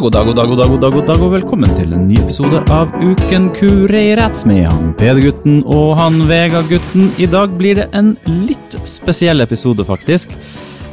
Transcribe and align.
God 0.00 0.12
dag, 0.12 0.24
god 0.24 0.36
dag, 0.36 0.46
god 0.48 0.56
dag, 0.56 0.68
god 0.68 0.80
dag, 0.80 0.92
god 0.92 1.06
dag, 1.06 1.22
og 1.22 1.32
velkommen 1.34 1.74
til 1.76 1.92
en 1.92 2.06
ny 2.08 2.16
episode 2.22 2.62
av 2.72 2.94
Uken 3.04 3.50
Kureirats 3.52 4.46
med 4.48 4.64
han 4.64 4.94
Peder-gutten 4.96 5.60
og 5.68 5.92
han 5.98 6.22
Vegard-gutten. 6.30 7.10
I 7.20 7.28
dag 7.28 7.52
blir 7.58 7.82
det 7.82 7.90
en 7.92 8.14
litt 8.24 8.78
spesiell 8.88 9.44
episode, 9.44 9.84
faktisk. 9.84 10.32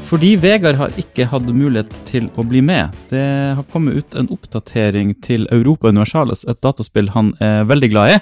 Fordi 0.10 0.36
Vegard 0.44 0.76
har 0.82 1.00
ikke 1.00 1.30
hatt 1.32 1.48
mulighet 1.48 2.02
til 2.10 2.28
å 2.36 2.44
bli 2.44 2.60
med. 2.66 3.00
Det 3.08 3.56
har 3.56 3.64
kommet 3.72 3.96
ut 3.96 4.20
en 4.20 4.28
oppdatering 4.36 5.16
til 5.24 5.48
Europa 5.56 5.88
Universalis, 5.88 6.44
et 6.44 6.60
dataspill 6.60 7.14
han 7.16 7.32
er 7.40 7.64
veldig 7.72 7.94
glad 7.96 8.18
i. 8.18 8.22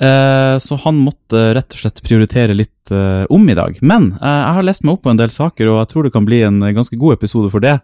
Eh, 0.00 0.58
Så 0.58 0.76
han 0.82 0.96
måtte 0.98 1.54
rett 1.54 1.74
og 1.76 1.80
slett 1.84 2.02
prioritere 2.02 2.54
litt 2.56 2.90
eh, 2.90 3.24
om 3.30 3.48
i 3.48 3.54
dag. 3.54 3.78
Men 3.82 4.12
eh, 4.20 4.38
jeg 4.40 4.54
har 4.58 4.66
lest 4.66 4.84
meg 4.84 4.96
opp 4.96 5.04
på 5.06 5.12
en 5.12 5.20
del 5.20 5.30
saker, 5.30 5.70
og 5.70 5.82
jeg 5.82 5.90
tror 5.92 6.06
det 6.06 6.14
kan 6.14 6.26
bli 6.26 6.42
en 6.46 6.60
ganske 6.74 6.98
god 6.98 7.18
episode 7.18 7.50
for 7.54 7.62
det. 7.64 7.78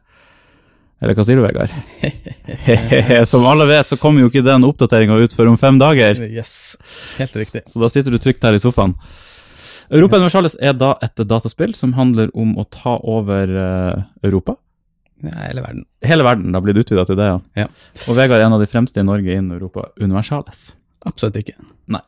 Eller 1.01 1.17
hva 1.17 1.25
sier 1.25 1.39
du, 1.39 1.45
Vegard? 1.47 1.73
Som 3.31 3.47
alle 3.49 3.65
vet, 3.71 3.89
så 3.89 3.97
kommer 3.97 4.21
jo 4.21 4.29
ikke 4.29 4.45
den 4.45 4.67
oppdateringa 4.69 5.17
ut 5.23 5.37
før 5.37 5.49
om 5.55 5.57
fem 5.61 5.79
dager. 5.81 6.19
Yes, 6.29 6.77
helt 7.17 7.39
riktig. 7.41 7.63
Så 7.71 7.81
da 7.81 7.89
sitter 7.89 8.13
du 8.13 8.19
trygt 8.21 8.45
her 8.45 8.53
i 8.53 8.61
sofaen. 8.61 8.93
Europa 9.91 10.21
Universalis 10.21 10.59
er 10.61 10.75
da 10.77 10.93
et 11.03 11.23
dataspill 11.27 11.73
som 11.75 11.95
handler 11.97 12.29
om 12.37 12.53
å 12.61 12.67
ta 12.69 12.99
over 13.01 13.49
Europa. 14.23 14.59
Ja, 15.25 15.33
hele 15.49 15.65
verden. 15.65 15.83
Hele 16.05 16.25
verden 16.25 16.53
Da 16.55 16.61
blir 16.65 16.73
det 16.77 16.85
utvida 16.85 17.03
til 17.09 17.19
det, 17.19 17.27
ja. 17.29 17.41
Ja. 17.65 17.67
Og 18.09 18.17
Vegard 18.17 18.41
er 18.41 18.47
en 18.47 18.55
av 18.57 18.63
de 18.63 18.69
fremste 18.71 19.01
i 19.01 19.05
Norge 19.07 19.35
innen 19.35 19.57
Europa 19.57 19.89
Universalis. 20.01 20.71
Absolutt 21.09 21.39
ikke. 21.41 21.57
Nei. 21.93 22.03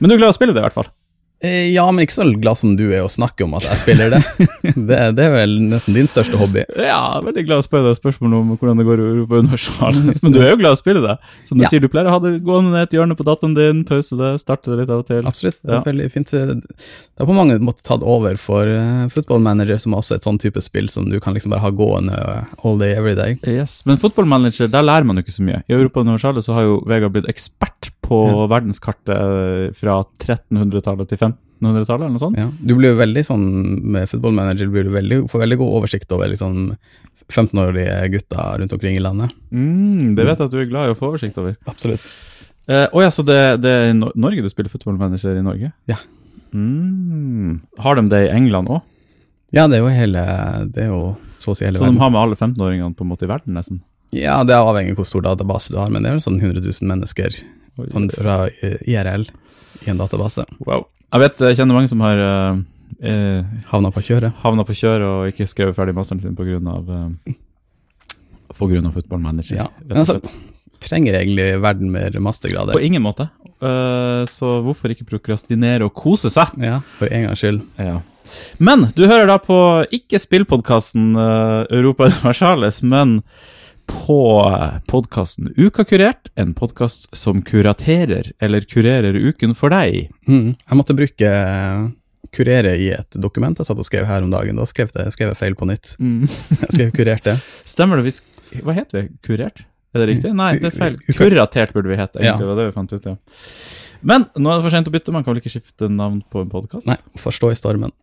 Men 0.00 0.10
du 0.10 0.16
er 0.16 0.22
glad 0.22 0.32
i 0.32 0.34
å 0.34 0.38
spille 0.38 0.54
det, 0.56 0.62
i 0.62 0.66
hvert 0.66 0.76
fall. 0.76 0.88
Eh, 1.44 1.68
Ja, 1.74 1.84
men 1.92 2.04
ikke 2.06 2.14
så 2.16 2.24
glad 2.40 2.56
som 2.56 2.76
du 2.78 2.86
er 2.96 3.02
å 3.04 3.10
snakke 3.12 3.44
om 3.44 3.52
at 3.58 3.66
jeg 3.68 3.76
spiller 3.82 4.14
det. 4.14 4.20
det, 4.88 5.00
det 5.18 5.24
er 5.26 5.32
vel 5.34 5.52
nesten 5.68 5.92
din 5.96 6.08
største 6.08 6.38
hobby. 6.40 6.62
Ja, 6.80 7.20
veldig 7.20 7.44
glad 7.44 7.60
å 7.60 7.66
spørre 7.66 7.90
deg 7.90 7.98
spørsmål 7.98 8.36
om 8.38 8.54
hvordan 8.56 8.80
det 8.80 8.86
går 8.88 9.02
i 9.02 9.08
Europa 9.10 9.40
Universalis. 9.44 10.22
Men 10.24 10.32
du 10.32 10.40
er 10.40 10.54
jo 10.54 10.60
glad 10.62 10.78
å 10.78 10.80
spille 10.80 11.02
det. 11.04 11.16
Som 11.44 11.58
du 11.60 11.64
Ja. 11.66 11.68
sier, 11.68 11.82
du 11.84 11.88
pleier 11.92 12.08
å 12.08 12.14
ha 12.16 12.20
det 12.24 12.40
gående 12.46 12.72
ned 12.72 12.86
et 12.88 12.96
hjørne 12.96 13.16
på 13.18 13.26
dataen 13.28 13.54
din, 13.58 13.84
pause 13.84 14.16
det, 14.16 14.32
starte 14.40 14.72
det 14.72 14.78
litt 14.80 14.92
av 14.96 15.02
og 15.04 15.10
til. 15.10 15.20
Absolutt. 15.28 15.58
Det 15.60 15.74
er 15.74 15.76
Ja. 15.76 15.82
veldig 15.90 16.08
fint. 16.16 16.32
Det 16.32 17.20
har 17.20 17.28
på 17.28 17.36
mange 17.36 17.58
måter 17.60 17.84
tatt 17.84 18.02
over 18.02 18.36
for 18.40 18.64
uh, 18.66 19.04
Football 19.12 19.40
Manager, 19.44 19.76
som 19.78 19.92
er 19.92 20.00
også 20.00 20.16
et 20.16 20.24
sånn 20.24 20.40
type 20.40 20.62
spill 20.64 20.88
som 20.88 21.04
du 21.10 21.20
kan 21.20 21.34
liksom 21.36 21.52
bare 21.52 21.60
ha 21.66 21.70
gående 21.70 22.16
eh, 22.16 22.44
all 22.64 22.78
day, 22.80 22.94
every 22.96 23.14
day. 23.14 23.36
Yes, 23.44 23.82
Men 23.86 24.00
fotballmanager, 24.00 24.70
der 24.72 24.82
lærer 24.88 25.04
man 25.04 25.16
jo 25.20 25.26
ikke 25.26 25.36
så 25.36 25.44
mye. 25.44 25.60
I 25.68 25.76
Europa 25.76 26.00
Universalis 26.00 26.48
så 26.48 26.56
har 26.56 26.62
jo 26.64 26.80
Vegard 26.88 27.12
blitt 27.12 27.28
ekspert 27.28 27.90
på 28.06 28.18
verdenskartet 28.48 29.12
eh, 29.12 29.72
fra 29.76 30.00
1300-tallet 30.22 31.08
til 31.10 31.18
1500-tallet, 31.60 32.04
eller 32.04 32.14
noe 32.14 32.22
sånt. 32.22 32.38
Ja. 32.38 32.46
Du 32.60 32.74
blir 32.76 32.92
jo 32.92 33.00
veldig 33.00 33.24
sånn, 33.26 33.46
med 33.96 34.08
Football 34.10 34.36
Manager 34.36 34.70
blir 34.72 34.88
du 34.88 34.92
veldig, 34.94 35.20
får 35.32 35.42
veldig 35.44 35.58
god 35.62 35.76
oversikt 35.80 36.12
over 36.16 36.30
liksom 36.32 36.72
15-årige 37.32 38.00
gutter 38.14 38.60
rundt 38.60 38.74
omkring 38.76 38.98
i 38.98 39.02
landet. 39.02 39.34
Mm, 39.50 40.14
det 40.18 40.26
vet 40.26 40.38
jeg 40.38 40.50
at 40.50 40.54
du 40.54 40.60
er 40.62 40.70
glad 40.70 40.90
i 40.90 40.94
å 40.94 40.98
få 40.98 41.10
oversikt 41.10 41.38
over. 41.42 41.56
Absolutt. 41.70 42.04
Å 42.66 42.74
eh, 42.74 43.02
ja, 43.04 43.10
så 43.14 43.24
det, 43.26 43.40
det 43.62 43.72
er 43.72 43.88
i 43.92 43.96
Norge 43.96 44.44
du 44.44 44.50
spiller 44.52 44.72
fotballmanager 44.72 45.38
i 45.38 45.46
Norge? 45.46 45.72
Ja. 45.90 45.98
Mm. 46.54 47.60
Har 47.82 47.98
de 47.98 48.08
det 48.12 48.26
i 48.26 48.32
England 48.34 48.70
òg? 48.72 48.84
Ja, 49.54 49.68
det 49.70 49.78
er 49.78 49.84
jo 49.84 49.92
hele, 49.94 50.22
det 50.74 50.86
er 50.86 50.90
jo 50.90 51.02
så 51.38 51.52
å 51.52 51.58
si 51.58 51.66
hele 51.66 51.78
Så 51.78 51.86
de 51.86 52.00
har 52.00 52.10
med 52.10 52.20
alle 52.20 52.38
15-åringene 52.38 52.96
på 52.98 53.06
en 53.06 53.12
måte 53.12 53.28
i 53.28 53.30
verden, 53.30 53.54
nesten? 53.56 53.80
Ja, 54.14 54.40
det 54.46 54.54
er 54.54 54.66
avhengig 54.66 54.94
av 54.94 55.00
hvor 55.00 55.08
stor 55.08 55.24
database 55.26 55.72
du 55.74 55.78
har, 55.80 55.90
men 55.92 56.02
det 56.02 56.10
er 56.10 56.18
jo 56.18 56.26
sånn 56.26 56.40
100 56.40 56.62
000 56.62 56.90
mennesker 56.90 57.40
sånn 57.92 58.08
fra 58.14 58.36
eh, 58.64 58.78
IRL 58.88 59.26
i 59.84 59.90
en 59.92 60.00
database. 60.00 60.46
Wow. 60.66 60.86
Jeg 61.14 61.22
vet, 61.22 61.44
jeg 61.48 61.58
kjenner 61.60 61.78
mange 61.78 61.90
som 61.90 62.02
har 62.02 62.20
eh, 62.22 62.58
eh, 63.10 63.44
Havna 63.70 63.92
på 63.94 64.02
kjøret. 64.04 64.34
havna 64.42 64.64
på 64.66 64.74
kjøret 64.76 65.06
og 65.06 65.30
ikke 65.30 65.46
skrevet 65.48 65.76
ferdig 65.78 65.94
masteren 65.96 66.22
sin 66.22 66.36
på 66.38 66.46
grunn 66.48 66.66
av 66.70 66.90
eh, 66.90 67.36
på 68.56 68.68
grunn 68.70 68.88
av 68.88 68.96
fotballmanager. 68.96 69.58
Ja, 69.58 69.66
men 69.84 70.00
altså, 70.00 70.18
trenger 70.82 71.18
egentlig 71.18 71.48
verden 71.62 71.90
mer 71.92 72.14
mastergrader? 72.24 72.76
På 72.76 72.82
ingen 72.84 73.04
måte. 73.04 73.28
Uh, 73.60 74.24
så 74.28 74.58
hvorfor 74.64 74.92
ikke 74.92 75.06
prokrastinere 75.08 75.84
og 75.86 75.92
kose 75.96 76.30
seg? 76.32 76.54
Ja, 76.62 76.80
for 76.98 77.12
en 77.12 77.26
gangs 77.26 77.42
skyld. 77.42 77.60
Ja. 77.80 77.98
Men 78.58 78.86
du 78.96 79.04
hører 79.06 79.28
da 79.28 79.36
på 79.42 79.58
ikke 79.94 80.20
spillpodkasten 80.20 81.14
uh, 81.18 81.66
Europa 81.68 82.08
Universales, 82.08 82.80
men 82.84 83.20
på 83.86 84.18
podkasten 84.86 85.52
Uka 85.56 85.84
kurert, 85.84 86.28
en 86.34 86.54
podkast 86.54 87.08
som 87.16 87.42
kuraterer 87.42 88.32
eller 88.38 88.60
kurerer 88.60 89.14
uken 89.14 89.54
for 89.54 89.72
deg. 89.74 90.10
Mm. 90.28 90.56
Jeg 90.58 90.78
måtte 90.78 90.96
bruke 90.96 91.30
eh, 91.30 91.86
kurere 92.36 92.74
i 92.80 92.90
et 92.96 93.18
dokument 93.22 93.58
jeg 93.58 93.68
satt 93.68 93.80
og 93.80 93.88
skrev 93.88 94.08
her 94.08 94.26
om 94.26 94.32
dagen. 94.34 94.58
Da 94.58 94.66
skrev 94.68 94.92
jeg, 94.94 95.14
skrev 95.14 95.32
jeg 95.32 95.40
feil 95.40 95.56
på 95.58 95.68
nytt. 95.70 95.96
Jeg 96.26 96.72
skrev 96.74 96.92
kurert 96.96 97.26
det. 97.28 97.38
Stemmer 97.64 98.02
det? 98.02 98.14
Hva 98.62 98.76
heter 98.76 99.00
vi? 99.00 99.08
Kurert? 99.26 99.64
Er 99.96 100.02
det 100.02 100.08
riktig? 100.10 100.32
Nei, 100.36 100.52
det 100.60 100.72
er 100.72 100.76
feil. 100.76 100.98
Kuratert 101.16 101.72
burde 101.72 101.88
vi 101.88 101.96
hete, 101.98 102.20
egentlig. 102.20 102.32
Ja. 102.34 102.40
Det 102.42 102.50
var 102.50 102.58
det 102.60 102.66
vi 102.68 102.74
fant 102.76 102.92
ut, 102.92 103.06
ja. 103.06 103.16
Men 104.06 104.26
nå 104.36 104.50
er 104.50 104.58
det 104.58 104.66
for 104.66 104.74
sent 104.74 104.90
å 104.90 104.92
bytte, 104.92 105.14
man 105.14 105.24
kan 105.24 105.32
vel 105.32 105.40
ikke 105.40 105.54
skifte 105.54 105.88
navn 105.90 106.20
på 106.30 106.42
en 106.44 106.50
podkast? 106.52 106.84
Nei, 106.88 106.98
forstå 107.20 107.54
i 107.54 107.56
stormen. 107.58 107.94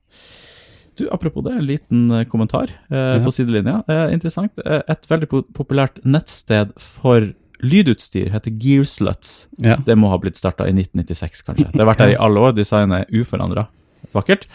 Du, 0.96 1.08
apropos 1.12 1.42
det, 1.46 1.54
en 1.58 1.66
liten 1.66 2.12
eh, 2.12 2.24
kommentar 2.30 2.70
eh, 2.92 2.98
Ja. 3.18 3.20
på 3.26 3.32
sidelinja. 3.34 3.80
Eh, 3.90 4.14
interessant. 4.14 4.52
Eh, 4.66 4.82
et 4.90 5.08
veldig 5.10 5.30
populært 5.54 6.02
nettsted 6.06 6.74
for 6.78 7.32
lydutstyr 7.64 8.30
heter 8.34 8.52
Gearsluts. 8.60 9.48
Ja. 9.64 9.78
Det 9.86 9.96
må 9.98 10.10
ha 10.12 10.18
blitt 10.20 10.36
starta 10.38 10.68
i 10.68 10.74
1996, 10.76 11.44
kanskje. 11.48 11.70
Det 11.72 11.80
har 11.80 11.88
vært 11.90 12.04
der 12.04 12.14
i 12.14 12.20
alle 12.20 12.40
år. 12.44 12.54
Designet 12.58 13.06
er 13.08 13.22
uforandra. 13.24 13.68
Vakkert. 14.14 14.46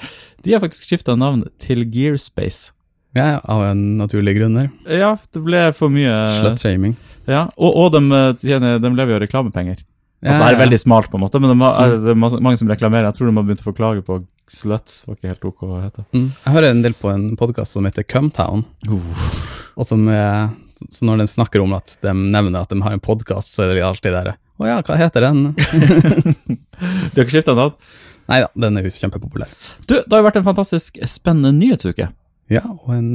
De 0.44 0.52
har 0.54 0.60
faktisk 0.62 0.84
skifta 0.90 1.16
navn 1.18 1.46
til 1.58 1.86
Gearspace. 1.90 2.72
ja, 3.16 3.40
av 3.48 3.62
en 3.70 3.96
naturlig 3.98 4.36
grunn 4.36 4.54
der. 4.54 4.68
Ja, 4.86 5.16
det 5.34 5.40
ble 5.42 5.72
for 5.74 5.88
mye 5.90 6.12
Slutshaming. 6.38 6.92
Ja, 7.26 7.46
og, 7.56 7.72
og 7.80 7.92
de, 7.96 8.02
eh, 8.14 8.34
tjener, 8.44 8.78
de 8.78 8.90
lever 8.94 9.14
jo 9.14 9.16
av 9.18 9.22
reklamepenger. 9.24 9.80
Ja, 10.18 10.32
altså, 10.32 10.44
det 10.48 10.56
er 10.56 10.62
veldig 10.64 10.80
smalt, 10.82 11.10
på 11.12 11.18
en 11.18 11.22
måte, 11.22 11.38
men 11.42 11.52
det 11.52 11.66
er, 11.68 11.92
det 12.02 12.14
er 12.14 12.18
mange 12.18 12.58
som 12.58 12.70
reklamerer. 12.70 13.06
Jeg 13.06 13.18
tror 13.18 13.28
de 13.28 13.36
har 13.36 13.44
begynt 13.46 13.60
å 13.62 13.68
få 13.68 13.74
klage 13.78 14.02
på 14.06 14.20
sluts. 14.50 15.02
var 15.06 15.18
ikke 15.18 15.30
helt 15.30 15.44
ok 15.50 15.66
å 15.66 15.82
hete. 15.82 16.06
Mm. 16.16 16.30
Jeg 16.32 16.54
hører 16.56 16.72
en 16.72 16.82
del 16.86 16.96
på 16.98 17.12
en 17.12 17.28
podkast 17.38 17.76
som 17.76 17.86
heter 17.86 18.06
Cumtown, 18.08 18.64
og 18.88 19.86
som 19.86 20.08
så 20.90 21.06
når 21.06 21.22
de 21.22 21.28
snakker 21.30 21.62
om 21.62 21.72
at 21.76 21.96
de 22.04 22.12
nevner 22.14 22.60
at 22.60 22.70
de 22.70 22.78
har 22.82 22.94
en 22.94 23.02
podkast, 23.02 23.50
så 23.54 23.64
er 23.64 23.74
det 23.74 23.86
alltid 23.86 24.14
der 24.14 24.34
Å 24.34 24.68
ja, 24.68 24.76
hva 24.86 24.98
heter 24.98 25.26
den? 25.26 25.48
De 25.58 27.18
har 27.18 27.24
ikke 27.24 27.34
skifta 27.34 27.54
navn? 27.58 27.74
Nei 28.28 28.42
da, 28.44 28.48
den 28.60 28.76
er 28.76 28.84
jo 28.84 28.92
kjempepopulær. 28.92 29.50
Du, 29.88 29.94
det 29.96 30.12
har 30.12 30.20
jo 30.20 30.26
vært 30.26 30.38
en 30.38 30.46
fantastisk 30.46 30.98
spennende 31.08 31.50
nyhetsuke. 31.56 32.10
Ja, 32.52 32.60
og 32.66 32.90
en 32.92 33.08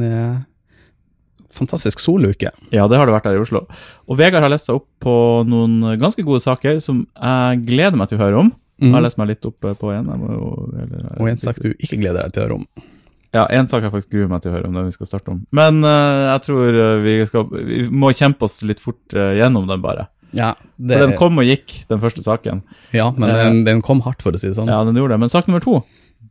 fantastisk 1.56 2.02
soluke. 2.04 2.52
Ja, 2.74 2.88
det 2.90 3.00
har 3.00 3.10
det 3.10 3.16
vært 3.16 3.30
her 3.30 3.38
i 3.38 3.44
Oslo. 3.44 3.64
Og 4.10 4.20
Vegard 4.20 4.46
har 4.46 4.52
lest 4.54 4.70
seg 4.70 4.82
opp 4.82 4.88
på 5.04 5.16
noen 5.50 5.96
ganske 6.02 6.26
gode 6.26 6.44
saker 6.44 6.82
som 6.84 7.06
jeg 7.14 7.64
gleder 7.68 8.00
meg 8.00 8.12
til 8.12 8.20
å 8.20 8.26
høre 8.26 8.44
om. 8.46 8.52
Jeg 8.84 8.96
har 8.96 9.06
lest 9.06 9.20
meg 9.22 9.30
litt 9.30 9.46
opp 9.48 9.70
på 9.80 9.94
en. 9.94 10.10
Jo, 10.28 10.50
eller, 10.74 11.06
Og 11.22 11.30
en 11.30 11.40
sak 11.40 11.62
du 11.64 11.70
ikke 11.72 12.00
gleder 12.02 12.26
deg 12.26 12.34
til 12.36 12.44
å 12.44 12.48
høre 12.48 12.58
om. 12.62 12.90
Ja, 13.34 13.48
en 13.50 13.70
sak 13.70 13.86
jeg 13.86 13.94
faktisk 13.94 14.12
gruer 14.14 14.30
meg 14.30 14.44
til 14.44 14.52
å 14.52 14.58
høre 14.58 14.68
om, 14.70 14.76
den 14.78 14.90
vi 14.90 14.94
skal 14.94 15.10
starte 15.10 15.32
om. 15.34 15.40
Men 15.56 15.80
uh, 15.82 16.36
jeg 16.36 16.44
tror 16.46 16.76
eh, 16.78 16.98
vi, 17.02 17.14
skal, 17.30 17.48
vi 17.50 17.80
må 17.90 18.12
kjempe 18.14 18.46
oss 18.46 18.60
litt 18.68 18.84
fort 18.84 19.16
uh, 19.18 19.32
gjennom 19.34 19.66
den, 19.70 19.82
bare. 19.82 20.06
Ja, 20.38 20.52
det, 20.78 21.00
For 21.00 21.06
den 21.08 21.16
kom 21.18 21.42
og 21.42 21.48
gikk, 21.48 21.74
den 21.90 22.02
første 22.02 22.22
saken. 22.26 22.62
ja 22.94 23.08
men 23.18 23.34
den, 23.34 23.64
den 23.66 23.82
kom 23.86 24.04
hardt, 24.06 24.22
for 24.26 24.38
å 24.38 24.42
si 24.42 24.52
det 24.52 24.58
sånn. 24.58 24.70
Ja, 24.70 24.84
den 24.86 24.98
gjorde 24.98 25.18
det. 25.18 25.24
Men 25.26 25.34
sak 25.34 25.50
nummer 25.50 25.66
to, 25.66 25.80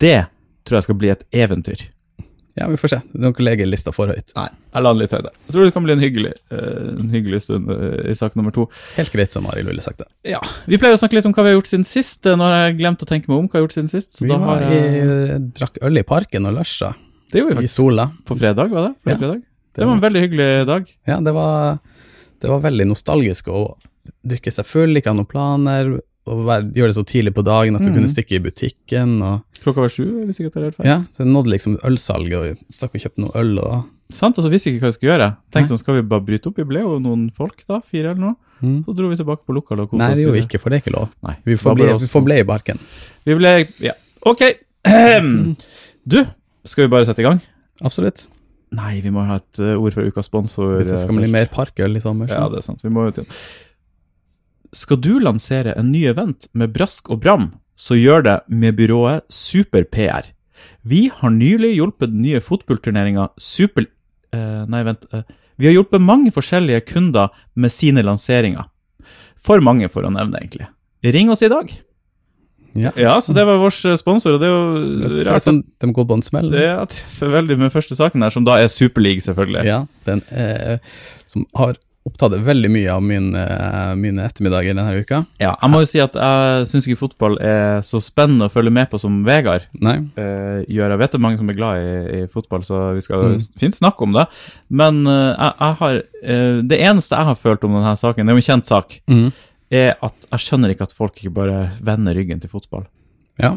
det 0.03 0.29
tror 0.67 0.79
jeg 0.79 0.87
skal 0.87 0.99
bli 1.03 1.11
et 1.15 1.27
eventyr. 1.35 1.83
Ja, 2.59 2.67
vi 2.69 2.77
får 2.77 2.91
se. 2.93 2.99
Du 3.13 3.19
kan 3.23 3.33
ikke 3.33 3.45
legge 3.47 3.65
lista 3.65 3.93
for 3.97 4.11
høyt. 4.13 4.33
Nei, 4.37 4.49
jeg 4.75 4.83
la 4.85 4.91
den 4.93 5.01
litt 5.01 5.13
høyt. 5.17 5.29
Jeg 5.49 5.55
tror 5.55 5.65
det 5.65 5.73
kan 5.73 5.85
bli 5.87 5.95
en 5.95 6.03
hyggelig, 6.05 6.33
eh, 6.53 6.89
en 7.01 7.09
hyggelig 7.15 7.41
stund 7.47 7.71
eh, 7.73 8.11
i 8.13 8.17
sak 8.19 8.35
nummer 8.37 8.53
to. 8.53 8.67
Helt 8.99 9.13
greit, 9.15 9.33
som 9.33 9.47
Arild 9.49 9.71
ville 9.73 9.81
sagt 9.85 10.03
det. 10.03 10.09
Ja, 10.35 10.41
Vi 10.69 10.77
pleier 10.83 10.99
å 10.99 11.01
snakke 11.01 11.17
litt 11.17 11.29
om 11.31 11.33
hva 11.33 11.47
vi 11.47 11.53
har 11.55 11.57
gjort 11.57 11.71
siden 11.71 11.87
sist. 11.89 12.29
Nå 12.29 12.45
har 12.45 12.59
jeg 12.69 12.77
glemt 12.83 13.01
å 13.05 13.09
tenke 13.09 13.31
meg 13.33 13.39
om 13.39 13.47
hva 13.49 13.57
jeg 13.57 13.63
har 13.63 13.67
gjort 13.69 13.79
siden 13.79 13.89
sist. 13.95 14.19
Så 14.19 14.27
Vi 14.27 14.33
da 14.35 14.39
har 14.45 14.67
jeg... 14.67 14.93
i, 15.01 15.39
drakk 15.57 15.81
øl 15.89 16.03
i 16.03 16.05
parken 16.05 16.51
og 16.51 16.59
lunsja 16.59 16.93
Det 17.33 17.41
gjorde 17.41 17.55
vi 17.57 17.57
i 17.57 17.63
faktisk 17.65 17.79
sola. 17.81 18.11
på 18.29 18.37
fredag, 18.43 18.69
var 18.77 18.89
det? 18.91 18.95
Forrige 19.01 19.17
Ja. 19.17 19.23
fredag? 19.25 19.43
Det 19.73 19.87
var 19.89 19.95
en 19.97 20.05
veldig 20.05 20.21
hyggelig 20.27 20.51
dag. 20.69 20.91
Ja, 21.09 21.17
det 21.25 21.33
var, 21.33 21.79
det 22.45 22.49
var 22.53 22.61
veldig 22.61 22.87
nostalgisk 22.93 23.49
å 23.49 23.63
drikke 24.29 24.53
seg 24.53 24.67
full, 24.69 24.93
ikke 25.01 25.09
ha 25.09 25.17
noen 25.17 25.31
planer, 25.31 25.95
være, 26.27 26.69
gjøre 26.77 26.93
det 26.93 26.97
så 26.99 27.05
tidlig 27.09 27.33
på 27.35 27.45
dagen 27.47 27.79
at 27.79 27.83
du 27.83 27.91
mm. 27.91 27.97
kunne 27.97 28.11
stikke 28.11 28.39
i 28.39 28.43
butikken. 28.45 29.17
Og, 29.27 29.63
Klokka 29.63 29.85
var 29.85 29.93
sju, 29.95 30.05
hvis 30.27 30.39
ikke 30.39 30.49
jeg 30.49 30.55
tar 30.55 30.69
helt 30.69 30.79
feil. 30.79 30.89
ja, 30.91 31.01
så 31.15 31.25
jeg 31.25 31.33
nådde 31.33 31.55
liksom 31.55 31.75
ølsalget, 31.87 32.39
og 32.39 32.77
stakk 32.77 32.95
og 32.95 33.05
kjøpte 33.05 33.25
noe 33.25 33.35
øl. 33.43 33.53
Og, 33.63 33.83
Sant, 34.13 34.37
og 34.37 34.45
så 34.45 34.51
visste 34.53 34.69
jeg 34.69 34.77
ikke 34.77 34.85
hva 34.85 34.91
jeg 34.91 34.99
skulle 34.99 35.13
gjøre. 35.15 35.29
Tenkte 35.55 35.73
sånn, 35.73 35.81
skal 35.81 35.97
vi 35.97 36.03
bare 36.11 36.25
bryte 36.27 36.51
opp? 36.51 36.59
Vi 36.61 36.67
ble 36.69 36.83
jo 36.83 36.99
noen 37.01 37.31
folk 37.37 37.63
da, 37.65 37.79
fire 37.81 38.13
eller 38.13 38.21
noe. 38.21 38.35
Mm. 38.63 38.83
Så 38.87 38.95
dro 38.95 39.09
vi 39.11 39.17
tilbake 39.19 39.43
på 39.49 39.57
lokal 39.57 39.81
og 39.83 39.89
koste 39.91 40.03
Nei, 40.05 40.11
det 40.19 40.27
gjorde 40.27 40.37
vi 40.37 40.43
ikke, 40.45 40.61
for 40.61 40.71
det 40.71 40.79
er 40.79 40.85
ikke 40.85 40.95
lov. 40.95 41.09
Nei, 41.27 41.35
Vi 41.49 41.57
forble 41.57 41.63
får, 41.63 41.79
bli, 41.79 41.87
bare 41.89 41.97
oss 41.97 42.05
vi 42.05 42.11
får 42.13 42.21
to. 42.21 42.27
ble 42.29 42.37
i 42.37 42.45
parken. 42.53 42.85
Vi 43.27 43.39
ble, 43.41 43.55
ja. 43.89 43.97
Ok. 44.29 44.45
Du, 46.13 46.21
skal 46.69 46.87
vi 46.87 46.93
bare 46.93 47.09
sette 47.09 47.25
i 47.25 47.27
gang? 47.27 47.41
Absolutt. 47.83 48.29
Nei, 48.73 48.97
vi 49.05 49.13
må 49.13 49.25
ha 49.29 49.37
et 49.41 49.61
eh, 49.61 49.75
ord 49.77 49.95
fra 49.95 50.05
ukas 50.07 50.29
sponsor. 50.31 50.79
Hvis 50.79 50.93
det 50.93 51.01
skal 51.01 51.17
eh, 51.17 51.23
bli 51.23 51.33
mer 51.33 51.51
parkøl 51.53 51.99
i 51.99 52.03
sommer. 52.03 52.31
Ja, 52.33 52.47
det 52.53 52.63
er 52.63 52.67
sant. 52.67 52.81
Vi 52.85 52.93
må 52.93 53.05
jo 53.09 53.17
til. 53.21 53.29
Skal 54.73 55.01
du 55.05 55.19
lansere 55.21 55.75
en 55.77 55.91
ny 55.93 56.07
event 56.09 56.47
med 56.57 56.73
brask 56.73 57.11
og 57.13 57.21
bram, 57.25 57.51
så 57.77 57.97
gjør 57.99 58.25
det 58.25 58.37
med 58.49 58.77
byrået 58.79 59.25
Super 59.33 59.85
PR. 59.85 60.31
Vi 60.87 61.09
har 61.13 61.31
nylig 61.35 61.75
hjulpet 61.77 62.13
den 62.13 62.23
nye 62.25 62.41
fotballturneringa 62.41 63.29
Super... 63.41 63.87
eh, 64.33 64.65
nei, 64.71 64.83
vent. 64.87 65.05
eh, 65.13 65.23
vi 65.61 65.69
har 65.69 65.77
hjulpet 65.77 66.01
mange 66.03 66.33
forskjellige 66.33 66.81
kunder 66.89 67.29
med 67.55 67.71
sine 67.71 68.03
lanseringer. 68.03 68.65
For 69.43 69.61
mange, 69.61 69.89
for 69.93 70.07
å 70.07 70.11
nevne, 70.15 70.41
egentlig. 70.41 70.69
Ring 71.05 71.31
oss 71.35 71.43
i 71.43 71.51
dag. 71.53 71.71
Ja. 72.79 72.89
Ja, 72.97 73.19
så 73.21 73.35
det 73.37 73.45
var 73.45 73.59
vår 73.61 73.75
eh, 73.91 73.97
sponsor, 74.01 74.39
og 74.39 74.41
det 74.41 74.49
er 74.49 74.53
jo 74.55 75.09
Det 75.13 75.25
ser 75.27 75.33
rart 75.35 75.45
som 75.45 75.59
de 75.61 75.93
går 75.93 76.07
på 76.09 76.17
en 76.17 76.25
smell. 76.25 76.49
Det 76.55 76.67
treffer 76.95 77.35
veldig 77.35 77.59
med 77.61 77.75
første 77.75 77.99
saken 77.99 78.25
her, 78.25 78.33
som 78.33 78.47
da 78.49 78.57
er 78.63 78.71
Superleague, 78.73 79.21
selvfølgelig. 79.25 79.65
Ja, 79.69 79.83
den 80.09 80.23
eh, 80.33 80.79
som 81.29 81.45
har 81.59 81.77
opptatt 82.05 82.35
veldig 82.43 82.71
mye 82.75 82.91
av 82.91 83.03
min, 83.07 83.29
eh, 83.39 83.93
mine 83.95 84.25
ettermiddager 84.27 84.75
denne 84.75 84.97
uka. 85.05 85.21
Ja, 85.39 85.53
jeg 85.63 85.71
må 85.71 85.79
jo 85.85 85.87
si 85.87 86.01
at 86.03 86.17
jeg 86.19 86.67
syns 86.67 86.89
ikke 86.89 86.99
fotball 87.05 87.37
er 87.41 87.81
så 87.87 88.01
spennende 88.03 88.49
å 88.49 88.53
følge 88.53 88.73
med 88.75 88.91
på 88.91 88.99
som 88.99 89.21
Vegard 89.25 89.69
Nei? 89.79 89.99
eh, 90.19 90.65
gjør. 90.67 90.91
Jeg 90.97 90.99
vet 90.99 91.13
det 91.13 91.21
er 91.21 91.25
mange 91.29 91.39
som 91.39 91.49
er 91.53 91.59
glad 91.61 91.79
i, 91.79 92.21
i 92.25 92.27
fotball, 92.27 92.65
så 92.67 92.83
vi 92.97 93.01
skal 93.07 93.23
Mm. 93.37 93.39
fint 93.61 93.75
snakke 93.79 94.03
om 94.03 94.13
det. 94.13 94.27
Men 94.69 95.07
eh, 95.07 95.35
jeg, 95.39 95.53
jeg 95.61 95.75
har 95.79 95.95
eh, 96.25 96.63
Det 96.67 96.81
eneste 96.81 97.17
jeg 97.17 97.25
har 97.31 97.35
følt 97.39 97.65
om 97.65 97.73
denne 97.79 97.97
saken, 97.97 98.27
det 98.27 98.33
er 98.35 98.39
jo 98.41 98.43
en 98.43 98.51
kjent 98.51 98.67
sak, 98.67 98.97
mm. 99.09 99.29
er 99.71 99.95
at 100.03 100.27
jeg 100.33 100.41
skjønner 100.49 100.75
ikke 100.75 100.89
at 100.91 100.93
folk 100.99 101.15
ikke 101.23 101.35
bare 101.35 101.61
vender 101.81 102.15
ryggen 102.19 102.41
til 102.43 102.51
fotball. 102.51 102.85
Ja. 103.39 103.55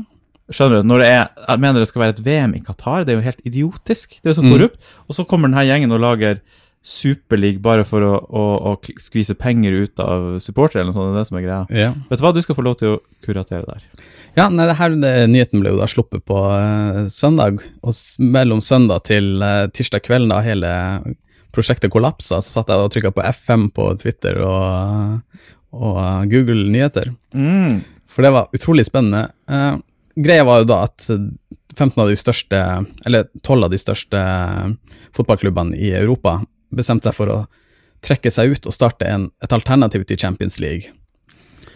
Skjønner 0.53 0.83
du? 0.83 0.87
Når 0.91 0.99
det 1.01 1.07
er, 1.09 1.27
Jeg 1.47 1.59
mener 1.59 1.79
det 1.81 1.87
skal 1.89 2.01
være 2.03 2.13
et 2.13 2.21
VM 2.23 2.53
i 2.53 2.61
Qatar, 2.61 3.03
det 3.05 3.15
er 3.15 3.17
jo 3.17 3.25
helt 3.25 3.41
idiotisk. 3.49 4.19
Det 4.21 4.29
er 4.29 4.33
jo 4.35 4.41
så 4.41 4.45
Mm. 4.45 4.69
Og 5.09 5.15
så 5.17 5.25
kommer 5.25 5.49
denne 5.49 5.65
gjengen 5.65 5.91
og 5.91 5.99
lager 5.99 6.39
Superleague 6.85 7.63
bare 7.65 7.81
for 7.87 8.03
å, 8.05 8.13
å, 8.29 8.43
å 8.69 8.99
skvise 9.01 9.33
penger 9.37 9.73
ut 9.85 10.01
av 10.03 10.35
supportere, 10.43 10.83
eller 10.83 10.93
noe 10.93 10.97
sånt. 10.97 11.09
Det 11.09 11.15
er 11.15 11.23
det 11.23 11.29
som 11.31 11.39
er 11.39 11.45
greia. 11.47 11.61
ja. 11.73 11.93
Vet 12.11 12.21
du 12.21 12.25
hva, 12.25 12.33
du 12.35 12.43
skal 12.45 12.57
få 12.59 12.65
lov 12.67 12.77
til 12.77 12.93
å 12.93 12.99
kuratere 13.25 13.65
der. 13.65 14.05
Ja, 14.35 14.49
nei, 14.51 14.67
det 14.69 14.75
her, 14.77 14.93
det, 15.01 15.13
nyheten 15.31 15.63
ble 15.63 15.71
jo 15.73 15.79
da 15.79 15.87
sluppet 15.89 16.25
på 16.29 16.37
uh, 16.37 17.07
søndag, 17.09 17.63
og 17.81 17.97
mellom 18.21 18.61
søndag 18.61 19.07
til 19.09 19.39
uh, 19.41 19.65
tirsdag 19.73 20.05
kvelden 20.05 20.33
da 20.33 20.43
hele 20.45 20.71
prosjektet 21.55 21.89
kollapsa, 21.93 22.41
så 22.43 22.59
satt 22.59 22.69
jeg 22.69 22.83
og 22.83 22.93
trykka 22.93 23.15
på 23.15 23.25
F5 23.31 23.67
på 23.73 23.89
Twitter 24.03 24.41
og, 24.45 25.43
og 25.73 25.97
uh, 25.97 26.23
Google 26.29 26.67
Nyheter. 26.69 27.15
Mm. 27.33 27.79
For 28.11 28.27
det 28.27 28.35
var 28.35 28.53
utrolig 28.55 28.85
spennende. 28.87 29.25
Greia 30.15 30.45
var 30.47 30.61
jo 30.61 30.67
da 30.69 30.83
at 30.85 31.07
15 31.09 31.97
av 31.99 32.11
de 32.11 32.19
største, 32.19 32.59
eller 33.07 33.25
12 33.41 33.65
av 33.65 33.73
de 33.73 33.79
største 33.81 34.21
fotballklubbene 35.15 35.75
i 35.79 35.89
Europa 35.97 36.37
bestemte 36.73 37.09
seg 37.09 37.17
for 37.17 37.31
å 37.31 37.39
trekke 38.05 38.31
seg 38.31 38.53
ut 38.53 38.67
og 38.69 38.75
starte 38.75 39.07
en, 39.09 39.29
et 39.43 39.53
alternativ 39.55 40.05
til 40.09 40.19
Champions 40.21 40.59
League. 40.61 40.93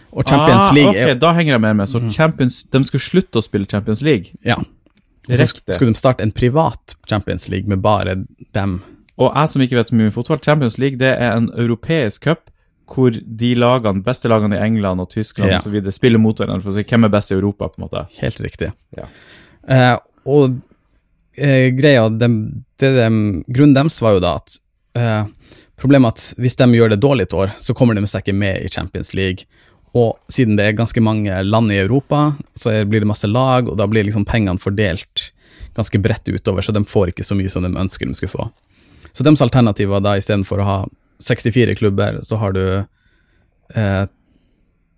Og 0.09 0.25
Champions 0.25 0.69
ah, 0.69 0.73
League 0.73 0.89
okay, 0.89 1.05
er 1.11 1.15
Mm. 1.15 1.21
Da 1.21 1.33
henger 1.37 1.53
jeg 1.53 1.61
mer 1.61 1.73
med. 1.77 1.89
Så 1.89 2.01
Champions, 2.11 2.63
de 2.63 2.83
skulle 2.83 3.01
slutte 3.01 3.39
å 3.39 3.45
spille 3.45 3.69
Champions 3.69 4.01
League. 4.01 4.33
Ja. 4.45 4.57
Og 5.29 5.37
så 5.37 5.45
skulle 5.51 5.93
de 5.93 5.99
starte 5.99 6.25
en 6.25 6.31
privat 6.33 6.95
Champions 7.09 7.49
League 7.49 7.69
med 7.69 7.81
bare 7.85 8.15
dem. 8.57 8.79
Og 9.19 9.33
jeg 9.35 9.49
som 9.49 9.61
ikke 9.61 9.77
vet 9.77 9.91
så 9.91 9.97
mye 9.97 10.09
om 10.09 10.15
fotball, 10.15 10.39
Champions 10.41 10.79
League 10.81 10.97
det 10.97 11.11
er 11.11 11.35
en 11.35 11.51
europeisk 11.53 12.23
cup 12.25 12.49
hvor 12.89 13.13
de 13.13 13.51
lagene, 13.53 14.01
beste 14.01 14.29
lagene 14.31 14.57
i 14.57 14.63
England 14.65 15.03
og 15.03 15.11
Tyskland 15.11 15.51
Ja. 15.51 15.59
videre 15.69 15.93
spiller 15.93 16.17
mot 16.17 16.37
hverandre 16.37 16.63
for 16.63 16.71
å 16.71 16.73
si 16.79 16.83
hvem 16.83 17.05
er 17.05 17.09
best 17.13 17.31
i 17.31 17.35
Europa. 17.35 17.67
på 17.69 17.77
en 17.77 17.85
måte. 17.85 18.07
Helt 18.17 18.39
riktig. 18.41 18.71
Ja. 18.97 19.05
Eh, 19.67 19.97
og 20.25 20.59
eh, 21.37 21.69
greia, 21.69 22.09
de, 22.09 22.29
det 22.79 22.89
de, 22.95 23.43
grunnen 23.45 23.75
deres 23.75 24.01
var 24.01 24.17
jo 24.17 24.19
da 24.19 24.35
at 24.41 24.57
eh, 24.99 25.55
Problemet 25.79 26.11
er 26.11 26.15
at 26.17 26.41
hvis 26.43 26.57
de 26.59 26.65
gjør 26.75 26.89
det 26.91 26.99
dårlig 26.99 27.23
et 27.29 27.33
år, 27.39 27.53
så 27.63 27.71
kommer 27.77 27.95
de 27.95 28.03
seg 28.11 28.25
ikke 28.25 28.35
med 28.35 28.65
i 28.65 28.67
Champions 28.67 29.13
League. 29.15 29.45
Og 29.95 30.17
siden 30.29 30.57
det 30.59 30.65
er 30.67 30.75
ganske 30.75 30.99
mange 31.01 31.37
land 31.47 31.71
i 31.71 31.77
Europa, 31.79 32.33
så 32.59 32.73
blir 32.85 32.99
det 32.99 33.07
masse 33.07 33.29
lag, 33.31 33.69
og 33.71 33.77
da 33.79 33.87
blir 33.87 34.03
liksom 34.03 34.25
pengene 34.27 34.59
fordelt 34.59 35.29
ganske 35.77 36.01
bredt 36.03 36.27
utover, 36.27 36.61
så 36.65 36.75
de 36.75 36.83
får 36.83 37.13
ikke 37.13 37.23
så 37.23 37.37
mye 37.39 37.49
som 37.53 37.63
de 37.63 37.71
ønsker 37.79 38.09
de 38.09 38.17
skulle 38.17 38.33
få. 38.33 38.49
Så 39.15 39.23
deres 39.23 39.41
alternativ 39.41 39.87
var 39.93 40.03
da 40.03 40.17
istedenfor 40.19 40.59
å 40.59 40.67
ha 40.67 40.77
64 41.23 41.77
klubber, 41.79 42.19
så 42.27 42.35
har 42.43 42.53
du 42.59 42.63
eh, 43.79 44.05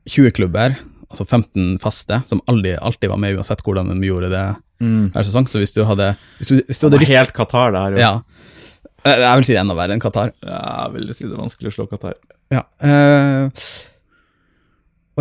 20 0.10 0.34
klubber, 0.34 0.76
altså 1.12 1.28
15 1.30 1.78
faste, 1.84 2.24
som 2.26 2.42
aldri, 2.50 2.74
alltid 2.82 3.14
var 3.14 3.22
med 3.22 3.38
uansett 3.38 3.62
hvordan 3.66 3.94
de 3.94 4.10
gjorde 4.10 4.34
det 4.34 4.48
Mm. 4.82 5.12
hver 5.14 5.22
sesong. 5.28 5.46
Så 5.46 5.60
hvis 5.62 5.76
du 5.76 5.84
hadde 5.86 6.16
Hvis 6.40 6.48
du, 6.50 6.56
hvis 6.66 6.80
du 6.82 6.88
hadde 6.88 6.98
rykt, 7.04 7.12
helt 7.14 7.34
Qatar, 7.38 7.72
der, 7.76 7.92
jo. 7.94 8.00
Ja. 8.02 8.14
Eh, 9.06 9.18
Jeg 9.24 9.38
vil 9.40 9.46
si 9.48 9.54
det 9.54 9.60
er 9.60 9.64
enda 9.66 9.78
verre 9.78 9.96
enn 9.96 10.04
Qatar. 10.04 10.34
Ja, 10.46 10.60
jeg 10.86 10.94
vil 10.98 11.14
si 11.18 11.26
det 11.26 11.34
er 11.34 11.42
vanskelig 11.42 11.72
å 11.72 11.76
slå 11.78 11.88
Qatar. 11.90 12.14
Ja. 12.54 12.64
eh, 12.86 13.50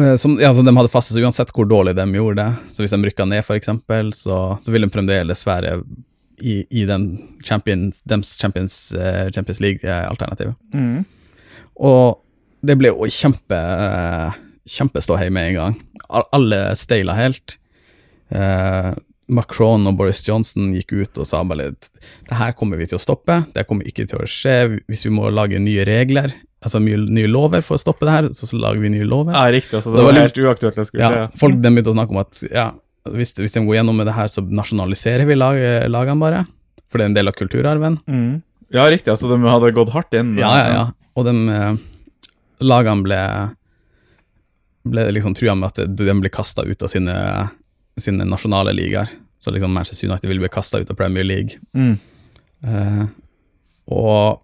eh, 0.01 0.15
som, 0.21 0.37
ja, 0.43 0.53
så 0.55 0.65
de 0.67 0.75
hadde 0.77 0.93
faste, 0.93 1.15
så 1.15 1.23
uansett 1.25 1.53
hvor 1.57 1.69
dårlig 1.71 1.97
de 1.99 2.07
gjorde 2.19 2.43
det, 2.45 2.73
så 2.75 2.85
hvis 2.85 2.95
de 2.97 3.01
rykka 3.09 3.27
ned, 3.29 3.45
eksempel, 3.57 4.13
så, 4.17 4.41
så 4.63 4.75
vil 4.75 4.85
de 4.87 4.93
fremdeles 4.93 5.47
være 5.49 5.79
i, 6.41 6.61
i 6.71 6.85
den 6.89 7.07
champion, 7.45 7.89
dems 8.09 8.35
Champions, 8.41 8.93
eh, 8.97 9.29
Champions 9.35 9.61
League-alternativet. 9.61 10.57
Mm. 10.75 11.05
Og 11.81 12.21
det 12.67 12.77
ble 12.81 12.93
jo 12.93 13.09
kjempe 13.09 13.59
kjempeståhei 14.71 15.31
med 15.33 15.51
en 15.51 15.57
gang. 15.57 15.77
Alle 16.37 16.61
steila 16.79 17.15
helt. 17.17 17.57
Eh, 18.31 18.91
Macron 19.31 19.87
og 19.89 19.97
Boris 19.99 20.21
Johnson 20.27 20.73
gikk 20.75 20.93
ut 20.99 21.19
og 21.23 21.27
sa 21.29 21.41
bare 21.47 21.71
det 21.77 22.37
her 22.39 22.53
kommer 22.59 22.81
vi 22.81 22.87
til 22.91 22.99
å 22.99 23.03
stoppe, 23.03 23.41
det 23.55 23.65
kommer 23.69 23.87
ikke 23.89 24.07
til 24.11 24.21
å 24.23 24.29
skje 24.29 24.57
hvis 24.91 25.05
vi 25.07 25.13
må 25.15 25.31
lage 25.33 25.61
nye 25.63 25.85
regler, 25.87 26.35
altså 26.65 26.81
nye 26.83 27.31
lover 27.31 27.63
for 27.67 27.79
å 27.79 27.83
stoppe 27.83 28.09
det 28.09 28.15
her, 28.17 28.29
så, 28.37 28.49
så 28.51 28.59
lager 28.61 28.83
vi 28.83 28.91
nye 28.97 29.07
lover. 29.09 29.33
Ja, 29.37 29.47
riktig. 29.55 29.77
Altså, 29.79 29.93
Det 29.95 30.01
det 30.01 30.07
var 30.07 30.13
var 30.13 30.21
helt 30.27 30.41
uaktuelt 30.45 30.81
det 30.81 30.87
skulle 30.91 31.03
Ja, 31.07 31.11
skje. 31.29 31.41
folk 31.45 31.61
de 31.63 31.73
begynte 31.75 31.93
å 31.95 31.97
snakke 31.97 32.17
om 32.17 32.23
at 32.25 32.43
ja, 32.51 32.67
hvis, 33.15 33.33
hvis 33.39 33.55
de 33.57 33.63
går 33.67 33.79
gjennom 33.81 33.97
med 34.03 34.11
det 34.11 34.17
her, 34.19 34.29
så 34.29 34.43
nasjonaliserer 34.45 35.25
vi 35.31 35.39
lag, 35.39 35.57
lagene 35.89 36.21
bare, 36.21 36.43
for 36.91 36.99
det 37.01 37.07
er 37.07 37.13
en 37.13 37.17
del 37.21 37.31
av 37.33 37.39
kulturarven. 37.39 38.01
Mm. 38.11 38.43
Ja, 38.75 38.85
riktig. 38.93 39.11
Altså, 39.15 39.31
de 39.31 39.39
hadde 39.47 39.73
gått 39.75 39.95
hardt 39.95 40.15
inn. 40.19 40.35
Ja, 40.39 40.51
ja, 40.59 40.67
ja. 40.75 40.83
Og 41.19 41.25
de 41.27 41.33
eh, 41.55 41.81
lagene 42.63 43.03
ble 43.07 43.23
ble 44.91 45.03
liksom 45.13 45.35
trua 45.37 45.53
med 45.59 45.69
at 45.75 45.91
de 45.93 46.15
ble 46.17 46.31
kasta 46.33 46.65
ut 46.65 46.83
av 46.83 46.89
sine, 46.89 47.15
sine 48.01 48.27
nasjonale 48.29 48.73
ligaer. 48.77 49.11
Så 49.41 49.51
liksom 49.51 49.73
Manchester 49.73 50.09
United 50.09 50.29
ville 50.29 50.41
bli 50.41 50.53
kasta 50.53 50.79
ut 50.79 50.91
av 50.91 50.99
Premier 50.99 51.25
League. 51.25 51.59
Mm. 51.75 51.97
Uh, 52.65 53.05
og 53.91 54.41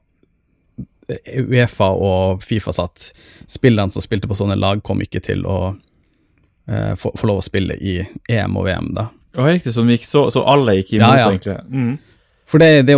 Uefa 1.37 1.91
og 1.93 2.43
Fifa 2.43 2.73
satt 2.75 3.13
Spillerne 3.47 3.93
som 3.95 4.03
spilte 4.03 4.27
på 4.27 4.35
sånne 4.35 4.57
lag, 4.59 4.81
kom 4.83 5.03
ikke 5.05 5.21
til 5.23 5.45
å 5.47 5.59
uh, 5.77 6.95
få, 6.99 7.13
få 7.15 7.29
lov 7.29 7.43
å 7.43 7.45
spille 7.47 7.77
i 7.77 8.01
EM 8.33 8.57
og 8.59 8.67
VM, 8.67 8.91
da. 8.97 9.09
Ja, 9.37 9.47
riktig. 9.51 9.75
Så, 9.77 9.85
så, 10.03 10.25
så 10.33 10.43
alle 10.49 10.79
gikk 10.81 10.97
imot, 10.97 11.13
Ja, 11.13 11.21
ja. 11.21 11.29
egentlig. 11.31 11.59
Mm. 11.69 12.33
For 12.49 12.63
det, 12.63 12.87
det, 12.89 12.97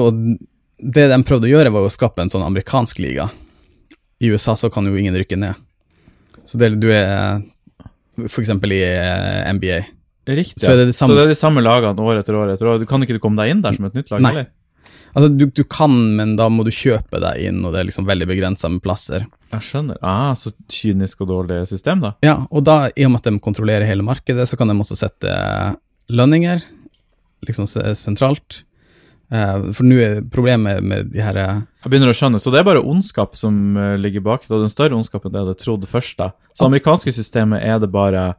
det 0.78 1.08
de 1.10 1.20
prøvde 1.26 1.50
å 1.50 1.52
gjøre, 1.52 1.74
var 1.74 1.84
å 1.84 1.92
skape 1.92 2.22
en 2.22 2.30
sånn 2.32 2.46
amerikansk 2.46 3.02
liga. 3.02 3.28
I 4.22 4.30
USA 4.30 4.54
så 4.56 4.70
kan 4.70 4.86
jo 4.86 4.96
ingen 4.98 5.16
rykke 5.18 5.38
ned. 5.40 5.58
Så 6.48 6.58
det, 6.60 6.76
du 6.80 6.88
er 6.94 7.42
for 8.26 8.42
eksempel 8.42 8.72
i 8.74 8.82
eh, 8.82 9.52
NBA. 9.54 9.82
Riktig. 10.28 10.61
Så 10.61 10.75
er 10.75 10.76
det 10.82 10.87
de 10.90 10.94
samme- 10.97 11.14
så 11.14 11.16
det 11.18 11.25
er 11.25 11.32
de 11.32 11.38
samme 11.38 11.62
lagene 11.64 12.04
år 12.04 12.20
etter 12.20 12.37
år 12.37 12.52
etter 12.52 12.68
år. 12.68 12.78
Du 12.82 12.87
kan 12.87 13.00
ikke 13.04 13.18
komme 13.23 13.40
deg 13.40 13.54
inn 13.54 13.62
der 13.64 13.73
som 13.78 13.88
et 13.88 13.97
nytt 13.97 14.11
lag, 14.12 14.20
Nei. 14.23 14.32
eller? 14.35 14.49
Altså, 15.16 15.30
du, 15.40 15.47
du 15.56 15.64
kan, 15.64 15.94
men 16.18 16.37
da 16.37 16.50
må 16.52 16.62
du 16.66 16.70
kjøpe 16.70 17.18
deg 17.23 17.40
inn, 17.49 17.62
og 17.64 17.73
det 17.73 17.80
er 17.80 17.87
liksom 17.88 18.04
veldig 18.06 18.26
begrensa 18.28 18.68
med 18.70 18.82
plasser. 18.85 19.25
Jeg 19.54 19.64
skjønner. 19.64 19.97
Ah, 20.04 20.35
så 20.37 20.52
kynisk 20.68 21.25
og 21.25 21.30
dårlig 21.32 21.62
system, 21.70 22.04
da. 22.04 22.12
Ja, 22.23 22.42
og 22.52 22.66
da, 22.68 22.90
i 22.92 23.06
og 23.08 23.14
med 23.14 23.23
at 23.25 23.30
de 23.32 23.40
kontrollerer 23.40 23.88
hele 23.88 24.04
markedet, 24.04 24.44
så 24.47 24.58
kan 24.61 24.68
de 24.68 24.76
også 24.76 24.99
sette 25.00 25.32
lønninger, 26.12 26.61
liksom 27.49 27.66
sentralt. 27.97 28.62
Eh, 29.32 29.56
for 29.76 29.85
nå 29.85 29.99
er 30.00 30.20
problemet 30.32 30.80
med 30.85 31.11
de 31.12 31.20
her 31.20 31.37
eh, 31.37 31.58
Jeg 31.85 31.90
begynner 31.92 32.12
å 32.12 32.16
skjønne. 32.16 32.38
Så 32.40 32.52
det 32.52 32.62
er 32.62 32.68
bare 32.68 32.80
ondskap 32.85 33.37
som 33.37 33.76
eh, 33.76 33.97
ligger 34.00 34.25
bak 34.25 34.47
det, 34.47 34.54
og 34.56 34.64
den 34.64 34.73
større 34.73 34.97
ondskapen 34.97 35.32
det 35.32 35.40
jeg 35.40 35.49
hadde 35.49 35.61
trodd 35.64 35.88
først. 35.90 36.16
da. 36.20 36.30
Så 36.54 36.64
det 36.64 36.70
amerikanske 36.70 37.12
systemet 37.12 37.64
er 37.64 37.80
det 37.82 37.90
bare 37.92 38.30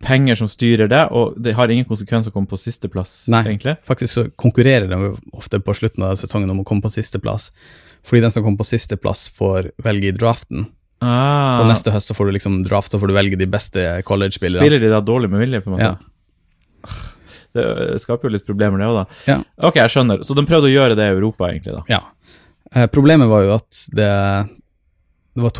penger 0.00 0.38
som 0.38 0.48
styrer 0.48 0.88
det, 0.88 1.02
og 1.10 1.34
det 1.42 1.52
har 1.58 1.68
ingen 1.72 1.86
konsekvens 1.88 2.28
å 2.28 2.32
komme 2.34 2.48
på 2.50 2.58
sisteplass, 2.60 3.26
egentlig. 3.28 3.76
Faktisk 3.88 4.14
så 4.14 4.24
konkurrerer 4.40 4.88
de 4.90 5.12
ofte 5.36 5.60
på 5.60 5.74
slutten 5.76 6.04
av 6.06 6.14
sesongen 6.20 6.50
om 6.54 6.62
å 6.62 6.64
komme 6.68 6.84
på 6.84 6.92
sisteplass. 6.92 7.50
Fordi 8.06 8.22
den 8.24 8.32
som 8.34 8.42
kommer 8.44 8.62
på 8.62 8.68
sisteplass, 8.72 9.28
får 9.36 9.70
velge 9.82 10.10
i 10.10 10.14
draften. 10.16 10.66
Ah, 11.02 11.60
Og 11.62 11.68
neste 11.70 11.90
høst 11.90 12.10
så 12.10 12.14
får 12.14 12.30
du 12.30 12.36
liksom 12.38 12.60
draft, 12.66 12.92
så 12.94 12.98
får 13.02 13.10
du 13.10 13.14
velge 13.16 13.38
de 13.38 13.46
beste 13.50 13.82
college-spillerne. 14.06 14.62
Spiller 14.62 14.82
de 14.82 14.90
da 14.92 15.00
dårlig 15.02 15.30
med 15.32 15.42
vilje, 15.42 15.60
på 15.64 15.70
en 15.72 15.76
måte? 15.76 15.90
Ja. 15.92 16.92
Det 17.52 17.64
øh, 17.68 17.96
skaper 18.00 18.28
jo 18.30 18.36
litt 18.36 18.46
problemer, 18.48 18.80
det 18.80 18.86
òg, 18.88 19.00
da. 19.02 19.20
Ja. 19.28 19.38
Ok, 19.68 19.76
jeg 19.82 19.92
skjønner. 19.92 20.22
Så 20.24 20.36
de 20.38 20.44
prøvde 20.48 20.70
å 20.70 20.72
gjøre 20.72 20.96
det 20.98 21.10
i 21.10 21.14
Europa, 21.16 21.50
egentlig, 21.50 21.74
da. 21.80 21.82
ja. 21.90 22.00
Eh, 22.72 22.86
problemet 22.88 23.28
var 23.28 23.42
jo 23.44 23.54
at 23.58 23.82
det, 23.92 24.08
det 25.36 25.44
var 25.44 25.52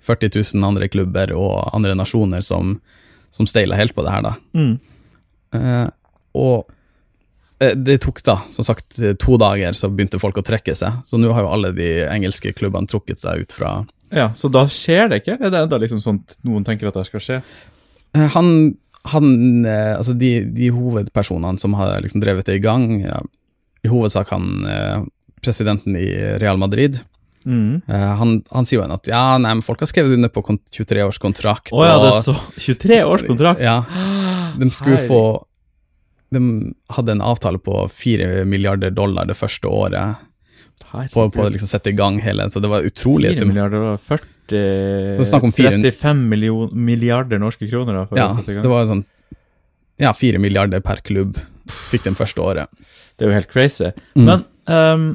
240 0.00 0.54
000 0.54 0.64
andre 0.64 0.88
klubber 0.88 1.32
og 1.36 1.74
andre 1.74 1.94
nasjoner 1.98 2.40
som, 2.44 2.78
som 3.30 3.46
steila 3.46 3.76
helt 3.76 3.94
på 3.94 4.04
det 4.06 4.14
her, 4.14 4.24
da. 4.24 4.34
Mm. 4.54 4.74
Eh, 5.54 5.86
og 6.38 6.68
eh, 7.60 7.74
det 7.76 8.00
tok 8.04 8.22
da, 8.26 8.38
som 8.50 8.66
sagt, 8.66 8.98
to 9.20 9.38
dager, 9.40 9.72
så 9.76 9.90
begynte 9.90 10.20
folk 10.22 10.38
å 10.38 10.44
trekke 10.46 10.74
seg. 10.78 11.00
Så 11.04 11.20
nå 11.20 11.32
har 11.34 11.46
jo 11.46 11.52
alle 11.52 11.72
de 11.76 11.90
engelske 12.08 12.52
klubbene 12.56 12.90
trukket 12.90 13.24
seg 13.24 13.44
ut 13.44 13.56
fra 13.56 13.72
Ja, 14.14 14.30
så 14.34 14.48
da 14.52 14.66
skjer 14.72 15.10
det 15.10 15.22
ikke? 15.22 15.38
Er 15.38 15.50
det 15.52 15.64
enda 15.66 15.80
liksom 15.80 16.00
sånn 16.00 16.22
noen 16.46 16.64
tenker 16.64 16.88
at 16.88 16.96
det 17.00 17.08
skal 17.10 17.24
skje? 17.24 17.42
Eh, 18.16 18.28
Han, 18.36 18.76
han 19.12 19.34
Altså, 19.66 20.14
de, 20.16 20.32
de 20.54 20.72
hovedpersonene 20.72 21.60
som 21.60 21.76
har 21.78 21.98
liksom 22.04 22.24
drevet 22.24 22.48
det 22.48 22.60
i 22.60 22.64
gang, 22.64 22.90
ja, 23.04 23.20
i 23.84 23.90
hovedsak 23.92 24.32
han 24.34 25.06
presidenten 25.38 25.94
i 25.94 26.08
Real 26.42 26.58
Madrid, 26.58 26.98
Mm. 27.46 27.80
Uh, 27.88 28.14
han, 28.20 28.32
han 28.52 28.66
sier 28.68 28.80
jo 28.80 28.84
en 28.84 28.94
at 28.96 29.08
ja, 29.08 29.22
nei, 29.40 29.52
men 29.58 29.64
folk 29.64 29.82
har 29.84 29.90
skrevet 29.90 30.16
under 30.16 30.30
på 30.32 30.42
23 30.74 31.04
års 31.06 31.20
kontrakt. 31.22 31.72
oh, 31.72 31.84
ja, 31.86 31.98
det 32.02 32.10
er 32.12 32.24
så 32.24 32.34
23 32.58 33.02
års 33.04 33.26
kontrakt? 33.28 33.62
Ja, 33.64 33.82
de 34.58 34.70
skulle 34.74 34.98
Herregud. 34.98 35.08
få 35.08 35.22
De 36.34 36.40
hadde 36.96 37.14
en 37.14 37.22
avtale 37.24 37.60
på 37.62 37.86
4 37.88 38.44
milliarder 38.44 38.90
dollar 38.92 39.28
det 39.28 39.36
første 39.38 39.70
året 39.70 40.24
på, 41.12 41.24
på 41.30 41.44
å 41.44 41.50
liksom 41.52 41.68
sette 41.68 41.92
i 41.92 41.96
gang 41.96 42.18
hele 42.22 42.46
Så 42.52 42.60
det 42.64 42.70
var 42.70 42.86
utrolige 42.86 43.34
4 43.34 43.38
summer. 43.40 43.54
milliarder 43.54 43.86
og 43.92 44.00
40 44.00 45.18
Så 45.18 45.28
snakk 45.30 45.46
om 45.48 45.52
400 45.52 45.92
35 45.92 46.22
million, 46.30 46.70
milliarder 46.72 47.40
norske 47.42 47.68
kroner 47.68 48.02
da, 48.02 48.04
Ja, 48.16 48.28
så 48.32 48.44
det 48.62 48.72
var 48.72 48.88
sånn 48.88 49.04
Ja, 50.00 50.12
4 50.16 50.40
milliarder 50.40 50.84
per 50.84 51.02
klubb 51.04 51.40
fikk 51.68 52.06
de 52.06 52.14
første 52.16 52.40
året. 52.40 52.70
Det 53.18 53.26
er 53.26 53.32
jo 53.32 53.34
helt 53.34 53.50
crazy. 53.52 53.90
Mm. 54.16 54.24
Men 54.24 54.44
ehm, 54.72 55.08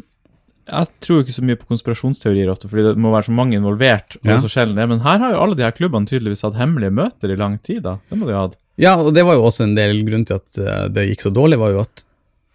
jeg 0.67 0.87
tror 1.03 1.21
ikke 1.23 1.33
så 1.35 1.43
mye 1.43 1.57
på 1.59 1.67
konspirasjonsteorier, 1.67 2.49
ofte, 2.53 2.69
fordi 2.71 2.83
det 2.89 2.97
må 3.03 3.11
være 3.11 3.27
så 3.27 3.35
mange 3.35 3.57
involvert. 3.57 4.15
og 4.21 4.25
Ja. 4.31 4.37
så 4.39 4.49
sjelden 4.51 4.75
det. 4.75 4.87
Men 4.89 4.99
her 5.03 5.17
har 5.19 5.33
jo 5.33 5.41
alle 5.43 5.55
de 5.55 5.63
her 5.63 5.71
klubbene 5.75 6.07
tydeligvis 6.07 6.41
hatt 6.43 6.55
hemmelige 6.55 6.91
møter 6.93 7.31
i 7.31 7.35
lang 7.35 7.57
tid. 7.61 7.83
da. 7.83 7.97
Det 8.09 8.17
må 8.17 8.25
de 8.27 8.33
ha 8.33 8.47
hatt. 8.47 8.57
Ja, 8.77 8.95
og 8.97 9.13
det 9.13 9.23
var 9.25 9.35
jo 9.35 9.43
også 9.43 9.63
en 9.63 9.75
del 9.75 10.03
grunn 10.07 10.25
til 10.25 10.35
at 10.39 10.57
eh, 10.57 10.87
det 10.89 11.07
gikk 11.09 11.21
så 11.27 11.33
dårlig, 11.33 11.59
var 11.59 11.71
jo 11.71 11.81
at 11.81 12.03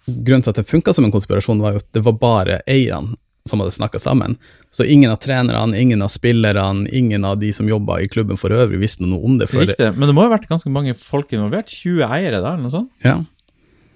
grunnen 0.09 0.43
til 0.43 0.50
at 0.50 0.57
det 0.57 0.67
funka 0.67 0.95
som 0.95 1.05
en 1.05 1.12
konspirasjon, 1.12 1.61
var 1.61 1.73
jo 1.77 1.83
at 1.85 1.93
det 1.93 2.03
var 2.05 2.12
bare 2.19 2.61
eierne 2.67 3.15
som 3.47 3.61
hadde 3.61 3.73
snakka 3.73 3.99
sammen. 4.00 4.37
Så 4.71 4.85
ingen 4.85 5.11
av 5.11 5.21
trenerne, 5.21 5.73
ingen 5.79 6.03
av 6.03 6.09
spillerne, 6.12 6.88
ingen 6.93 7.25
av 7.25 7.38
de 7.41 7.53
som 7.53 7.69
jobba 7.69 8.00
i 8.00 8.09
klubben 8.09 8.37
for 8.37 8.50
øvrig, 8.53 8.79
visste 8.81 9.07
noe 9.07 9.25
om 9.25 9.38
det. 9.38 9.49
Riktig. 9.53 9.97
Men 9.97 10.09
det 10.09 10.15
må 10.15 10.25
jo 10.25 10.29
ha 10.31 10.37
vært 10.37 10.49
ganske 10.50 10.69
mange 10.73 10.93
folk 11.00 11.33
involvert. 11.33 11.69
20 11.73 12.03
eiere 12.05 12.43
der, 12.43 12.55
eller 12.57 12.62
noe 12.67 12.71
sånt, 12.75 12.91
ja. 13.05 13.25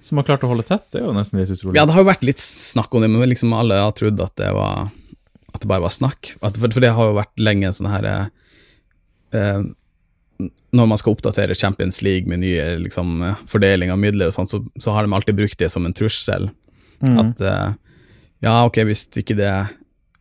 Som 0.02 0.18
har 0.18 0.26
klart 0.26 0.44
å 0.46 0.50
holde 0.50 0.66
tett. 0.66 0.88
Det 0.92 1.00
er 1.00 1.06
jo 1.06 1.14
nesten 1.16 1.40
litt 1.40 1.52
utrolig. 1.54 1.76
ja, 1.78 1.86
det 1.86 1.94
har 1.94 2.04
jo 2.04 2.10
vært 2.10 2.26
litt 2.26 2.42
snakk 2.42 2.94
om 2.94 3.04
det, 3.04 3.10
men 3.12 3.28
liksom 3.30 3.54
alle 3.56 3.80
har 3.80 3.94
trodd 3.98 4.20
at 4.24 4.34
det 4.40 4.50
var 4.56 4.90
At 5.52 5.60
det 5.60 5.68
bare 5.68 5.84
var 5.84 5.92
snakk. 5.92 6.32
At, 6.40 6.56
for, 6.56 6.72
for 6.72 6.80
det 6.80 6.94
har 6.96 7.10
jo 7.10 7.18
vært 7.18 7.38
lenge 7.38 7.68
en 7.68 7.76
sånn 7.76 7.90
her 7.92 8.08
eh, 8.08 8.24
eh, 9.36 9.60
Når 10.72 10.88
man 10.88 10.98
skal 11.00 11.12
oppdatere 11.12 11.54
Champions 11.58 12.00
League 12.02 12.28
med 12.30 12.40
nye 12.42 12.78
liksom, 12.80 13.20
eh, 13.22 13.44
fordeling 13.52 13.92
av 13.92 14.00
midler 14.00 14.32
og 14.32 14.36
sånn, 14.38 14.50
så, 14.50 14.62
så 14.80 14.96
har 14.96 15.04
de 15.04 15.12
alltid 15.12 15.38
brukt 15.38 15.60
det 15.60 15.68
som 15.70 15.86
en 15.86 15.94
trussel. 15.94 16.48
Mm. 17.04 17.18
At 17.20 17.44
eh, 17.44 17.70
ja, 18.42 18.56
ok, 18.66 18.82
hvis 18.88 19.06
ikke 19.20 19.38
det 19.38 19.52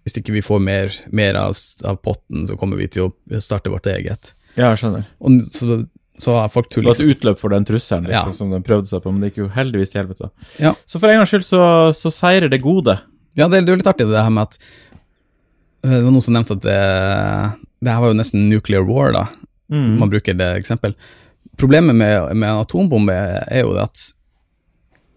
hvis 0.02 0.18
ikke 0.18 0.34
vi 0.34 0.42
får 0.42 0.62
mer, 0.66 0.94
mer 1.14 1.38
av, 1.38 1.54
av 1.86 2.00
potten, 2.02 2.48
så 2.50 2.56
kommer 2.58 2.80
vi 2.80 2.88
til 2.90 3.08
å 3.08 3.42
starte 3.42 3.70
vårt 3.70 3.86
eget. 3.92 4.32
Ja, 4.56 4.72
jeg 4.72 4.82
skjønner. 4.82 5.06
Og 5.22 5.44
så, 5.54 5.84
så 6.20 6.36
har 6.38 6.50
folk 6.54 6.70
Det 6.70 6.84
var 6.86 6.98
et 7.00 7.16
utløp 7.16 7.40
for 7.40 7.50
den 7.54 7.66
trusselen 7.66 8.04
liksom, 8.10 8.34
Ja. 8.34 8.38
som 8.38 8.52
de 8.52 8.60
prøvde 8.62 8.88
seg 8.90 9.02
på, 9.04 9.12
men 9.14 9.22
det 9.24 9.32
gikk 9.32 9.38
jo 9.46 9.48
heldigvis 9.56 9.94
til 9.94 10.02
helvete. 10.04 10.30
Ja. 10.60 10.74
Så 10.86 11.00
for 11.00 11.10
en 11.10 11.22
gangs 11.22 11.32
skyld 11.32 11.46
så, 11.48 11.62
så 11.98 12.12
seirer 12.14 12.50
det 12.52 12.62
gode. 12.62 12.98
Ja, 13.40 13.48
det, 13.48 13.62
det 13.66 13.72
er 13.72 13.78
jo 13.78 13.80
litt 13.82 13.88
artig 13.90 14.08
det 14.12 14.20
her 14.22 14.30
med 14.34 14.44
at 14.50 14.58
eh, 15.86 15.96
Det 15.96 16.04
var 16.04 16.12
noen 16.12 16.22
som 16.26 16.36
nevnte 16.36 16.58
at 16.60 16.64
det, 16.68 16.78
det 17.82 17.94
her 17.96 18.02
var 18.04 18.12
jo 18.12 18.20
nesten 18.20 18.50
nuclear 18.52 18.84
war, 18.86 19.14
da. 19.16 19.26
Mm. 19.72 19.98
Man 20.02 20.12
bruker 20.12 20.36
det 20.38 20.50
eksempel. 20.60 20.94
Problemet 21.58 21.96
med, 21.96 22.36
med 22.36 22.50
en 22.50 22.62
atombombe 22.66 23.16
er 23.16 23.64
jo 23.64 23.72
det 23.78 23.86
at 23.88 24.04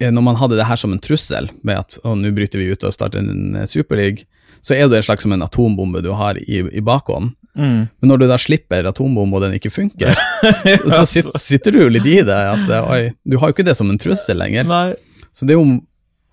eh, 0.00 0.12
når 0.14 0.24
man 0.30 0.38
hadde 0.40 0.56
det 0.60 0.68
her 0.70 0.78
som 0.80 0.94
en 0.94 1.02
trussel, 1.02 1.50
med 1.66 1.82
at 1.82 1.98
å, 2.04 2.14
nå 2.16 2.30
bryter 2.36 2.62
vi 2.62 2.70
ut 2.70 2.84
og 2.86 2.94
starter 2.94 3.18
en 3.24 3.66
superleague, 3.68 4.28
så 4.64 4.76
er 4.78 4.86
det 4.88 5.02
en 5.02 5.08
slags 5.10 5.26
som 5.26 5.34
en 5.36 5.42
atombombe 5.44 6.00
du 6.06 6.12
har 6.16 6.38
i, 6.40 6.62
i 6.70 6.80
bakhånd. 6.84 7.34
Mm. 7.54 7.84
Men 8.00 8.10
når 8.10 8.18
du 8.22 8.26
da 8.30 8.36
slipper 8.40 8.88
atombombe 8.90 9.38
og 9.38 9.44
den 9.46 9.56
ikke 9.58 9.70
funker, 9.70 10.14
så 10.94 11.04
sitter, 11.06 11.38
sitter 11.38 11.74
du 11.76 11.82
jo 11.84 11.90
litt 11.92 12.06
i 12.10 12.16
det. 12.26 12.34
At 12.54 12.68
eh, 12.68 12.88
oi, 12.90 13.02
du 13.24 13.36
har 13.38 13.50
jo 13.50 13.56
ikke 13.56 13.66
det 13.68 13.76
som 13.78 13.90
en 13.92 14.00
trussel 14.00 14.40
lenger. 14.40 14.66
Nei. 14.68 14.94
Så 15.34 15.46
det 15.46 15.54
er 15.56 15.60
jo 15.62 15.68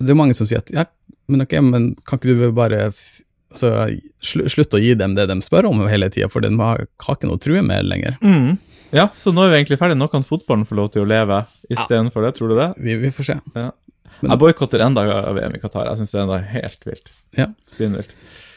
det 0.02 0.10
er 0.10 0.18
mange 0.18 0.34
som 0.34 0.48
sier 0.50 0.58
at 0.64 0.72
ja, 0.74 0.84
men 1.30 1.44
ok, 1.44 1.52
men 1.62 1.84
kan 2.08 2.18
ikke 2.18 2.34
du 2.34 2.48
bare 2.56 2.88
altså, 2.88 3.70
slu, 4.24 4.42
slutte 4.50 4.80
å 4.80 4.82
gi 4.82 4.96
dem 4.98 5.14
det 5.14 5.28
de 5.30 5.36
spør 5.46 5.68
om 5.70 5.84
hele 5.86 6.08
tida, 6.10 6.26
for 6.32 6.42
den 6.42 6.58
har 6.58 6.86
har 7.06 7.16
ikke 7.18 7.30
noe 7.30 7.38
å 7.38 7.42
true 7.42 7.62
med 7.62 7.86
lenger. 7.86 8.18
Mm. 8.24 8.56
Ja, 8.92 9.06
så 9.16 9.30
nå 9.32 9.46
er 9.46 9.52
vi 9.54 9.60
egentlig 9.62 9.78
ferdig. 9.80 9.96
Nå 9.96 10.10
kan 10.12 10.26
fotballen 10.26 10.66
få 10.68 10.76
lov 10.76 10.90
til 10.92 11.06
å 11.06 11.08
leve 11.08 11.38
istedenfor 11.72 12.26
det, 12.26 12.34
tror 12.36 12.50
du 12.52 12.58
det? 12.58 12.66
Vi, 12.82 12.98
vi 13.00 13.12
får 13.14 13.30
se. 13.30 13.38
Ja. 13.56 13.70
Men- 14.20 14.34
Jeg 14.34 14.38
boikotter 14.42 14.82
enda 14.84 15.02
VM 15.38 15.54
i 15.56 15.60
Qatar. 15.62 15.88
Jeg 15.88 16.02
syns 16.02 16.12
det 16.12 16.18
er 16.20 16.26
enda 16.26 16.40
helt 16.52 16.84
vilt. 16.86 17.08
Ja. 17.38 17.46
Spinnvilt. 17.70 18.12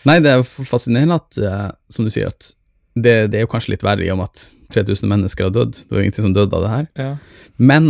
Nei, 0.06 0.20
det 0.22 0.32
er 0.32 0.42
jo 0.42 0.66
fascinerende 0.70 1.16
at, 1.22 1.38
eh, 1.42 1.72
som 1.90 2.06
du 2.06 2.12
sier, 2.14 2.28
at 2.28 2.52
det, 2.96 3.16
det 3.32 3.40
er 3.40 3.44
jo 3.44 3.52
kanskje 3.52 3.74
litt 3.74 3.84
verre 3.84 4.06
i 4.06 4.12
og 4.14 4.20
med 4.22 4.30
at 4.32 4.44
3000 4.72 5.10
mennesker 5.12 5.48
har 5.50 5.52
dødd. 5.56 5.74
Det 5.84 5.92
var 5.92 6.00
jo 6.00 6.06
ingenting 6.06 6.28
som 6.30 6.36
døde 6.38 6.56
av 6.56 6.64
det 6.64 6.70
her. 6.74 6.86
Ja. 7.02 7.12
Men 7.58 7.90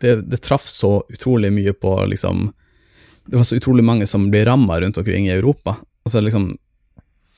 det, 0.00 0.16
det 0.30 0.40
traff 0.46 0.68
så 0.70 1.00
utrolig 1.10 1.50
mye 1.54 1.72
på 1.74 1.96
liksom 2.10 2.52
Det 3.30 3.36
var 3.38 3.44
så 3.46 3.56
utrolig 3.60 3.84
mange 3.86 4.06
som 4.10 4.24
ble 4.32 4.44
ramma 4.48 4.80
rundt 4.80 4.98
omkring 4.98 5.26
i 5.28 5.32
Europa. 5.34 5.76
Altså 6.06 6.20
liksom 6.24 6.48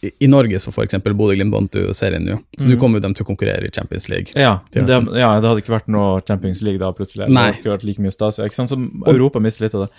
I, 0.03 0.11
i 0.25 0.29
Norge 0.31 0.59
så 0.63 0.73
for 0.73 0.85
eksempel 0.87 1.15
Bodø-Glimt 1.15 1.53
vant 1.53 1.75
jo 1.79 1.93
serien 1.95 2.25
nå, 2.27 2.39
så 2.59 2.65
nå 2.67 2.75
Mhm. 2.75 2.81
kommer 2.81 2.99
jo 2.99 3.05
dem 3.07 3.15
til 3.15 3.25
å 3.25 3.29
konkurrere 3.29 3.69
i 3.69 3.71
Champions 3.75 4.09
League. 4.09 4.33
Ja, 4.35 4.61
Det 4.73 4.83
er 4.83 4.89
ja, 5.19 5.41
det 5.41 5.49
hadde 5.49 5.63
ikke 5.63 5.77
vært 5.79 5.89
noe 5.93 6.21
Champions 6.27 6.63
League 6.63 6.79
da, 6.83 6.93
plutselig. 6.93 7.29
Nei. 7.29 7.53
Det 7.53 7.55
hadde 7.55 7.63
ikke 7.63 7.75
vært 7.77 7.85
like 7.87 8.03
mye 8.03 8.13
stas. 8.15 8.39
Ikke 8.43 8.55
sant? 8.59 8.71
Så 8.73 8.79
Europa 9.13 9.39
mister 9.41 9.65
litt 9.67 9.75
av 9.79 9.87
det. 9.87 9.93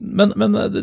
Men, 0.00 0.32
men 0.36 0.56
eh, 0.60 0.74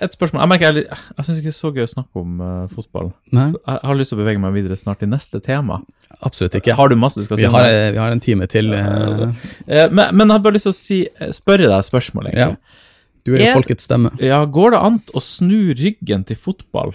et 0.00 0.14
spørsmål 0.14 0.40
Jeg 0.40 0.50
merker 0.52 0.70
jeg, 0.70 0.86
jeg 0.88 1.26
syns 1.26 1.40
ikke 1.40 1.50
det 1.50 1.52
er 1.52 1.58
så 1.58 1.70
gøy 1.74 1.84
å 1.84 1.90
snakke 1.90 2.22
om 2.22 2.40
uh, 2.40 2.64
fotball. 2.72 3.10
Nei, 3.36 3.50
Så 3.52 3.60
jeg 3.60 3.90
har 3.90 3.98
lyst 3.98 4.12
til 4.14 4.18
å 4.18 4.22
bevege 4.22 4.40
meg 4.40 4.54
videre 4.56 4.78
snart 4.80 5.02
til 5.04 5.10
neste 5.12 5.40
tema. 5.44 5.80
absolutt 6.20 6.56
ikke. 6.60 6.76
Har 6.78 6.88
du 6.88 6.96
masse 6.96 7.20
du 7.20 7.26
skal 7.26 7.40
si? 7.40 7.44
Vi 7.44 7.52
har, 7.52 7.68
vi 7.92 8.00
har 8.00 8.14
en 8.14 8.24
time 8.24 8.48
til. 8.50 8.72
Uh... 8.72 9.28
Uh, 9.68 9.86
men, 9.92 10.06
men 10.16 10.26
jeg 10.26 10.32
har 10.32 10.44
bare 10.46 10.56
lyst 10.56 10.68
til 10.70 10.74
å 10.74 10.78
si, 10.78 11.00
eh, 11.08 11.32
spørre 11.36 11.68
deg 11.68 11.76
et 11.76 11.90
spørsmål, 11.90 12.30
egentlig. 12.32 12.80
Du 13.24 13.32
er 13.32 13.46
jo 13.46 13.54
folkets 13.56 13.88
stemme. 13.88 14.12
Ja, 14.20 14.42
går 14.44 14.74
det 14.74 14.82
an 14.84 15.00
å 15.16 15.22
snu 15.24 15.72
ryggen 15.76 16.24
til 16.28 16.36
fotball 16.36 16.92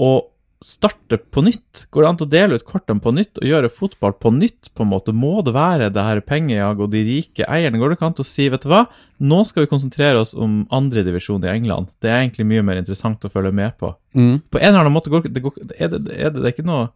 og 0.00 0.29
starte 0.60 1.16
på 1.32 1.42
nytt? 1.44 1.86
Går 1.90 2.04
det 2.04 2.08
an 2.10 2.18
å 2.20 2.28
dele 2.28 2.58
ut 2.58 2.64
kortene 2.68 3.00
på 3.00 3.12
nytt 3.16 3.40
og 3.40 3.48
gjøre 3.48 3.70
fotball 3.72 4.12
på 4.20 4.32
nytt, 4.36 4.68
på 4.76 4.84
en 4.84 4.90
måte? 4.92 5.14
Må 5.16 5.40
det 5.46 5.54
være 5.56 5.88
det 5.94 6.04
her 6.04 6.20
pengejaget 6.26 6.84
og 6.84 6.92
de 6.92 7.02
rike 7.06 7.48
eierne? 7.48 7.80
Går 7.80 7.92
det 7.92 7.98
ikke 7.98 8.10
an 8.10 8.18
å 8.20 8.26
si, 8.28 8.48
vet 8.52 8.66
du 8.66 8.70
hva, 8.72 8.82
nå 9.24 9.40
skal 9.48 9.64
vi 9.64 9.70
konsentrere 9.72 10.20
oss 10.20 10.34
om 10.36 10.62
andredivisjon 10.76 11.44
i 11.48 11.52
England. 11.54 11.90
Det 12.04 12.12
er 12.12 12.20
egentlig 12.20 12.48
mye 12.52 12.64
mer 12.66 12.80
interessant 12.82 13.24
å 13.24 13.32
følge 13.32 13.54
med 13.56 13.76
på. 13.80 13.94
Mm. 14.12 14.40
På 14.52 14.60
en 14.60 14.68
eller 14.72 14.84
annen 14.84 14.96
måte 14.96 15.12
går 15.12 15.28
det, 15.30 15.44
går, 15.44 15.56
er, 15.78 15.94
det, 15.96 16.02
er 16.16 16.34
det, 16.34 16.42
det 16.42 16.48
er 16.50 16.56
ikke 16.56 16.68
noe 16.68 16.90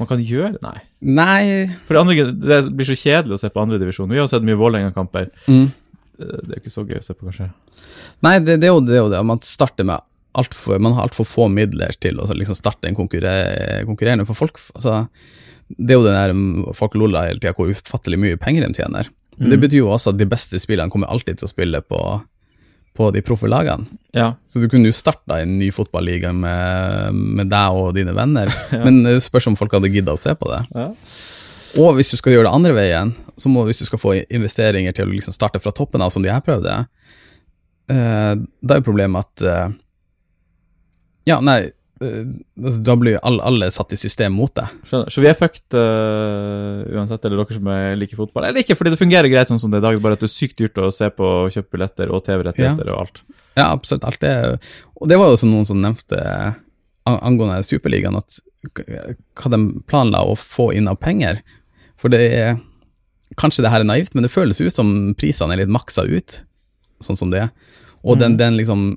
man 0.00 0.08
kan 0.08 0.20
gjøre? 0.24 0.60
Nei. 0.64 0.78
Nei 1.04 1.42
For 1.88 1.96
det, 1.96 2.04
andre, 2.04 2.30
det 2.32 2.62
blir 2.76 2.88
så 2.88 2.96
kjedelig 2.96 3.36
å 3.36 3.40
se 3.42 3.50
på 3.52 3.64
andredivisjon. 3.64 4.08
Vi 4.12 4.20
har 4.20 4.28
sett 4.32 4.44
mye 4.46 4.60
Vålerenga-kamper. 4.60 5.32
mm. 5.48 5.68
Det 6.20 6.36
er 6.36 6.58
jo 6.58 6.60
ikke 6.60 6.72
så 6.72 6.82
gøy 6.84 6.98
å 6.98 7.04
se 7.04 7.14
på, 7.16 7.30
kanskje. 7.30 7.46
Nei, 8.24 8.34
det, 8.44 8.58
det, 8.60 8.68
er 8.68 8.74
jo, 8.74 8.82
det 8.84 9.00
det. 9.08 9.20
Man 9.24 9.40
starter 9.44 9.86
med 9.88 10.04
alt 10.38 10.54
for, 10.54 10.78
Man 10.78 10.92
har 10.94 11.08
altfor 11.08 11.26
få 11.26 11.48
midler 11.50 11.94
til 12.00 12.18
å 12.20 12.26
liksom 12.30 12.54
starte 12.54 12.88
en 12.88 12.94
konkurre- 12.96 13.84
konkurrerende. 13.88 14.26
For 14.28 14.34
folk 14.34 14.58
altså, 14.74 15.08
Det 15.70 15.90
er 15.94 15.98
jo 16.00 16.04
det 16.06 16.12
der 16.16 16.32
mm, 16.34 16.74
folk 16.74 16.94
loller 16.94 17.28
hele 17.30 17.40
tida, 17.40 17.52
hvor 17.54 17.70
ufattelig 17.70 18.18
mye 18.18 18.36
penger 18.38 18.66
de 18.68 18.74
tjener. 18.82 19.08
Men 19.38 19.50
det 19.50 19.58
Mm. 19.58 19.62
betyr 19.68 19.78
jo 19.84 19.88
også 19.94 20.10
at 20.12 20.18
de 20.18 20.26
beste 20.26 20.58
spillerne 20.60 20.90
kommer 20.90 21.08
alltid 21.08 21.38
til 21.38 21.46
å 21.46 21.50
spille 21.50 21.80
på, 21.80 22.00
på 22.94 23.10
de 23.14 23.22
proffe 23.22 23.48
lagene. 23.48 23.86
Ja. 24.12 24.34
Så 24.46 24.60
du 24.60 24.68
kunne 24.68 24.90
jo 24.90 24.92
starta 24.92 25.38
en 25.40 25.58
ny 25.58 25.70
fotballiga 25.72 26.32
med, 26.34 27.14
med 27.14 27.48
deg 27.48 27.72
og 27.72 27.94
dine 27.94 28.12
venner, 28.14 28.50
men 28.84 29.02
det 29.06 29.22
spørs 29.22 29.46
om 29.48 29.56
folk 29.56 29.72
hadde 29.72 29.88
gidda 29.94 30.12
å 30.12 30.18
se 30.20 30.34
på 30.34 30.50
det. 30.52 30.64
ja. 30.74 30.88
Og 31.78 31.94
hvis 31.94 32.10
du 32.10 32.16
skal 32.18 32.32
gjøre 32.34 32.48
det 32.48 32.54
andre 32.56 32.72
veien, 32.74 33.12
så 33.38 33.46
må 33.48 33.62
hvis 33.64 33.78
du 33.78 33.84
skal 33.86 34.00
få 34.02 34.16
investeringer 34.26 34.90
til 34.92 35.06
å 35.06 35.12
liksom 35.14 35.30
starte 35.32 35.60
fra 35.62 35.70
toppen 35.70 36.02
av, 36.02 36.10
som 36.10 36.20
de 36.24 36.28
her 36.28 36.40
prøvde, 36.42 36.72
eh, 37.90 38.34
da 38.34 38.74
er 38.74 38.80
jo 38.80 38.86
problemet 38.88 39.22
at 39.22 39.44
eh, 39.46 39.68
Ja, 41.28 41.38
nei, 41.44 41.58
eh, 42.02 42.22
altså, 42.60 42.78
da 42.86 42.96
blir 43.00 43.16
jo 43.16 43.22
alle, 43.28 43.44
alle 43.50 43.70
satt 43.74 43.92
i 43.94 43.98
system 44.00 44.38
mot 44.38 44.52
deg. 44.56 44.70
Skjønner. 44.88 45.12
Så 45.12 45.24
vi 45.24 45.28
er 45.30 45.36
fucked 45.38 45.76
uh, 45.76 46.86
uansett, 46.96 47.26
eller 47.26 47.42
dere 47.42 47.58
som 47.58 47.70
er 47.74 47.98
liker 48.00 48.20
fotball. 48.20 48.48
Eller 48.48 48.64
ikke, 48.64 48.78
fordi 48.78 48.94
det 48.94 49.02
fungerer 49.02 49.32
greit 49.32 49.50
sånn 49.50 49.60
som 49.62 49.72
det 49.72 49.80
er 49.80 49.84
i 49.84 49.88
dag, 49.90 50.00
bare 50.04 50.18
at 50.18 50.24
det 50.24 50.30
er 50.30 50.36
sykt 50.36 50.58
dyrt 50.62 50.80
å 50.80 50.90
se 50.94 51.10
på 51.12 51.28
og 51.44 51.52
kjøpe 51.54 51.76
billetter 51.76 52.14
og 52.14 52.24
TV-rettigheter 52.28 52.92
og 52.94 53.04
alt. 53.04 53.22
Ja, 53.58 53.68
absolutt. 53.68 54.06
Alt 54.06 54.22
det 54.22 54.32
Og 55.00 55.08
det 55.10 55.18
var 55.18 55.28
jo 55.28 55.36
også 55.36 55.48
noen 55.50 55.68
som 55.68 55.80
nevnte 55.82 56.20
angående 57.10 57.62
Superligaen, 57.66 58.16
at 58.16 58.40
hva 59.40 59.50
de 59.52 59.60
planla 59.88 60.22
å 60.28 60.36
få 60.38 60.70
inn 60.76 60.88
av 60.90 61.00
penger. 61.02 61.40
For 62.00 62.12
det 62.12 62.26
er 62.40 62.58
Kanskje 63.38 63.62
det 63.62 63.70
her 63.70 63.84
er 63.84 63.86
naivt, 63.86 64.10
men 64.10 64.24
det 64.24 64.32
føles 64.32 64.58
ut 64.58 64.74
som 64.74 64.88
prisene 65.14 65.54
er 65.54 65.60
litt 65.60 65.70
maksa 65.70 66.02
ut, 66.02 66.40
sånn 66.98 67.14
som 67.16 67.30
det 67.30 67.44
er. 67.44 67.52
Og 68.02 68.18
den, 68.18 68.34
den 68.40 68.56
liksom 68.58 68.96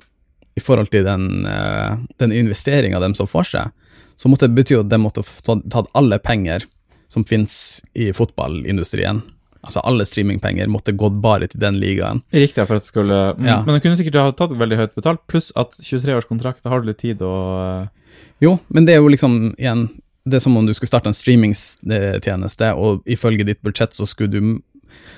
I 0.54 0.62
forhold 0.62 0.92
til 0.92 1.06
den, 1.06 1.46
uh, 1.48 1.98
den 2.22 2.34
investeringa 2.34 3.00
de 3.02 3.12
så 3.18 3.26
for 3.26 3.46
seg, 3.48 3.72
så 4.16 4.30
måtte 4.30 4.46
det 4.46 4.58
bety 4.58 4.76
at 4.78 4.90
de 4.90 4.98
måtte 5.02 5.24
tatt 5.44 5.90
alle 5.98 6.20
penger 6.22 6.66
som 7.10 7.24
finnes 7.26 7.56
i 7.98 8.12
fotballindustrien. 8.14 9.22
Altså 9.64 9.80
alle 9.88 10.04
streamingpenger 10.06 10.68
måtte 10.68 10.92
gått 10.98 11.16
bare 11.24 11.48
til 11.48 11.62
den 11.62 11.78
ligaen. 11.80 12.20
Riktig, 12.34 12.66
for 12.68 12.76
at 12.76 12.84
det 12.84 12.90
skulle 12.90 13.20
mm, 13.38 13.46
Ja. 13.48 13.58
Men 13.64 13.76
de 13.76 13.82
kunne 13.84 13.98
sikkert 13.98 14.20
ha 14.20 14.32
tatt 14.36 14.54
veldig 14.60 14.78
høyt 14.80 14.96
betalt, 14.98 15.24
pluss 15.30 15.50
at 15.58 15.76
23-årskontrakt, 15.80 16.62
da 16.62 16.72
har 16.72 16.82
du 16.82 16.90
litt 16.90 17.00
tid 17.02 17.24
å 17.24 17.34
øh, 17.58 18.18
Jo, 18.44 18.58
men 18.68 18.86
det 18.86 18.96
er 18.96 19.02
jo 19.02 19.12
liksom 19.12 19.54
igjen 19.56 19.88
det 20.24 20.38
er 20.38 20.40
som 20.40 20.56
om 20.56 20.64
du 20.64 20.72
skulle 20.72 20.88
starte 20.88 21.10
en 21.10 21.16
streamingtjeneste, 21.16 22.70
og 22.80 23.04
ifølge 23.04 23.44
ditt 23.44 23.60
budsjett 23.64 23.92
så 23.92 24.06
skulle 24.08 24.32
du 24.32 24.54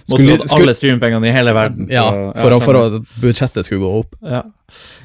Måtte 0.09 0.23
du 0.23 0.31
hatt 0.37 0.53
alle 0.55 0.75
streampengene 0.79 1.27
i 1.27 1.33
hele 1.35 1.51
verden. 1.57 1.89
Ja, 1.91 2.05
for, 2.39 2.53
å, 2.55 2.61
for 2.63 2.77
at 2.79 3.01
budsjettet 3.23 3.67
skulle 3.67 3.83
gå 3.83 3.89
opp. 4.05 4.13
ja. 4.23 4.45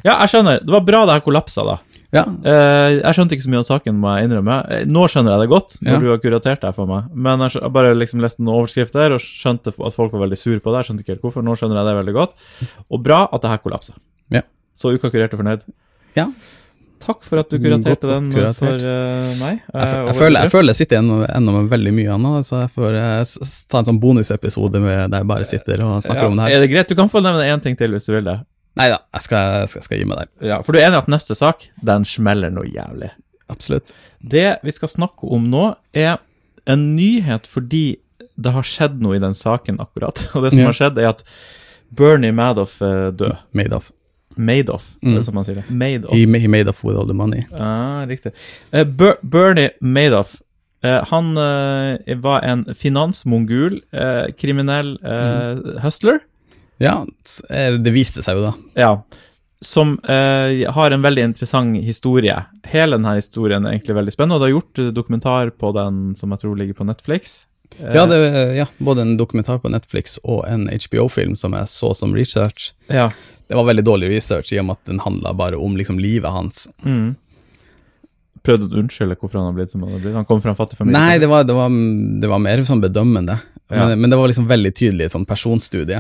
ja, 0.06 0.20
jeg 0.22 0.30
skjønner. 0.36 0.60
Det 0.62 0.70
var 0.76 0.84
bra 0.86 1.06
det 1.10 1.16
her 1.18 1.24
kollapsa, 1.26 1.64
da. 1.66 1.80
Ja, 2.14 2.26
Eh, 2.28 3.00
jeg 3.00 3.16
skjønte 3.16 3.34
ikke 3.38 3.46
så 3.46 3.50
mye 3.54 3.62
av 3.64 3.68
saken, 3.70 3.96
må 3.98 4.12
jeg 4.18 4.28
innrømme. 4.28 4.58
Eh, 4.76 4.82
Nå 4.86 5.06
skjønner 5.10 5.32
jeg 5.32 5.42
det 5.46 5.50
godt, 5.54 5.78
når 5.82 5.94
Ja. 5.96 6.00
du 6.04 6.08
har 6.12 6.18
kuratert 6.20 6.62
det 6.62 6.74
for 6.76 6.86
meg. 6.86 7.06
Men 7.16 7.40
jeg 7.40 7.54
har 7.56 7.62
jeg 7.66 7.74
bare 7.74 7.94
liksom 7.96 8.20
leste 8.22 8.44
noen 8.44 8.60
overskrifter 8.60 9.16
og 9.16 9.22
skjønte 9.24 9.72
at 9.74 9.96
folk 9.96 10.12
var 10.12 10.26
veldig 10.28 10.38
sur 10.38 10.60
på 10.60 10.74
det. 10.76 10.82
Jeg 10.84 10.90
skjønte 10.92 11.06
ikke 11.06 11.14
helt 11.16 11.22
hvorfor. 11.26 11.42
Nå 11.48 11.56
skjønner 11.58 11.80
jeg 11.80 11.88
det 11.88 11.96
veldig 12.04 12.16
godt. 12.20 12.34
Og 12.92 13.02
bra 13.02 13.22
at 13.32 13.42
det 13.42 13.50
her 13.54 13.62
kollapsa. 13.64 13.96
Ja. 14.30 14.42
Så 14.76 14.92
Uka 14.94 15.10
kurerte 15.10 15.40
fornøyd. 15.40 15.64
ja. 16.20 16.28
Takk 17.02 17.24
for 17.26 17.42
at 17.42 17.50
du 17.50 17.58
kuraterte 17.58 17.88
godt, 17.90 18.02
godt 18.06 18.14
den 18.14 18.28
kuratert. 18.36 18.58
for 18.62 18.86
uh, 18.86 19.32
meg. 19.42 19.60
Jeg, 19.62 19.82
jeg, 19.82 20.06
jeg, 20.08 20.16
føler, 20.20 20.46
jeg 20.46 20.52
føler 20.54 20.70
jeg 20.76 20.80
sitter 20.84 21.00
ennå 21.02 21.56
med 21.58 21.70
veldig 21.72 21.94
mye 21.98 22.18
nå, 22.22 22.32
så 22.46 22.60
jeg 22.64 22.72
får 22.76 22.98
eh, 23.02 23.22
s- 23.26 23.64
ta 23.72 23.82
en 23.82 23.88
sånn 23.90 24.00
bonusepisode 24.04 24.82
der 24.86 25.08
jeg 25.18 25.28
bare 25.34 25.48
sitter 25.50 25.82
og 25.88 26.04
snakker 26.06 26.28
ja, 26.28 26.30
om 26.30 26.38
det 26.38 26.46
her. 26.48 26.56
Er 26.60 26.66
det 26.66 26.70
greit? 26.74 26.92
Du 26.94 26.98
kan 27.00 27.10
få 27.10 27.24
nevne 27.26 27.48
én 27.50 27.64
ting 27.64 27.78
til 27.80 27.96
hvis 27.96 28.06
du 28.10 28.14
vil 28.14 28.28
det. 28.30 28.38
Nei 28.80 28.86
da, 28.94 29.02
jeg 29.18 29.26
skal, 29.26 29.66
skal, 29.68 29.84
skal 29.90 30.00
gi 30.00 30.06
meg 30.08 30.22
der. 30.22 30.30
Ja, 30.54 30.60
For 30.64 30.72
du 30.72 30.80
er 30.80 30.88
enig 30.92 31.02
at 31.02 31.10
neste 31.12 31.36
sak, 31.36 31.66
den 31.84 32.06
smeller 32.08 32.54
noe 32.54 32.70
jævlig. 32.72 33.10
Absolutt. 33.52 33.92
Det 34.24 34.46
vi 34.64 34.72
skal 34.72 34.94
snakke 34.94 35.28
om 35.36 35.50
nå, 35.52 35.66
er 35.98 36.22
en 36.70 36.86
nyhet 36.96 37.50
fordi 37.50 37.98
det 38.42 38.54
har 38.56 38.64
skjedd 38.66 39.02
noe 39.04 39.18
i 39.18 39.24
den 39.24 39.34
saken 39.36 39.82
akkurat. 39.84 40.22
Og 40.38 40.46
det 40.46 40.54
som 40.54 40.62
Ja. 40.64 40.70
har 40.70 40.78
skjedd, 40.78 41.02
er 41.02 41.10
at 41.12 41.26
Bernie 41.92 42.32
Madoff 42.32 42.78
er 42.86 43.10
død. 43.12 43.34
Made 44.36 44.70
of. 44.70 44.84
Madoff, 45.02 45.04
er 45.04 45.08
Mm. 45.18 45.24
som 45.24 45.36
man 45.36 45.44
sier 45.46 45.56
det? 45.56 45.64
Madoff. 45.70 46.14
He, 46.14 46.26
he 46.40 46.48
made 46.48 46.70
off 46.70 46.84
with 46.84 46.98
all 46.98 47.08
the 47.08 47.14
money. 47.14 47.46
Ah, 47.58 48.06
riktig. 48.06 48.32
Uh, 48.74 48.84
Ber 48.84 49.16
Bernie 49.22 49.70
Madoff, 49.82 50.36
uh, 50.86 51.04
han 51.10 51.38
uh, 51.38 51.98
var 52.22 52.42
en 52.42 52.66
finansmongul, 52.76 53.82
eh, 53.94 54.32
kriminell 54.38 54.98
mm. 55.02 55.80
hustler. 55.84 56.20
Ja, 56.82 57.06
eh, 57.50 57.74
det 57.78 57.92
viste 57.94 58.24
seg 58.26 58.38
jo 58.40 58.48
da. 58.48 58.54
Ja. 58.76 59.04
Som 59.62 60.00
eh, 60.10 60.66
har 60.74 60.92
en 60.92 61.04
veldig 61.06 61.22
interessant 61.30 61.78
historie. 61.86 62.34
Hele 62.66 62.98
denne 62.98 63.14
historien 63.20 63.66
er 63.66 63.76
egentlig 63.76 63.94
veldig 64.00 64.14
spennende, 64.16 64.36
og 64.36 64.42
det 64.42 64.48
har 64.50 64.56
gjort 64.56 64.80
eh, 64.82 64.90
dokumentar 64.96 65.52
på 65.54 65.70
den 65.78 66.16
som 66.18 66.32
jeg 66.34 66.42
tror 66.42 66.58
ligger 66.58 66.74
på 66.80 66.88
Netflix. 66.90 67.44
Eh, 67.78 67.94
Ja, 67.94 68.08
det, 68.10 68.18
ja, 68.58 68.66
både 68.80 69.02
en 69.06 69.14
dokumentar 69.18 69.60
på 69.62 69.70
Netflix 69.70 70.18
og 70.24 70.42
en 70.50 70.66
HBO-film 70.74 71.36
som 71.38 71.54
jeg 71.54 71.70
så 71.70 71.94
som 71.96 72.16
research. 72.18 72.72
ja. 72.90 73.12
Det 73.52 73.58
var 73.60 73.68
veldig 73.68 73.84
dårlig 73.84 74.08
research 74.14 74.54
i 74.56 74.62
og 74.62 74.70
med 74.70 74.80
at 74.80 74.88
den 74.88 75.02
handla 75.04 75.34
bare 75.36 75.58
om 75.60 75.74
liksom 75.76 75.98
livet 76.00 76.32
hans. 76.32 76.70
Mm. 76.88 77.18
Prøvde 78.48 78.70
å 78.70 78.80
unnskylde 78.80 79.18
hvorfor 79.20 79.42
han 79.42 79.50
har 79.50 79.58
blitt 79.58 79.74
som 79.74 79.84
han 79.84 79.92
har 79.92 80.00
blitt. 80.00 80.16
Han 80.16 80.28
kom 80.30 80.40
fra 80.40 80.54
en 80.54 80.60
fattig 80.60 80.80
familie. 80.80 80.96
Nei, 80.96 81.18
det 81.20 81.28
var, 81.28 81.44
det 81.44 81.58
var, 81.58 81.74
det 82.24 82.30
var 82.32 82.40
mer 82.40 82.64
sånn 82.66 82.84
bedømmende. 82.84 83.36
Ja. 83.68 83.90
Men, 83.90 84.00
men 84.06 84.14
det 84.14 84.22
var 84.22 84.32
liksom 84.32 84.48
veldig 84.48 84.72
tydelig 84.80 85.10
sånn 85.12 85.28
personstudie. 85.28 86.00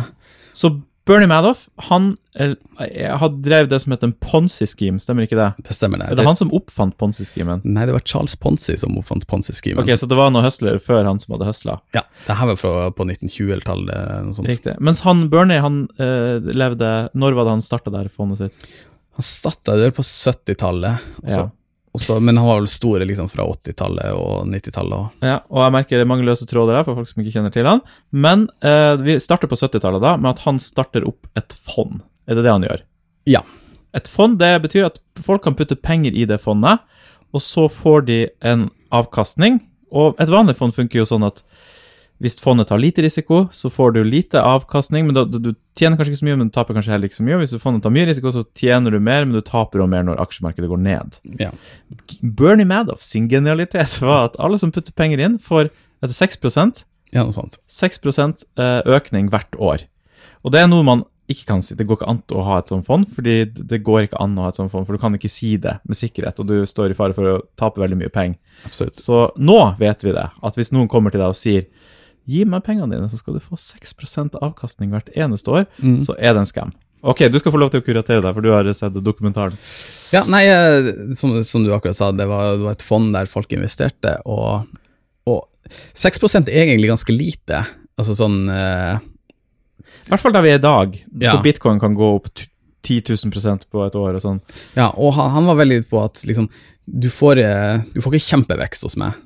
Så 0.56 0.72
Bernie 1.10 1.28
Madoff, 1.28 1.64
han 1.90 2.12
hadde 2.38 3.08
har 3.18 3.32
drevet 3.42 3.72
det 3.72 3.80
som 3.82 3.94
heter 3.94 4.12
en 4.12 4.14
Ponzi-scheme, 4.22 5.02
stemmer 5.02 5.26
ikke 5.26 5.38
det? 5.40 5.48
Det 5.66 5.74
stemmer, 5.74 5.98
det. 5.98 6.12
Er 6.14 6.20
det 6.20 6.26
han 6.28 6.38
som 6.38 6.52
oppfant 6.54 6.94
Ponzi-schemen? 7.02 7.64
Nei, 7.66 7.88
det 7.90 7.96
var 7.96 8.04
Charles 8.06 8.36
Ponzi 8.38 8.76
som 8.78 9.00
oppfant 9.02 9.26
Ponzi-schemen. 9.30 9.82
Ok, 9.82 9.90
så 9.98 10.10
det 10.10 10.20
var 10.20 10.30
noen 10.34 10.46
hustler 10.46 10.78
før 10.82 11.10
han 11.10 11.20
som 11.24 11.34
hadde 11.36 11.50
hustla? 11.50 11.80
Ja, 11.98 12.04
det 12.28 12.38
her 12.38 12.52
var 12.52 12.60
fra, 12.62 12.74
på 12.94 13.08
1920-tallet, 13.10 14.14
noe 14.28 14.38
sånt. 14.38 14.52
Riktig. 14.52 14.78
Mens 14.84 15.02
han 15.08 15.26
Bernie, 15.34 15.62
han 15.64 15.84
eh, 15.98 16.38
levde 16.54 16.92
Når 17.18 17.38
var 17.38 17.50
det 17.50 17.58
han 17.58 17.66
starta 17.66 17.94
der 17.94 18.12
fondet 18.14 18.46
sitt? 18.46 18.70
Han 19.18 19.26
starta 19.26 19.80
det 19.82 19.92
på 19.98 20.06
70-tallet, 20.06 21.10
Altså, 21.24 21.48
Ja. 21.48 21.50
Og 21.94 22.00
så- 22.02 22.20
men 22.22 22.38
han 22.38 22.46
var 22.48 22.60
vel 22.62 22.68
store 22.72 23.06
liksom 23.06 23.30
fra 23.30 23.44
80-tallet 23.44 24.14
og 24.16 24.46
90-tallet. 24.48 24.94
og- 24.94 25.10
Ja, 25.22 25.40
og 25.50 25.64
jeg 25.66 25.72
merker 25.74 25.90
det 25.98 26.02
er 26.02 26.06
mange 26.06 26.24
løse 26.26 26.46
tråder 26.48 26.74
der 26.78 26.84
for 26.84 26.96
folk 26.96 27.08
som 27.08 27.24
ikke 27.24 27.34
kjenner 27.34 27.52
til 27.52 27.66
han. 27.66 27.82
Men 28.12 28.48
eh, 28.62 28.96
vi 28.98 29.18
starter 29.20 29.48
på 29.48 29.58
70-tallet 29.60 30.02
da, 30.02 30.16
med 30.18 30.30
at 30.32 30.40
han 30.46 30.60
starter 30.60 31.06
opp 31.08 31.28
et 31.36 31.52
fond. 31.54 32.02
Er 32.28 32.36
det 32.36 32.44
det 32.44 32.52
han 32.52 32.64
gjør? 32.64 32.82
Ja. 33.26 33.42
Et 33.94 34.08
fond 34.08 34.38
det 34.40 34.62
betyr 34.64 34.86
at 34.86 35.00
folk 35.22 35.44
kan 35.44 35.54
putte 35.56 35.76
penger 35.76 36.14
i 36.16 36.24
det 36.26 36.40
fondet, 36.42 36.80
og 37.34 37.42
så 37.42 37.68
får 37.70 38.06
de 38.06 38.28
en 38.42 38.70
avkastning. 38.92 39.60
Og 39.92 40.16
et 40.20 40.30
vanlig 40.30 40.56
fond 40.56 40.74
funker 40.74 41.00
jo 41.02 41.04
sånn 41.06 41.26
at 41.28 41.44
hvis 42.22 42.38
fondet 42.38 42.70
tar 42.70 42.78
lite 42.78 43.02
risiko, 43.02 43.48
så 43.52 43.70
får 43.74 43.96
du 43.96 44.04
lite 44.06 44.42
avkastning, 44.46 45.08
men 45.08 45.18
da, 45.18 45.24
du, 45.26 45.54
tjener 45.78 45.98
kanskje 45.98 46.14
ikke 46.14 46.20
så 46.20 46.28
mye, 46.28 46.38
men 46.38 46.52
du 46.52 46.54
taper 46.54 46.78
kanskje 46.78 46.94
heller 46.94 47.10
ikke 47.10 47.18
så 47.18 47.26
mye. 47.26 47.40
Hvis 47.42 47.56
fondet 47.64 47.82
tar 47.82 47.94
mye 47.96 48.06
risiko, 48.12 48.34
så 48.36 48.44
tjener 48.58 48.94
du 48.94 49.00
mer, 49.02 49.26
men 49.26 49.34
du 49.34 49.42
taper 49.42 49.82
også 49.82 49.94
mer 49.96 50.06
når 50.06 50.22
aksjemarkedet 50.22 50.70
går 50.70 50.84
ned. 50.86 51.18
Ja. 51.42 51.50
Bernie 52.22 52.70
Madoff 52.70 53.02
sin 53.06 53.30
genialitet 53.32 53.98
var 54.06 54.30
at 54.30 54.38
alle 54.38 54.62
som 54.62 54.74
putter 54.76 54.94
penger 54.94 55.24
inn, 55.26 55.40
får 55.42 55.72
etter 56.02 56.14
6 56.18 56.38
ja, 57.12 57.26
noe 57.26 57.34
sånt. 57.36 57.58
6 57.68 58.00
eh, 58.06 58.82
økning 58.86 59.34
hvert 59.34 59.58
år. 59.58 59.88
Og 60.46 60.54
det 60.54 60.62
er 60.62 60.70
noe 60.70 60.86
man 60.86 61.04
ikke 61.32 61.48
kan 61.50 61.62
si. 61.64 61.76
Det 61.78 61.86
går 61.88 62.00
ikke 62.00 62.12
an 62.12 62.22
å 62.36 62.46
ha 62.46 62.60
et 62.62 62.72
sånt 62.72 62.86
fond, 62.88 63.08
fordi 63.16 63.44
det 63.56 63.82
går 63.86 64.08
ikke 64.08 64.22
an 64.22 64.38
å 64.38 64.46
ha 64.46 64.52
et 64.52 64.60
sånt 64.60 64.72
fond, 64.74 64.86
for 64.88 64.96
du 64.98 65.02
kan 65.02 65.16
ikke 65.16 65.32
si 65.32 65.56
det 65.62 65.78
med 65.88 65.98
sikkerhet, 65.98 66.40
og 66.42 66.50
du 66.50 66.58
står 66.68 66.94
i 66.94 66.98
fare 66.98 67.16
for 67.18 67.30
å 67.30 67.38
tape 67.60 67.82
veldig 67.82 68.00
mye 68.00 68.14
penger. 68.14 68.40
Så 68.72 69.24
nå 69.40 69.60
vet 69.80 70.06
vi 70.06 70.16
det, 70.16 70.28
at 70.30 70.60
hvis 70.60 70.74
noen 70.76 70.90
kommer 70.92 71.14
til 71.14 71.24
deg 71.24 71.34
og 71.34 71.40
sier 71.40 71.68
gi 72.30 72.46
meg 72.46 72.64
pengene 72.66 72.94
dine, 72.96 73.10
så 73.10 73.18
skal 73.20 73.38
du 73.38 73.44
få 73.44 73.58
6% 73.60 74.38
avkastning 74.42 74.94
hvert 74.94 75.10
eneste 75.18 75.52
år, 75.52 75.68
så 76.04 76.16
er 76.20 76.36
det 76.36 76.44
en 76.44 76.50
skam. 76.50 76.74
Ok, 77.02 77.24
du 77.34 77.40
skal 77.42 77.54
få 77.54 77.58
lov 77.58 77.72
til 77.74 77.82
å 77.82 77.86
kuratere 77.86 78.22
deg, 78.22 78.36
for 78.36 78.46
du 78.46 78.52
har 78.54 78.68
sett 78.78 78.98
dokumentaren. 79.02 79.56
Ja, 80.14 80.22
nei, 80.30 80.44
eh, 80.46 80.92
som, 81.18 81.34
som 81.48 81.64
du 81.66 81.72
akkurat 81.74 81.98
sa, 81.98 82.12
det 82.14 82.28
var, 82.30 82.54
det 82.60 82.68
var 82.68 82.78
et 82.78 82.86
fond 82.86 83.10
der 83.16 83.30
folk 83.32 83.54
investerte, 83.58 84.20
og, 84.30 84.68
og 85.26 85.48
6 85.98 86.22
er 86.44 86.62
egentlig 86.62 86.92
ganske 86.92 87.16
lite. 87.16 87.64
Altså 88.00 88.16
sånn 88.18 88.46
uh, 88.50 88.98
I 89.82 90.10
hvert 90.10 90.24
fall 90.24 90.34
der 90.34 90.46
vi 90.46 90.54
er 90.54 90.62
i 90.62 90.64
dag, 90.64 90.96
Ja. 91.22 91.36
hvor 91.36 91.44
bitcoin 91.46 91.82
kan 91.82 91.98
gå 91.98 92.14
opp 92.20 92.30
10 92.82 93.02
000 93.14 93.66
på 93.70 93.84
et 93.86 93.98
år 93.98 94.18
og 94.18 94.24
sånn. 94.24 94.40
Ja, 94.78 94.92
og 94.94 95.14
han, 95.18 95.34
han 95.36 95.50
var 95.50 95.60
veldig 95.62 95.84
på 95.90 96.02
at 96.02 96.22
liksom, 96.26 96.50
du 96.86 97.10
får, 97.14 97.42
eh, 97.42 97.84
du 97.94 98.02
får 98.02 98.18
ikke 98.18 98.30
kjempevekst 98.32 98.88
hos 98.88 98.98
meg. 99.00 99.18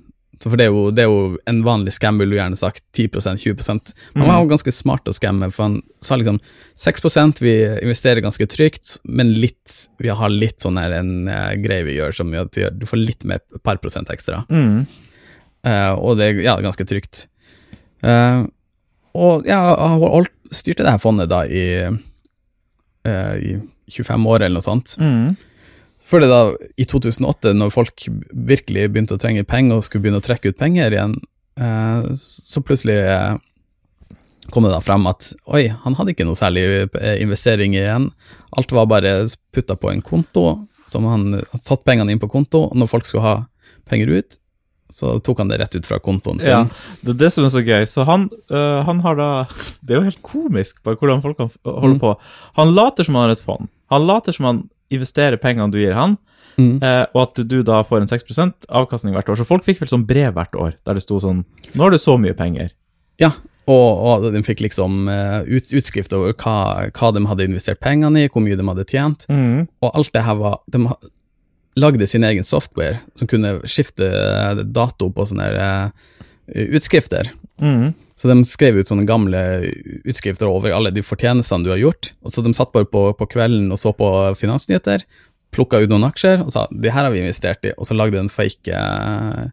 For 0.43 0.58
det 0.60 0.67
er, 0.67 0.74
jo, 0.74 0.89
det 0.93 1.06
er 1.06 1.10
jo 1.10 1.38
en 1.50 1.62
vanlig 1.65 1.93
scam, 1.95 2.17
ville 2.19 2.36
du 2.36 2.39
gjerne 2.39 2.60
sagt 2.60 2.84
10% 2.98 3.41
20 3.41 3.93
Han 4.15 4.28
var 4.28 4.41
jo 4.41 4.50
ganske 4.52 4.74
smart 4.74 5.08
å 5.08 5.13
skamme, 5.15 5.50
for 5.54 5.67
han 5.67 5.78
sa 6.04 6.17
liksom 6.19 6.39
6% 6.82 7.41
vi 7.43 7.54
investerer 7.84 8.24
ganske 8.26 8.48
trygt, 8.52 8.98
men 9.04 9.34
litt, 9.39 9.88
vi 10.02 10.12
har 10.12 10.34
litt 10.34 10.65
sånn 10.65 10.80
her 10.82 10.98
en 10.98 11.30
uh, 11.30 11.54
greie 11.62 11.88
vi 11.88 11.98
gjør 12.00 12.17
som 12.19 12.34
gjør 12.34 12.50
at 12.50 12.60
du 12.80 12.86
får 12.89 13.02
litt 13.02 13.28
et 13.38 13.62
par 13.65 13.80
prosent 13.84 14.12
ekstra. 14.13 14.43
Mm. 14.52 14.84
Uh, 15.65 15.93
og 15.95 16.19
det 16.19 16.30
er 16.30 16.43
ja, 16.45 16.58
ganske 16.63 16.88
trygt. 16.88 17.28
Uh, 18.06 18.45
og 19.15 19.48
ja, 19.48 19.62
han 19.80 20.30
styrte 20.54 20.84
det 20.84 20.98
her 20.98 21.02
fondet 21.02 21.32
da 21.32 21.45
i, 21.48 21.65
i 23.08 23.56
25 23.88 24.28
år 24.28 24.43
eller 24.43 24.58
noe 24.58 24.65
sånt. 24.65 24.98
Mm. 25.00 25.36
Før 26.06 26.22
det 26.22 26.30
da, 26.30 26.39
i 26.78 26.86
2008, 26.86 27.54
når 27.58 27.72
folk 27.74 28.04
virkelig 28.32 28.84
begynte 28.94 29.18
å 29.18 29.22
trenge 29.22 29.41
penger 29.50 29.80
og 29.80 29.86
skulle 29.88 30.04
begynne 30.06 30.22
å 30.22 30.26
trekke 30.26 30.52
ut 30.54 30.60
penger 30.60 30.94
igjen, 30.94 31.15
eh, 31.58 32.12
så 32.20 32.62
plutselig 32.62 33.00
eh, 33.10 33.38
kom 34.54 34.68
det 34.68 34.74
da 34.76 34.84
frem 34.86 35.08
at 35.10 35.32
oi, 35.50 35.63
han 35.82 35.98
hadde 35.98 36.13
ikke 36.13 36.28
noe 36.28 36.38
særlig 36.38 36.65
eh, 36.86 37.15
investering 37.24 37.74
igjen. 37.74 38.12
Alt 38.56 38.76
var 38.78 38.86
bare 38.91 39.15
putta 39.56 39.74
på 39.82 39.89
en 39.91 40.04
konto, 40.06 40.46
som 40.91 41.08
han 41.10 41.32
han 41.41 41.62
satt 41.65 41.82
pengene 41.88 42.13
inn 42.13 42.22
på 42.22 42.30
konto, 42.30 42.68
og 42.70 42.78
når 42.78 42.91
folk 42.91 43.10
skulle 43.10 43.26
ha 43.26 43.36
penger 43.89 44.13
ut, 44.20 44.38
så 44.94 45.15
tok 45.26 45.39
han 45.41 45.50
det 45.50 45.58
rett 45.63 45.74
ut 45.80 45.88
fra 45.89 45.98
kontoen 45.98 46.38
sin. 46.38 46.52
Ja, 46.54 46.60
det 47.02 47.15
er 47.15 47.22
det 47.24 47.32
som 47.34 47.48
er 47.48 47.50
så 47.50 47.63
gøy. 47.65 47.88
Så 47.89 48.06
han, 48.06 48.28
øh, 48.54 48.84
han 48.86 49.00
har 49.02 49.18
da 49.18 49.30
Det 49.82 49.96
er 49.96 49.98
jo 49.98 50.06
helt 50.12 50.22
komisk 50.22 50.84
bare 50.86 50.96
hvordan 51.02 51.24
folk 51.26 51.38
kan 51.41 51.50
holde 51.65 51.96
Mm. 51.98 52.00
på. 52.06 52.12
Han 52.62 52.76
later 52.78 53.04
som 53.04 53.15
han 53.18 53.26
har 53.26 53.34
et 53.34 53.41
fond. 53.41 53.68
Han 53.89 54.06
later 54.06 54.32
som 54.32 54.46
han 54.46 54.62
investerer 54.93 55.38
pengene 55.41 55.71
du 55.74 55.80
gir 55.82 55.93
han, 55.98 56.17
Mm. 56.56 56.78
eh, 56.82 57.06
og 57.12 57.19
at 57.19 57.39
du, 57.52 57.58
da 57.67 57.82
får 57.84 58.00
en 58.06 58.08
6% 58.08 58.65
avkastning 58.71 59.12
hvert 59.12 59.28
år. 59.28 59.36
Så 59.36 59.43
folk 59.43 59.65
fikk 59.65 59.82
vel 59.82 59.89
sånn 59.91 60.06
brev 60.08 60.32
hvert 60.38 60.54
år 60.56 60.78
der 60.88 60.93
det 60.95 61.02
sto 61.04 61.17
sånn 61.19 61.41
Nå 61.76 61.82
har 61.84 61.91
du 61.91 61.98
så 62.00 62.15
mye 62.15 62.32
penger. 62.34 62.69
Ja, 63.19 63.34
og, 63.67 63.89
og 64.24 64.30
de 64.32 64.39
fikk 64.45 64.62
liksom 64.63 65.10
eh, 65.12 65.41
ut, 65.52 65.74
utskrift 65.76 66.13
over 66.15 66.32
hva, 66.32 66.88
hva 66.95 67.10
de 67.12 67.26
hadde 67.28 67.43
investert 67.50 67.82
pengene 67.84 68.24
i, 68.24 68.30
hvor 68.32 68.39
mye 68.45 68.56
de 68.56 68.63
hadde 68.69 68.86
tjent. 68.88 69.28
Og 69.28 69.89
alt 69.91 70.13
det 70.15 70.24
her 70.24 70.39
var 70.39 70.62
De 70.71 70.80
lagde 71.76 72.08
sin 72.08 72.24
egen 72.24 72.48
software 72.48 73.02
som 73.19 73.28
kunne 73.28 73.58
skifte 73.67 74.08
dato 74.71 75.10
på 75.12 75.26
sånne 75.28 75.50
eh, 75.60 75.89
utskrifter. 76.71 77.34
Mm. 77.60 77.89
Så 78.15 78.30
de 78.32 78.45
skrev 78.47 78.78
ut 78.80 78.88
sånne 78.88 79.08
gamle 79.08 79.39
utskrifter 80.08 80.47
over 80.47 80.71
alle 80.71 80.93
de 80.95 81.04
fortjenestene 81.04 81.67
du 81.67 81.73
har 81.73 81.82
gjort. 81.82 82.13
Og 82.23 82.32
så 82.32 82.43
de 82.45 82.54
satt 82.56 82.71
bare 82.75 82.88
på, 82.88 83.10
på 83.19 83.28
kvelden 83.34 83.73
og 83.75 83.82
så 83.82 83.91
på 83.95 84.08
finansnyheter, 84.39 85.04
plukka 85.56 85.82
ut 85.84 85.91
noen 85.91 86.08
aksjer 86.10 86.43
og 86.43 86.51
sa 86.54 86.65
det 86.71 86.91
her 86.91 87.08
har 87.08 87.13
vi 87.13 87.23
investert 87.23 87.67
i, 87.67 87.73
og 87.75 87.88
så 87.88 87.95
lagde 87.95 88.17
de 88.17 88.25
en 88.25 88.32
fake, 88.32 88.71
eh, 88.75 89.45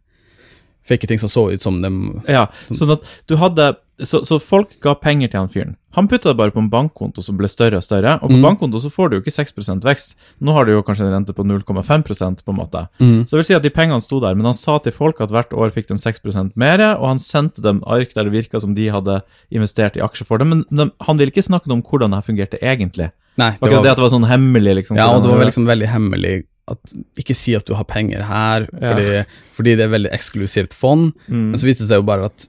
fake 0.89 1.11
ting 1.11 1.21
som 1.23 1.31
så 1.31 1.49
ut 1.53 1.63
som 1.63 1.79
dem 1.83 2.23
Ja, 2.27 2.49
sånn 2.71 2.97
at 2.97 3.07
du 3.31 3.37
hadde 3.39 3.73
så, 4.09 4.21
så 4.27 4.39
folk 4.43 4.75
ga 4.85 4.95
penger 4.99 5.29
til 5.33 5.41
han 5.41 5.49
fyren. 5.53 5.77
Han 5.93 6.07
putta 6.09 6.31
det 6.31 6.39
bare 6.39 6.51
på 6.55 6.61
en 6.63 6.71
bankkonto 6.73 7.21
som 7.21 7.37
ble 7.37 7.49
større 7.53 7.77
og 7.77 7.85
større, 7.85 8.15
og 8.23 8.31
på 8.31 8.37
Mm. 8.39 8.45
bankkonto 8.47 8.81
så 8.81 8.89
får 8.93 9.11
du 9.11 9.17
jo 9.17 9.21
ikke 9.23 9.35
6% 9.35 9.85
vekst. 9.85 10.15
Nå 10.41 10.55
har 10.57 10.65
du 10.65 10.73
jo 10.73 10.83
kanskje 10.87 11.05
en 11.05 11.13
rente 11.13 11.35
på 11.37 11.45
0,5% 11.45 12.45
på 12.47 12.55
en 12.55 12.57
måte. 12.59 12.87
Mm. 12.99 13.25
Så 13.27 13.35
det 13.37 13.41
vil 13.43 13.49
si 13.51 13.57
at 13.59 13.63
de 13.67 13.71
pengene 13.75 14.01
sto 14.01 14.21
der, 14.23 14.35
men 14.35 14.49
han 14.49 14.57
sa 14.57 14.79
til 14.81 14.93
folk 14.97 15.21
at 15.21 15.31
hvert 15.35 15.53
år 15.53 15.73
fikk 15.75 15.89
de 15.91 15.99
6% 16.01 16.53
mer, 16.57 16.81
og 16.97 17.09
han 17.11 17.21
sendte 17.21 17.61
dem 17.65 17.83
ark 17.87 18.15
der 18.17 18.25
det 18.25 18.33
virka 18.33 18.61
som 18.63 18.75
de 18.75 18.89
hadde 18.95 19.19
investert 19.53 19.99
i 20.01 20.05
aksjer 20.05 20.27
for 20.27 20.39
dem, 20.41 20.49
men 20.55 20.65
de, 20.71 20.89
han 21.07 21.21
ville 21.21 21.31
ikke 21.35 21.45
snakke 21.45 21.69
om 21.71 21.83
hvordan 21.85 22.11
det 22.15 22.23
her 22.23 22.29
fungerte 22.31 22.63
egentlig. 22.63 23.11
Nei, 23.41 23.51
Var 23.61 23.69
ikke 23.69 23.77
det, 23.83 23.85
det 23.85 23.93
at 23.93 24.01
det 24.01 24.05
var 24.07 24.15
sånn 24.17 24.29
hemmelig, 24.29 24.75
liksom? 24.83 24.97
Ja, 25.01 25.11
og 25.13 25.23
det 25.25 25.31
var 25.33 25.45
liksom 25.49 25.69
veldig 25.69 25.89
hemmelig 25.89 26.33
at 26.73 26.93
Ikke 27.19 27.35
si 27.35 27.55
at 27.59 27.65
du 27.67 27.73
har 27.75 27.85
penger 27.85 28.23
her, 28.23 28.69
fordi, 28.71 29.25
fordi 29.57 29.73
det 29.77 29.83
er 29.87 29.91
veldig 29.93 30.13
eksklusivt 30.15 30.73
fond. 30.79 31.11
Mm. 31.27 31.49
Men 31.51 31.59
så 31.59 31.67
viste 31.67 31.83
det 31.83 31.89
seg 31.91 31.99
jo 32.01 32.07
bare 32.07 32.29
at 32.31 32.45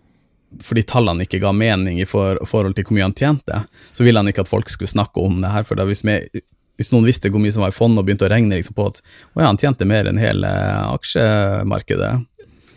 fordi 0.63 0.84
tallene 0.89 1.26
ikke 1.26 1.42
ga 1.44 1.54
mening 1.56 2.02
i 2.02 2.08
for, 2.10 2.39
forhold 2.50 2.76
til 2.78 2.88
hvor 2.88 2.98
mye 2.98 3.08
han 3.08 3.16
tjente, 3.18 3.63
så 3.92 4.06
ville 4.06 4.20
han 4.20 4.30
ikke 4.30 4.46
at 4.46 4.52
folk 4.52 4.72
skulle 4.72 4.92
snakke 4.92 5.24
om 5.24 5.39
det 5.44 5.54
her. 5.54 5.66
For 5.68 5.80
hvis, 5.89 6.04
vi, 6.06 6.44
hvis 6.80 6.92
noen 6.94 7.08
visste 7.08 7.32
hvor 7.34 7.42
mye 7.44 7.56
som 7.56 7.66
var 7.66 7.74
i 7.74 7.78
fond 7.78 7.98
og 7.98 8.08
begynte 8.08 8.28
å 8.28 8.32
regne 8.34 8.60
liksom 8.60 8.78
på 8.78 8.89
at 8.92 9.02
å 9.02 9.42
ja, 9.42 9.48
han 9.50 9.62
tjente 9.62 9.88
mer 9.89 10.10
enn 10.10 10.22
hele 10.22 10.52
aksjemarkedet, 10.94 12.13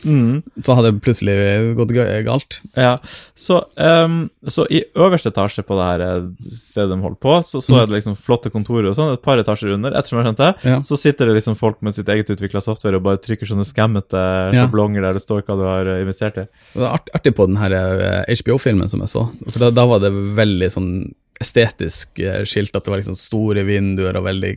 Mm. 0.05 0.43
så 0.63 0.75
hadde 0.77 0.91
det 0.93 1.01
plutselig 1.05 1.37
gått 1.79 1.93
galt. 2.27 2.59
Ja, 2.77 2.99
så, 3.35 3.63
um, 3.77 4.29
så 4.47 4.67
i 4.71 4.83
øverste 4.95 5.31
etasje 5.33 5.65
på 5.67 5.77
det 5.79 5.87
her 5.89 6.05
eh, 6.05 6.29
stedet 6.53 6.91
de 6.93 7.01
holdt 7.03 7.21
på, 7.23 7.39
så, 7.47 7.63
så 7.65 7.81
er 7.81 7.87
det 7.89 7.97
liksom 7.99 8.17
flotte 8.21 8.51
kontorer 8.53 8.91
og 8.91 8.97
sånn, 8.99 9.15
et 9.17 9.23
par 9.25 9.39
etasjer 9.43 9.73
under, 9.77 9.97
ettersom 9.97 10.21
jeg 10.21 10.29
skjønte, 10.29 10.51
Ja. 10.69 10.79
så 10.87 10.99
sitter 11.01 11.27
det 11.31 11.39
liksom 11.39 11.57
folk 11.59 11.81
med 11.87 11.95
sitt 11.97 12.09
eget 12.13 12.31
utvikla 12.37 12.61
software 12.65 12.97
og 13.01 13.07
bare 13.09 13.23
trykker 13.23 13.49
sånne 13.49 13.67
skammete 13.67 14.21
Ja. 14.53 14.67
sjablonger 14.67 15.03
der 15.07 15.13
det 15.17 15.23
står 15.25 15.43
hva 15.47 15.57
du 15.59 15.65
har 15.67 15.87
eh, 15.97 16.03
investert 16.05 16.37
i. 16.43 16.47
Det 16.75 16.83
var 16.85 17.01
artig 17.15 17.35
på 17.37 17.47
den 17.49 17.57
her 17.61 17.73
eh, 17.73 18.35
HBO-filmen 18.43 18.89
som 18.93 19.01
jeg 19.01 19.09
så, 19.15 19.27
for 19.51 19.59
da, 19.67 19.71
da 19.71 19.87
var 19.87 20.01
det 20.05 20.13
veldig 20.13 20.71
sånn 20.73 20.91
estetisk 21.43 22.21
eh, 22.23 22.43
skilt, 22.49 22.75
at 22.77 22.87
det 22.87 22.93
var 22.93 23.01
liksom 23.01 23.17
store 23.19 23.65
vinduer 23.67 24.17
og 24.19 24.27
veldig 24.27 24.53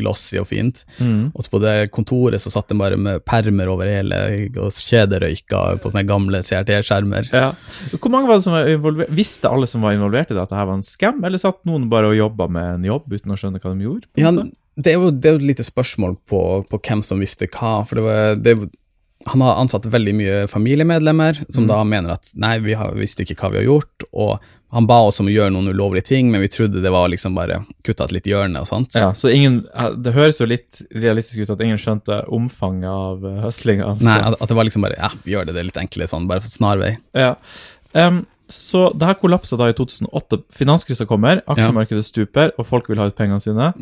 glossy 0.00 0.38
og 0.40 0.48
fint. 0.50 0.84
Mm. 0.98 1.32
Og 1.34 1.48
på 1.50 1.60
det 1.62 1.76
kontoret 1.94 2.42
så 2.42 2.52
satt 2.52 2.70
de 2.70 2.78
bare 2.78 2.98
med 3.00 3.24
permer 3.28 3.70
over 3.72 3.90
hele, 3.90 4.20
og 4.54 4.74
kjederøyka 4.76 5.62
på 5.82 5.92
sånne 5.92 6.06
gamle 6.08 6.42
CRT-skjermer. 6.46 7.30
Ja. 7.34 7.50
Hvor 7.96 8.12
mange 8.14 8.30
var 8.30 8.40
det 8.40 8.46
som 8.46 8.56
var 8.56 8.70
involvert? 8.70 9.12
Visste 9.14 9.50
alle 9.50 9.70
som 9.70 9.84
var 9.84 9.96
involvert 9.96 10.30
i 10.30 10.36
det 10.36 10.44
at 10.44 10.52
det 10.52 10.60
her 10.60 10.70
var 10.70 10.80
en 10.80 10.86
scam, 10.86 11.22
eller 11.26 11.42
satt 11.42 11.62
noen 11.68 11.88
bare 11.92 12.12
og 12.12 12.18
jobba 12.18 12.50
med 12.52 12.76
en 12.76 12.90
jobb 12.92 13.16
uten 13.16 13.34
å 13.34 13.40
skjønne 13.40 13.62
hva 13.62 13.74
de 13.74 13.88
gjorde? 13.88 14.12
Ja, 14.20 14.32
det 14.32 14.94
er 14.94 15.00
jo, 15.00 15.10
det 15.12 15.28
er 15.28 15.34
jo 15.34 15.42
et 15.42 15.50
lite 15.50 15.66
spørsmål 15.66 16.16
på, 16.30 16.40
på 16.70 16.80
hvem 16.86 17.02
som 17.04 17.20
visste 17.20 17.50
hva, 17.50 17.82
for 17.88 17.98
det 17.98 18.06
var, 18.06 18.38
det, 18.40 18.54
han 19.28 19.44
har 19.44 19.60
ansatt 19.60 19.86
veldig 19.90 20.14
mye 20.16 20.38
familiemedlemmer 20.50 21.42
som 21.52 21.68
da 21.68 21.82
mener 21.86 22.16
at 22.16 22.32
nei, 22.38 22.56
vi 22.64 22.76
har, 22.78 22.94
visste 22.98 23.26
ikke 23.26 23.38
hva 23.42 23.52
vi 23.52 23.60
har 23.60 23.68
gjort, 23.68 24.06
og 24.12 24.48
han 24.72 24.86
ba 24.88 25.02
oss 25.04 25.20
om 25.20 25.28
å 25.28 25.32
gjøre 25.32 25.52
noen 25.52 25.68
ulovlige 25.68 26.06
ting, 26.08 26.30
men 26.32 26.40
vi 26.40 26.48
trodde 26.48 26.80
det 26.80 26.90
var 26.92 27.10
liksom 27.12 27.34
bare 27.36 27.58
kutta 27.84 28.06
et 28.08 28.14
litt 28.16 28.28
hjørne 28.30 28.62
og 28.62 28.68
sånt. 28.70 28.96
Ja, 28.96 29.10
så 29.12 29.28
ingen, 29.28 29.58
Det 30.00 30.14
høres 30.16 30.40
jo 30.40 30.48
litt 30.48 30.80
realistisk 30.96 31.44
ut 31.44 31.52
at 31.52 31.60
ingen 31.60 31.80
skjønte 31.80 32.22
omfanget 32.32 32.88
av 32.88 33.26
uh, 33.26 33.42
høslinga. 33.44 33.90
Nei, 34.00 34.16
at, 34.30 34.46
det 34.48 34.56
var 34.56 34.64
liksom 34.64 34.86
bare 34.86 34.96
ja, 34.96 35.10
gjør 35.28 35.48
det, 35.48 35.56
det 35.58 35.60
er 35.60 35.68
litt 35.68 35.82
enklere 35.82 36.08
sånn, 36.08 36.30
bare 36.30 36.48
snarvei. 36.48 36.94
Ja. 37.12 37.34
Um, 37.92 38.24
så 38.52 38.86
det 38.96 39.10
her 39.10 39.20
kollapsa 39.20 39.58
da 39.60 39.68
i 39.68 39.76
2008. 39.76 40.40
Finanskrisa 40.56 41.04
kommer, 41.08 41.44
aksjemarkedet 41.52 42.08
stuper, 42.08 42.56
og 42.56 42.68
folk 42.68 42.88
vil 42.88 43.00
ha 43.00 43.10
ut 43.12 43.16
pengene 43.18 43.44
sine. 43.44 43.74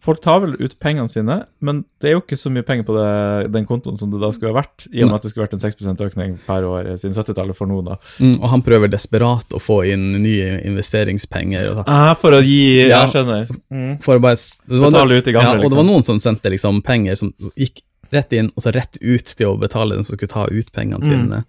Folk 0.00 0.22
tar 0.24 0.38
vel 0.40 0.54
ut 0.56 0.72
pengene 0.80 1.10
sine, 1.12 1.34
men 1.60 1.82
det 2.00 2.08
er 2.08 2.14
jo 2.14 2.22
ikke 2.22 2.38
så 2.40 2.48
mye 2.52 2.64
penger 2.64 2.86
på 2.88 2.94
det, 2.96 3.08
den 3.52 3.66
kontoen 3.68 3.98
som 4.00 4.08
det 4.08 4.20
da 4.22 4.30
skulle 4.32 4.54
ha 4.54 4.56
vært, 4.56 4.86
i 4.88 5.02
og 5.04 5.10
med 5.10 5.18
at 5.18 5.26
det 5.26 5.32
skulle 5.32 5.44
vært 5.44 5.56
en 5.58 5.60
6% 5.60 6.04
økning 6.06 6.38
per 6.46 6.64
år 6.64 6.88
siden 7.02 7.12
70-tallet 7.18 7.58
for 7.58 7.68
noen, 7.68 7.90
da. 7.90 7.98
Mm, 8.16 8.38
og 8.38 8.46
han 8.54 8.64
prøver 8.64 8.88
desperat 8.88 9.52
å 9.52 9.60
få 9.60 9.82
inn 9.92 10.06
nye 10.22 10.54
investeringspenger. 10.70 11.82
Ah, 11.84 12.14
for 12.16 12.38
å 12.38 12.40
gi 12.40 12.88
Ja. 12.88 13.02
Jeg 13.04 13.12
skjønner. 13.12 13.52
Mm. 13.68 13.92
for 14.00 14.16
å 14.16 14.24
bare, 14.24 14.40
det 14.40 14.80
Betale 14.86 15.20
ut 15.20 15.28
de 15.28 15.36
gamle, 15.36 15.50
ja, 15.50 15.52
og 15.52 15.60
det 15.60 15.68
liksom. 15.68 15.82
var 15.82 15.88
noen 15.92 16.08
som 16.08 16.24
sendte 16.24 16.54
liksom 16.56 16.80
penger 16.86 17.20
som 17.20 17.34
gikk 17.52 17.84
rett 18.10 18.32
inn, 18.32 18.50
og 18.56 18.64
så 18.64 18.72
rett 18.74 18.96
ut 19.00 19.36
til 19.36 19.52
å 19.52 19.58
betale 19.60 19.98
den 19.98 20.08
som 20.08 20.16
skulle 20.16 20.32
ta 20.32 20.46
ut 20.48 20.72
pengene 20.72 21.04
sine. 21.04 21.44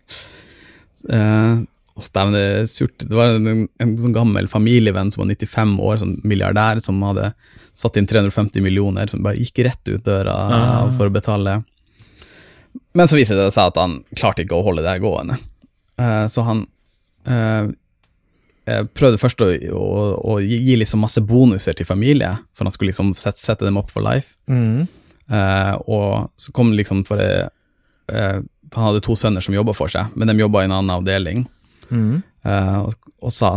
Mm. 1.07 1.07
Uh, 1.07 1.63
det 2.01 2.41
er 2.41 2.67
surt. 2.69 2.99
Det 3.03 3.15
var 3.15 3.35
en, 3.35 3.65
en 3.79 3.95
sånn 3.99 4.15
gammel 4.15 4.47
familievenn 4.51 5.11
som 5.13 5.23
var 5.23 5.31
95 5.33 5.73
år, 5.79 5.97
sånn 6.01 6.15
milliardær, 6.27 6.83
som 6.83 7.01
hadde 7.07 7.31
satt 7.81 7.97
inn 7.99 8.07
350 8.09 8.61
millioner, 8.63 9.09
som 9.11 9.23
bare 9.25 9.39
gikk 9.41 9.63
rett 9.65 9.89
ut 9.91 10.03
døra 10.05 10.35
Ah. 10.53 10.91
for 10.97 11.09
å 11.09 11.13
betale. 11.13 11.59
Men 12.93 13.07
så 13.09 13.17
viser 13.17 13.35
det 13.39 13.49
seg 13.55 13.71
at 13.71 13.77
han 13.81 14.03
klarte 14.15 14.43
ikke 14.45 14.55
å 14.59 14.63
holde 14.65 14.83
det 14.85 14.99
gående. 15.03 15.37
Uh, 15.99 16.27
så 16.31 16.43
han 16.47 16.65
eh, 17.27 18.83
prøvde 18.95 19.19
først 19.21 19.41
å, 19.43 19.49
å, 19.75 19.83
å 20.33 20.37
gi, 20.43 20.75
liksom 20.79 21.01
masse 21.03 21.21
bonuser 21.25 21.75
til 21.77 21.87
familie, 21.87 22.31
for 22.55 22.67
han 22.67 22.73
skulle 22.75 22.91
liksom 22.93 23.13
sette, 23.17 23.41
sette 23.41 23.67
dem 23.67 23.79
opp 23.81 23.91
for 23.93 24.05
life. 24.05 24.35
Mm. 24.51 24.87
Uh, 25.31 25.75
og 25.87 26.31
så 26.39 26.51
kom 26.55 26.73
liksom 26.75 27.05
for 27.07 27.21
det, 27.21 27.49
eh, 28.11 28.41
Han 28.75 28.83
hadde 28.87 29.01
to 29.03 29.15
sønner 29.19 29.43
som 29.43 29.55
jobba 29.55 29.73
for 29.75 29.91
seg, 29.91 30.11
men 30.15 30.27
de 30.27 30.35
jobba 30.43 30.61
i 30.63 30.67
en 30.69 30.77
annen 30.79 30.95
avdeling, 30.99 31.47
Mm. 31.91 32.21
Uh, 32.47 32.85
og, 32.87 32.93
og 33.19 33.33
sa 33.35 33.49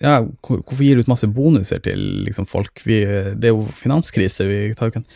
ja, 0.00 0.20
hvor, 0.46 0.62
hvorfor 0.64 0.84
gir 0.84 0.96
du 0.96 1.04
ut 1.04 1.10
masse 1.12 1.28
bonuser 1.28 1.82
til 1.84 1.98
liksom, 2.26 2.46
folk? 2.48 2.80
Vi, 2.86 3.02
det 3.36 3.50
er 3.50 3.52
jo 3.54 3.66
finanskrise. 3.76 4.46
vi 4.48 4.60
tar 4.78 4.92
ikke 4.92 5.02
en 5.04 5.10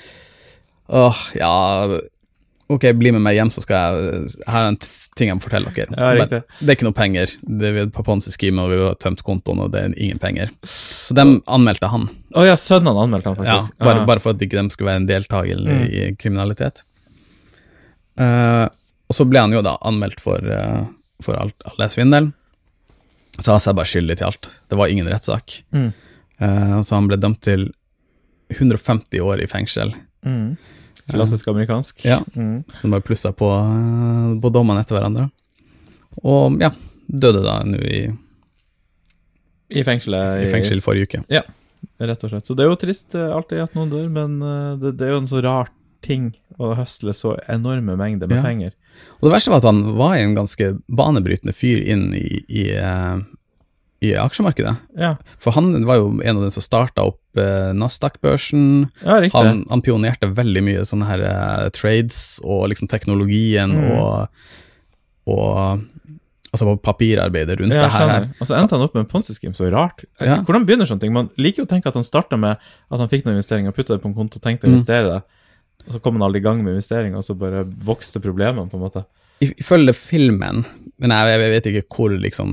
Åh, 0.92 1.20
ja 1.38 2.00
Ok, 2.68 2.84
bli 2.96 3.10
med 3.12 3.20
meg 3.20 3.34
hjem, 3.36 3.50
så 3.52 3.60
skal 3.60 3.76
jeg 3.76 4.28
Her 4.48 4.62
er 4.62 4.68
en 4.72 4.76
ting 5.16 5.28
jeg 5.28 5.36
må 5.36 5.42
fortelle 5.44 5.68
dere. 5.76 5.92
Ja, 6.00 6.24
det 6.24 6.38
er 6.64 6.72
ikke 6.78 6.86
noe 6.86 6.96
penger. 6.96 7.32
Det 7.44 7.72
er 7.76 7.90
på 7.92 8.04
Ponzi-scheme, 8.06 8.62
og 8.64 8.70
vi 8.72 8.78
har 8.80 8.94
tømt 9.04 9.20
kontoen, 9.22 9.60
og 9.60 9.68
det 9.74 9.82
er 9.84 9.92
ingen 10.00 10.18
penger. 10.18 10.48
Så 10.64 11.12
de 11.16 11.26
anmeldte 11.44 11.90
han. 11.92 12.06
Å 12.32 12.46
ja, 12.48 12.54
sønnene 12.56 13.04
anmeldte 13.04 13.34
han 13.34 13.36
Ja, 13.44 13.58
faktisk. 13.60 13.76
bare, 13.84 14.00
Ah. 14.00 14.06
bare 14.08 14.20
for 14.24 14.32
at 14.32 14.40
ikke 14.40 14.56
de 14.62 14.72
skulle 14.72 14.88
være 14.90 15.02
en 15.02 15.06
deltaker 15.12 15.60
Mm. 15.60 15.84
i 15.92 16.16
kriminalitet. 16.16 16.82
Uh, 18.18 18.66
og 19.10 19.16
så 19.18 19.26
ble 19.28 19.40
han 19.44 19.52
jo 19.52 19.60
da 19.62 19.76
anmeldt 19.84 20.20
for, 20.24 20.38
uh, 20.40 20.86
for 21.24 21.36
all, 21.36 21.52
all 21.68 21.88
svindel. 21.92 22.32
Så 23.38 23.50
han 23.50 23.60
seg 23.62 23.74
bare 23.76 23.88
skyldig 23.90 24.16
til 24.20 24.28
alt. 24.28 24.48
Det 24.70 24.76
var 24.78 24.92
ingen 24.92 25.08
rettssak. 25.10 25.56
Mm. 25.74 25.90
Uh, 26.42 26.78
så 26.86 26.94
han 26.98 27.08
ble 27.10 27.18
dømt 27.18 27.40
til 27.42 27.68
150 28.54 29.20
år 29.24 29.42
i 29.42 29.48
fengsel. 29.50 29.94
Mm. 30.26 30.56
Klassisk 31.10 31.48
amerikansk. 31.52 32.04
Ja. 32.06 32.20
Mm. 32.36 32.62
Så 32.80 32.88
bare 32.92 33.04
plussa 33.04 33.32
på, 33.36 33.48
eh, 33.50 34.28
på 34.40 34.50
dommene 34.54 34.80
etter 34.80 34.96
hverandre. 34.96 35.26
Og 36.24 36.60
ja, 36.62 36.70
døde 37.08 37.42
da 37.44 37.58
nå 37.66 37.80
i, 37.84 37.98
I 39.74 39.82
fengselet. 39.84 40.44
i 40.46 40.50
fengsel 40.52 40.80
forrige 40.84 41.08
uke. 41.10 41.24
Ja, 41.32 41.42
Rett 42.00 42.22
og 42.24 42.30
slett. 42.32 42.46
Så 42.48 42.54
det 42.56 42.64
er 42.64 42.70
jo 42.70 42.78
trist 42.80 43.12
eh, 43.18 43.28
alltid 43.36 43.60
at 43.66 43.74
noen 43.76 43.90
dør, 43.92 44.06
men 44.08 44.38
det, 44.80 44.94
det 44.96 45.04
er 45.08 45.12
jo 45.12 45.20
en 45.20 45.28
så 45.28 45.42
rar 45.44 45.68
ting 46.04 46.30
å 46.60 46.70
høsle 46.78 47.12
så 47.16 47.34
enorme 47.52 47.96
mengder 48.00 48.30
med 48.30 48.38
Ja. 48.40 48.44
penger. 48.46 48.72
Og 49.20 49.28
det 49.28 49.35
verste 49.37 49.50
var 49.52 49.62
at 49.62 49.68
han 49.70 49.83
var 49.98 50.16
en 50.18 50.35
ganske 50.37 50.72
banebrytende 50.88 51.54
fyr 51.57 51.80
inn 51.94 52.11
i, 52.18 52.42
i, 52.48 52.64
eh, 52.76 53.16
i 54.04 54.11
aksjemarkedet. 54.20 54.74
Ja, 55.00 55.14
For 55.40 55.57
han 55.57 55.70
var 55.88 55.96
jo 56.02 56.11
en 56.20 56.37
av 56.37 56.42
dem 56.44 56.50
som 56.52 56.64
starta 56.64 57.07
opp 57.09 57.20
eh, 57.40 57.70
Nasdaq-børsen. 57.72 58.90
ja. 59.04 59.20
Han, 59.33 59.64
han 59.70 59.83
pionerte 59.87 60.28
veldig 60.37 60.62
mye 60.66 60.85
sånne 60.85 61.09
her 61.09 61.24
eh, 61.30 61.70
trades 61.72 62.40
og 62.44 62.68
liksom 62.74 62.90
teknologien 62.92 63.72
Mm. 63.74 63.90
og, 63.98 64.28
og 65.26 65.80
Altså 66.54 66.68
på 66.68 66.76
papirarbeidet 66.87 67.57
rundt 67.59 67.74
ja, 67.74 67.88
det 67.88 67.90
her. 67.90 68.26
Og 68.38 68.46
så 68.46 68.54
endte 68.54 68.76
han 68.76 68.85
opp 68.85 68.92
med 68.94 69.00
en 69.02 69.09
Ponzi-scheme, 69.11 69.57
så 69.59 69.66
rart. 69.74 70.04
Ja. 70.22 70.37
Hvordan 70.46 70.62
begynner 70.68 70.87
sånne 70.87 71.02
ting? 71.02 71.11
Man 71.16 71.26
liker 71.35 71.64
jo 71.64 71.66
å 71.66 71.70
tenke 71.72 71.90
at 71.90 71.96
han 71.98 72.07
starta 72.07 72.38
med 72.38 72.61
at 72.62 73.00
han 73.02 73.09
fikk 73.11 73.24
noen 73.26 73.40
investeringer, 73.40 73.74
putta 73.74 73.96
det 73.96 74.04
på 74.04 74.07
en 74.07 74.14
konto 74.14 74.38
og 74.38 74.44
tenkte 74.44 74.68
å 74.68 74.70
Mm. 74.70 74.76
investere 74.76 75.09
det. 75.09 75.16
Og 75.86 75.92
så 75.96 76.00
kom 76.00 76.16
han 76.16 76.24
aldri 76.26 76.40
i 76.40 76.44
gang 76.46 76.62
med 76.64 76.74
investeringer, 76.76 77.18
og 77.20 77.24
så 77.26 77.36
bare 77.36 77.64
vokste 77.84 78.20
problemene, 78.24 78.68
på 78.70 78.78
en 78.78 78.84
måte. 78.86 79.04
Ifølge 79.44 79.92
filmen, 79.98 80.62
men 81.02 81.10
jeg, 81.12 81.32
jeg 81.42 81.52
vet 81.52 81.66
ikke 81.72 81.82
hvor, 81.96 82.14
liksom, 82.22 82.52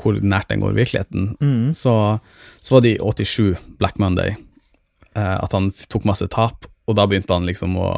hvor 0.00 0.16
nært 0.22 0.48
den 0.52 0.62
går 0.62 0.72
i 0.72 0.78
virkeligheten, 0.82 1.30
Mm. 1.42 1.72
så, 1.76 1.94
så 2.62 2.74
var 2.76 2.84
det 2.86 2.94
i 2.96 3.00
87, 3.02 3.56
Black 3.82 3.98
Monday, 4.00 4.36
eh, 5.14 5.36
at 5.42 5.52
han 5.52 5.70
tok 5.90 6.06
masse 6.08 6.28
tap, 6.32 6.66
og 6.88 6.96
da 6.96 7.06
begynte 7.10 7.34
han 7.36 7.46
liksom 7.50 7.76
å 7.78 7.90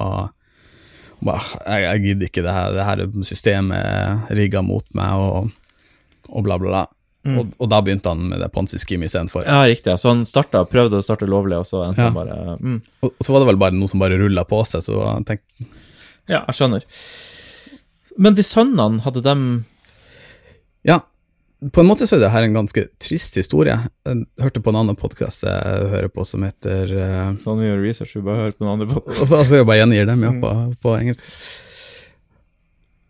å 1.23 1.29
bare, 1.29 1.61
jeg, 1.69 1.83
jeg 1.85 2.03
gidder 2.03 2.27
ikke 2.27 2.43
det 2.43 2.53
her, 2.57 2.73
det 2.75 2.85
her 2.89 3.03
systemet 3.23 4.33
rigga 4.35 4.59
mot 4.67 4.83
meg, 4.99 5.13
og, 5.15 5.53
og 6.33 6.43
bla, 6.49 6.57
bla, 6.59 6.73
bla. 6.73 6.81
Mm. 7.23 7.37
Og, 7.39 7.53
og 7.63 7.69
da 7.71 7.79
begynte 7.85 8.11
han 8.11 8.25
med 8.33 8.41
det 8.43 8.49
Ponzi-scheme 8.55 9.07
istedenfor. 9.07 9.45
Ja, 9.47 9.61
riktig. 9.71 9.93
ja. 9.93 9.99
Så 10.01 10.11
han 10.11 10.25
starta, 10.27 10.65
prøvde 10.67 10.99
å 10.99 11.05
starte 11.07 11.29
lovlig, 11.31 11.61
og 11.63 11.69
så 11.69 11.85
endte 11.87 12.03
Ja. 12.03 12.11
han 12.11 12.17
bare 12.17 12.57
mm. 12.59 12.81
Og, 13.03 13.13
og 13.13 13.27
så 13.27 13.35
var 13.35 13.45
det 13.45 13.51
vel 13.53 13.61
bare 13.63 13.77
noe 13.79 13.91
som 13.91 14.03
bare 14.03 14.19
rulla 14.19 14.43
på 14.49 14.63
seg, 14.67 14.83
så 14.89 14.99
han 15.07 15.29
tenkte 15.29 15.69
Ja, 16.31 16.43
jeg 16.49 16.59
skjønner. 16.59 16.87
Men 18.19 18.35
de 18.39 18.43
sønnene, 18.47 19.03
hadde 19.07 19.23
dem 19.25 19.47
Ja, 20.87 21.01
på 21.63 21.81
en 21.81 21.87
måte 21.87 22.09
så 22.11 22.17
er 22.17 22.25
det 22.25 22.33
her 22.35 22.43
en 22.43 22.57
ganske 22.59 22.83
trist 22.99 23.37
historie. 23.39 23.77
Jeg 24.03 24.25
hørte 24.43 24.63
på 24.65 24.73
en 24.73 24.81
annen 24.81 24.99
podkast 24.99 25.45
jeg 25.47 25.91
hører 25.93 26.11
på 26.11 26.25
som 26.27 26.43
heter 26.43 26.91
uh... 26.91 27.37
Sånn 27.39 27.61
vi 27.63 27.69
gjør 27.69 27.85
research, 27.85 28.17
vi 28.19 28.25
bare 28.27 28.41
hører 28.49 28.57
på 28.59 28.67
andre 28.67 28.89
Og 28.99 29.13
så 29.15 29.29
altså, 29.29 29.61
jeg 29.61 29.69
bare 29.69 29.79
gjengir 29.85 30.11
dem 30.11 30.25
ja, 30.27 30.33
på, 30.43 30.51
på 30.83 30.97
engelsk. 30.99 31.23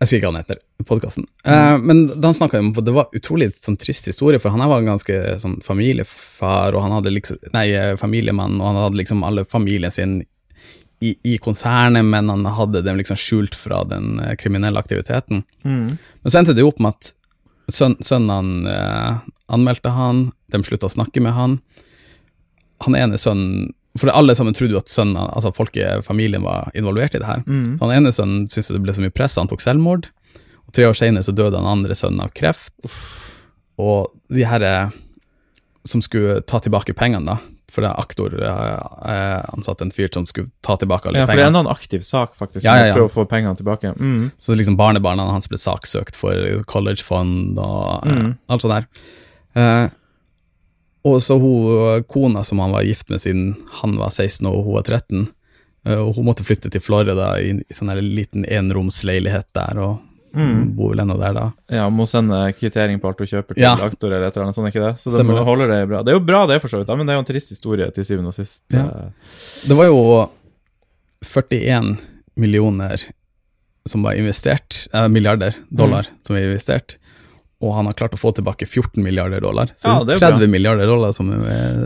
Jeg 0.02 0.08
husker 0.08 0.18
ikke 0.18 0.26
hva 0.26 0.32
han 0.32 0.42
heter, 0.42 0.58
podkasten. 0.88 1.26
Uh, 1.46 1.76
men 1.78 2.00
da 2.10 2.32
han 2.32 2.34
snakka 2.34 2.58
om 2.58 2.72
Det 2.74 2.94
var 2.96 3.12
utrolig 3.14 3.52
sånn 3.54 3.76
trist 3.78 4.08
historie, 4.10 4.40
for 4.42 4.50
han 4.50 4.58
her 4.64 4.70
var 4.72 4.82
en 4.82 4.90
ganske 4.90 5.18
sånn 5.38 5.60
familiefar, 5.62 6.74
og 6.74 6.82
han 6.82 6.96
hadde 6.96 7.12
liksom 7.14 7.38
Nei, 7.54 7.68
eh, 7.78 7.94
familiemann, 8.00 8.56
og 8.58 8.66
han 8.66 8.80
hadde 8.80 8.98
liksom 8.98 9.22
alle 9.22 9.44
familien 9.46 9.94
sin 9.94 10.16
i, 11.02 11.12
i 11.22 11.36
konsernet, 11.42 12.02
men 12.06 12.30
han 12.30 12.46
hadde 12.46 12.82
dem 12.82 12.98
liksom 12.98 13.18
skjult 13.18 13.54
fra 13.58 13.84
den 13.86 14.18
uh, 14.22 14.34
kriminelle 14.38 14.78
aktiviteten. 14.78 15.44
Mm. 15.62 15.94
Men 15.98 16.34
så 16.34 16.40
endte 16.40 16.54
det 16.54 16.62
jo 16.62 16.72
opp 16.72 16.82
med 16.82 16.96
at 16.96 17.12
søn, 17.74 17.94
sønnen 18.02 18.66
uh, 18.66 19.22
anmeldte 19.54 19.94
han, 19.94 20.28
de 20.50 20.62
slutta 20.66 20.90
å 20.90 20.94
snakke 20.96 21.22
med 21.22 21.34
han. 21.38 21.56
Han 22.86 22.98
ene 22.98 23.18
sønnen 23.22 23.70
For 23.98 24.08
alle 24.08 24.32
sammen 24.34 24.54
trodde 24.56 24.72
jo 24.72 24.80
at 24.80 24.88
sønnen, 24.88 25.18
altså 25.20 25.50
folk 25.52 25.76
i 25.76 25.84
familien 26.06 26.42
var 26.46 26.70
involvert 26.74 27.14
i 27.14 27.20
det 27.20 27.26
her. 27.28 27.42
Mm. 27.46 27.76
Så 27.78 27.84
han 27.84 27.96
ene 27.98 28.12
sønnen 28.16 28.46
syntes 28.48 28.72
det 28.72 28.80
ble 28.82 28.94
så 28.96 29.02
mye 29.04 29.12
press, 29.12 29.36
han 29.36 29.50
tok 29.50 29.60
selvmord. 29.60 30.06
Og 30.66 30.72
tre 30.72 30.86
år 30.88 30.96
senere 30.96 31.22
så 31.26 31.34
døde 31.36 31.58
han 31.60 31.68
andre 31.68 31.94
sønnen 31.98 32.22
av 32.24 32.32
kreft. 32.32 32.72
Og 33.82 34.12
de 34.32 34.44
her 34.48 34.64
eh, 34.64 34.88
som 35.88 36.00
skulle 36.04 36.40
ta 36.48 36.60
tilbake 36.62 36.94
pengene, 36.96 37.34
da, 37.34 37.36
for 37.72 37.84
det 37.84 37.90
er 37.90 38.00
aktor 38.02 38.34
eh, 38.36 38.82
eh, 39.12 39.44
ansatt 39.56 39.80
en 39.84 39.92
fyr 39.92 40.08
som 40.12 40.26
skulle 40.28 40.50
ta 40.64 40.76
tilbake 40.80 41.08
alle 41.08 41.22
Ja, 41.22 41.26
for 41.28 41.36
det 41.36 41.42
er 41.44 41.48
pengene. 41.50 41.60
enda 41.62 41.64
en 41.68 41.76
aktiv 41.76 42.04
sak, 42.06 42.34
faktisk. 42.38 42.64
Ja, 42.64 42.76
ja, 42.80 42.90
ja. 42.90 42.96
Prøve 42.96 43.10
å 43.10 43.16
få 43.16 43.24
pengene 43.28 43.56
tilbake. 43.58 43.94
Mm. 43.98 44.30
Så 44.40 44.56
liksom 44.56 44.76
barnebarna 44.80 45.28
hans 45.32 45.48
ble 45.52 45.60
saksøkt 45.60 46.16
for 46.16 46.36
collegefond 46.68 47.58
og 47.60 48.06
eh, 48.08 48.12
Mm. 48.22 48.32
alt 48.48 48.64
sånt 48.64 48.76
der. 48.76 48.86
Eh, 49.56 49.90
og 51.04 51.18
så 51.22 51.34
hun 51.40 52.04
kona 52.06 52.44
som 52.46 52.58
han 52.62 52.70
var 52.72 52.84
gift 52.86 53.08
med 53.10 53.20
siden 53.20 53.56
han 53.82 53.96
var 53.98 54.10
16 54.14 54.46
og 54.46 54.64
hun 54.64 54.74
var 54.76 54.82
13, 54.86 55.28
eh, 55.86 55.98
og 55.98 56.14
hun 56.16 56.24
måtte 56.28 56.44
flytte 56.46 56.70
til 56.70 56.80
Florida 56.84 57.32
i, 57.42 57.56
i 57.58 57.74
sånn 57.74 57.90
liten 58.14 58.44
enromsleilighet 58.46 59.48
der, 59.54 59.78
og 59.82 60.00
Mm. 60.32 60.70
bor 60.72 60.88
vel 60.94 61.00
ennå 61.02 61.18
der 61.20 61.34
da. 61.36 61.42
Ja, 61.68 61.90
må 61.92 62.06
sende 62.08 62.38
kvittering 62.56 62.96
på 63.02 63.10
alt 63.10 63.18
du 63.18 63.26
kjøper 63.28 63.52
til 63.52 63.64
Ja. 63.66 63.74
aktor 63.76 64.08
eller 64.08 64.28
et 64.30 64.32
eller 64.38 64.46
annet 64.46 64.54
sånt, 64.56 64.70
ikke 64.72 64.80
det? 64.80 64.92
Så 64.96 65.10
det. 65.12 65.26
holder 65.44 65.68
det 65.68 65.80
bra. 65.90 66.02
Det 66.02 66.08
er 66.08 66.16
jo 66.16 66.24
bra 66.24 66.46
det, 66.48 66.56
for 66.62 66.68
så 66.72 66.78
vidt, 66.80 66.88
men 66.96 67.04
det 67.04 67.12
er 67.12 67.18
jo 67.18 67.24
en 67.26 67.28
trist 67.28 67.50
historie 67.52 67.90
til 67.92 68.02
syvende 68.02 68.28
og 68.32 68.32
sist. 68.38 68.64
Ja. 68.72 68.86
Eh, 68.86 69.10
Det 69.68 69.76
var 69.76 69.90
jo 69.90 70.30
41 71.20 71.98
millioner 72.36 72.96
som 73.86 74.02
var 74.02 74.14
investert, 74.14 74.86
eh, 74.94 75.08
milliarder 75.08 75.54
dollar 75.68 76.06
som 76.22 76.36
var 76.36 76.42
investert, 76.42 76.96
og 77.62 77.74
han 77.76 77.86
har 77.86 77.94
klart 77.98 78.16
å 78.16 78.20
få 78.20 78.32
tilbake 78.34 78.66
14 78.66 78.98
milliarder 79.04 79.40
dollar. 79.44 79.70
Så 79.78 79.88
Ja, 79.92 80.02
det 80.04 80.16
er 80.18 80.24
er 80.26 80.32
30 80.36 80.50
milliarder 80.50 80.86
dollar 80.90 81.12
som 81.14 81.30
er, 81.30 81.38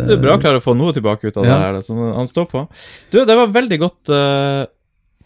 Det 0.09 0.17
er 0.17 0.23
bra 0.23 0.37
å 0.39 0.41
klare 0.41 0.59
å 0.63 0.65
få 0.65 0.73
noe 0.77 0.95
tilbake 0.97 1.29
ut 1.29 1.37
av 1.37 1.45
Ja. 1.45 1.59
det 1.59 1.67
her, 1.67 1.81
som 1.85 1.97
så 2.01 2.13
han 2.17 2.27
står 2.31 2.47
på. 2.51 2.67
Du, 3.13 3.21
det 3.29 3.37
var 3.37 3.53
veldig 3.53 3.79
godt 3.85 4.09
eh, 4.17 4.63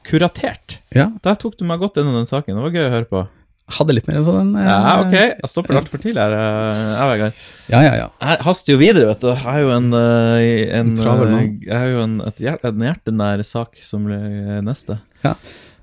kuratert. 0.07 0.79
Ja, 0.97 1.11
Der 1.23 1.37
tok 1.39 1.57
du 1.59 1.65
meg 1.69 1.79
godt 1.83 1.99
gjennom 2.01 2.17
den 2.19 2.27
saken. 2.29 2.57
Det 2.57 2.65
var 2.67 2.75
gøy 2.75 2.87
å 2.89 2.95
høre 2.97 3.09
på. 3.11 3.29
hadde 3.71 3.95
litt 3.95 4.09
mer 4.09 4.17
enn 4.19 4.25
sånn. 4.27 4.49
eh, 4.59 4.67
Ja, 4.67 4.95
ok. 5.05 5.13
Jeg 5.15 5.51
stopper 5.53 5.77
altfor 5.79 6.01
tidlig 6.03 6.19
her, 6.19 6.33
eh, 6.35 6.81
jeg, 6.99 7.11
Vegard. 7.13 7.33
Ja, 7.71 7.81
ja, 7.87 7.93
ja. 8.01 8.09
Jeg 8.21 8.43
haster 8.49 8.73
jo 8.75 8.79
videre, 8.81 9.07
vet 9.13 9.21
du. 9.23 9.29
Jeg 9.31 9.45
har 9.45 9.61
jo 9.61 9.71
en, 9.77 9.93
eh, 9.95 10.79
en, 10.81 10.91
En 10.99 11.35
eh. 11.39 11.51
Jeg 11.69 11.79
har 11.79 11.87
jo 11.93 12.01
en, 12.03 12.21
et, 12.27 12.41
en 12.65 12.83
hjertenær 12.89 13.45
sak 13.47 13.79
som 13.87 14.05
blir 14.09 14.63
neste. 14.67 14.99
Ja. 15.23 15.37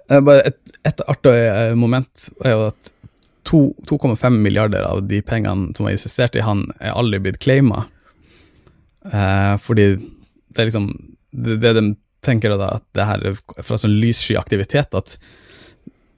Bare 0.09 0.41
et, 0.47 0.57
et 0.87 1.01
artig 1.07 1.31
eh, 1.35 1.73
moment 1.75 2.29
er 2.43 2.51
jo 2.57 2.67
at 2.73 2.91
2,5 3.47 4.39
milliarder 4.43 4.83
av 4.87 5.05
de 5.07 5.21
pengene 5.25 5.71
som 5.77 5.87
var 5.87 5.95
insistert 5.95 6.35
i 6.35 6.43
han, 6.45 6.65
er 6.79 6.95
aldri 6.97 7.21
blitt 7.23 7.39
claima. 7.43 7.85
Eh, 9.07 9.55
fordi 9.63 9.93
det 9.95 10.63
er 10.63 10.69
liksom 10.69 10.89
det, 11.31 11.59
det 11.63 11.73
de 11.77 11.89
tenker 12.25 12.55
da, 12.57 12.73
at 12.79 12.85
det 12.97 13.05
her 13.07 13.27
er 13.31 13.37
fra 13.63 13.77
sånn 13.79 13.99
lyssky 14.01 14.35
aktivitet, 14.39 14.95
at 14.97 15.17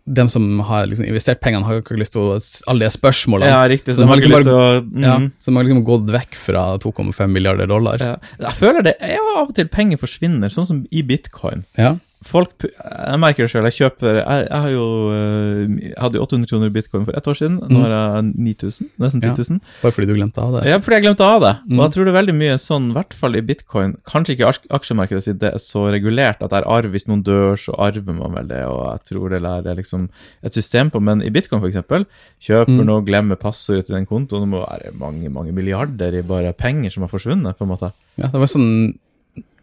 de 0.10 0.26
som 0.32 0.46
har 0.66 0.88
liksom 0.90 1.06
investert 1.06 1.42
pengene, 1.44 1.66
har 1.68 1.84
ikke 1.84 1.98
lyst 2.00 2.16
til 2.16 2.24
å 2.24 2.38
alle 2.72 2.88
de 2.88 2.90
spørsmålene. 2.94 3.52
Ja, 3.52 3.62
riktig. 3.70 3.94
Så 3.94 4.00
Så 4.00 4.08
de 4.08 4.10
har 4.10 4.22
liksom, 4.22 4.46
til 4.48 4.56
å 4.56 4.68
mm. 4.82 5.04
Ja, 5.04 5.16
så 5.38 5.52
de 5.52 5.60
har 5.60 5.68
liksom 5.68 5.84
gått 5.86 6.14
vekk 6.16 6.38
fra 6.40 6.64
2,5 6.82 7.36
milliarder 7.36 7.70
dollar. 7.70 8.02
Ja. 8.02 8.16
Jeg 8.42 8.58
føler 8.58 8.86
det 8.90 8.96
er 9.06 9.20
av 9.22 9.44
og 9.44 9.54
til 9.58 9.70
penger 9.70 10.02
forsvinner, 10.02 10.54
sånn 10.54 10.66
som 10.66 10.82
i 10.90 11.04
bitcoin. 11.06 11.62
Ja. 11.78 11.94
Folk, 12.22 12.52
Jeg 12.68 13.20
merker 13.24 13.46
det 13.46 13.52
sjøl. 13.54 13.64
Jeg 13.70 13.76
kjøper 13.80 14.18
jeg, 14.20 14.48
jeg 14.50 14.60
har 14.60 14.72
jo 14.74 14.86
eh, 15.16 15.60
jeg 15.88 15.94
hadde 15.96 16.18
jo 16.20 16.24
800 16.26 16.50
kroner 16.52 16.68
i 16.68 16.74
bitcoin 16.76 17.06
for 17.08 17.16
ett 17.16 17.28
år 17.32 17.38
siden. 17.40 17.54
Nå 17.64 17.78
Mm. 17.80 17.84
har 17.86 17.94
jeg 17.94 18.34
9000. 18.36 18.90
Nesten 19.00 19.22
10 19.24 19.30
000. 19.56 19.62
Bare 19.82 19.92
fordi 19.96 20.08
du 20.10 20.14
glemte 20.18 20.42
av 20.44 20.52
det. 20.58 20.66
Ja, 20.68 20.80
fordi 20.84 20.98
jeg 21.00 21.06
glemte 21.06 21.24
av 21.24 21.40
det. 21.46 21.54
Mm. 21.70 21.80
Og 21.80 21.84
jeg 21.86 21.94
tror 21.96 22.04
det 22.04 22.12
er 22.12 22.18
veldig 22.20 22.36
mye 22.36 22.58
sånn, 22.60 22.90
i 22.92 22.94
hvert 22.98 23.14
fall 23.16 23.36
i 23.40 23.42
bitcoin 23.42 23.96
Kanskje 24.04 24.36
ikke 24.36 24.50
aks- 24.52 24.68
aksjemarkedet 24.70 25.24
sitt 25.24 25.40
det 25.40 25.54
er 25.54 25.64
så 25.64 25.86
regulert 25.96 26.44
at 26.44 26.50
det 26.52 26.60
er 26.60 26.68
arv. 26.68 26.92
Hvis 26.92 27.08
noen 27.08 27.24
dør, 27.24 27.56
så 27.56 27.72
arver 27.80 28.14
man 28.20 28.36
vel 28.36 28.48
det, 28.52 28.66
og 28.68 28.84
jeg 29.00 29.06
tror 29.14 29.30
det 29.30 29.40
er 29.72 29.76
liksom 29.80 30.10
et 30.44 30.54
system 30.60 30.92
på. 30.92 31.00
Men 31.02 31.22
i 31.24 31.30
bitcoin, 31.32 31.64
eksempel, 31.64 32.04
kjøper 32.44 32.68
Mm. 32.82 32.86
noe, 32.86 33.02
glemmer 33.08 33.38
passordet 33.40 33.86
til 33.88 33.96
den 33.96 34.06
kontoen, 34.06 34.44
det 34.44 34.50
må 34.52 34.66
være 34.68 34.92
mange, 35.00 35.30
mange 35.32 35.54
milliarder 35.56 36.20
i 36.20 36.22
bare 36.22 36.52
penger 36.52 36.92
som 36.92 37.04
har 37.04 37.10
forsvunnet, 37.16 37.56
på 37.58 37.64
en 37.64 37.72
måte. 37.78 37.94
Ja, 38.18 38.28
det 38.28 38.34
var 38.44 38.48
sånn 38.52 38.98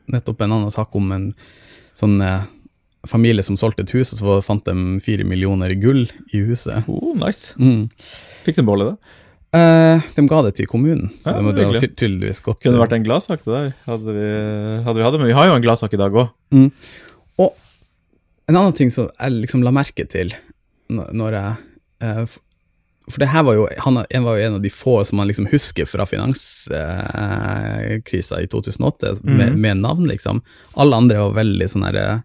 nettopp 0.08 0.40
en 0.40 0.52
annen 0.52 0.70
sak 0.72 0.94
om 0.96 1.12
en 1.12 1.34
sånn 1.96 2.18
eh, 2.24 2.44
familie 3.06 3.44
som 3.46 3.56
solgte 3.60 3.84
et 3.86 3.92
hus, 3.96 4.12
og 4.14 4.18
så 4.20 4.38
fant 4.44 4.64
de 4.66 4.98
fire 5.04 5.24
millioner 5.28 5.72
i 5.72 5.78
gull 5.80 6.04
i 6.34 6.42
huset. 6.48 6.86
Oh, 6.90 7.12
nice. 7.18 7.54
Mm. 7.60 7.86
Fikk 8.46 8.58
de 8.60 8.64
beholde 8.66 8.90
det? 8.92 9.14
Eh, 9.56 10.08
de 10.16 10.24
ga 10.28 10.40
det 10.44 10.54
til 10.58 10.66
kommunen, 10.68 11.10
så 11.22 11.32
Ja, 11.36 11.40
det 11.52 11.64
hyggelig. 11.64 11.80
ty 11.80 11.88
tydeligvis 12.04 12.42
godt. 12.44 12.60
Kunne 12.60 12.76
det 12.76 12.82
vært 12.82 12.96
en 12.98 13.06
gladsak, 13.06 13.44
det 13.46 13.52
der. 13.54 13.68
Hadde 13.86 14.16
vi, 14.16 14.26
hadde 14.84 14.98
vi 14.98 15.06
hatt 15.06 15.14
det, 15.14 15.20
men 15.22 15.30
vi 15.30 15.36
har 15.38 15.46
jo 15.48 15.54
en 15.56 15.62
gladsak 15.64 15.94
i 15.94 16.00
dag 16.02 16.12
òg. 16.12 16.32
mm. 16.52 16.70
Og 17.38 17.54
en 18.48 18.56
annen 18.56 18.74
ting 18.76 18.90
som 18.90 19.08
jeg 19.08 19.32
liksom 19.42 19.62
la 19.66 19.72
merke 19.74 20.06
til 20.08 20.34
når 20.90 21.32
jeg 21.34 21.56
eh, 22.06 22.36
For 23.08 23.18
det 23.22 23.28
her 23.30 23.42
var 23.46 23.54
jo 23.54 23.68
han 23.84 23.94
var 24.00 24.06
jo 24.10 24.44
en 24.48 24.54
av 24.58 24.62
de 24.64 24.70
få 24.74 24.96
som 25.06 25.16
man 25.20 25.28
liksom 25.30 25.46
husker 25.52 25.86
fra 25.86 26.06
finanskrisa 26.76 28.40
i 28.42 28.46
2008, 28.50 29.12
med, 29.22 29.52
Mhm. 29.52 29.60
med 29.60 29.76
navn, 29.76 30.06
liksom. 30.08 30.40
Alle 30.74 30.96
andre 30.96 31.18
var 31.18 31.32
veldig 31.44 31.68
sånn 31.70 31.84
herre 31.86 32.22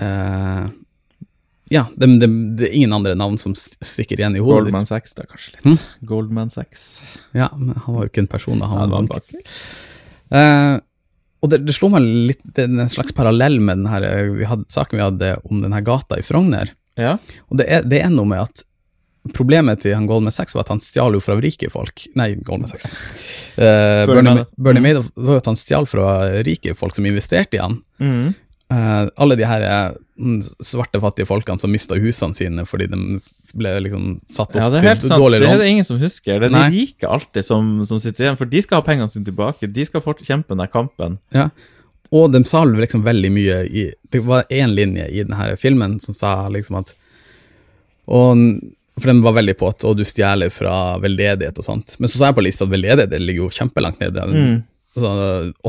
eh, 0.00 0.68
Ja, 1.70 1.84
det, 1.96 2.06
det, 2.20 2.28
det 2.58 2.66
er 2.68 2.72
ingen 2.74 2.92
andre 2.92 3.14
navn 3.14 3.38
som 3.38 3.52
stikker 3.54 4.18
igjen 4.18 4.34
i 4.36 4.40
hodet. 4.42 4.64
Goldman 4.72 4.86
Sachs, 4.88 5.14
da, 5.14 5.22
kanskje 5.22 5.52
litt. 5.54 5.62
Hm? 5.64 5.78
Goldman 6.04 6.50
Sachs. 6.50 7.02
Ja, 7.32 7.48
men 7.56 7.76
han 7.76 7.94
var 7.94 8.02
jo 8.04 8.10
ikke 8.10 8.24
en 8.24 8.26
person, 8.32 8.58
da. 8.58 8.66
Han 8.66 8.80
Ja, 8.80 8.86
var 8.96 9.02
bak. 9.06 9.22
Eh, 10.34 10.76
og 11.42 11.48
det, 11.50 11.60
det 11.66 11.72
slo 11.74 11.88
meg 11.88 12.02
litt 12.04 12.42
Det 12.44 12.64
er 12.66 12.68
en 12.84 12.88
slags 12.90 13.12
parallell 13.16 13.60
med 13.62 13.78
den 13.78 13.86
her, 13.86 14.02
eh, 14.02 14.26
vi 14.34 14.44
hadde, 14.50 14.64
saken 14.68 14.98
vi 14.98 15.04
hadde 15.06 15.30
om 15.48 15.62
denne 15.62 15.80
gata 15.86 16.18
i 16.18 16.22
Frogner. 16.26 16.70
Ja. 16.98 17.14
Og 17.48 17.56
det 17.62 17.66
er, 17.70 17.82
det 17.86 18.02
er 18.02 18.10
noe 18.10 18.26
med 18.26 18.40
at 18.42 18.64
Problemet 19.36 19.82
til 19.84 19.92
han 19.92 20.06
Goldman 20.08 20.32
Sachs 20.32 20.54
var 20.56 20.64
at 20.64 20.70
han 20.72 20.80
stjal 20.80 21.12
jo 21.12 21.20
fra 21.20 21.34
rike 21.36 21.68
folk. 21.72 22.06
Nei, 22.16 22.32
Goldman 22.40 22.70
Sachs. 22.70 22.94
Uh, 23.58 24.06
Bernie 24.08 24.46
Bernie, 24.56 24.84
Madoff. 24.84 25.10
Var 25.14 25.42
at 25.42 25.50
han 25.50 25.58
stjal 25.60 25.88
fra 25.90 26.14
rike 26.46 26.72
folk 26.78 26.96
som 26.96 27.08
investerte 27.08 27.58
i 27.58 27.60
han. 27.60 27.76
Mm. 28.00 28.30
Uh, 28.70 29.10
alle 29.18 29.34
de 29.34 29.44
her 29.50 29.64
eh, 29.66 29.90
svarte, 30.62 31.00
fattige 31.02 31.26
folkene 31.26 31.58
som 31.58 31.72
mista 31.74 31.96
husene 31.98 32.36
sine 32.38 32.62
fordi 32.70 32.86
de 32.92 33.18
ble 33.58 33.72
liksom 33.82 34.04
satt 34.30 34.52
opp 34.52 34.60
Ja, 34.60 34.68
det 34.70 34.78
er 34.78 34.86
helt 34.92 35.02
til 35.02 35.10
sant. 35.10 35.18
dårlig 35.24 35.40
Det 35.42 35.48
er 35.50 35.58
det 35.58 35.70
ingen 35.72 35.88
som 35.88 35.98
husker. 35.98 36.38
Det 36.38 36.46
er 36.46 36.54
Nei. 36.54 36.62
de 36.70 36.84
rike 36.84 37.10
alltid 37.10 37.48
som, 37.48 37.72
som 37.90 38.00
sitter 38.00 38.28
igjen, 38.28 38.38
for 38.38 38.48
de 38.48 38.62
skal 38.62 38.78
ha 38.78 38.86
pengene 38.86 39.10
sine 39.10 39.26
tilbake. 39.26 39.68
De 39.68 39.86
skal 39.88 40.04
fort 40.04 40.22
kjempe 40.24 40.54
den 40.54 40.70
kampen. 40.70 41.18
Ja. 41.34 41.48
Og 42.14 42.30
de 42.32 42.40
sa 42.48 42.62
liksom 42.64 43.04
veldig 43.06 43.30
mye 43.34 43.58
i 43.66 43.84
Det 44.10 44.22
var 44.26 44.48
én 44.50 44.72
linje 44.74 45.04
i 45.10 45.26
denne 45.26 45.52
filmen 45.60 45.98
som 46.02 46.16
sa 46.16 46.32
liksom 46.48 46.80
at 46.80 46.94
og, 48.10 48.38
For 49.00 49.10
den 49.12 49.22
var 49.24 49.32
veldig 49.38 49.56
på 49.60 49.68
at 49.72 49.84
å, 49.88 49.94
du 49.96 50.04
stjeler 50.06 50.52
fra 50.52 50.98
veldedighet 51.02 51.56
og 51.58 51.64
sånt. 51.66 51.96
Men 51.98 52.08
så 52.12 52.20
sa 52.20 52.28
jeg 52.30 52.36
på 52.38 52.44
lista 52.44 52.66
at 52.68 52.72
veldedighet 52.74 53.16
ligger 53.20 53.46
jo 53.46 53.54
kjempelangt 53.56 54.00
nede. 54.04 54.26
Mm. 54.28 54.60
Altså, 54.90 55.10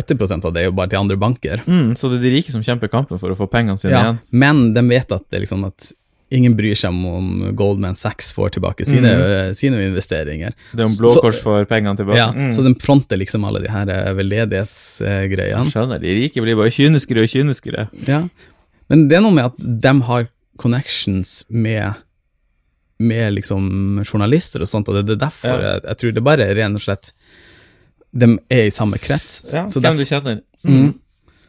80% 0.02 0.46
av 0.50 0.54
det 0.56 0.64
er 0.64 0.70
jo 0.72 0.76
bare 0.76 0.90
til 0.90 0.98
andre 1.04 1.18
banker. 1.22 1.62
Mm, 1.70 1.92
så 2.00 2.10
det 2.10 2.20
er 2.20 2.24
de 2.28 2.36
rike 2.40 2.52
som 2.54 2.64
kjemper 2.66 2.90
kampen 2.90 3.20
for 3.22 3.30
å 3.34 3.38
få 3.38 3.46
pengene 3.52 3.78
sine 3.78 3.94
Ja, 3.94 4.00
igjen. 4.08 4.22
men 4.32 4.62
de 4.74 4.82
vet 4.90 5.12
at, 5.14 5.28
det 5.30 5.44
liksom 5.44 5.66
at 5.68 5.92
ingen 6.32 6.54
bryr 6.56 6.74
seg 6.80 6.90
om 6.94 7.06
om 7.12 7.56
Goldman 7.60 7.98
Sachs 8.00 8.32
får 8.34 8.54
tilbake 8.56 8.86
sine, 8.88 9.12
Mm. 9.12 9.54
sine 9.54 9.82
investeringer. 9.84 10.54
Det 10.72 10.80
er 10.80 10.88
om 10.88 10.96
Blå 10.98 11.12
Kors 11.22 11.42
får 11.44 11.66
pengene 11.68 11.94
tilbake. 12.00 12.18
Ja, 12.18 12.30
mm. 12.32 12.54
Så 12.56 12.64
de 12.66 12.72
fronter 12.80 13.20
liksom 13.20 13.44
alle 13.46 13.60
de 13.62 13.68
her 13.70 13.90
eh, 13.92 14.14
veldedighetsgreiene. 14.16 15.66
Jeg 15.68 15.74
skjønner, 15.76 16.00
de 16.02 16.14
rike 16.18 16.42
blir 16.44 16.56
bare 16.58 16.72
kyniskere 16.74 17.26
og 17.26 17.30
kyniskere. 17.34 17.88
Ja, 18.08 18.22
men 18.90 19.08
det 19.12 19.18
er 19.20 19.26
noe 19.26 19.36
med 19.36 19.52
at 19.52 19.60
de 19.60 19.94
har 20.08 20.30
connections 20.62 21.44
med 21.50 21.94
med 23.02 23.34
liksom 23.40 23.66
journalister 24.06 24.64
og 24.66 24.70
sånt, 24.72 24.90
og 24.92 25.02
det 25.02 25.16
er 25.18 25.22
derfor 25.26 25.58
Ja. 25.58 25.74
jeg, 25.74 25.84
jeg 25.90 25.98
tror 26.02 26.14
det 26.18 26.24
bare 26.30 26.46
er 26.48 26.56
ren 26.62 26.78
og 26.78 26.84
slett 26.84 27.12
De 28.14 28.28
er 28.52 28.66
i 28.68 28.72
samme 28.76 28.98
krets. 29.00 29.54
Ja, 29.56 29.66
så 29.72 29.80
hvem 29.82 29.98
du 29.98 30.04
kjenner. 30.06 30.42
Mm. 30.68 30.74
Mm. 30.76 30.90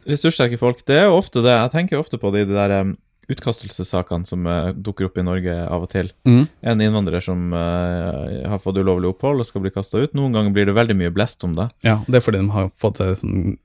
Ressurssterke 0.07 0.57
folk. 0.59 0.85
Det 0.87 0.95
er 0.95 1.09
jo 1.09 1.17
ofte 1.17 1.41
det. 1.43 1.51
Jeg 1.51 1.71
tenker 1.73 1.99
ofte 1.99 2.17
på 2.19 2.31
det 2.31 2.45
i 2.45 2.47
de 2.47 2.55
der 2.55 2.71
um, 2.85 2.93
utkastelsessakene 3.31 4.27
som 4.27 4.47
uh, 4.47 4.71
dukker 4.71 5.09
opp 5.09 5.17
i 5.19 5.25
Norge 5.27 5.53
av 5.67 5.83
og 5.85 5.91
til. 5.91 6.09
Mm. 6.27 6.45
En 6.71 6.83
innvandrer 6.85 7.23
som 7.23 7.51
uh, 7.51 8.47
har 8.47 8.59
fått 8.63 8.79
ulovlig 8.79 9.11
opphold 9.11 9.43
og 9.43 9.47
skal 9.49 9.63
bli 9.65 9.73
kasta 9.75 9.99
ut. 10.05 10.15
Noen 10.15 10.31
ganger 10.35 10.55
blir 10.55 10.67
det 10.71 10.75
veldig 10.79 10.95
mye 11.03 11.11
blest 11.15 11.43
om 11.47 11.55
det. 11.59 11.67
Ja, 11.87 11.99
det 12.07 12.19
er 12.21 12.25
fordi 12.25 12.41
de 12.43 12.51
har 12.55 12.71
fått 12.79 13.03
seg 13.03 13.15
sånn 13.21 13.57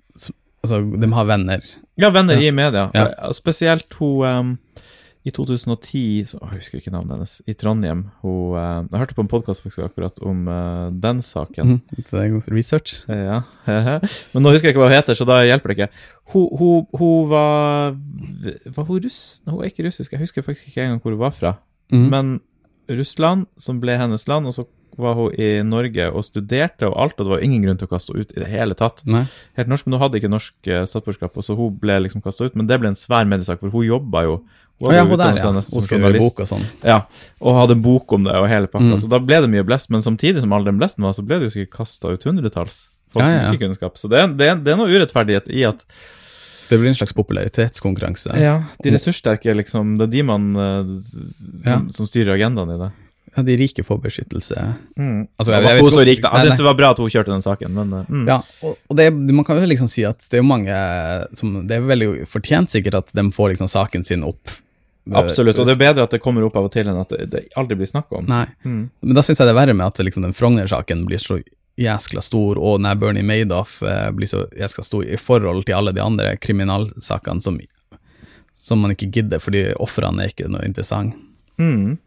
Altså, 0.58 0.80
de 0.82 1.06
har 1.14 1.26
venner. 1.28 1.60
Ja, 2.02 2.08
venner 2.10 2.34
Ja. 2.34 2.48
i 2.48 2.50
media. 2.50 2.88
Ja. 2.92 3.30
Spesielt 3.32 3.94
hun 4.00 4.24
um, 4.26 4.48
i 5.28 5.32
2010 5.34 6.24
så, 6.30 6.38
Jeg 6.40 6.62
husker 6.62 6.80
ikke 6.80 6.92
navnet 6.94 7.16
hennes. 7.16 7.34
I 7.46 7.54
Trondheim. 7.58 8.06
Hun, 8.22 8.54
uh, 8.56 8.86
jeg 8.88 9.02
hørte 9.02 9.16
på 9.16 9.24
en 9.24 9.30
podkast 9.30 9.66
akkurat 9.84 10.22
om 10.24 10.46
uh, 10.48 10.88
den 10.94 11.20
saken. 11.22 11.74
Mm, 11.76 11.80
det 11.98 12.20
er 12.20 12.32
god 12.32 12.50
research. 12.54 13.02
Ja. 13.28 13.42
Men 14.32 14.44
nå 14.44 14.52
husker 14.54 14.70
jeg 14.70 14.76
ikke 14.76 14.82
hva 14.84 14.88
hun 14.88 14.96
heter, 14.96 15.16
så 15.18 15.26
da 15.28 15.40
hjelper 15.44 15.72
det 15.72 15.76
ikke. 15.76 15.90
Hun, 16.32 16.46
hun, 16.58 16.86
hun 16.96 17.30
var 17.30 17.96
Var 18.76 18.88
hun 18.88 19.04
russ? 19.04 19.42
Hun 19.46 19.60
er 19.60 19.72
ikke 19.72 19.84
russisk, 19.88 20.12
jeg 20.12 20.22
husker 20.22 20.46
faktisk 20.46 20.70
ikke 20.70 20.86
engang 20.86 21.02
hvor 21.02 21.16
hun 21.16 21.20
var 21.20 21.34
fra. 21.36 21.54
Mm. 21.92 22.08
Men 22.12 22.34
Russland, 22.88 23.46
som 23.60 23.80
ble 23.82 23.98
hennes 24.00 24.28
land, 24.28 24.48
og 24.48 24.56
så 24.56 24.64
var 24.98 25.14
hun 25.14 25.34
i 25.38 25.62
Norge 25.66 26.08
og 26.10 26.24
studerte 26.26 26.88
og 26.88 26.96
alt, 27.02 27.18
og 27.18 27.26
det 27.26 27.34
var 27.34 27.44
ingen 27.46 27.64
grunn 27.64 27.78
til 27.78 27.86
å 27.88 27.92
kaste 27.92 28.14
henne 28.14 28.26
ut 28.26 28.34
i 28.34 28.42
det 28.42 28.48
hele 28.50 28.76
tatt. 28.78 29.04
Nei. 29.06 29.24
Helt 29.58 29.70
norsk, 29.70 29.86
men 29.86 29.96
hun 29.96 30.02
hadde 30.02 30.18
ikke 30.18 30.32
norsk 30.32 30.70
eh, 30.70 30.86
statsborgerskap, 30.90 31.38
og 31.38 31.46
så 31.46 31.56
hun 31.58 31.76
ble 31.78 32.00
liksom 32.04 32.24
kasta 32.24 32.48
ut. 32.48 32.56
Men 32.58 32.70
det 32.70 32.80
ble 32.82 32.90
en 32.90 32.98
svær 32.98 33.28
mediesak, 33.28 33.62
for 33.62 33.74
hun 33.74 33.86
jobba 33.86 34.24
jo 34.26 34.40
Å 34.78 34.92
ja, 34.94 35.02
hun 35.02 35.18
der, 35.18 35.38
ja. 35.40 35.50
Hun 35.50 35.82
skrev 35.82 36.04
bok 36.20 36.38
og 36.44 36.46
sånn. 36.46 36.62
Ja, 36.86 37.00
og 37.42 37.56
hadde 37.58 37.74
bok 37.82 38.12
om 38.14 38.28
det 38.28 38.36
og 38.38 38.46
hele 38.50 38.68
pakka. 38.70 38.92
Mm. 38.92 39.00
Så 39.02 39.08
da 39.10 39.18
ble 39.18 39.40
det 39.42 39.50
mye 39.50 39.64
blest, 39.66 39.90
men 39.90 40.04
samtidig 40.06 40.44
som 40.44 40.52
all 40.54 40.62
den 40.68 40.78
blesten 40.78 41.02
var, 41.02 41.16
så 41.18 41.24
ble 41.26 41.40
det 41.40 41.48
jo 41.48 41.54
sikkert 41.56 41.80
kasta 41.80 42.12
ut 42.14 42.22
hundretalls 42.28 42.84
folk 43.10 43.24
Ja, 43.24 43.32
ja, 43.32 43.42
som 43.48 43.56
ikke 43.56 43.66
kunnskap. 43.66 43.98
Så 43.98 44.10
det, 44.12 44.22
det, 44.38 44.52
det 44.62 44.74
er 44.74 44.78
noe 44.78 44.92
urettferdighet 44.92 45.50
i 45.50 45.64
at 45.66 45.82
Det 46.68 46.76
blir 46.78 46.90
en 46.92 46.98
slags 46.98 47.14
popularitetskonkurranse. 47.16 48.36
ja, 48.38 48.60
de 48.84 48.90
ressurssterke, 48.94 49.54
liksom, 49.56 49.96
det 49.98 50.06
er 50.10 50.14
de 50.18 50.22
man 50.30 50.48
eh, 50.54 50.94
som, 51.10 51.66
Ja. 51.66 51.78
som 51.96 52.06
styrer 52.06 52.36
agendaen 52.36 52.74
i 52.76 52.78
det. 52.84 52.90
Ja, 53.36 53.42
de 53.44 53.56
rike 53.60 53.82
får 53.84 53.98
beskyttelse. 54.02 54.62
Mm. 54.98 55.26
Altså, 55.38 55.52
Jeg 55.52 55.62
jeg 55.62 55.68
jeg, 55.68 55.74
vet 55.76 55.82
hun 55.82 55.92
så 55.94 56.04
rik, 56.06 56.22
da. 56.22 56.30
Jeg 56.36 56.46
syns 56.48 56.60
det 56.62 56.64
var 56.66 56.76
bra 56.78 56.90
at 56.94 56.98
hun 57.02 57.10
kjørte 57.12 57.32
den 57.34 57.44
saken, 57.44 57.74
men 57.74 57.92
eh, 57.98 58.06
mm. 58.08 58.24
Ja, 58.28 58.38
og, 58.62 58.78
og 58.88 58.96
det, 59.00 59.10
man 59.14 59.44
kan 59.44 59.58
jo 59.58 59.66
liksom 59.68 59.88
si 59.90 60.04
at 60.08 60.22
det 60.22 60.38
er 60.38 60.42
jo 60.44 60.48
mange 60.48 60.78
som 61.36 61.58
Det 61.68 61.76
er 61.76 61.84
veldig 61.90 62.08
fortjent 62.30 62.70
sikkert 62.72 63.02
at 63.02 63.12
de 63.16 63.26
får 63.34 63.52
liksom 63.56 63.68
saken 63.70 64.04
sin 64.06 64.24
opp. 64.26 64.54
Absolutt, 65.16 65.58
og 65.58 65.66
det 65.68 65.76
er 65.76 65.80
bedre 65.80 66.04
at 66.04 66.10
det 66.12 66.20
kommer 66.20 66.44
opp 66.44 66.56
av 66.58 66.66
og 66.68 66.72
til 66.74 66.88
enn 66.90 66.98
at 67.00 67.08
det, 67.14 67.28
det 67.32 67.44
aldri 67.56 67.78
blir 67.78 67.88
snakk 67.88 68.12
om. 68.12 68.26
Nei, 68.28 68.46
Mm. 68.64 68.90
men 69.00 69.14
da 69.14 69.22
syns 69.22 69.38
jeg 69.40 69.48
det 69.48 69.54
er 69.54 69.60
verre 69.60 69.74
med 69.74 69.86
at 69.86 69.98
liksom 70.04 70.22
den 70.26 70.34
Frogner-saken 70.36 71.06
blir 71.06 71.18
så 71.22 71.40
jæskla 71.78 72.20
stor, 72.22 72.58
og 72.58 72.82
her 72.84 72.98
Bernie 72.98 73.22
Madoff 73.22 73.82
eh, 73.82 74.10
blir 74.10 74.26
så 74.26 74.44
jæskla 74.58 74.84
stor 74.84 75.04
i 75.06 75.16
forhold 75.16 75.64
til 75.68 75.78
alle 75.78 75.92
de 75.94 76.02
andre 76.02 76.36
kriminalsakene 76.36 77.40
som, 77.42 77.58
som 78.56 78.82
man 78.82 78.92
ikke 78.92 79.10
gidder, 79.14 79.38
fordi 79.38 79.68
ofrene 79.78 80.24
er 80.24 80.34
ikke 80.34 80.50
noe 80.50 80.66
interessant. 80.66 81.14
Mm. 81.58 81.98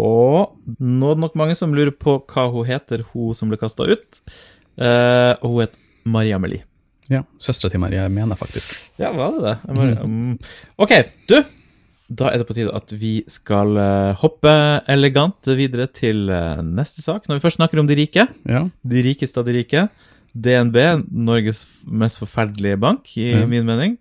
Og 0.00 0.56
nå 0.78 1.10
er 1.10 1.16
det 1.18 1.24
nok 1.24 1.38
mange 1.38 1.56
som 1.58 1.74
lurer 1.74 1.94
på 1.94 2.18
hva 2.30 2.48
hun 2.52 2.66
heter, 2.68 3.04
hun 3.12 3.34
som 3.38 3.50
ble 3.50 3.58
kasta 3.60 3.86
ut. 3.90 4.20
Eh, 4.80 5.32
og 5.40 5.46
hun 5.46 5.62
het 5.64 5.78
Maria 6.04 6.38
Amelie. 6.38 6.64
Ja, 7.10 7.24
Søstera 7.42 7.72
til 7.72 7.82
Maria 7.82 8.04
mener 8.08 8.38
faktisk. 8.38 8.70
Ja, 9.00 9.10
var 9.12 9.34
det 9.34 9.42
det? 9.42 9.56
Jeg 9.66 9.96
mm. 10.06 10.36
Ok, 10.78 10.92
du. 11.26 11.40
Da 12.10 12.26
er 12.32 12.40
det 12.42 12.46
på 12.48 12.54
tide 12.56 12.72
at 12.74 12.90
vi 12.98 13.20
skal 13.30 13.76
eh, 13.78 14.14
hoppe 14.18 14.50
elegant 14.90 15.46
videre 15.54 15.86
til 15.94 16.24
eh, 16.34 16.58
neste 16.66 17.04
sak. 17.04 17.28
Når 17.30 17.38
vi 17.38 17.44
først 17.44 17.60
snakker 17.60 17.78
om 17.78 17.86
de 17.86 17.94
rike, 18.00 18.24
Ja, 18.50 18.64
de 18.82 19.02
rikeste 19.06 19.38
av 19.38 19.46
de 19.46 19.54
rike. 19.60 19.84
DNB, 20.34 20.76
Norges 21.10 21.64
mest 21.86 22.18
forferdelige 22.18 22.78
bank, 22.82 23.08
i 23.16 23.30
Ja. 23.32 23.46
min 23.46 23.64
mening. 23.66 23.96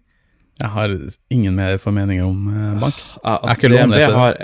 jeg 0.59 0.69
har 0.69 0.89
ingen 1.31 1.55
mer 1.55 1.77
formeninger 1.77 2.25
om 2.25 2.47
eh, 2.49 2.79
bank. 2.81 2.95
Ja, 3.23 3.37
altså, 3.43 3.69
DNB 3.69 3.93
vet 3.95 4.11
har 4.13 4.35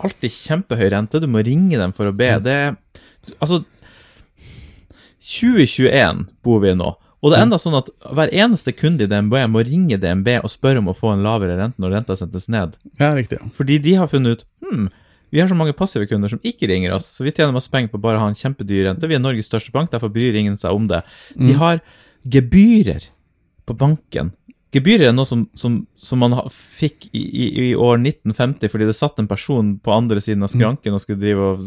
alltid 0.00 0.30
kjempehøy 0.32 0.88
rente. 0.94 1.20
Du 1.20 1.26
må 1.26 1.42
ringe 1.44 1.76
dem 1.78 1.92
for 1.92 2.06
å 2.08 2.16
be. 2.16 2.30
Det 2.40 2.76
Altså 3.40 3.64
2021 5.20 6.26
bor 6.42 6.60
vi 6.62 6.70
i 6.72 6.74
nå. 6.78 6.94
Og 7.20 7.32
det 7.32 7.36
er 7.36 7.44
enda 7.44 7.58
sånn 7.60 7.76
at 7.76 7.90
hver 8.16 8.32
eneste 8.32 8.72
kunde 8.72 9.04
i 9.04 9.10
DNB 9.10 9.34
må 9.52 9.62
ringe 9.66 9.98
DNB 10.00 10.38
og 10.40 10.48
spørre 10.52 10.80
om 10.80 10.88
å 10.88 10.96
få 10.96 11.12
en 11.12 11.24
lavere 11.24 11.58
rente 11.58 11.82
når 11.82 11.98
renta 11.98 12.16
settes 12.16 12.48
ned. 12.52 12.78
Ja, 13.00 13.12
riktig. 13.16 13.42
Fordi 13.56 13.76
de 13.84 13.96
har 14.00 14.08
funnet 14.08 14.40
ut 14.40 14.46
hm, 14.64 14.88
vi 15.30 15.38
har 15.38 15.50
så 15.50 15.54
mange 15.54 15.76
passive 15.76 16.08
kunder 16.10 16.32
som 16.32 16.40
ikke 16.42 16.66
ringer 16.66 16.96
oss, 16.96 17.06
så 17.14 17.22
vi 17.22 17.30
tjener 17.30 17.54
masse 17.54 17.70
penger 17.70 17.92
på 17.92 18.00
bare 18.02 18.18
å 18.18 18.24
ha 18.24 18.30
en 18.32 18.38
kjempedyr 18.38 18.88
rente. 18.88 19.06
Vi 19.06 19.14
er 19.14 19.22
Norges 19.22 19.46
største 19.46 19.70
bank, 19.74 19.92
derfor 19.92 20.10
bryr 20.10 20.34
ingen 20.34 20.56
seg 20.58 20.74
om 20.74 20.88
det. 20.90 21.04
De 21.38 21.54
har 21.60 21.78
gebyrer 22.26 23.06
på 23.68 23.76
banken. 23.78 24.32
Gebyrer 24.74 25.10
er 25.10 25.14
noe 25.14 25.28
som, 25.28 25.44
som, 25.54 25.84
som 26.00 26.22
man 26.22 26.32
fikk 26.50 27.10
i, 27.12 27.20
i, 27.20 27.46
i 27.64 27.74
år 27.76 27.98
1950 28.00 28.72
fordi 28.72 28.86
det 28.88 28.96
satt 28.96 29.18
en 29.20 29.28
person 29.28 29.74
på 29.84 29.92
andre 29.92 30.20
siden 30.24 30.46
av 30.46 30.48
skranken 30.52 30.96
og 30.96 31.02
skulle 31.02 31.20
drive 31.20 31.48
og 31.50 31.66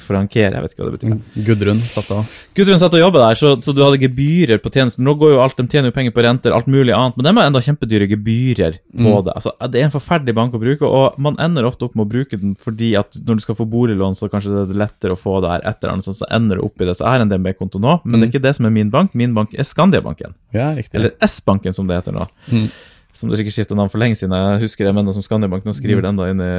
frankere, 0.00 0.54
jeg 0.56 0.64
vet 0.64 0.74
ikke 0.74 0.84
hva 0.84 0.88
det 0.88 0.98
betyr. 0.98 1.44
Gudrun 1.46 1.82
satt 1.84 2.08
og 2.16 2.36
Gudrun 2.56 2.80
satt 2.80 2.96
og 2.96 3.02
jobba 3.02 3.26
der, 3.26 3.40
så, 3.40 3.52
så 3.64 3.74
du 3.76 3.82
hadde 3.84 4.00
gebyrer 4.00 4.62
på 4.64 4.72
tjenesten. 4.72 5.04
Nå 5.04 5.14
går 5.20 5.34
jo 5.34 5.42
alt, 5.44 5.58
De 5.58 5.68
tjener 5.68 5.92
jo 5.92 5.96
penger 5.96 6.14
på 6.16 6.24
renter, 6.24 6.54
alt 6.56 6.70
mulig 6.70 6.94
annet, 6.96 7.18
men 7.18 7.28
de 7.28 7.34
har 7.36 7.50
enda 7.50 7.62
kjempedyre 7.64 8.08
gebyrer 8.10 8.80
på 8.96 9.14
det. 9.26 9.36
Altså, 9.36 9.52
Det 9.68 9.82
er 9.82 9.88
en 9.88 9.94
forferdelig 9.94 10.36
bank 10.38 10.56
å 10.56 10.62
bruke, 10.62 10.88
og 10.88 11.20
man 11.20 11.36
ender 11.42 11.68
ofte 11.68 11.88
opp 11.88 11.96
med 11.98 12.06
å 12.08 12.12
bruke 12.16 12.40
den 12.40 12.56
fordi 12.58 12.94
at 12.98 13.20
når 13.26 13.38
du 13.38 13.44
skal 13.44 13.58
få 13.58 13.68
boliglån, 13.68 14.16
så 14.18 14.30
kanskje 14.32 14.54
det 14.54 14.64
er 14.64 14.82
lettere 14.86 15.16
å 15.16 15.20
få 15.20 15.38
det 15.44 15.52
her 15.52 15.68
etter 15.68 15.92
den, 15.92 16.04
så 16.04 16.16
så 16.16 16.28
ender 16.34 16.58
du 16.58 16.66
opp 16.66 16.80
i 16.80 16.88
det. 16.88 16.96
Så 16.98 17.04
jeg 17.04 17.14
har 17.16 17.24
en 17.24 17.32
DNB-konto 17.32 17.80
nå, 17.82 18.00
men 18.04 18.20
det 18.20 18.28
er 18.28 18.32
ikke 18.32 18.46
det 18.48 18.56
som 18.58 18.68
er 18.68 18.74
min 18.74 18.92
bank. 18.94 19.12
Min 19.18 19.36
bank 19.36 19.52
er 19.54 19.66
Skandiabanken. 19.68 20.34
Ja, 20.56 20.72
riktig. 20.76 20.96
Eller 20.98 21.14
S-banken, 21.28 21.76
som 21.76 21.90
det 21.90 22.00
heter 22.00 22.16
nå. 22.16 22.26
Mm. 22.48 22.70
Som 23.18 23.32
du 23.32 23.34
sikkert 23.38 23.56
skifta 23.56 23.74
navn 23.78 23.90
for 23.90 23.98
lenge 24.02 24.18
siden. 24.20 24.34
Jeg 24.36 24.62
husker 24.62 24.86
det 24.86 24.94
men 24.94 25.08
som 25.16 25.24
Skandiabank. 25.26 25.64
Nå 25.66 25.74
skriver 25.74 26.04
den 26.06 26.18
da 26.20 26.28
inn 26.30 26.42
i, 26.44 26.52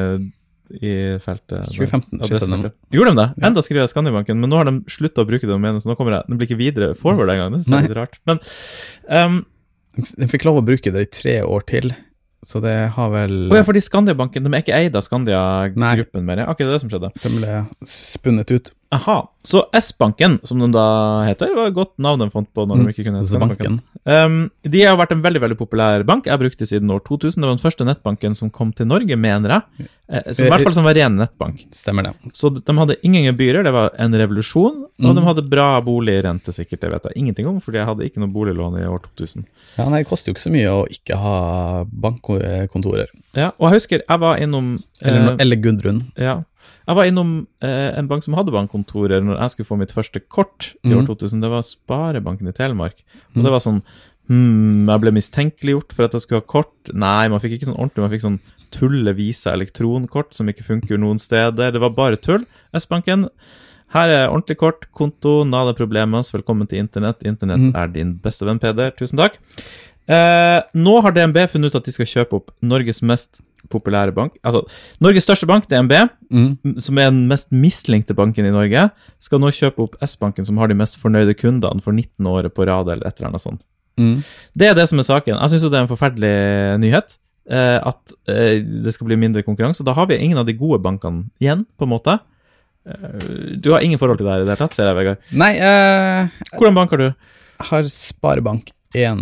i 0.75 0.91
feltet. 1.23 1.69
2015 1.71 2.19
skiftet 2.19 2.25
adressefeltet. 2.27 2.75
Gjorde 2.97 3.13
de 3.13 3.21
det? 3.21 3.27
Enda 3.47 3.63
skriver 3.63 3.85
jeg 3.85 3.93
Skandiabanken, 3.93 4.41
men 4.43 4.51
nå 4.51 4.59
har 4.59 4.67
de 4.67 4.75
slutta 4.91 5.23
å 5.23 5.29
bruke 5.29 5.47
det 5.47 5.53
domenet, 5.53 5.85
så 5.85 5.91
nå 5.91 5.95
kommer 5.99 6.17
jeg 6.17 6.27
Den 6.27 6.41
blir 6.41 6.49
ikke 6.49 6.59
videre 6.59 6.91
forward 6.99 7.31
engang. 7.31 7.55
Det 7.63 7.71
er 7.79 7.87
litt 7.87 7.95
rart. 7.97 8.19
Men 8.29 8.43
um, 9.07 9.39
Den 10.19 10.31
fikk 10.35 10.45
lov 10.49 10.59
å 10.59 10.65
bruke 10.67 10.91
det 10.95 11.07
i 11.07 11.11
tre 11.21 11.37
år 11.47 11.63
til, 11.71 11.93
så 12.45 12.61
det 12.63 12.75
har 12.95 13.09
vel 13.11 13.33
Å 13.51 13.57
ja, 13.57 13.63
fordi 13.67 13.81
Skandiabanken 13.83 14.45
de 14.45 14.51
er 14.53 14.61
ikke 14.63 14.75
eid 14.77 14.95
av. 14.99 15.03
Skandia-gruppen 15.07 16.27
mer? 16.27 16.43
Ja, 16.43 16.51
Ok, 16.53 16.61
det 16.61 16.69
er 16.69 16.75
det 16.77 16.83
som 16.83 16.91
skjedde. 16.91 17.09
Den 17.23 17.39
ble 17.39 17.55
spunnet 17.87 18.51
ut. 18.53 18.71
Aha. 18.91 19.19
Så 19.45 19.59
S-banken, 19.77 20.39
som 20.43 20.57
den 20.59 20.71
da 20.73 21.21
heter, 21.27 21.51
var 21.53 21.67
et 21.69 21.75
godt 21.75 21.91
navn 22.01 22.23
de 22.23 22.27
fant 22.33 22.47
på 22.57 22.63
når 22.65 22.79
de 22.81 22.93
ikke 22.93 23.03
kunne 23.05 23.19
hete 23.21 23.29
S-banken. 23.37 23.75
Um, 24.09 24.37
de 24.65 24.81
har 24.81 24.97
vært 24.97 25.11
en 25.13 25.21
veldig 25.21 25.41
veldig 25.43 25.57
populær 25.59 26.01
bank. 26.07 26.25
Jeg 26.25 26.41
brukte 26.41 26.63
de 26.63 26.65
siden 26.71 26.89
år 26.89 27.03
2000. 27.05 27.37
Det 27.37 27.45
var 27.45 27.53
den 27.53 27.61
første 27.61 27.85
nettbanken 27.85 28.33
som 28.39 28.49
kom 28.49 28.71
til 28.73 28.87
Norge, 28.89 29.13
mener 29.19 29.53
jeg. 29.53 29.87
Eh, 30.09 30.31
som, 30.33 30.47
I 30.47 30.49
hvert 30.49 30.65
fall 30.65 30.73
som 30.73 30.87
var 30.89 30.97
ren 30.97 31.19
nettbank. 31.21 31.61
Stemmer 31.75 32.07
det. 32.09 32.15
Så 32.33 32.49
de 32.57 32.77
hadde 32.81 32.97
ingen 33.05 33.27
gebyrer, 33.29 33.61
det 33.67 33.75
var 33.77 33.93
en 34.01 34.17
revolusjon. 34.23 34.81
Og 34.89 35.05
Mm. 35.05 35.15
de 35.15 35.21
hadde 35.29 35.45
bra 35.49 35.67
boligrente, 35.85 36.51
sikkert. 36.51 36.81
Det 36.81 36.89
vet 36.91 37.03
jeg 37.11 37.17
ingenting 37.21 37.47
om, 37.47 37.61
fordi 37.61 37.77
jeg 37.77 37.85
hadde 37.85 38.09
ikke 38.09 38.19
noe 38.25 38.33
boliglån 38.33 38.81
i 38.81 38.87
år 38.89 38.99
2000. 39.05 39.45
Ja, 39.77 39.85
nei, 39.87 40.01
Det 40.01 40.09
koster 40.09 40.31
jo 40.31 40.33
ikke 40.33 40.47
så 40.49 40.51
mye 40.57 40.73
å 40.73 40.87
ikke 40.89 41.15
ha 41.15 41.85
bankkontorer. 41.85 43.07
Ja, 43.37 43.51
Og 43.59 43.69
jeg 43.69 43.77
husker 43.79 44.01
jeg 44.07 44.19
var 44.19 44.37
innom 44.41 44.79
Eller, 45.01 45.31
eh, 45.33 45.35
eller 45.39 45.55
Gudrun. 45.55 46.01
Ja. 46.17 46.43
Jeg 46.89 46.97
var 46.97 47.05
innom 47.05 47.47
eh, 47.61 47.97
en 47.99 48.07
bank 48.09 48.23
som 48.25 48.33
hadde 48.33 48.53
bankkontorer 48.55 49.21
når 49.21 49.39
jeg 49.39 49.53
skulle 49.53 49.69
få 49.69 49.77
mitt 49.77 49.93
første 49.93 50.19
kort 50.27 50.73
i 50.83 50.93
år 50.93 51.03
Mhm. 51.03 51.09
2000. 51.11 51.41
Det 51.41 51.49
var 51.51 51.61
Sparebanken 51.67 52.47
i 52.47 52.55
Telemark. 52.55 53.03
Og 53.35 53.43
det 53.43 53.51
var 53.51 53.59
sånn 53.63 53.83
Hm, 54.29 54.85
jeg 54.85 55.01
ble 55.01 55.11
mistenkeliggjort 55.15 55.93
for 55.95 56.05
at 56.05 56.13
jeg 56.13 56.21
skulle 56.21 56.43
ha 56.43 56.45
kort. 56.45 56.91
Nei, 56.93 57.27
man 57.33 57.41
fikk 57.41 57.55
ikke 57.57 57.65
sånn 57.71 57.79
ordentlig, 57.79 58.03
man 58.03 58.11
fikk 58.13 58.25
sånn 58.27 58.39
tulle-visa 58.75 59.55
elektronkort 59.55 60.35
som 60.37 60.51
ikke 60.51 60.67
funker 60.67 61.01
noen 61.01 61.17
steder. 61.21 61.73
Det 61.73 61.81
var 61.81 61.95
bare 61.97 62.19
tull. 62.21 62.45
S-banken, 62.77 63.25
her 63.95 64.13
er 64.13 64.27
ordentlig 64.29 64.59
kort, 64.61 64.85
konto, 64.93 65.39
nada 65.49 65.73
problemas, 65.73 66.29
velkommen 66.35 66.69
til 66.69 66.83
internett. 66.83 67.25
Internett 67.25 67.71
mm. 67.71 67.75
er 67.81 67.89
din 67.95 68.13
beste 68.21 68.45
venn, 68.45 68.61
Peder. 68.61 68.93
Tusen 68.99 69.17
takk. 69.17 69.39
Eh, 70.09 70.59
nå 70.77 70.93
har 71.01 71.13
DNB 71.13 71.47
funnet 71.49 71.73
ut 71.73 71.79
at 71.81 71.89
de 71.89 71.93
skal 71.93 72.09
kjøpe 72.09 72.37
opp 72.37 72.53
Norges 72.61 73.01
mest 73.01 73.41
populære 73.69 74.13
bank. 74.15 74.37
Altså, 74.43 74.63
Norges 75.01 75.23
største 75.27 75.47
bank, 75.49 75.67
DNB, 75.69 75.93
Mm. 76.31 76.57
som 76.79 76.97
er 76.97 77.09
den 77.09 77.27
mest 77.27 77.49
mislinkte 77.51 78.13
banken 78.15 78.45
i 78.45 78.51
Norge, 78.53 78.91
skal 79.19 79.39
nå 79.39 79.49
kjøpe 79.51 79.79
opp 79.83 79.95
S-banken, 80.01 80.45
som 80.45 80.57
har 80.57 80.67
de 80.67 80.75
mest 80.75 80.99
fornøyde 81.01 81.33
kundene 81.35 81.81
for 81.81 81.91
19 81.91 82.25
året 82.27 82.53
på 82.53 82.65
rad, 82.69 82.87
eller 82.89 83.07
et 83.07 83.17
eller 83.19 83.29
annet 83.31 83.41
sånt. 83.41 83.61
Mm. 83.97 84.23
Det 84.55 84.67
er 84.69 84.73
det 84.75 84.87
som 84.89 84.99
er 84.99 85.03
saken. 85.03 85.39
Jeg 85.41 85.49
syns 85.49 85.61
det 85.69 85.73
er 85.73 85.81
en 85.83 85.87
forferdelig 85.91 86.79
nyhet. 86.79 87.17
Eh, 87.49 87.79
at 87.81 88.13
eh, 88.29 88.61
det 88.61 88.93
skal 88.93 89.07
bli 89.09 89.15
mindre 89.17 89.41
konkurranse. 89.43 89.81
Og 89.81 89.85
da 89.89 89.93
har 89.97 90.05
vi 90.05 90.17
ingen 90.21 90.37
av 90.37 90.45
de 90.45 90.53
gode 90.53 90.77
bankene 90.83 91.31
igjen, 91.41 91.65
på 91.79 91.83
en 91.87 91.89
måte. 91.89 92.19
Eh, 92.85 93.55
du 93.57 93.71
har 93.73 93.81
ingen 93.81 93.97
forhold 93.99 94.17
til 94.19 94.25
det 94.27 94.33
her 94.35 94.41
i 94.41 94.45
det 94.45 94.53
hele 94.53 94.61
tatt, 94.67 94.73
ser 94.77 94.85
jeg, 94.85 94.95
Vegard. 94.95 95.17
Nei, 95.33 95.55
jeg 95.57 96.29
Hvordan 96.53 96.75
bank 96.77 96.91
har 96.91 96.97
du? 97.01 97.09
har 97.59 97.83
Sparebank1 97.83 99.17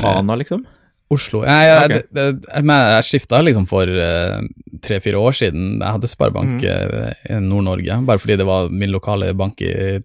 Tana, 0.00 0.34
liksom? 0.40 0.64
Oslo. 1.12 1.42
Jeg, 1.44 1.68
jeg, 1.68 1.84
okay. 1.84 2.08
det, 2.16 2.26
jeg, 2.48 2.64
jeg 2.96 3.06
skifta 3.10 3.42
liksom 3.44 3.68
for 3.70 3.88
eh, 4.06 4.40
tre-fire 4.82 5.20
år 5.20 5.36
siden. 5.42 5.68
Jeg 5.82 5.92
hadde 5.98 6.10
Sparebank 6.10 6.58
Mhm. 6.58 6.66
eh, 6.72 7.36
i 7.36 7.40
Nord-Norge, 7.44 8.00
bare 8.08 8.18
fordi 8.22 8.36
det 8.42 8.48
var 8.48 8.68
min 8.72 8.90
lokale 8.94 9.30
bank 9.38 9.60
i, 9.62 10.00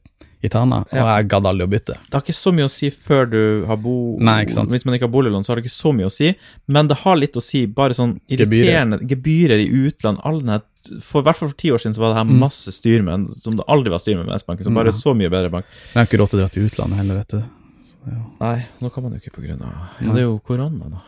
i 0.46 0.50
Tana, 0.54 0.84
og 0.86 0.94
jeg 1.10 1.28
gadd 1.32 1.48
aldri 1.50 1.66
å 1.66 1.70
bytte. 1.72 1.96
Det 2.06 2.14
har 2.14 2.22
ikke 2.22 2.36
så 2.38 2.52
mye 2.54 2.68
å 2.68 2.70
si 2.70 2.92
før 2.94 3.26
du 3.32 3.40
har 3.66 3.80
bo... 3.82 3.94
Nei. 4.22 4.44
Hvis 4.46 4.86
man 4.86 4.94
ikke 4.96 5.08
har 5.08 5.14
boliglån, 5.16 5.44
så 5.48 5.52
har 5.56 5.58
det 5.62 5.66
ikke 5.66 5.74
så 5.74 5.94
mye 5.98 6.06
å 6.12 6.14
si, 6.14 6.30
men 6.70 6.88
det 6.92 7.00
har 7.02 7.18
litt 7.18 7.40
å 7.40 7.42
si, 7.42 7.64
bare 7.66 7.98
sånn 7.98 8.20
Gebyrer. 8.30 8.46
irriterende 8.46 9.00
gebyrer 9.10 9.64
i 9.64 9.68
utland, 9.88 10.22
all 10.24 10.40
den 10.44 10.54
her 10.54 10.62
for, 11.04 11.20
I 11.20 11.26
hvert 11.26 11.36
fall 11.42 11.50
for 11.50 11.58
ti 11.60 11.72
år 11.74 11.82
siden 11.84 11.98
så 11.98 12.00
var 12.06 12.14
det 12.14 12.20
her 12.22 12.28
Mm. 12.30 12.38
masse 12.40 12.72
styr 12.72 13.02
med, 13.04 13.26
som 13.42 13.58
det 13.58 13.66
aldri 13.68 13.90
var 13.92 14.00
styr 14.00 14.16
med 14.22 14.28
med 14.30 14.38
S-banken, 14.40 14.64
så 14.64 14.72
bare 14.78 14.94
ja. 14.94 14.96
så 14.96 15.12
mye 15.18 15.28
bedre 15.34 15.50
bank. 15.52 15.66
Jeg 15.92 15.98
har 16.00 16.06
ikke 16.08 16.20
råd 16.22 16.30
til 16.32 16.38
å 16.40 16.42
dra 16.46 16.48
til 16.54 16.70
utlandet 16.70 17.02
heller, 17.02 17.16
vet 17.18 17.34
du. 17.34 17.42
Ja. 18.08 18.22
Nei, 18.42 18.58
nå 18.82 18.92
kan 18.94 19.04
man 19.04 19.14
jo 19.16 19.20
ikke 19.22 19.36
på 19.36 19.44
grunn 19.46 19.62
av 19.68 19.74
Ja, 20.02 20.14
det 20.14 20.22
er 20.24 20.30
jo 20.30 20.38
korona, 20.40 20.90
da. 20.94 21.02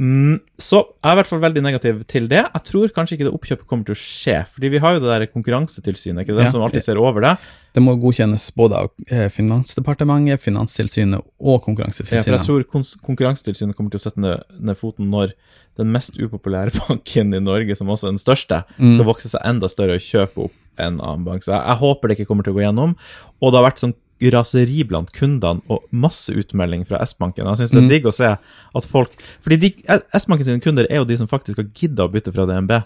Mm, 0.00 0.38
så 0.56 0.78
jeg 0.80 1.10
er 1.10 1.12
i 1.12 1.16
hvert 1.18 1.28
fall 1.28 1.42
veldig 1.42 1.60
negativ 1.60 1.98
til 2.08 2.24
det. 2.30 2.40
Jeg 2.54 2.62
tror 2.64 2.92
kanskje 2.96 3.18
ikke 3.18 3.26
det 3.28 3.32
oppkjøpet 3.36 3.66
kommer 3.68 3.84
til 3.84 3.92
å 3.92 4.00
skje, 4.00 4.36
fordi 4.48 4.70
vi 4.72 4.80
har 4.80 4.94
jo 4.96 5.02
det 5.02 5.10
der 5.12 5.26
konkurransetilsynet, 5.28 6.22
ikke 6.24 6.32
det, 6.32 6.38
Ja. 6.38 6.48
dem 6.48 6.54
som 6.54 6.62
alltid 6.64 6.82
ser 6.86 6.96
over 6.96 7.20
det. 7.20 7.34
Det 7.76 7.82
må 7.84 7.92
godkjennes 8.00 8.46
både 8.56 8.78
av 8.80 8.88
eh, 9.12 9.28
Finansdepartementet, 9.28 10.40
Finanstilsynet 10.40 11.20
og 11.38 11.68
Ja, 11.68 12.22
for 12.24 12.32
jeg 12.32 12.46
tror 12.46 12.64
Konkurransetilsynet 13.04 13.76
kommer 13.76 13.90
til 13.92 14.00
å 14.00 14.04
sette 14.06 14.18
ned, 14.24 14.42
ned 14.58 14.76
foten 14.80 15.10
når 15.12 15.34
den 15.76 15.92
mest 15.92 16.16
upopulære 16.16 16.72
banken 16.88 17.34
i 17.36 17.38
Norge, 17.44 17.76
som 17.76 17.86
også 17.92 18.08
er 18.08 18.16
den 18.16 18.24
største, 18.24 18.64
Mm. 18.78 18.94
skal 18.96 19.04
vokse 19.04 19.28
seg 19.28 19.40
enda 19.44 19.68
større 19.68 20.00
og 20.00 20.00
kjøpe 20.00 20.44
opp 20.48 20.52
en 20.80 20.96
annen 21.00 21.24
bank. 21.24 21.44
Så 21.44 21.52
jeg, 21.52 21.60
jeg 21.66 21.76
håper 21.76 22.08
det 22.08 22.16
ikke 22.18 22.26
kommer 22.32 22.42
til 22.44 22.54
å 22.54 22.56
gå 22.56 22.64
gjennom. 22.64 22.96
Og 23.42 23.52
det 23.52 23.60
har 23.60 23.68
vært 23.70 23.82
sånn 23.84 23.94
raseri 24.28 24.84
blant 24.86 25.10
kundene 25.12 25.62
og 25.70 25.84
masse 25.90 26.28
utmelding 26.36 26.84
fra 26.86 26.98
S-banken. 27.06 27.46
Jeg 27.46 27.56
syns 27.64 27.70
det 27.70 27.78
er 27.78 27.86
Mm. 27.86 27.88
digg 27.88 28.04
å 28.04 28.12
se 28.12 28.36
at 28.74 28.84
folk 28.84 29.10
Fordi 29.40 29.74
S-banken 30.14 30.44
sine 30.44 30.60
kunder 30.60 30.86
er 30.90 30.96
jo 30.96 31.04
de 31.04 31.16
som 31.16 31.26
faktisk 31.26 31.56
har 31.56 31.64
gidda 31.72 32.04
å 32.06 32.12
bytte 32.12 32.32
fra 32.34 32.44
DNB. 32.46 32.82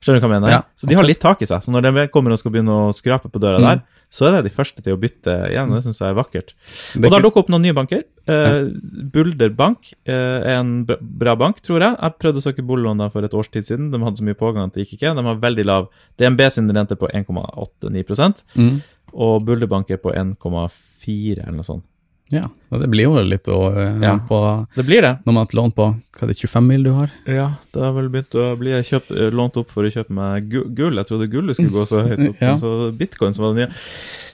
Skjønner 0.00 0.20
du 0.20 0.26
hva 0.28 0.34
jeg 0.34 0.40
mener? 0.42 0.50
Ja, 0.50 0.62
så 0.78 0.86
de 0.86 0.94
har 0.94 1.02
litt 1.02 1.18
tak 1.18 1.40
i 1.42 1.44
seg. 1.46 1.58
Så 1.60 1.72
når 1.74 1.82
DNB 1.82 2.10
kommer 2.12 2.30
og 2.30 2.38
skal 2.38 2.52
begynne 2.52 2.70
å 2.70 2.92
skrape 2.94 3.28
på 3.32 3.40
døra 3.40 3.58
Mm. 3.58 3.64
der, 3.66 3.82
så 4.08 4.28
er 4.28 4.36
det 4.42 4.44
de 4.44 4.54
første 4.56 4.80
til 4.80 4.94
å 4.94 5.00
bytte 5.00 5.50
igjen. 5.50 5.68
Det 5.74 5.82
syns 5.82 5.98
jeg 5.98 6.08
er 6.10 6.14
vakkert. 6.14 6.52
Og 6.94 7.10
da 7.10 7.16
er 7.16 7.20
dukker 7.22 7.38
opp 7.42 7.48
noen 7.48 7.62
nye 7.62 7.74
banker. 7.74 8.04
Eh, 8.28 8.70
Bulder 9.10 9.48
Bank 9.50 9.92
eh, 10.06 10.12
er 10.14 10.60
en 10.60 10.84
bra- 10.86 11.34
bank, 11.36 11.60
tror 11.62 11.80
jeg. 11.80 11.96
Jeg 12.00 12.18
prøvde 12.20 12.38
å 12.38 12.46
søke 12.46 12.62
boliglån 12.64 13.10
for 13.10 13.24
et 13.24 13.34
års 13.34 13.48
tid 13.50 13.64
siden. 13.66 13.90
De 13.90 13.98
hadde 13.98 14.18
så 14.18 14.22
mye 14.22 14.34
pågang 14.38 14.66
at 14.66 14.74
det 14.74 14.86
gikk 14.86 15.00
ikke. 15.00 15.16
De 15.16 15.22
har 15.24 15.34
veldig 15.36 15.64
lav 15.66 15.88
DNB 16.16 16.48
sin 16.52 16.70
rente 16.70 16.94
på 16.96 17.08
1,89 17.12 18.44
Mm. 18.56 18.82
Og 19.12 19.44
Bulderbank 19.46 19.90
er 19.90 20.02
på 20.02 20.12
1,4 20.14 21.42
eller 21.44 21.60
noe 21.60 21.66
sånt. 21.66 21.84
Ja, 22.28 22.42
og 22.44 22.82
det 22.82 22.90
blir 22.92 23.06
jo 23.06 23.14
litt 23.24 23.46
å, 23.48 23.72
eh, 23.72 24.02
Ja. 24.04 24.18
på 24.18 24.68
Det 24.76 24.84
blir 24.84 25.00
det. 25.00 25.20
Når 25.24 25.32
man 25.32 25.36
har 25.36 25.44
et 25.46 25.54
lån 25.56 25.72
på 25.72 25.84
hva 25.96 26.22
er 26.22 26.26
det, 26.28 26.36
25 26.36 26.66
mil 26.68 26.82
du 26.84 26.90
har? 26.92 27.10
Ja, 27.24 27.46
det 27.72 27.80
har 27.80 27.92
vel 27.96 28.10
begynt 28.10 28.34
å 28.36 28.54
bli 28.58 28.68
kjøpt, 28.84 29.10
eh, 29.16 29.30
lånt 29.32 29.56
opp 29.56 29.70
for 29.70 29.82
å 29.84 29.90
kjøpe 29.90 30.10
meg 30.12 30.50
gull. 30.76 30.94
Jeg 31.00 31.06
trodde 31.08 31.30
gullet 31.32 31.56
skulle 31.56 31.72
gå 31.72 31.86
så 31.88 32.02
høyt 32.06 32.28
opp, 32.28 32.36
Ja. 32.44 32.54
så 32.60 32.92
bitcoin 32.92 33.32
som 33.34 33.44
var 33.46 33.54
det 33.54 33.68
nye. 33.70 33.74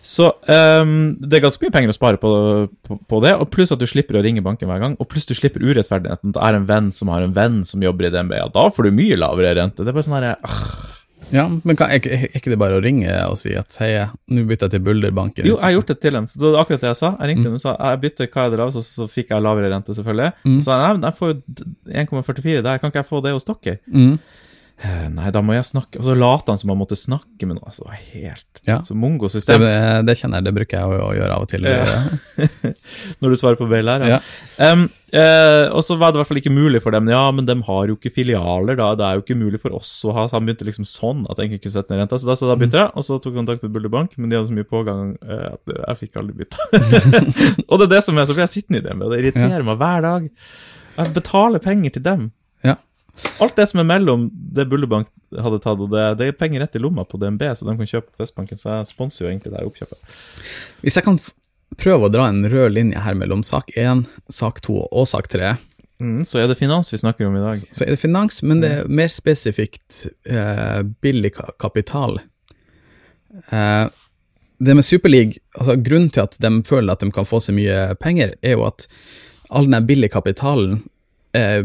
Så 0.03 0.27
um, 0.51 1.15
det 1.23 1.35
er 1.39 1.47
ganske 1.47 1.63
mye 1.63 1.71
penger 1.73 1.89
å 1.91 1.95
spare 1.95 2.19
på, 2.19 2.69
på, 2.83 2.99
på 3.07 3.23
det, 3.23 3.39
og 3.39 3.49
pluss 3.55 3.71
at 3.71 3.79
du 3.79 3.87
slipper 3.87 4.19
å 4.19 4.25
ringe 4.27 4.43
banken 4.43 4.67
hver 4.69 4.81
gang, 4.83 4.97
og 4.99 5.09
pluss 5.09 5.25
du 5.31 5.33
slipper 5.35 5.63
urettferdigheten. 5.63 6.33
Det 6.35 6.43
er 6.43 6.55
en 6.59 6.67
venn 6.67 6.91
som 6.93 7.09
har 7.15 7.23
en 7.23 7.33
venn 7.33 7.63
som 7.65 7.81
jobber 7.81 8.07
i 8.07 8.11
DNB, 8.11 8.35
ja, 8.35 8.49
da 8.53 8.69
får 8.75 8.91
du 8.91 8.91
mye 8.91 9.17
lavere 9.17 9.55
rente. 9.55 9.85
Det 9.87 9.89
er 9.89 9.93
bare 9.97 10.03
sånn 10.11 10.19
herre 10.19 10.35
ah. 10.43 11.04
Ja, 11.33 11.47
men 11.49 11.79
kan, 11.79 11.93
er, 11.95 12.05
er 12.05 12.37
ikke 12.37 12.53
det 12.53 12.59
bare 12.61 12.79
å 12.79 12.83
ringe 12.85 13.13
og 13.29 13.37
si 13.41 13.55
at 13.59 13.77
hei, 13.81 13.91
nå 14.29 14.45
bytter 14.49 14.69
jeg 14.69 14.77
til 14.77 14.85
Bulderbanken? 14.87 15.49
Jo, 15.49 15.57
jeg 15.57 15.65
har 15.65 15.75
gjort 15.77 15.93
det 15.93 15.99
til 16.03 16.19
dem. 16.19 16.29
Så 16.33 16.41
det 16.43 16.53
var 16.53 16.65
akkurat 16.65 16.85
det 16.85 16.91
jeg 16.93 17.01
sa. 17.01 17.13
Jeg 17.19 17.31
ringte 17.33 17.49
dem 17.49 17.59
og 17.59 17.63
sa 17.65 17.75
jeg 17.79 18.03
bytter 18.05 18.31
hva 18.35 18.47
er 18.47 18.55
det 18.55 18.61
laveste, 18.61 18.85
så, 18.85 19.03
så 19.05 19.11
fikk 19.11 19.35
jeg 19.35 19.45
lavere 19.45 19.71
rente, 19.73 19.97
selvfølgelig. 19.97 20.33
Mm. 20.45 20.59
Så 20.67 20.81
jeg 20.81 21.03
jeg 21.05 21.19
får 21.21 21.33
jo 21.33 21.37
1,44 22.05 22.65
der, 22.67 22.83
kan 22.83 22.93
ikke 22.93 23.03
jeg 23.03 23.11
få 23.11 23.23
det 23.25 23.35
hos 23.37 23.49
dere? 23.49 23.79
Mm. 23.87 24.17
Eh, 24.83 25.07
Nei, 25.15 25.29
da 25.31 25.39
må 25.45 25.55
jeg 25.55 25.65
snakke. 25.69 26.01
Og 26.01 26.07
så 26.09 26.17
later 26.19 26.51
han 26.53 26.59
som 26.59 26.73
han 26.73 26.79
måtte 26.81 26.97
snakke 26.99 27.47
med 27.47 27.57
noe. 27.57 27.71
Altså, 27.71 27.87
helt 28.11 28.63
Ja. 28.67 28.81
Så 28.83 28.97
Det, 29.63 30.07
det 30.09 30.17
kjenner 30.19 30.41
jeg, 30.41 30.49
det 30.49 30.55
bruker 30.57 30.81
jeg 30.81 30.89
å, 30.89 30.99
å 31.07 31.13
gjøre 31.15 31.37
av 31.37 31.45
og 31.45 31.49
til. 31.53 31.69
Ja. 31.69 31.85
Når 33.23 33.35
du 33.35 33.39
svarer 33.39 33.61
på 33.61 33.69
mail 33.71 33.89
her, 33.93 34.05
Ja. 34.09 34.19
ja. 34.19 34.73
Um, 34.73 34.89
uh, 35.15 35.71
og 35.77 35.83
så 35.87 35.97
var 36.01 36.11
det 36.11 36.19
i 36.19 36.23
hvert 36.23 36.33
fall 36.33 36.43
ikke 36.43 36.53
mulig 36.55 36.83
for 36.83 36.97
dem. 36.97 37.09
Ja, 37.13 37.23
men 37.31 37.47
de 37.47 37.57
har 37.69 37.89
jo 37.93 37.97
ikke 37.97 38.13
filialer, 38.19 38.75
da. 38.81 38.91
Det 38.99 39.07
er 39.07 39.21
jo 39.21 39.25
ikke 39.25 39.39
mulig 39.39 39.63
for 39.63 39.79
oss 39.79 39.95
å 40.05 40.15
ha 40.17 40.27
Så 40.27 40.41
han 40.41 40.49
begynte 40.49 40.67
liksom 40.67 40.89
sånn 40.89 41.25
at 41.31 41.39
jeg 41.39 41.53
ikke 41.53 41.69
kunne 41.69 41.77
sette 41.79 41.95
ned 41.95 42.03
renta. 42.05 42.19
Så 42.19 42.33
da, 42.33 42.39
så 42.41 42.51
da 42.51 42.59
begynte 42.59 42.83
jeg, 42.83 42.91
og 42.93 43.07
så 43.07 43.21
tok 43.21 43.31
jeg 43.31 43.41
kontakt 43.45 43.67
med 43.67 43.75
Bulder 43.79 43.95
Bank, 43.95 44.19
men 44.19 44.33
de 44.33 44.41
hadde 44.41 44.51
så 44.51 44.59
mye 44.59 44.69
pågang 44.75 45.15
uh, 45.23 45.55
at 45.55 45.77
jeg 45.79 46.01
fikk 46.03 46.23
aldri 46.23 46.43
bytta. 46.43 46.71
og 47.71 47.79
det 47.79 47.87
er 47.87 47.93
det 47.95 48.07
som 48.11 48.19
er, 48.19 48.27
så 48.27 48.35
blir 48.35 48.49
jeg 48.49 48.57
sittende 48.59 48.83
i 48.83 48.89
det, 48.89 48.99
og 48.99 49.15
det 49.15 49.23
irriterer 49.23 49.67
meg 49.67 49.79
hver 49.81 50.09
dag. 50.11 50.33
Jeg 50.99 51.15
betaler 51.15 51.63
penger 51.63 51.95
til 51.95 52.11
dem. 52.11 52.33
Alt 53.43 53.57
det 53.59 53.69
som 53.71 53.81
er 53.83 53.89
mellom 53.89 54.27
det 54.33 54.67
Bullebank 54.71 55.09
hadde 55.35 55.61
tatt, 55.63 55.81
og 55.81 55.91
det, 55.93 56.05
det 56.21 56.29
er 56.31 56.39
penger 56.39 56.65
rett 56.65 56.77
i 56.79 56.83
lomma 56.83 57.07
på 57.07 57.19
DNB, 57.23 57.43
så 57.57 57.67
de 57.67 57.77
kan 57.79 57.91
kjøpe 57.91 58.15
Vestbanken, 58.23 58.61
så 58.61 58.79
jeg 58.79 58.91
sponser 58.91 59.25
jo 59.25 59.31
egentlig 59.31 59.55
det 59.55 59.65
oppkjøpet. 59.67 60.17
Hvis 60.85 60.99
jeg 60.99 61.07
kan 61.07 61.21
prøve 61.81 62.07
å 62.09 62.13
dra 62.13 62.29
en 62.31 62.45
rød 62.51 62.75
linje 62.75 63.03
her 63.03 63.17
mellom 63.19 63.43
sak 63.47 63.73
1, 63.79 64.05
sak 64.35 64.61
2 64.67 64.81
og 64.87 65.09
sak 65.11 65.31
3, 65.33 65.55
Mm, 66.03 66.25
så 66.27 66.41
er 66.43 66.49
det 66.51 66.59
finans 66.59 66.91
vi 66.93 66.99
snakker 66.99 67.29
om 67.29 67.37
i 67.39 67.41
dag. 67.41 67.61
så 67.71 67.85
er 67.85 67.95
det 67.95 68.01
finans, 68.03 68.43
men 68.43 68.61
det 68.61 68.71
er 68.71 68.89
mer 68.91 69.09
spesifikt 69.09 70.07
eh, 70.27 70.83
billig 70.83 71.31
kapital. 71.63 72.19
Eh, 73.49 73.85
det 74.59 74.75
med 74.75 74.85
Superleague, 74.85 75.39
altså 75.55 75.77
grunnen 75.77 76.11
til 76.11 76.27
at 76.27 76.37
de 76.43 76.51
føler 76.67 76.93
at 76.93 77.01
de 77.01 77.13
kan 77.15 77.27
få 77.27 77.41
så 77.41 77.55
mye 77.55 77.95
penger, 78.03 78.35
er 78.43 78.57
jo 78.59 78.67
at 78.67 78.89
all 79.51 79.71
den 79.71 79.87
billige 79.87 80.15
kapitalen 80.15 80.83
eh, 81.33 81.63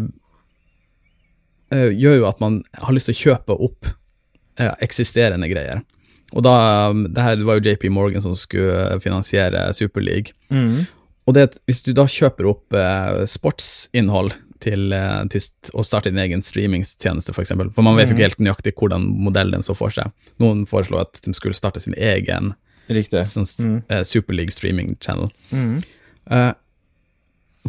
gjør 1.71 2.19
jo 2.21 2.27
at 2.29 2.39
man 2.43 2.61
har 2.81 2.95
lyst 2.95 3.09
til 3.11 3.17
å 3.17 3.21
kjøpe 3.23 3.57
opp 3.69 3.89
eh, 4.59 4.71
eksisterende 4.85 5.49
greier. 5.51 5.83
Og 6.37 6.45
da, 6.45 6.55
det 6.93 7.25
her 7.25 7.41
var 7.45 7.57
jo 7.57 7.71
JP 7.71 7.89
Morgan 7.93 8.21
som 8.21 8.35
skulle 8.37 8.99
finansiere 9.01 9.67
Superleague. 9.73 10.35
Mm. 10.53 10.85
Og 11.29 11.35
det 11.37 11.47
hvis 11.69 11.81
du 11.85 11.91
da 11.97 12.05
kjøper 12.09 12.49
opp 12.49 12.73
eh, 12.77 13.23
sportsinnhold 13.29 14.35
til, 14.63 14.91
eh, 14.93 15.23
til 15.31 15.73
å 15.77 15.85
starte 15.87 16.11
din 16.11 16.21
egen 16.21 16.43
streamingstjeneste, 16.45 17.31
f.eks., 17.33 17.35
for, 17.35 17.45
eksempel, 17.45 17.69
for 17.73 17.85
man 17.85 17.97
vet 17.97 18.11
jo 18.11 18.17
ikke 18.17 18.27
helt 18.27 18.41
nøyaktig 18.43 18.75
hvordan 18.79 19.05
modellen 19.25 19.65
så 19.65 19.75
for 19.77 19.93
seg. 19.93 20.11
Noen 20.43 20.65
foreslo 20.69 21.01
at 21.01 21.21
de 21.25 21.33
skulle 21.37 21.57
starte 21.57 21.81
sin 21.83 21.97
egen 21.97 22.53
sånn, 22.89 23.45
Mm. 23.59 23.83
eh, 23.89 24.03
Superleague 24.03 24.51
streaming 24.51 24.97
channel. 24.99 25.29
Mm. 25.51 25.83
Uh, 26.31 26.53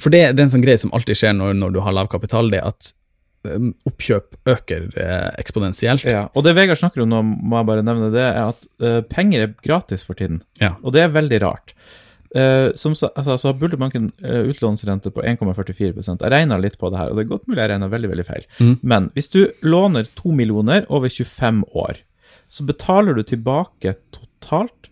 for 0.01 0.09
det, 0.11 0.36
det 0.36 0.40
er 0.40 0.46
en 0.46 0.55
sånn 0.55 0.64
greie 0.64 0.78
som 0.80 0.92
alltid 0.96 1.18
skjer 1.18 1.34
når, 1.36 1.55
når 1.61 1.74
du 1.74 1.80
har 1.84 1.92
lav 1.92 2.09
kapital, 2.09 2.48
det 2.51 2.62
at 2.64 2.92
eh, 2.92 2.99
oppkjøp 3.41 4.36
øker 4.53 4.91
eh, 5.01 5.30
eksponentielt. 5.41 6.05
Ja, 6.05 6.26
og 6.36 6.45
det 6.45 6.55
Vegard 6.59 6.80
snakker 6.80 7.05
om 7.05 7.11
nå, 7.12 7.22
må 7.24 7.61
jeg 7.61 7.68
bare 7.70 7.84
nevne 7.86 8.11
det, 8.12 8.26
er 8.26 8.53
at 8.53 8.66
eh, 8.84 9.01
penger 9.09 9.47
er 9.47 9.55
gratis 9.64 10.05
for 10.05 10.18
tiden. 10.18 10.43
Ja. 10.61 10.74
Og 10.84 10.93
det 10.97 11.07
er 11.07 11.14
veldig 11.14 11.41
rart. 11.45 11.74
Eh, 12.36 12.68
som 12.78 12.93
altså, 12.93 13.36
så 13.38 13.49
har 13.49 13.57
Bulderbanken 13.59 14.12
uh, 14.22 14.45
utlånsrente 14.53 15.11
på 15.11 15.22
1,44 15.26 15.97
Jeg 15.99 16.30
regna 16.30 16.61
litt 16.62 16.76
på 16.78 16.91
det 16.93 17.01
her, 17.01 17.11
og 17.11 17.18
det 17.18 17.24
er 17.24 17.32
godt 17.32 17.49
mulig 17.49 17.64
jeg 17.64 17.72
regna 17.72 17.88
veldig 17.91 18.11
veldig 18.12 18.26
feil. 18.28 18.47
Mm. 18.61 18.76
Men 18.82 19.09
hvis 19.16 19.32
du 19.32 19.41
låner 19.66 20.07
2 20.20 20.34
millioner 20.38 20.86
over 20.88 21.09
25 21.09 21.64
år, 21.74 22.05
så 22.51 22.66
betaler 22.66 23.16
du 23.18 23.22
tilbake 23.26 23.97
totalt 24.14 24.91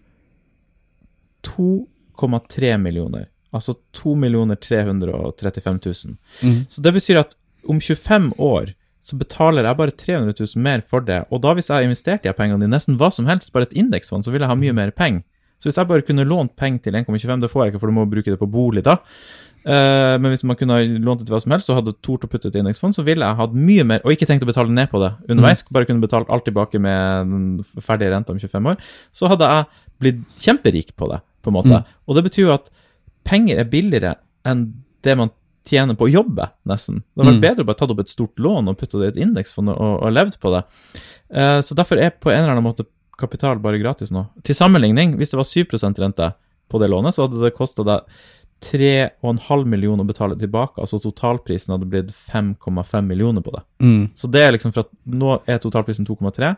2,3 1.46 2.76
millioner. 2.78 3.28
Altså 3.54 3.76
2 3.96 4.14
335 4.14 5.80
000. 5.86 6.16
Mm. 6.42 6.66
Så 6.68 6.82
det 6.82 6.92
betyr 6.92 7.20
at 7.22 7.36
om 7.66 7.80
25 7.80 8.32
år 8.38 8.74
så 9.08 9.16
betaler 9.16 9.64
jeg 9.64 9.78
bare 9.78 9.94
300 9.96 10.36
000 10.36 10.62
mer 10.62 10.82
for 10.84 11.00
det. 11.04 11.22
Og 11.32 11.40
da 11.40 11.54
hvis 11.56 11.70
jeg 11.70 11.78
har 11.78 11.86
investert 11.86 12.26
de 12.26 12.32
pengene 12.36 12.66
i 12.66 12.70
nesten 12.70 12.98
hva 13.00 13.08
som 13.14 13.28
helst, 13.30 13.52
bare 13.54 13.64
et 13.64 13.76
indeksfond, 13.80 14.26
så 14.26 14.34
vil 14.34 14.44
jeg 14.44 14.50
ha 14.50 14.56
mye 14.58 14.74
mer 14.76 14.92
penger. 14.92 15.24
Så 15.58 15.70
hvis 15.70 15.78
jeg 15.80 15.88
bare 15.88 16.04
kunne 16.06 16.26
lånt 16.28 16.52
penger 16.60 16.84
til 16.84 16.98
1,25, 17.00 17.40
det 17.42 17.50
får 17.50 17.64
jeg 17.64 17.72
ikke, 17.72 17.80
for 17.82 17.90
du 17.90 17.96
må 17.96 18.04
bruke 18.10 18.30
det 18.30 18.38
på 18.38 18.50
bolig 18.52 18.84
da. 18.86 18.98
Eh, 19.64 20.14
men 20.20 20.30
hvis 20.30 20.44
man 20.46 20.58
kunne 20.60 20.76
lånt 21.02 21.22
det 21.22 21.26
til 21.26 21.34
hva 21.34 21.40
som 21.42 21.54
helst, 21.56 21.70
og 21.72 21.80
hadde 21.80 21.96
tort 22.04 22.26
å 22.26 22.30
putte 22.30 22.52
det 22.52 22.60
i 22.60 22.62
indeksfond, 22.62 22.94
så 22.94 23.02
ville 23.06 23.26
jeg 23.26 23.40
hatt 23.40 23.56
mye 23.56 23.86
mer, 23.88 24.04
og 24.04 24.14
ikke 24.14 24.28
tenkt 24.28 24.44
å 24.46 24.50
betale 24.50 24.74
ned 24.74 24.92
på 24.92 25.00
det 25.02 25.10
underveis, 25.32 25.64
bare 25.74 25.88
kunne 25.88 26.04
betalt 26.04 26.30
alt 26.34 26.46
tilbake 26.46 26.78
med 26.82 27.32
den 27.32 27.80
ferdige 27.84 28.12
renta 28.12 28.36
om 28.36 28.42
25 28.42 28.70
år, 28.74 28.92
så 29.16 29.32
hadde 29.32 29.50
jeg 29.50 29.68
blitt 30.04 30.22
kjemperik 30.44 30.94
på 31.00 31.10
det, 31.10 31.22
på 31.42 31.50
en 31.50 31.58
måte. 31.58 31.82
Og 32.06 32.18
det 32.18 32.28
betyr 32.28 32.44
jo 32.44 32.54
at 32.54 32.70
penger 33.26 33.58
er 33.64 33.72
billigere 33.72 34.14
enn 34.46 34.68
det 35.02 35.16
man 35.18 35.32
tjener 35.68 35.94
på 35.98 36.08
å 36.08 36.12
jobbe, 36.12 36.48
nesten. 36.66 37.02
Det 37.04 37.20
hadde 37.22 37.32
vært 37.32 37.38
Mm. 37.38 37.46
bedre 37.46 37.64
å 37.64 37.68
bare 37.68 37.78
tatt 37.82 37.90
opp 37.94 38.00
et 38.00 38.08
stort 38.12 38.36
lån 38.40 38.68
og 38.72 38.78
putta 38.80 38.98
det 39.00 39.08
i 39.08 39.12
et 39.14 39.22
indeksfond 39.28 39.68
og, 39.74 40.02
og 40.02 40.12
levd 40.12 40.38
på 40.40 40.52
det. 40.56 40.64
Eh, 41.30 41.60
så 41.60 41.76
derfor 41.76 42.00
er 42.00 42.10
på 42.16 42.30
en 42.32 42.42
eller 42.42 42.56
annen 42.56 42.64
måte 42.66 42.86
kapital 43.18 43.58
bare 43.58 43.78
gratis 43.82 44.10
nå. 44.14 44.26
Til 44.46 44.54
sammenligning, 44.54 45.16
hvis 45.18 45.30
det 45.34 45.38
var 45.40 45.44
7% 45.48 45.98
rente 45.98 46.32
på 46.70 46.78
det 46.80 46.88
lånet, 46.90 47.14
så 47.14 47.26
hadde 47.26 47.40
det 47.42 47.54
kosta 47.56 47.84
deg 47.84 48.00
3,5 48.60 49.64
millioner 49.70 50.04
å 50.04 50.08
betale 50.08 50.36
tilbake. 50.38 50.80
Altså 50.82 50.98
totalprisen 51.02 51.74
hadde 51.74 51.88
blitt 51.90 52.10
5,5 52.14 53.06
millioner 53.06 53.44
på 53.44 53.52
det. 53.54 53.62
Mm. 53.82 54.10
Så 54.18 54.30
det 54.30 54.42
er 54.44 54.52
liksom 54.56 54.74
for 54.74 54.86
at 54.86 54.92
nå 55.06 55.36
er 55.48 55.60
totalprisen 55.62 56.06
2,3. 56.08 56.54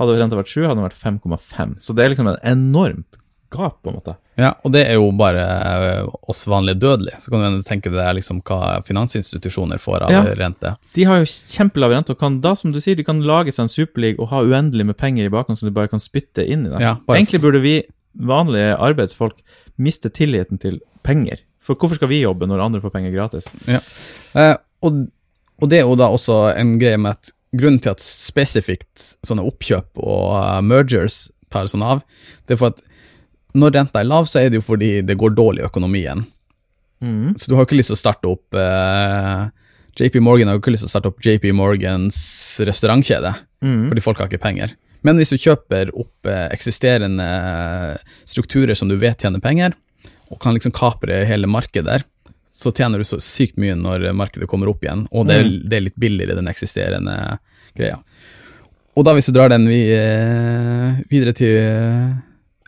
Hadde 0.00 0.16
renta 0.18 0.38
vært 0.38 0.50
7, 0.50 0.64
hadde 0.66 0.80
den 0.80 0.88
vært 0.88 0.98
5,5. 1.02 1.76
Så 1.80 1.94
det 1.94 2.04
er 2.04 2.14
liksom 2.14 2.30
en 2.32 2.40
enormt 2.42 3.18
gap, 3.54 3.76
på 3.82 3.90
en 3.92 3.96
måte. 4.00 4.16
Ja, 4.40 4.50
og 4.66 4.72
det 4.74 4.82
er 4.90 4.98
jo 4.98 5.06
bare 5.16 5.44
eh, 5.46 6.08
oss 6.28 6.42
vanlige 6.50 6.80
dødelige. 6.82 7.20
Så 7.22 7.30
kan 7.32 7.56
du 7.56 7.62
tenke 7.66 7.92
deg 7.94 8.16
liksom 8.18 8.42
hva 8.42 8.80
finansinstitusjoner 8.84 9.78
får 9.82 10.06
av 10.08 10.10
Ja. 10.14 10.22
rente. 10.38 10.74
De 10.98 11.04
har 11.08 11.22
jo 11.22 11.28
kjempelav 11.30 11.94
rente, 11.94 12.12
og 12.16 12.18
kan 12.20 12.40
da, 12.44 12.54
som 12.58 12.72
du 12.74 12.80
sier, 12.82 12.96
de 12.98 13.04
kan 13.06 13.22
lage 13.22 13.54
seg 13.54 13.64
en 13.68 13.72
superleague 13.72 14.20
og 14.22 14.28
ha 14.34 14.42
uendelig 14.42 14.86
med 14.90 14.96
penger 15.00 15.26
i 15.28 15.32
bakhånd 15.32 15.58
som 15.60 15.68
de 15.70 15.74
bare 15.74 15.88
kan 15.92 16.02
spytte 16.02 16.44
inn 16.46 16.66
i 16.66 16.72
det. 16.74 16.80
Ja, 16.82 16.96
bare- 17.06 17.18
Egentlig 17.22 17.40
burde 17.44 17.62
vi 17.62 17.76
vanlige 18.14 18.76
arbeidsfolk 18.78 19.38
miste 19.78 20.10
tilliten 20.10 20.58
til 20.60 20.80
penger. 21.02 21.40
For 21.64 21.74
hvorfor 21.74 21.96
skal 21.96 22.08
vi 22.12 22.20
jobbe 22.22 22.46
når 22.46 22.60
andre 22.62 22.80
får 22.84 22.92
penger 22.92 23.14
gratis? 23.14 23.48
Ja. 23.66 23.80
Eh, 24.34 24.56
og, 24.84 25.06
og 25.62 25.70
det 25.70 25.78
er 25.80 25.86
jo 25.88 25.96
da 25.96 26.10
også 26.12 26.56
en 26.58 26.76
greie 26.78 26.98
med 27.00 27.16
at 27.16 27.32
grunnen 27.54 27.80
til 27.80 27.90
at 27.94 28.02
spesifikt 28.02 29.16
sånne 29.24 29.44
oppkjøp 29.46 30.00
og 30.02 30.34
eh, 30.42 30.60
mergers 30.66 31.28
tar 31.54 31.68
sånn 31.70 31.84
av, 31.86 32.02
det 32.48 32.56
er 32.56 32.60
for 32.60 32.72
at 32.74 32.82
når 33.54 33.74
renta 33.78 34.00
er 34.02 34.08
lav, 34.08 34.26
så 34.30 34.40
er 34.42 34.50
det 34.50 34.58
jo 34.60 34.64
fordi 34.66 34.96
det 35.06 35.16
går 35.20 35.34
dårlig 35.38 35.62
i 35.62 35.68
økonomien. 35.68 36.24
Mm. 37.04 37.34
Så 37.38 37.50
du 37.50 37.54
har 37.58 37.66
ikke 37.66 37.76
lyst 37.78 37.92
til 37.92 37.98
å 37.98 38.00
starte 38.00 38.30
opp 38.30 38.56
eh, 38.58 39.44
JP 40.00 40.16
Morgan 40.26 40.48
har 40.50 40.56
jo 40.56 40.62
ikke 40.62 40.72
lyst 40.74 40.82
til 40.86 40.90
å 40.90 40.94
starte 40.94 41.10
opp 41.12 41.20
JP 41.22 41.52
Morgans 41.54 42.18
restaurantkjede, 42.66 43.34
Mm. 43.64 43.86
fordi 43.88 44.02
folk 44.04 44.18
har 44.20 44.28
ikke 44.28 44.42
penger. 44.42 44.74
Men 45.06 45.16
hvis 45.16 45.30
du 45.32 45.38
kjøper 45.40 45.88
opp 45.96 46.26
eh, 46.28 46.48
eksisterende 46.52 47.28
strukturer 48.28 48.76
som 48.76 48.90
du 48.90 48.96
vet 49.00 49.16
tjener 49.20 49.40
penger, 49.40 49.72
og 50.32 50.40
kan 50.42 50.56
liksom 50.56 50.72
kapre 50.74 51.22
hele 51.28 51.48
markedet 51.48 51.86
der, 51.86 52.04
så 52.54 52.70
tjener 52.74 53.00
du 53.00 53.06
så 53.08 53.18
sykt 53.22 53.56
mye 53.58 53.74
når 53.78 54.10
markedet 54.14 54.48
kommer 54.50 54.68
opp 54.70 54.84
igjen, 54.84 55.06
og 55.10 55.26
det 55.28 55.38
er, 55.40 55.48
det 55.64 55.78
er 55.78 55.84
litt 55.88 55.96
billigere 55.98 56.36
den 56.38 56.50
eksisterende 56.50 57.16
greia. 57.74 57.96
Og 58.94 59.06
da 59.06 59.14
hvis 59.16 59.26
du 59.26 59.34
drar 59.34 59.50
den 59.50 59.64
vi, 59.66 59.80
eh, 59.90 61.00
videre 61.10 61.32
til 61.34 61.56
eh, 61.58 62.12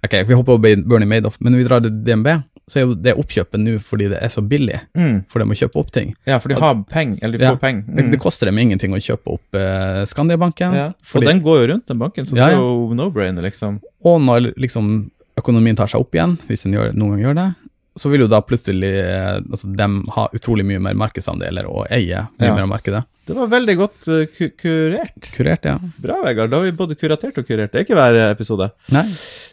Ok, 0.06 0.14
vi 0.28 0.36
hopper 0.38 0.56
over 0.56 0.76
Bernie 0.86 1.08
Madoff, 1.10 1.36
men 1.40 1.52
når 1.54 1.62
vi 1.62 1.66
drar 1.68 1.82
til 1.84 1.96
DNB, 2.06 2.28
så 2.66 2.80
er 2.80 2.86
jo 2.86 2.94
det 2.98 3.12
oppkjøpet 3.14 3.60
nå 3.62 3.76
fordi 3.86 4.08
det 4.10 4.18
er 4.22 4.30
så 4.32 4.42
billig 4.42 4.80
Mm. 4.96 5.20
for 5.30 5.38
dem 5.42 5.52
å 5.52 5.56
kjøpe 5.58 5.78
opp 5.82 5.90
ting. 5.94 6.14
Ja, 6.26 6.38
for 6.42 6.48
de 6.50 6.56
har 6.58 6.74
penger, 6.90 7.18
eller 7.22 7.38
de 7.38 7.44
Ja, 7.44 7.52
får 7.54 7.60
penger. 7.60 7.84
Det, 7.94 8.04
Mm. 8.06 8.10
det 8.10 8.20
koster 8.20 8.46
dem 8.50 8.58
ingenting 8.58 8.90
å 8.92 8.98
kjøpe 8.98 9.34
opp 9.36 9.54
eh, 9.54 10.02
Skandiabanken. 10.04 10.74
Ja. 10.74 10.86
Og 10.88 10.94
fordi- 11.04 11.26
den 11.26 11.42
går 11.42 11.60
jo 11.66 11.72
rundt, 11.74 11.86
den 11.86 11.98
banken, 11.98 12.24
så 12.26 12.36
Ja, 12.36 12.46
det 12.48 12.54
er 12.54 12.58
jo 12.58 12.94
no-brainer, 12.94 13.42
liksom. 13.42 13.80
Og 14.04 14.20
når 14.20 14.54
liksom 14.56 15.10
økonomien 15.38 15.76
tar 15.76 15.86
seg 15.86 16.00
opp 16.00 16.10
igjen, 16.12 16.38
hvis 16.48 16.62
den 16.64 16.72
gjør, 16.72 16.92
noen 16.94 17.10
gang 17.10 17.20
gjør 17.22 17.34
det, 17.36 17.54
så 17.98 18.10
vil 18.10 18.20
jo 18.20 18.26
da 18.28 18.40
plutselig 18.40 18.92
eh, 19.00 19.40
altså, 19.40 19.74
dem 19.76 20.06
ha 20.12 20.28
utrolig 20.34 20.64
mye 20.66 20.80
mer 20.80 20.94
markedsandeler 20.94 21.64
og 21.68 21.86
eie 21.90 22.26
mye 22.38 22.46
Ja. 22.46 22.54
mer 22.54 22.62
av 22.62 22.68
markedet. 22.68 23.04
Det 23.26 23.34
var 23.34 23.48
veldig 23.50 23.74
godt 23.80 24.08
uh, 24.12 24.20
ku 24.30 24.48
kurert. 24.60 25.30
Kurert, 25.34 25.64
ja. 25.66 25.76
Bra, 26.02 26.20
Vegard. 26.22 26.52
Da 26.52 26.60
har 26.60 26.68
vi 26.68 26.74
både 26.78 26.94
kuratert 26.98 27.38
og 27.40 27.48
kurert. 27.48 27.72
Det 27.72 27.80
er 27.80 27.86
ikke 27.86 27.98
hver 27.98 28.18
episode. 28.28 28.68
Nei. 28.94 29.02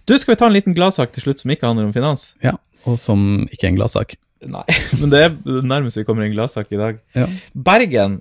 Du, 0.06 0.14
skal 0.22 0.36
vi 0.36 0.40
ta 0.44 0.50
en 0.50 0.54
liten 0.54 0.76
gladsak 0.78 1.16
til 1.16 1.26
slutt 1.26 1.42
som 1.42 1.54
ikke 1.54 1.66
handler 1.70 1.88
om 1.90 1.96
finans? 1.96 2.32
Ja, 2.46 2.54
og 2.86 3.00
som 3.02 3.48
ikke 3.50 3.66
er 3.68 3.74
en 3.74 3.80
gladsak. 3.80 4.14
Nei, 4.44 4.66
men 5.00 5.10
det 5.14 5.24
er 5.26 5.34
nærmest 5.64 5.98
vi 5.98 6.06
kommer 6.06 6.28
en 6.28 6.36
gladsak 6.36 6.70
i 6.76 6.80
dag. 6.80 7.02
Ja. 7.18 7.26
Bergen 7.56 8.20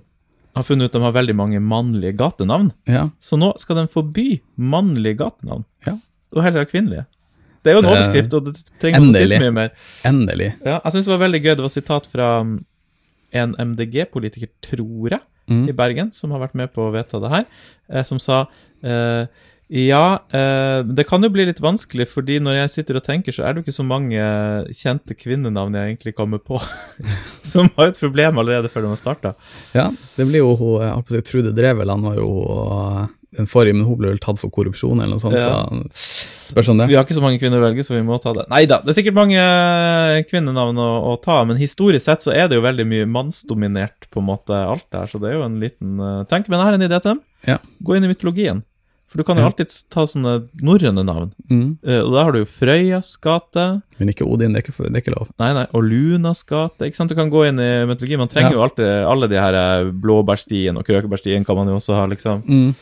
har 0.53 0.65
funnet 0.65 0.89
ut 0.89 0.95
de 0.97 1.01
har 1.01 1.13
veldig 1.15 1.35
mange 1.37 1.59
mannlige 1.61 2.13
gatenavn, 2.17 2.71
Ja. 2.89 3.07
så 3.19 3.37
nå 3.41 3.53
skal 3.61 3.81
de 3.81 3.87
forby 3.93 4.27
mannlige 4.57 5.17
gatenavn. 5.23 5.65
Ja. 5.87 5.97
Og 6.33 6.45
heller 6.45 6.63
ha 6.63 6.69
kvinnelige. 6.69 7.05
Det 7.63 7.71
er 7.71 7.77
jo 7.77 7.81
en 7.85 7.89
overskrift, 7.93 8.33
og 8.35 8.49
det 8.49 8.57
trenger 8.81 8.99
man 8.99 9.13
å 9.13 9.15
si 9.15 9.27
så 9.31 9.39
mye 9.39 9.55
mer. 9.55 9.69
Endelig. 10.07 10.49
Ja, 10.65 10.79
jeg 10.83 10.95
syns 10.95 11.07
det 11.07 11.13
var 11.13 11.21
veldig 11.23 11.39
gøy. 11.45 11.53
Det 11.55 11.63
var 11.63 11.71
sitat 11.71 12.09
fra 12.11 12.29
um, 12.43 12.57
en 13.33 13.55
MDG-politiker, 13.59 14.51
tror 14.61 15.17
jeg, 15.17 15.23
Mm. 15.49 15.65
i 15.67 15.73
Bergen, 15.75 16.11
som 16.15 16.31
har 16.31 16.39
vært 16.39 16.53
med 16.55 16.69
på 16.71 16.85
å 16.85 16.93
vedta 16.93 17.19
det 17.19 17.29
her, 17.33 17.45
eh, 17.91 18.03
som 18.07 18.15
sa 18.23 18.45
eh, 18.79 19.25
ja, 19.73 20.19
eh, 20.31 20.83
det 20.85 21.03
kan 21.09 21.23
jo 21.23 21.29
bli 21.33 21.43
litt 21.49 21.59
vanskelig, 21.59 22.05
fordi 22.11 22.37
når 22.39 22.61
jeg 22.61 22.71
sitter 22.71 22.99
og 22.99 23.03
tenker, 23.03 23.35
så 23.35 23.43
er 23.43 23.51
det 23.51 23.59
jo 23.59 23.65
ikke 23.65 23.75
så 23.75 23.85
mange 23.87 24.21
kjente 24.71 25.15
kvinnenavn 25.17 25.75
jeg 25.75 25.89
egentlig 25.89 26.13
kommer 26.15 26.39
på, 26.39 26.61
som 27.51 27.67
har 27.75 27.91
et 27.91 27.99
problem 27.99 28.39
allerede 28.39 28.71
før 28.71 28.85
de 28.85 28.93
har 28.93 29.01
starta. 29.01 29.33
Ja, 29.75 29.89
det 30.15 30.27
blir 30.29 30.43
jo 30.43 30.53
hun, 30.59 31.03
Trude 31.27 31.51
Dreveland 31.55 32.07
var 32.07 32.19
jo 32.21 32.29
den 33.37 33.47
forrige, 33.49 33.73
men 33.75 33.85
hun 33.87 33.97
ble 33.97 34.09
vel 34.13 34.19
tatt 34.23 34.39
for 34.39 34.49
korrupsjon 34.53 35.01
eller 35.01 35.15
noe 35.15 35.23
sånt, 35.23 35.35
Ja. 35.35 35.63
så 35.93 36.51
spørs 36.53 36.69
om 36.69 36.77
det. 36.77 36.87
Vi 36.89 36.95
har 36.95 37.03
ikke 37.05 37.17
så 37.17 37.21
mange 37.23 37.39
kvinner 37.41 37.59
å 37.61 37.65
velge, 37.67 37.83
så 37.85 37.95
vi 37.95 38.01
må 38.05 38.19
ta 38.21 38.33
det. 38.33 38.45
Nei 38.49 38.65
da, 38.69 38.79
det 38.81 38.93
er 38.93 38.99
sikkert 39.01 39.17
mange 39.17 39.39
kvinnenavn 40.29 40.77
å, 40.81 40.89
å 41.13 41.15
ta, 41.23 41.39
men 41.47 41.57
historisk 41.61 42.05
sett 42.05 42.25
så 42.25 42.33
er 42.35 42.49
det 42.51 42.59
jo 42.59 42.65
veldig 42.65 42.85
mye 42.89 43.07
mannsdominert, 43.09 44.09
på 44.13 44.21
en 44.21 44.29
måte, 44.29 44.53
alt 44.57 44.85
det 44.91 44.99
her, 45.03 45.07
så 45.13 45.21
det 45.23 45.31
er 45.31 45.39
jo 45.39 45.47
en 45.47 45.59
liten 45.63 45.97
uh, 46.03 46.21
tenk. 46.29 46.49
Men 46.51 46.59
jeg 46.61 46.69
har 46.69 46.77
en 46.77 46.85
idé 46.89 46.99
til 47.01 47.11
dem. 47.15 47.23
Ja. 47.49 47.57
Gå 47.83 47.97
inn 47.97 48.05
i 48.07 48.11
mytologien. 48.11 48.63
For 49.13 49.21
du 49.21 49.25
kan 49.27 49.37
jo 49.37 49.43
Ja. 49.43 49.49
alltid 49.51 49.69
ta 49.93 50.07
sånne 50.09 50.47
norrøne 50.65 51.03
navn. 51.05 51.33
Mm. 51.51 51.77
Uh, 51.85 51.99
og 52.01 52.13
da 52.15 52.23
har 52.25 52.31
du 52.33 52.39
jo 52.41 52.47
Frøyas 52.49 53.11
gate, 53.21 53.65
Men 53.99 54.09
ikke 54.09 54.25
Odin, 54.25 54.53
det 54.55 54.63
er 54.63 54.65
ikke, 54.65 54.87
det 54.89 54.95
er 54.97 55.03
ikke 55.03 55.13
lov. 55.13 55.27
nei, 55.39 55.51
nei, 55.53 55.65
og 55.73 55.83
Lunas 55.85 56.41
gate. 56.49 56.87
Ikke 56.89 56.97
sant? 56.97 57.09
Du 57.13 57.15
kan 57.19 57.29
gå 57.29 57.43
inn 57.47 57.59
i 57.61 57.85
mytologi. 57.85 58.17
Man 58.17 58.27
trenger 58.31 58.51
Ja. 58.51 58.57
jo 58.57 58.63
alltid 58.65 58.89
alle 59.05 59.29
de 59.29 59.37
her 59.37 59.53
eh, 59.53 59.91
blåbærstien 59.91 60.77
og 60.77 60.85
krøkebærstien 60.87 61.45
kan 61.45 61.55
man 61.55 61.67
jo 61.69 61.77
også 61.77 61.93
ha, 61.93 62.07
liksom. 62.09 62.41
Mm. 62.47 62.73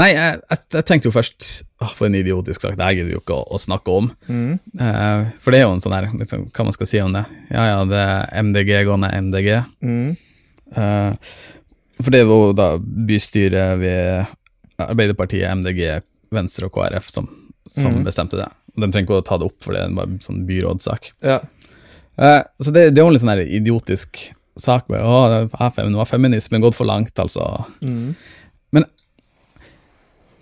Nei, 0.00 0.08
jeg, 0.10 0.38
jeg, 0.50 0.60
jeg 0.74 0.86
tenkte 0.88 1.06
jo 1.06 1.14
først 1.14 1.48
Åh, 1.84 1.90
for 1.94 2.08
en 2.08 2.16
idiotisk 2.18 2.64
sak, 2.64 2.74
det 2.78 2.88
gidder 2.96 3.12
vi 3.12 3.14
jo 3.14 3.22
ikke 3.22 3.36
å, 3.36 3.44
å 3.54 3.60
snakke 3.62 3.94
om. 3.94 4.08
Mm. 4.26 4.56
Uh, 4.80 5.30
for 5.44 5.54
det 5.54 5.60
er 5.60 5.66
jo 5.68 5.74
en 5.76 5.84
sånn 5.84 5.94
her, 5.94 6.08
liksom, 6.18 6.48
hva 6.50 6.66
man 6.66 6.76
skal 6.76 6.90
si 6.90 7.02
om 7.02 7.14
det. 7.14 7.24
Ja 7.54 7.66
ja, 7.68 7.78
det 7.88 8.00
er 8.00 8.46
MDG 8.48 8.72
gående 8.88 9.12
MDG. 9.28 9.50
Mm. 9.84 10.10
Uh, 10.74 11.36
for 12.00 12.10
det 12.14 12.24
var 12.26 12.42
jo 12.42 12.56
da 12.58 12.68
bystyret 12.80 13.78
ved 13.82 14.82
Arbeiderpartiet, 14.82 15.46
MDG, 15.60 15.82
Venstre 16.34 16.66
og 16.66 16.74
KrF 16.74 17.10
som, 17.14 17.28
som 17.70 18.00
mm. 18.00 18.04
bestemte 18.08 18.40
det. 18.40 18.48
Og 18.74 18.82
De 18.82 18.90
trenger 18.90 19.06
ikke 19.06 19.20
å 19.20 19.26
ta 19.26 19.38
det 19.38 19.46
opp, 19.46 19.60
for 19.62 19.76
det 19.76 19.84
er 19.84 19.94
bare 19.94 20.10
en 20.16 20.22
sånn 20.24 20.42
byrådssak. 20.48 21.12
Ja. 21.22 21.38
Uh, 22.18 22.42
så 22.58 22.74
det, 22.74 22.88
det 22.94 22.98
er 22.98 23.04
jo 23.04 23.12
en 23.12 23.14
litt 23.14 23.22
sånn 23.22 23.34
her 23.36 23.44
idiotisk 23.46 24.24
sak. 24.58 24.88
Bare, 24.90 25.04
å, 25.06 25.86
nå 25.86 26.00
har 26.02 26.10
feminismen 26.10 26.64
gått 26.64 26.78
for 26.78 26.88
langt, 26.88 27.14
altså. 27.20 27.46
Mm. 27.84 28.14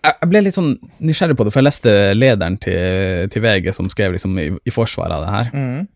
Jeg 0.04 0.28
ble 0.30 0.40
litt 0.42 0.56
sånn 0.56 0.72
nysgjerrig 1.00 1.36
på 1.38 1.44
det, 1.46 1.52
for 1.54 1.60
jeg 1.62 1.68
leste 1.68 1.92
lederen 2.16 2.56
til, 2.62 3.28
til 3.30 3.42
VG 3.44 3.72
som 3.76 3.90
skrev 3.92 4.12
liksom 4.16 4.38
i, 4.42 4.48
i 4.66 4.74
forsvaret 4.74 5.14
av 5.14 5.26
det 5.26 5.34
her, 5.36 5.50
Mm. 5.52 5.86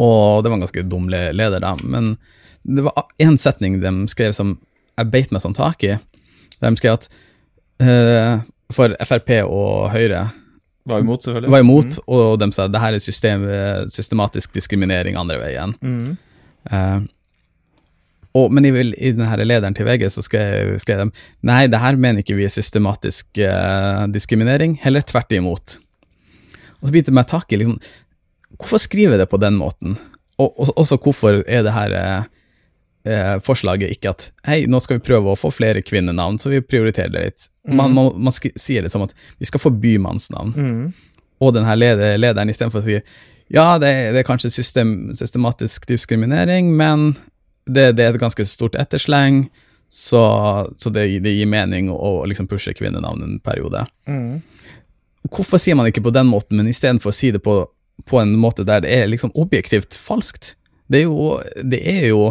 og 0.00 0.42
det 0.44 0.50
var 0.50 0.56
en 0.58 0.64
ganske 0.64 0.84
dum 0.88 1.08
leder, 1.10 1.60
da, 1.60 1.74
men 1.82 2.14
det 2.64 2.84
var 2.84 3.06
én 3.22 3.38
setning 3.40 3.80
de 3.80 3.92
skrev 4.12 4.32
som 4.36 4.58
jeg 4.98 5.10
beit 5.10 5.30
meg 5.32 5.40
sånn 5.42 5.56
tak 5.56 5.82
i. 5.88 5.94
Der 6.60 6.70
de 6.70 6.76
skrev 6.76 6.98
at 6.98 7.06
uh, 7.80 8.42
for 8.72 8.92
Frp 9.00 9.30
og 9.46 9.90
Høyre 9.94 10.26
Var 10.90 11.00
imot, 11.04 11.22
selvfølgelig. 11.24 11.50
var 11.52 11.60
imot, 11.64 11.98
og 12.08 12.38
de 12.40 12.48
sa 12.52 12.66
det 12.68 12.80
her 12.82 12.96
er 12.96 13.02
system, 13.04 13.42
systematisk 13.92 14.52
diskriminering 14.56 15.16
andre 15.20 15.36
veien. 15.38 15.74
Mm. 15.84 16.16
Eh, 16.72 17.00
og, 18.38 18.52
men 18.54 18.64
i, 18.68 18.70
i 18.94 19.10
denne 19.16 19.44
lederen 19.46 19.74
til 19.74 19.86
VG 19.88 20.04
så 20.14 20.22
skrev, 20.22 20.76
skrev 20.78 21.00
de 21.02 21.06
nei, 21.50 21.64
det 21.72 21.80
her 21.82 21.96
mener 21.98 22.22
ikke 22.22 22.36
vi 22.38 22.44
er 22.46 22.52
systematisk 22.54 23.40
eh, 23.42 24.04
diskriminering, 24.14 24.76
heller 24.84 25.02
tvert 25.02 25.32
imot. 25.34 25.78
Og 26.80 26.88
så 26.88 26.94
biter 26.94 27.10
det 27.10 27.16
meg 27.18 27.26
tak 27.30 27.50
i 27.52 27.58
liksom, 27.60 27.78
hvorfor 28.60 28.80
skriver 28.82 29.16
jeg 29.16 29.24
det 29.24 29.30
på 29.32 29.40
den 29.42 29.58
måten? 29.58 29.96
Og 30.40 30.54
også, 30.62 30.72
også 30.80 30.98
hvorfor 31.04 31.40
er 31.42 31.64
det 31.66 31.74
her 31.74 31.96
eh, 31.98 32.28
eh, 33.10 33.34
forslaget 33.44 33.90
ikke 33.96 34.12
at 34.14 34.28
hei, 34.46 34.60
nå 34.70 34.78
skal 34.80 35.00
vi 35.00 35.04
prøve 35.10 35.34
å 35.34 35.38
få 35.38 35.50
flere 35.52 35.82
kvinnenavn, 35.84 36.38
så 36.40 36.52
vi 36.54 36.62
prioriterer 36.62 37.10
det 37.12 37.24
litt. 37.26 37.48
Man, 37.68 37.92
man, 37.98 38.12
man 38.30 38.32
skri- 38.36 38.54
sier 38.60 38.86
det 38.86 38.92
som 38.94 39.02
at 39.04 39.12
vi 39.42 39.50
skal 39.50 39.62
forby 39.66 39.96
mannsnavn 40.00 40.54
Mm. 40.56 40.86
og 41.42 41.54
denne 41.58 41.74
leder, 41.76 42.14
lederen 42.20 42.50
istedenfor 42.52 42.80
å 42.80 42.86
si 42.86 42.96
ja, 43.50 43.66
det, 43.82 43.90
det 44.14 44.20
er 44.22 44.26
kanskje 44.28 44.52
system, 44.54 44.90
systematisk 45.18 45.88
diskriminering, 45.90 46.68
men 46.78 47.08
det, 47.74 47.86
det 47.98 48.04
er 48.06 48.14
et 48.16 48.22
ganske 48.22 48.44
stort 48.48 48.76
ettersleng, 48.80 49.44
så, 49.90 50.20
så 50.78 50.90
det, 50.94 51.06
det 51.24 51.32
gir 51.34 51.48
mening 51.50 51.88
å 51.90 52.20
liksom 52.30 52.46
pushe 52.50 52.74
kvinnenavn 52.78 53.24
en 53.26 53.38
periode. 53.42 53.82
Mm. 54.06 54.38
Hvorfor 55.30 55.58
sier 55.62 55.74
man 55.78 55.88
ikke 55.90 56.04
på 56.04 56.12
den 56.14 56.28
måten, 56.30 56.56
men 56.60 56.70
istedenfor 56.70 57.10
å 57.12 57.16
si 57.16 57.32
det 57.34 57.42
på, 57.44 57.56
på 58.08 58.20
en 58.22 58.36
måte 58.40 58.64
der 58.66 58.84
det 58.84 58.92
er 59.00 59.10
liksom 59.10 59.32
objektivt 59.38 59.98
falskt? 59.98 60.54
Det 60.90 61.02
er 61.02 61.08
jo, 61.10 61.34
det 61.62 61.80
er 61.86 62.06
jo 62.10 62.22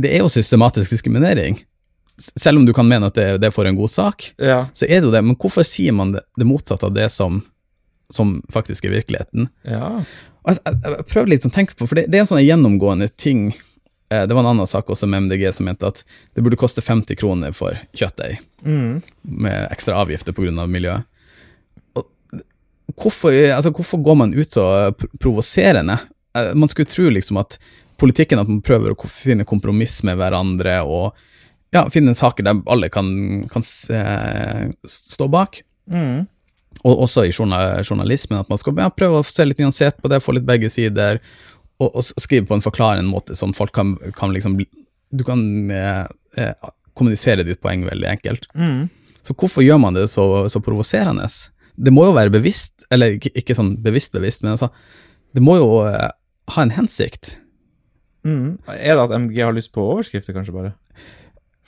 det 0.00 0.12
er 0.14 0.22
jo 0.22 0.28
systematisk 0.30 0.92
diskriminering. 0.94 1.56
Selv 2.20 2.60
om 2.60 2.66
du 2.68 2.72
kan 2.76 2.86
mene 2.88 3.08
at 3.10 3.16
det, 3.16 3.48
er 3.48 3.54
for 3.54 3.66
en 3.66 3.78
god 3.78 3.90
sak, 3.90 4.28
Ja. 4.38 4.66
så 4.76 4.84
er 4.86 5.00
det 5.00 5.08
jo 5.08 5.14
det, 5.14 5.22
men 5.24 5.38
hvorfor 5.40 5.64
sier 5.66 5.94
man 5.96 6.12
det, 6.14 6.22
det 6.38 6.46
motsatte 6.46 6.86
av 6.86 6.94
det 6.94 7.08
som, 7.14 7.40
som 8.12 8.36
faktisk 8.52 8.86
er 8.86 8.98
virkeligheten? 8.98 9.48
ja. 9.66 10.00
Jeg, 10.48 10.56
jeg, 10.64 10.76
jeg 10.96 11.04
prøver 11.10 11.28
litt 11.28 11.44
å 11.44 11.50
tenke 11.52 11.74
på, 11.76 11.84
for 11.84 11.98
det, 11.98 12.06
det 12.08 12.16
er 12.16 12.22
en 12.24 12.28
sånn 12.30 12.40
gjennomgående 12.40 13.10
ting 13.20 13.50
Det 14.10 14.34
var 14.34 14.42
en 14.42 14.50
annen 14.50 14.66
sak 14.66 14.88
også 14.90 15.06
med 15.06 15.22
MDG 15.28 15.52
som 15.54 15.66
mente 15.68 15.86
at 15.86 16.00
det 16.34 16.42
burde 16.42 16.58
koste 16.58 16.82
50 16.82 17.14
kroner 17.20 17.52
for 17.54 17.76
kjøttdeig, 17.94 18.40
Mm. 18.66 19.02
med 19.22 19.68
ekstra 19.70 19.94
avgifter 20.02 20.32
pga. 20.34 20.66
miljøet. 20.66 21.04
Hvorfor, 23.00 23.30
altså, 23.54 23.70
hvorfor 23.70 24.02
går 24.02 24.16
man 24.18 24.34
ut 24.34 24.50
så 24.50 24.64
pr- 24.98 25.10
provoserende? 25.22 25.98
Eh, 26.36 26.54
Man 26.54 26.68
skulle 26.68 26.90
tro 26.90 27.06
liksom 27.10 27.38
at 27.40 27.56
politikken 27.98 28.40
at 28.40 28.48
man 28.48 28.60
prøver 28.62 28.90
å 28.96 29.08
finne 29.08 29.44
kompromiss 29.46 30.02
med 30.02 30.18
hverandre 30.18 30.80
og 30.82 31.14
ja, 31.72 31.84
finne 31.88 32.14
saker 32.18 32.42
der 32.48 32.62
alle 32.66 32.88
kan, 32.90 33.46
kan 33.48 33.62
s- 33.62 33.88
eh, 33.90 34.70
stå 34.86 35.28
bak 35.30 35.62
Mm. 35.90 36.26
og 36.84 36.98
også 37.06 37.24
i 37.26 37.32
journalismen, 37.32 38.40
at 38.40 38.48
man 38.48 38.58
skal 38.58 38.74
ja, 38.76 38.88
prøve 38.90 39.20
å 39.20 39.24
se 39.24 39.44
litt 39.44 39.58
nyansert 39.58 40.00
på 40.02 40.08
det, 40.08 40.22
få 40.22 40.34
litt 40.34 40.46
begge 40.46 40.70
sider, 40.70 41.20
og, 41.80 41.96
og 41.96 42.04
skrive 42.04 42.46
på 42.48 42.56
en 42.58 42.64
forklarende 42.64 43.10
måte, 43.10 43.36
sånn 43.38 43.54
folk 43.56 43.72
kan, 43.76 43.96
kan 44.16 44.34
liksom 44.36 44.58
Du 45.10 45.24
kan 45.26 45.40
eh, 45.74 46.04
eh, 46.38 46.70
kommunisere 46.94 47.42
ditt 47.46 47.60
poeng 47.64 47.82
veldig 47.88 48.06
enkelt. 48.12 48.46
Mm. 48.54 48.84
Så 49.26 49.34
hvorfor 49.34 49.64
gjør 49.64 49.80
man 49.82 49.96
det 49.96 50.06
så, 50.12 50.26
så 50.52 50.60
provoserende? 50.62 51.26
Det 51.80 51.92
må 51.92 52.04
jo 52.06 52.14
være 52.14 52.30
bevisst, 52.30 52.84
eller 52.92 53.16
ikke, 53.16 53.32
ikke 53.40 53.56
sånn 53.56 53.72
bevisst-bevisst, 53.82 54.44
men 54.44 54.54
altså, 54.54 54.68
det 55.34 55.42
må 55.42 55.56
jo 55.58 55.80
eh, 55.88 56.10
ha 56.54 56.62
en 56.62 56.74
hensikt. 56.76 57.38
Mm. 58.26 58.58
Er 58.68 58.94
det 58.98 59.04
at 59.08 59.16
MG 59.16 59.40
har 59.42 59.56
lyst 59.56 59.72
på 59.74 59.82
overskrifter, 59.82 60.36
kanskje, 60.36 60.54
bare? 60.54 60.72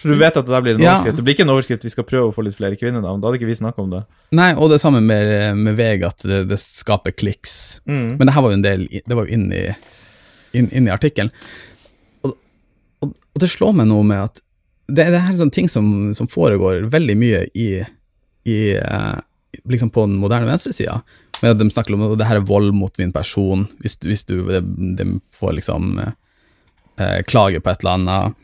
For 0.03 0.11
du 0.11 0.19
vet 0.19 0.35
at 0.37 0.47
det 0.47 0.51
der 0.53 0.63
blir 0.65 0.75
en 0.75 0.83
Ja. 0.83 0.97
overskrift. 0.97 1.17
Det 1.17 1.25
blir 1.25 1.35
ikke 1.37 1.45
en 1.47 1.55
overskrift 1.55 1.85
'vi 1.85 1.91
skal 1.95 2.05
prøve 2.05 2.29
å 2.31 2.35
få 2.35 2.43
litt 2.43 2.57
flere 2.59 2.77
kvinnenavn'. 2.77 3.21
Da 3.23 3.29
hadde 3.29 3.39
ikke 3.39 3.47
vi 3.47 3.55
snakka 3.55 3.83
om 3.83 3.91
det. 3.91 4.05
Nei, 4.33 4.53
og 4.55 4.71
det 4.71 4.81
samme 4.83 5.01
med, 5.01 5.57
med 5.57 5.77
VG, 5.77 6.03
at 6.07 6.19
det, 6.27 6.49
det 6.49 6.59
skaper 6.59 7.15
kliks. 7.15 7.81
Mm. 7.87 8.19
Men 8.19 8.27
det 8.27 8.35
her 8.35 8.43
var 8.43 8.51
jo 8.51 8.59
en 8.59 8.67
del, 8.67 8.89
det 8.91 9.15
var 9.15 9.27
jo 9.27 9.33
inn 9.33 9.53
i, 9.53 9.69
inn, 10.53 10.71
inn 10.73 10.89
i 10.89 10.95
artikkelen. 10.95 11.33
Og 12.23 12.37
og 13.33 13.41
det 13.41 13.51
slår 13.53 13.77
meg 13.77 13.89
noe 13.91 14.05
med 14.07 14.29
at 14.29 14.41
det, 14.93 15.09
det 15.15 15.19
er 15.19 15.37
sånne 15.39 15.55
ting 15.55 15.71
som, 15.71 15.87
som 16.17 16.29
foregår 16.29 16.87
veldig 16.93 17.15
mye 17.17 17.45
i, 17.57 17.69
i 18.49 18.59
eh, 18.77 19.19
liksom 19.71 19.93
på 19.95 20.05
den 20.09 20.19
moderne 20.21 20.51
venstresida. 20.51 21.01
De 21.41 21.69
snakker 21.71 21.97
om 21.97 22.05
at 22.11 22.19
det 22.21 22.29
her 22.29 22.43
er 22.43 22.47
vold 22.47 22.75
mot 22.77 22.93
min 23.01 23.15
person, 23.15 23.65
hvis, 23.83 23.97
hvis 24.05 24.27
du 24.29 24.37
de 24.53 25.07
får 25.39 25.57
liksom 25.59 25.97
eh, 26.03 27.21
klage 27.31 27.63
på 27.63 27.73
et 27.73 27.83
eller 27.83 27.97
annet. 27.97 28.39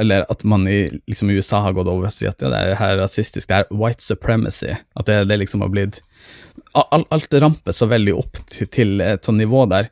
Eller 0.00 0.24
at 0.32 0.42
man 0.48 0.64
i 0.70 0.86
liksom, 1.06 1.30
USA 1.30 1.60
har 1.66 1.76
gått 1.76 1.90
over 1.90 2.08
og 2.08 2.14
sier 2.14 2.32
at 2.32 2.42
ja, 2.42 2.50
det 2.50 2.62
er 2.62 2.80
her 2.80 2.96
er 2.96 3.04
rasistisk, 3.04 3.50
det 3.50 3.60
er 3.60 3.76
white 3.76 4.02
supremacy. 4.02 4.72
At 4.96 5.10
det, 5.10 5.26
det 5.28 5.42
liksom 5.44 5.66
har 5.66 5.72
blitt 5.74 6.00
Alt, 6.76 7.32
ramper 7.32 7.72
så 7.72 7.86
veldig 7.88 8.12
opp 8.16 8.40
til, 8.52 8.68
til 8.72 9.00
et 9.00 9.24
sånt 9.24 9.40
nivå 9.40 9.62
der 9.70 9.86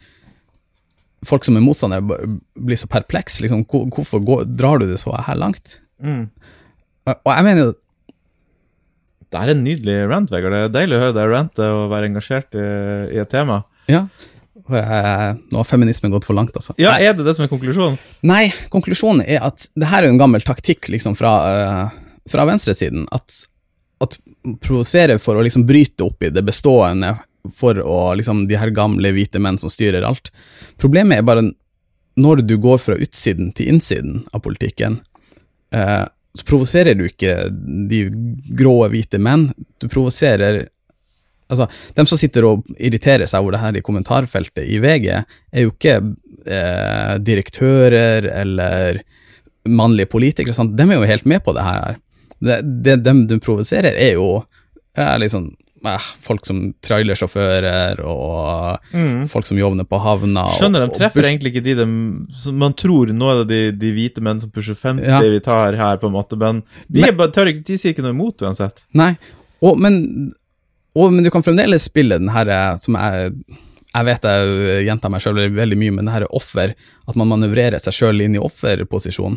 folk 1.28 1.46
som 1.46 1.56
er 1.58 1.64
motstandere, 1.64 2.20
blir 2.54 2.80
så 2.80 2.88
perpleks. 2.90 3.40
Liksom, 3.44 3.64
hvorfor 3.68 4.22
går, 4.24 4.44
drar 4.58 4.82
du 4.82 4.88
det 4.90 5.00
så 5.02 5.14
her 5.26 5.40
langt? 5.40 5.78
Mm. 6.02 6.28
Og 7.10 7.30
jeg 7.30 7.44
mener 7.46 7.60
jo 7.60 7.72
Det 9.30 9.40
er 9.40 9.50
en 9.52 9.64
nydelig 9.64 9.96
rant, 10.10 10.30
Vegard. 10.30 10.54
Det 10.54 10.62
er 10.68 10.74
deilig 10.74 10.96
å 10.96 11.02
høre 11.06 11.16
deg 11.16 11.32
rante 11.32 11.66
og 11.74 11.88
være 11.90 12.10
engasjert 12.10 12.54
i, 12.54 12.66
i 13.16 13.18
et 13.18 13.30
tema. 13.32 13.64
Ja, 13.90 14.04
for 14.64 14.78
jeg, 14.78 15.32
nå 15.52 15.60
har 15.60 15.66
feminismen 15.68 16.12
gått 16.14 16.24
for 16.24 16.38
langt, 16.38 16.54
altså. 16.56 16.72
Ja, 16.80 16.94
Er 16.96 17.16
det 17.16 17.26
det 17.26 17.34
som 17.36 17.44
er 17.44 17.50
konklusjonen? 17.50 17.98
Nei, 18.24 18.46
konklusjonen 18.72 19.24
er 19.26 19.42
at 19.44 19.66
det 19.76 19.90
her 19.90 20.04
er 20.04 20.08
jo 20.08 20.14
en 20.14 20.22
gammel 20.22 20.44
taktikk 20.46 20.88
liksom 20.94 21.16
fra, 21.18 21.32
uh, 21.44 22.22
fra 22.30 22.46
venstresiden. 22.48 23.04
At, 23.12 23.42
at 24.04 24.16
provosere 24.64 25.18
for 25.20 25.36
å 25.36 25.44
liksom 25.44 25.66
bryte 25.68 26.06
opp 26.06 26.24
i 26.24 26.32
det 26.32 26.44
bestående 26.46 27.12
for 27.52 27.78
å 27.80 27.98
liksom 28.16 28.46
de 28.48 28.58
her 28.58 28.72
gamle 28.74 29.12
hvite 29.14 29.40
menn 29.42 29.58
som 29.60 29.72
styrer 29.72 30.06
alt. 30.06 30.30
Problemet 30.80 31.20
er 31.20 31.26
bare 31.26 31.46
når 32.20 32.44
du 32.46 32.56
går 32.62 32.78
fra 32.78 32.96
utsiden 33.00 33.50
til 33.56 33.74
innsiden 33.74 34.22
av 34.32 34.44
politikken, 34.44 35.00
eh, 35.74 36.04
så 36.34 36.46
provoserer 36.46 36.96
du 36.98 37.06
ikke 37.06 37.48
de 37.90 38.06
grå 38.58 38.76
hvite 38.90 39.20
menn. 39.22 39.50
Du 39.78 39.88
provoserer 39.88 40.68
Altså, 41.52 41.66
dem 41.92 42.06
som 42.08 42.16
sitter 42.16 42.46
og 42.48 42.62
irriterer 42.80 43.28
seg 43.28 43.42
over 43.44 43.52
det 43.52 43.58
her 43.60 43.76
i 43.76 43.82
kommentarfeltet 43.84 44.64
i 44.64 44.78
VG, 44.80 45.10
er 45.52 45.66
jo 45.66 45.74
ikke 45.74 45.98
eh, 46.48 47.12
direktører 47.20 48.24
eller 48.30 49.02
mannlige 49.68 50.08
politikere, 50.14 50.56
sant? 50.56 50.72
de 50.72 50.86
er 50.88 50.96
jo 50.96 51.10
helt 51.10 51.28
med 51.28 51.44
på 51.44 51.52
det 51.54 51.66
her. 51.66 51.98
Det, 52.40 52.56
det 52.88 52.96
dem 53.04 53.26
du 53.28 53.36
provoserer, 53.44 53.92
er 53.92 54.16
jo 54.16 54.40
er 54.96 55.20
liksom 55.20 55.50
eh, 55.90 56.06
folk 56.24 56.46
som 56.48 56.60
trailersjåfører 56.84 58.00
og 58.04 59.28
folk 59.32 59.48
som 59.48 59.58
jobber 59.60 59.86
på 59.88 60.00
havna. 60.02 60.46
Mm. 60.48 60.54
Skjønner, 60.58 60.84
de 60.86 60.96
treffer 60.98 61.28
egentlig 61.28 61.54
ikke 61.54 61.64
de 61.66 61.74
de 61.80 61.88
som 62.44 62.56
man 62.60 62.74
tror 62.78 63.12
Nå 63.14 63.30
er 63.32 63.42
det 63.42 63.48
de, 63.50 63.60
de 63.84 63.92
hvite 63.96 64.22
menn 64.24 64.40
som 64.42 64.52
pusher 64.54 64.74
50 64.78 65.04
Ja. 65.08 65.20
vi 65.20 65.40
tar 65.44 65.76
her, 65.78 65.96
på 66.00 66.06
en 66.10 66.16
måte, 66.16 66.36
men 66.40 66.62
de, 66.88 67.00
Men- 67.02 67.20
er 67.20 67.28
tør 67.34 67.50
ikke, 67.52 67.64
de 67.66 67.76
sier 67.80 67.94
ikke 67.94 68.04
noe 68.06 68.14
imot 68.16 68.42
uansett. 68.46 68.84
Nei, 68.94 69.12
og, 69.64 69.78
men, 69.80 70.32
og, 70.94 71.12
men 71.12 71.24
du 71.24 71.30
kan 71.34 71.42
fremdeles 71.46 71.86
spille 71.90 72.18
den 72.20 72.32
her 72.34 72.48
eh, 72.48 72.76
som 72.82 72.98
jeg 73.00 73.34
jeg 73.94 74.06
vet 74.08 74.24
jeg 74.26 74.86
gjentar 74.88 75.12
meg 75.12 75.22
sjøl 75.22 75.36
veldig 75.54 75.76
mye, 75.78 75.92
men 75.94 76.08
det 76.08 76.14
her 76.16 76.24
er 76.26 76.32
offer, 76.34 76.72
at 77.06 77.14
man 77.20 77.28
manøvrerer 77.30 77.78
seg 77.78 77.94
sjøl 77.94 78.24
inn 78.24 78.34
i 78.34 78.40
offerposisjon. 78.42 79.36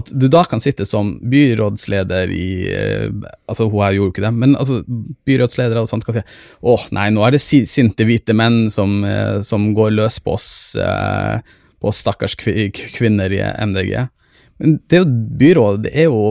At 0.00 0.10
du 0.16 0.26
da 0.32 0.42
kan 0.48 0.62
sitte 0.62 0.86
som 0.88 1.12
byrådsleder 1.32 2.30
i 2.34 2.48
eh, 2.72 3.06
Altså, 3.50 3.66
hun 3.70 3.82
her 3.84 3.96
gjorde 3.96 4.10
jo 4.10 4.12
ikke 4.14 4.24
det, 4.26 4.32
men 4.40 4.56
altså, 4.58 4.80
byrådsledere 5.28 5.82
og 5.84 5.90
sånt 5.90 6.04
kan 6.06 6.18
si 6.18 6.22
åh, 6.62 6.84
nei, 6.96 7.08
nå 7.14 7.24
er 7.26 7.34
det 7.36 7.42
si- 7.44 7.66
sinte 7.70 8.06
hvite 8.08 8.34
menn 8.36 8.68
som, 8.74 9.00
eh, 9.04 9.40
som 9.46 9.70
går 9.76 9.92
løs 9.98 10.20
på 10.24 10.34
oss, 10.38 10.48
eh, 10.80 11.38
på 11.80 11.90
oss 11.92 12.02
stakkars 12.04 12.36
kvi- 12.40 12.70
kvinner 12.96 13.32
i 13.34 13.40
MDG. 13.66 14.06
Men 14.60 14.78
det 14.88 14.98
er 14.98 15.04
jo 15.04 15.12
byrådet, 15.40 15.82
det 15.88 15.94
er 16.04 16.10
jo 16.10 16.24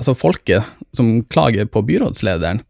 altså 0.00 0.14
folket 0.18 0.64
som 0.96 1.20
klager 1.30 1.66
på 1.70 1.82
byrådslederen. 1.86 2.62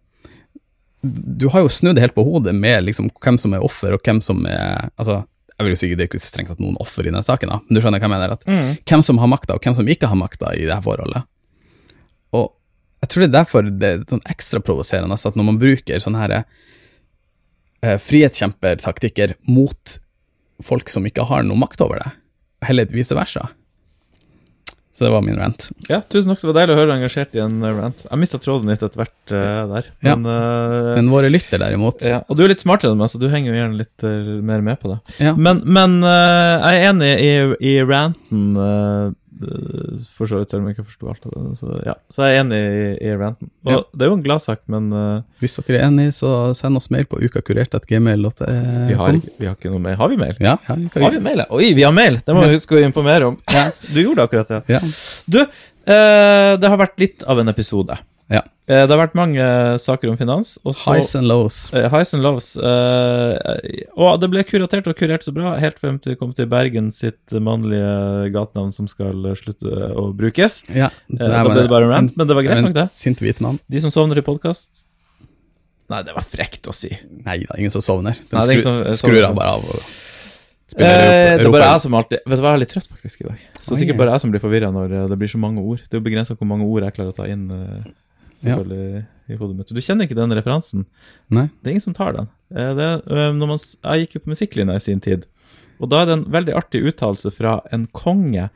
Du 1.04 1.48
har 1.52 1.60
jo 1.64 1.68
snudd 1.72 1.98
helt 2.00 2.14
på 2.16 2.24
hodet 2.24 2.54
med 2.56 2.86
liksom 2.86 3.10
hvem 3.22 3.36
som 3.40 3.52
er 3.56 3.64
offer, 3.64 3.92
og 3.96 4.02
hvem 4.06 4.22
som 4.24 4.44
er 4.48 4.88
altså, 4.98 5.22
jeg 5.54 5.66
vil 5.66 5.74
jo 5.74 5.78
si 5.78 5.90
Det 5.94 6.02
er 6.02 6.10
ikke 6.10 6.22
strengt 6.22 6.50
tatt 6.50 6.62
noen 6.62 6.78
offer 6.82 7.06
i 7.06 7.10
denne 7.12 7.22
saken, 7.24 7.52
da, 7.52 7.60
men 7.62 7.76
du 7.76 7.82
skjønner 7.82 8.02
hva 8.02 8.08
jeg 8.08 8.14
mener? 8.14 8.34
at 8.34 8.84
Hvem 8.90 9.04
som 9.06 9.20
har 9.22 9.30
makta, 9.30 9.56
og 9.56 9.64
hvem 9.64 9.76
som 9.78 9.88
ikke 9.90 10.10
har 10.10 10.18
makta 10.18 10.50
i 10.56 10.66
det 10.66 10.74
her 10.74 10.84
forholdet. 10.84 11.26
Og 12.34 12.50
jeg 13.04 13.10
tror 13.12 13.22
det 13.22 13.28
er 13.28 13.36
derfor 13.36 13.68
det 13.68 13.90
er 13.90 14.06
sånn 14.08 14.24
ekstra 14.32 14.62
provoserende 14.64 15.14
altså, 15.14 15.30
at 15.30 15.38
når 15.38 15.48
man 15.50 15.60
bruker 15.60 16.02
sånne 16.02 16.22
her 16.22 16.36
eh, 16.40 17.98
frihetskjempertaktikker 18.00 19.36
mot 19.46 19.98
folk 20.64 20.90
som 20.90 21.06
ikke 21.06 21.26
har 21.28 21.44
noe 21.46 21.58
makt 21.60 21.84
over 21.84 22.00
det, 22.00 22.10
heller 22.64 22.90
vice 22.94 23.14
versa. 23.16 23.46
Så 24.94 25.04
det 25.04 25.10
var 25.10 25.24
min 25.26 25.34
rant. 25.34 25.66
Ja, 25.88 25.98
tusen 26.06 26.30
takk. 26.30 26.44
Det 26.44 26.46
var 26.52 26.56
deilig 26.60 26.74
å 26.76 26.78
høre 26.78 26.90
deg 26.92 27.00
engasjert 27.00 27.32
i 27.34 27.40
en 27.42 27.56
eh, 27.66 27.72
rant. 27.74 28.04
Jeg 28.06 28.20
mista 28.20 28.38
tråden 28.38 28.70
litt 28.70 28.82
etter 28.86 29.00
hvert 29.00 29.32
uh, 29.34 29.64
der. 29.72 29.88
Ja. 30.06 30.14
Men, 30.14 30.28
eh, 30.30 30.90
Men 31.00 31.10
våre 31.10 31.32
lytter, 31.32 31.58
derimot 31.58 32.04
ja. 32.06 32.20
Og 32.30 32.38
du 32.38 32.44
er 32.44 32.52
litt 32.52 32.62
smartere 32.62 32.94
enn 32.94 33.00
meg, 33.02 33.10
så 33.10 33.18
du 33.18 33.26
henger 33.32 33.50
jo 33.50 33.58
gjerne 33.58 33.80
litt 33.80 34.06
uh, 34.06 34.30
mer 34.46 34.62
med 34.62 34.78
på 34.78 34.92
det. 34.92 35.00
Ja. 35.18 35.34
Men, 35.34 35.64
men 35.66 35.98
jeg 36.06 36.78
er 36.78 36.86
enig 36.92 37.10
i, 37.24 37.34
i 37.72 37.74
ranten, 37.82 38.46
for 40.14 40.30
så 40.30 40.38
vidt, 40.40 40.52
selv 40.52 40.62
om 40.62 40.68
jeg 40.68 40.76
ikke 40.76 40.86
forsto 40.88 41.08
alt 41.10 41.24
av 41.26 41.32
det. 41.34 41.56
Så, 41.58 41.70
ja. 41.86 41.94
så 42.12 42.26
jeg 42.28 42.36
er 42.36 42.42
enig 42.44 42.60
i, 42.60 42.84
i 43.08 43.14
ranten. 43.18 43.50
Og 43.66 43.72
Ja. 43.72 43.80
det 43.92 44.06
er 44.06 44.10
jo 44.12 44.16
en 44.18 44.24
gladsak, 44.26 44.60
men 44.70 44.88
uh, 44.94 45.22
Hvis 45.42 45.56
dere 45.58 45.80
er 45.80 45.86
enig, 45.88 46.06
så 46.14 46.30
send 46.56 46.78
oss 46.80 46.90
mail 46.94 47.06
på 47.10 47.18
ukakurert.gmail.com. 47.24 48.88
vi, 48.88 48.94
har 49.00 49.18
ikke, 49.18 49.34
vi 49.40 49.50
har 49.50 49.58
ikke 49.58 49.74
noe 49.74 49.82
mail. 49.84 49.98
Har 50.00 50.12
vi 50.14 50.20
mail? 50.20 50.34
Ja, 50.38 50.56
ja, 50.68 50.78
vi 50.78 50.88
kan 50.94 51.06
Har 51.06 51.14
vi 51.16 51.22
mail? 51.26 51.44
Oi, 51.50 51.72
vi 51.74 51.86
har 51.86 51.94
mail! 51.96 52.20
Det 52.24 52.36
må 52.36 52.46
vi 52.46 52.54
huske 52.56 52.78
å 52.78 52.82
informere 52.86 53.32
om. 53.32 53.38
Du 53.94 54.00
gjorde 54.02 54.24
akkurat 54.28 54.50
det. 54.50 54.62
Ja. 54.76 54.80
Du, 55.26 55.40
uh, 55.44 56.52
det 56.60 56.70
har 56.70 56.80
vært 56.80 56.98
litt 57.02 57.26
av 57.26 57.42
en 57.42 57.50
episode. 57.52 57.98
Ja. 58.32 58.40
Eh, 58.64 58.86
det 58.86 58.88
har 58.88 59.00
vært 59.02 59.16
mange 59.18 59.44
saker 59.82 60.08
om 60.08 60.16
finans. 60.16 60.54
Også, 60.64 60.86
Highs 60.88 61.10
and 61.18 61.28
lows. 61.28 61.58
Eh, 61.76 61.84
highs 61.92 62.14
and 62.16 62.24
lows. 62.24 62.54
Eh, 62.56 63.82
og 64.00 64.16
det 64.22 64.30
ble 64.32 64.44
kuratert 64.48 64.86
og 64.88 64.96
kurert 64.96 65.26
så 65.26 65.34
bra, 65.36 65.52
helt 65.60 65.76
frem 65.82 65.98
til 66.00 66.14
det 66.14 66.18
kom 66.22 66.32
til 66.36 66.48
Bergen 66.48 66.88
sitt 66.96 67.34
mannlige 67.44 68.30
gatenavn 68.32 68.72
som 68.72 68.88
skal 68.88 69.34
slutte 69.36 69.90
å 69.92 70.06
brukes. 70.16 70.62
Ja, 70.72 70.88
da 71.12 71.42
ble 71.44 71.60
det 71.66 71.68
bare 71.74 71.90
en 71.90 71.92
rant, 71.92 72.16
men 72.16 72.30
det 72.30 72.38
var 72.38 72.46
greit 72.48 72.64
nok, 72.64 72.72
det. 72.78 72.88
Sint 72.96 73.20
hvit 73.20 73.42
mann. 73.44 73.60
De 73.68 73.84
som 73.84 73.92
sovner 73.92 74.22
i 74.22 74.24
podkast 74.24 74.86
Nei, 75.92 75.98
det 76.00 76.14
var 76.16 76.24
frekt 76.24 76.64
å 76.64 76.72
si. 76.72 76.88
Nei 77.26 77.42
da, 77.44 77.58
ingen 77.60 77.72
som 77.74 77.82
sovner. 77.84 78.16
De 78.16 78.32
Nei, 78.38 78.46
er 78.54 78.56
skru, 78.56 78.62
som- 78.64 78.94
skrur 78.96 79.26
av 79.28 79.34
bare 79.36 79.58
av 79.58 79.68
og 79.68 79.82
Eh, 80.74 81.36
det 81.36 81.44
er 81.44 81.50
bare 81.52 81.68
jeg 81.70 81.82
som 81.84 81.94
alltid 81.94 82.18
Vet 82.26 82.38
du 82.38 82.42
hva, 82.42 82.50
jeg 82.54 82.56
er 82.56 82.62
litt 82.64 82.72
trøtt 82.72 82.88
faktisk 82.90 83.20
i 83.20 83.26
dag. 83.28 83.42
Så 83.60 83.74
Oi. 83.74 83.78
sikkert 83.78 83.98
bare 84.00 84.14
jeg 84.16 84.22
som 84.24 84.30
blir 84.32 84.40
forvirra 84.42 84.72
når 84.72 85.08
det 85.10 85.18
blir 85.20 85.28
så 85.30 85.38
mange 85.38 85.60
ord. 85.62 85.78
Det 85.84 85.94
er 85.94 86.00
jo 86.00 86.06
begrensa 86.08 86.34
hvor 86.34 86.48
mange 86.50 86.66
ord 86.66 86.82
jeg 86.82 86.94
klarer 86.96 87.12
å 87.12 87.14
ta 87.14 87.26
inn 87.30 87.44
eh, 88.44 88.96
ja. 89.00 89.02
i 89.32 89.38
hodet 89.40 89.56
mitt. 89.58 89.72
Du 89.72 89.80
kjenner 89.80 90.08
ikke 90.08 90.18
den 90.18 90.34
referansen? 90.36 90.86
Nei. 91.32 91.48
Det 91.60 91.70
er 91.70 91.76
ingen 91.76 91.86
som 91.88 91.96
tar 91.96 92.16
den. 92.16 92.30
Eh, 92.54 92.72
Det, 92.78 92.88
eh, 93.10 93.32
man, 93.40 93.56
jeg 93.58 94.04
gikk 94.04 94.18
jo 94.18 94.24
på 94.24 94.34
musikklinja 94.34 94.76
i 94.76 94.84
sin 94.84 95.00
tid, 95.04 95.26
og 95.82 95.90
da 95.90 96.02
er 96.02 96.06
det 96.10 96.18
en 96.18 96.28
veldig 96.32 96.54
artig 96.56 96.84
uttalelse 96.86 97.32
fra 97.34 97.58
en 97.74 97.88
konge, 97.96 98.50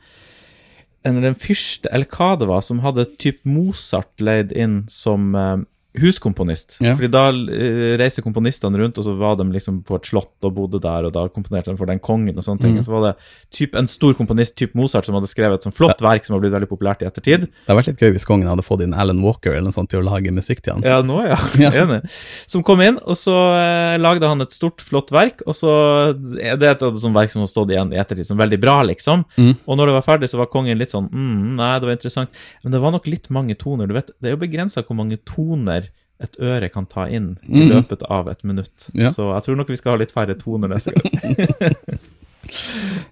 en, 1.07 1.23
en 1.23 1.35
fyrste, 1.35 1.89
eller 1.91 2.09
hva 2.11 2.33
det 2.39 2.47
var, 2.49 2.61
som 2.65 2.81
hadde 2.83 3.07
typ 3.19 3.43
Mozart 3.47 4.19
leid 4.19 4.51
inn 4.51 4.81
som 4.91 5.33
eh, 5.35 5.57
huskomponist. 5.97 6.77
Ja. 6.83 6.93
Fordi 6.93 7.09
da 7.09 7.23
eh, 7.33 7.95
reiser 7.97 8.21
komponistene 8.21 8.77
rundt, 8.77 8.99
og 9.01 9.05
så 9.07 9.15
var 9.17 9.39
de 9.39 9.47
liksom 9.49 9.81
på 9.87 9.97
et 9.97 10.09
slott 10.11 10.45
og 10.45 10.53
bodde 10.53 10.81
der, 10.83 11.07
og 11.07 11.13
da 11.15 11.23
komponerte 11.33 11.71
de 11.73 11.79
for 11.79 11.89
den 11.89 12.01
kongen 12.03 12.37
og 12.37 12.45
sånne 12.45 12.61
ting. 12.61 12.75
Mm. 12.75 12.81
Og 12.81 12.85
så 12.85 12.93
var 12.93 13.05
det 13.07 13.13
typ 13.55 13.77
en 13.79 13.89
stor 13.89 14.13
komponist, 14.17 14.53
typ 14.59 14.75
Mozart, 14.77 15.07
som 15.09 15.17
hadde 15.17 15.31
skrevet 15.31 15.57
et 15.57 15.65
sånt 15.65 15.77
flott 15.77 16.03
verk 16.05 16.27
som 16.27 16.35
har 16.35 16.43
blitt 16.43 16.53
veldig 16.53 16.69
populært 16.69 17.01
i 17.01 17.09
ettertid. 17.09 17.47
Det 17.49 17.65
hadde 17.65 17.79
vært 17.81 17.89
litt 17.89 18.03
gøy 18.05 18.13
hvis 18.15 18.27
kongen 18.29 18.51
hadde 18.51 18.65
fått 18.65 18.83
inn 18.85 18.93
Alan 18.93 19.23
Walker 19.25 19.55
eller 19.55 19.71
noe 19.71 19.75
sånt 19.75 19.89
til 19.89 20.03
å 20.03 20.05
lage 20.05 20.33
musikk 20.35 20.61
til 20.61 20.77
han. 20.77 20.85
Ja, 20.85 21.01
nå 21.05 21.23
ja. 21.25 21.39
Ja. 21.59 21.73
Enig. 21.81 22.03
Som 22.49 22.61
kom 22.65 22.79
inn, 22.85 23.01
og 23.01 23.17
så 23.17 23.35
eh, 23.57 23.97
lagde 23.99 24.29
han 24.29 24.45
et 24.45 24.53
stort, 24.55 24.83
flott 24.85 25.09
verk, 25.13 25.41
og 25.49 25.57
så 25.57 25.73
er 26.37 26.59
det 26.59 26.69
et 26.69 26.85
av 26.85 27.01
sånt 27.01 27.17
verk 27.17 27.33
som 27.33 27.43
har 27.43 27.51
stått 27.51 27.73
igjen 27.73 27.91
i 27.95 27.99
ettertid, 27.99 28.29
som 28.29 28.39
veldig 28.39 28.61
bra, 28.61 28.77
liksom. 28.87 29.25
Mm. 29.41 29.51
Og 29.65 29.79
når 29.79 29.89
det 29.89 29.97
var 29.97 30.05
ferdig, 30.05 30.29
så 30.31 30.39
var 30.39 30.51
kongen 30.53 30.77
litt 30.79 30.93
sånn 30.93 31.09
mm, 31.09 31.57
Nei, 31.59 31.73
det 31.81 31.89
var 31.89 31.97
interessant. 31.97 32.41
Men 32.63 32.75
det 32.75 32.81
var 32.83 32.93
nok 32.93 33.09
litt 33.09 33.27
mange 33.33 33.57
toner. 33.59 33.89
Du 33.89 33.95
vet, 33.97 34.13
det 34.21 34.31
er 34.31 34.37
jo 34.37 34.41
begrensa 34.41 34.85
hvor 34.85 34.97
mange 34.99 35.17
toner 35.27 35.88
et 36.21 36.35
øre 36.43 36.67
kan 36.69 36.85
ta 36.85 37.05
inn 37.07 37.37
i 37.47 37.61
Mm. 37.63 37.69
løpet 37.73 38.03
av 38.09 38.27
et 38.27 38.43
minutt. 38.43 38.89
Ja. 38.93 39.09
Så 39.15 39.29
jeg 39.33 39.43
tror 39.45 39.55
nok 39.57 39.69
vi 39.71 39.75
skal 39.79 39.91
ha 39.93 39.97
litt 40.01 40.11
færre 40.11 40.35
toner 40.39 40.67
neste 40.67 40.91
gang. 40.91 41.97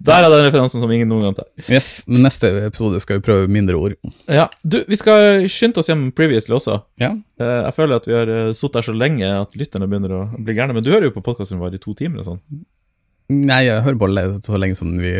Der 0.07 0.23
er 0.23 0.29
den 0.31 0.45
referansen 0.47 0.81
som 0.81 0.89
ingen 0.91 1.09
noen 1.11 1.27
gang 1.27 1.35
tar. 1.37 1.45
Yes, 1.69 2.01
men 2.07 2.23
neste 2.25 2.49
episode 2.65 2.97
skal 3.03 3.19
vi 3.19 3.25
prøve 3.27 3.49
mindre 3.51 3.75
ord. 3.77 3.93
Ja, 4.31 4.47
du, 4.65 4.79
Vi 4.87 4.97
skal 4.97 5.45
skynde 5.51 5.77
oss 5.83 5.89
hjem 5.91 6.07
previously 6.15 6.55
også. 6.57 6.79
Ja. 7.01 7.11
Eh, 7.39 7.57
Jeg 7.67 7.73
føler 7.77 7.99
at 7.99 8.07
vi 8.09 8.15
har 8.17 8.31
uh, 8.31 8.53
sittet 8.57 8.79
her 8.81 8.87
så 8.87 8.95
lenge 8.97 9.27
at 9.27 9.53
lytterne 9.59 9.89
begynner 9.91 10.15
å 10.15 10.21
bli 10.39 10.55
gærne. 10.57 10.73
Men 10.73 10.83
du 10.85 10.89
hører 10.93 11.09
jo 11.11 11.15
på 11.19 11.23
podkasten 11.27 11.59
vår 11.61 11.75
i 11.77 11.81
to 11.83 11.93
timer 11.99 12.23
og 12.23 12.31
sånn. 12.31 12.41
Nei, 13.29 13.65
jeg 13.67 13.83
hører 13.83 14.13
le- 14.15 14.39
så 14.41 14.57
lenge 14.57 14.79
som 14.79 14.95
vi 14.97 15.13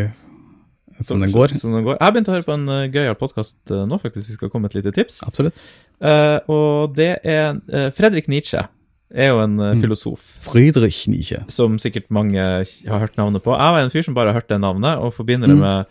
som 1.05 1.19
den 1.21 1.29
går. 1.29 1.53
Som 1.53 1.75
den 1.77 1.83
går. 1.85 1.99
Jeg 2.01 2.13
begynte 2.15 2.31
å 2.33 2.37
høre 2.39 2.47
på 2.47 2.55
en 2.57 2.67
uh, 2.73 2.87
gøyal 2.89 3.19
podkast 3.19 3.57
nå, 3.69 3.99
faktisk. 4.01 4.31
Vi 4.31 4.39
skal 4.39 4.49
komme 4.49 4.65
med 4.65 4.73
et 4.73 4.79
lite 4.81 4.95
tips. 4.97 5.19
Absolutt. 5.27 5.61
Eh, 6.01 6.39
og 6.53 6.93
det 6.95 7.19
er 7.25 7.55
uh, 7.73 7.87
Fredrik 7.97 8.27
Nietzsche. 8.29 8.65
Er 9.15 9.29
jo 9.31 9.39
en 9.39 9.55
uh, 9.59 9.71
filosof 9.79 10.19
Friedrich 10.49 11.05
Nietzsche. 11.07 11.39
som 11.49 11.77
sikkert 11.79 12.09
mange 12.11 12.37
har 12.43 12.99
hørt 12.99 13.15
navnet 13.17 13.41
på. 13.41 13.55
Jeg 13.55 13.73
var 13.77 13.79
en 13.85 13.89
fyr 13.93 14.03
som 14.03 14.13
bare 14.17 14.33
har 14.33 14.41
hørt 14.41 14.49
det 14.51 14.59
navnet, 14.61 14.97
og 14.99 15.13
forbinder 15.15 15.47
det 15.47 15.55
Mm. 15.57 15.61
med 15.63 15.85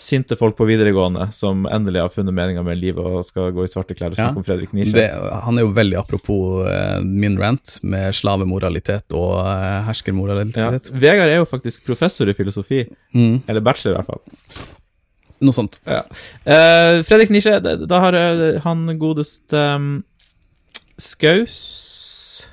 sinte 0.00 0.32
folk 0.36 0.56
på 0.56 0.64
videregående 0.64 1.26
som 1.36 1.66
endelig 1.68 2.00
har 2.00 2.08
funnet 2.08 2.32
meninga 2.32 2.62
med 2.64 2.78
livet 2.80 3.04
og 3.04 3.24
skal 3.28 3.50
gå 3.52 3.64
i 3.66 3.68
svarte 3.68 3.92
klær 3.94 4.12
og 4.14 4.16
snakke 4.16 4.32
Ja. 4.32 4.38
om 4.40 4.44
Fredrik 4.46 4.72
Nietzsche. 4.72 4.96
Det, 4.96 5.10
han 5.44 5.58
er 5.58 5.62
jo 5.66 5.72
veldig 5.76 5.98
apropos 6.00 6.64
min 7.04 7.36
rant 7.36 7.78
med 7.82 8.14
slavemoralitet 8.14 9.12
og 9.12 9.44
herskermoralitet. 9.84 10.56
Ja. 10.88 10.98
Vegard 11.04 11.28
er 11.28 11.36
jo 11.42 11.44
faktisk 11.44 11.84
professor 11.84 12.28
i 12.28 12.32
filosofi, 12.32 12.86
Mm, 13.12 13.42
eller 13.48 13.60
bachelor 13.60 13.92
i 13.92 13.96
hvert 13.98 14.06
fall. 14.06 14.64
Noe 15.40 15.56
sånt. 15.56 15.78
Ja. 15.88 16.02
Uh, 16.44 17.00
Fredrik 17.08 17.32
Nisje, 17.32 17.56
da, 17.64 18.00
har 18.04 18.16
eh, 18.18 18.60
han 18.64 18.86
godeste 19.00 19.56
um, 19.76 19.90
Skaus 21.00 21.58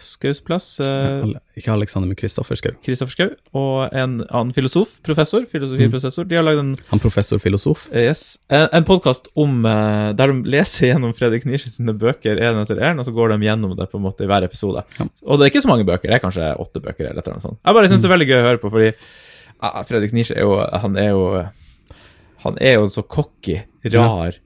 Skaus 0.03 0.39
plass. 0.43 0.79
eh, 0.79 1.25
Ikke 1.59 1.71
Alexander, 1.71 2.07
men 2.09 2.17
Kristoffer 2.19 2.57
Skau. 2.59 2.73
Kristoffer 2.83 3.13
Skau 3.13 3.29
og 3.59 3.93
en 3.95 4.17
annen 4.25 4.53
filosof, 4.55 4.97
professor, 5.05 5.45
filosofiprofessor. 5.51 6.27
De 6.27 6.35
har 6.39 6.43
lagd 6.47 6.59
en, 6.61 6.71
Han 6.89 7.01
professor 7.03 7.39
filosof. 7.43 7.85
eh, 7.91 8.07
yes, 8.09 8.39
en, 8.49 8.67
en 8.79 8.87
podkast 8.87 9.29
om 9.35 9.61
der 9.67 10.31
de 10.33 10.49
leser 10.49 10.91
gjennom 10.91 11.13
Fredrik 11.15 11.45
Nisje 11.47 11.71
sine 11.75 11.95
bøker 11.95 12.39
en 12.39 12.63
etter 12.63 12.81
en, 12.89 12.99
og 13.03 13.07
så 13.07 13.13
går 13.15 13.35
de 13.35 13.47
gjennom 13.47 13.75
det 13.79 13.89
på 13.91 13.99
en 13.99 14.05
måte 14.07 14.25
i 14.25 14.31
hver 14.31 14.47
episode. 14.47 14.83
Ja. 14.99 15.07
Og 15.27 15.39
det 15.39 15.47
er 15.47 15.53
ikke 15.53 15.63
så 15.67 15.71
mange 15.71 15.87
bøker, 15.87 16.09
det 16.09 16.17
er 16.19 16.23
kanskje 16.23 16.51
åtte 16.63 16.83
bøker 16.83 17.11
eller 17.11 17.23
annet 17.31 17.47
sånt. 17.47 17.59
Jeg 17.63 17.79
bare 17.79 17.91
syns 17.91 18.03
det 18.03 18.11
er 18.11 18.15
veldig 18.17 18.29
gøy 18.31 18.39
å 18.41 18.47
høre 18.49 18.63
på, 18.63 18.73
fordi 18.73 18.91
ah, 19.59 19.79
Fredrik 19.87 20.15
Nisje 20.15 20.35
er 20.39 20.47
jo 20.47 20.57
Han 20.83 20.99
er 20.99 21.11
jo 21.13 21.23
Han 22.47 22.57
er 22.63 22.77
jo 22.79 22.87
en 22.87 22.93
så 22.93 23.03
cocky, 23.03 23.61
rar 23.93 24.37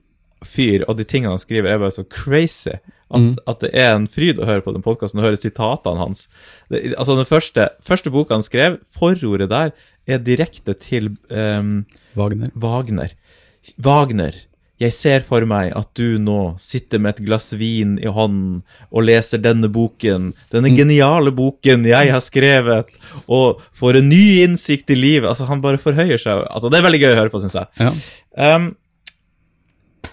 fyr, 0.42 0.82
og 0.90 0.96
de 0.98 1.04
tingene 1.06 1.30
han 1.36 1.38
skriver, 1.42 1.70
er 1.70 1.78
bare 1.78 1.94
så 1.94 2.04
crazy. 2.10 2.74
At, 3.12 3.20
Mm. 3.20 3.34
at 3.46 3.60
det 3.60 3.68
er 3.76 3.90
en 3.94 4.06
fryd 4.08 4.38
å 4.40 4.46
høre 4.48 4.62
på 4.64 4.72
den 4.72 4.82
podkasten 4.82 5.20
og 5.20 5.26
høre 5.26 5.36
sitatene 5.36 6.00
hans. 6.00 6.28
Det, 6.72 6.94
altså 6.96 7.14
Den 7.18 7.28
første, 7.28 7.68
første 7.84 8.10
boka 8.10 8.34
han 8.34 8.42
skrev, 8.42 8.78
forordet 8.90 9.50
der, 9.52 9.70
er 10.08 10.18
direkte 10.18 10.72
til 10.74 11.10
um, 11.30 11.84
Wagner. 12.16 12.48
Wagner. 12.56 13.12
Wagner, 13.78 14.32
jeg 14.82 14.92
ser 14.96 15.22
for 15.26 15.46
meg 15.48 15.70
at 15.78 15.88
du 15.98 16.18
nå 16.22 16.56
sitter 16.62 16.98
med 17.02 17.14
et 17.14 17.24
glass 17.28 17.52
vin 17.58 17.94
i 18.02 18.10
hånden 18.10 18.60
og 18.90 19.04
leser 19.06 19.38
denne 19.44 19.70
boken, 19.72 20.30
denne 20.52 20.72
geniale 20.76 21.30
boken 21.38 21.86
jeg 21.88 22.10
har 22.12 22.22
skrevet, 22.24 22.90
og 23.30 23.62
får 23.78 24.00
en 24.02 24.08
ny 24.10 24.22
innsikt 24.42 24.90
i 24.90 24.98
livet. 24.98 25.28
Altså, 25.30 25.46
han 25.50 25.62
bare 25.64 25.78
forhøyer 25.82 26.18
seg. 26.20 26.44
Altså, 26.50 26.70
det 26.72 26.80
er 26.80 26.86
veldig 26.88 27.02
gøy 27.04 27.10
å 27.14 27.18
høre 27.22 27.32
på, 27.34 27.40
syns 27.44 27.58
jeg. 27.60 27.68
Ja. 27.78 27.92
Um, 28.56 28.72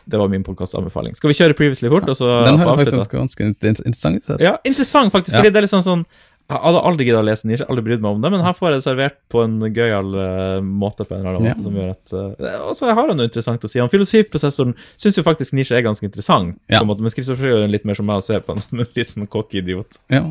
det 0.09 0.17
var 0.17 0.30
min 0.32 0.43
podkastanbefaling. 0.45 1.13
Skal 1.17 1.30
vi 1.30 1.36
kjøre 1.38 1.53
Previously 1.57 1.89
fort, 1.91 2.07
så 2.17 2.30
Den 2.47 2.57
høres 2.57 2.80
faktisk 2.82 3.11
ganske 3.13 3.45
int- 3.45 3.84
interessant 3.86 4.24
ut. 4.26 4.39
Ja, 4.41 4.55
interessant 4.65 5.13
faktisk, 5.13 5.36
Ja. 5.36 5.41
fordi 5.43 5.51
det 5.53 5.59
er 5.61 5.65
litt 5.67 5.74
sånn 5.74 5.86
sånn 5.86 6.05
Jeg 6.50 6.58
hadde 6.64 6.80
aldri 6.82 7.06
giddet 7.06 7.20
å 7.22 7.26
lese 7.28 7.45
nisje, 7.45 7.66
aldri 7.70 7.84
brydd 7.86 8.02
meg 8.02 8.16
om 8.16 8.22
det, 8.24 8.30
men 8.34 8.41
her 8.41 8.56
får 8.58 8.72
jeg 8.72 8.80
det 8.80 8.86
servert 8.88 9.18
på 9.30 9.43
en 9.45 9.60
gøyal 9.70 10.08
eh, 10.18 10.62
måte, 10.66 11.06
på 11.06 11.14
en 11.14 11.20
eller 11.22 11.38
annen 11.38 11.50
Ja. 11.52 11.54
måte, 11.54 11.66
som 11.68 11.76
gjør 11.78 11.91
at 11.93 12.14
uh, 12.18 12.56
Og 12.72 12.74
så 12.80 12.88
har 12.89 12.97
han 13.12 13.20
noe 13.20 13.28
interessant 13.30 13.68
å 13.68 13.70
si. 13.70 13.78
Han 13.84 13.91
filosofiprosessoren 13.93 14.74
syns 14.97 15.20
jo 15.20 15.24
faktisk 15.28 15.54
nisje 15.54 15.78
er 15.78 15.86
ganske 15.86 16.08
interessant, 16.10 16.58
Ja. 16.66 16.80
på 16.80 16.88
en 16.88 16.89
måte, 16.89 17.06
men 17.06 17.14
Kristoffer 17.14 17.45
er 17.52 17.54
jo 17.68 17.70
litt 17.70 17.86
mer 17.86 18.00
som 18.00 18.10
meg 18.10 18.24
og 18.24 18.26
ser 18.26 18.41
på 18.41 18.56
han 18.56 18.64
som 18.66 18.82
en 18.82 18.89
litt 18.97 19.14
sånn 19.14 19.30
cocky 19.30 19.62
idiot. 19.62 20.02
Ja. 20.10 20.24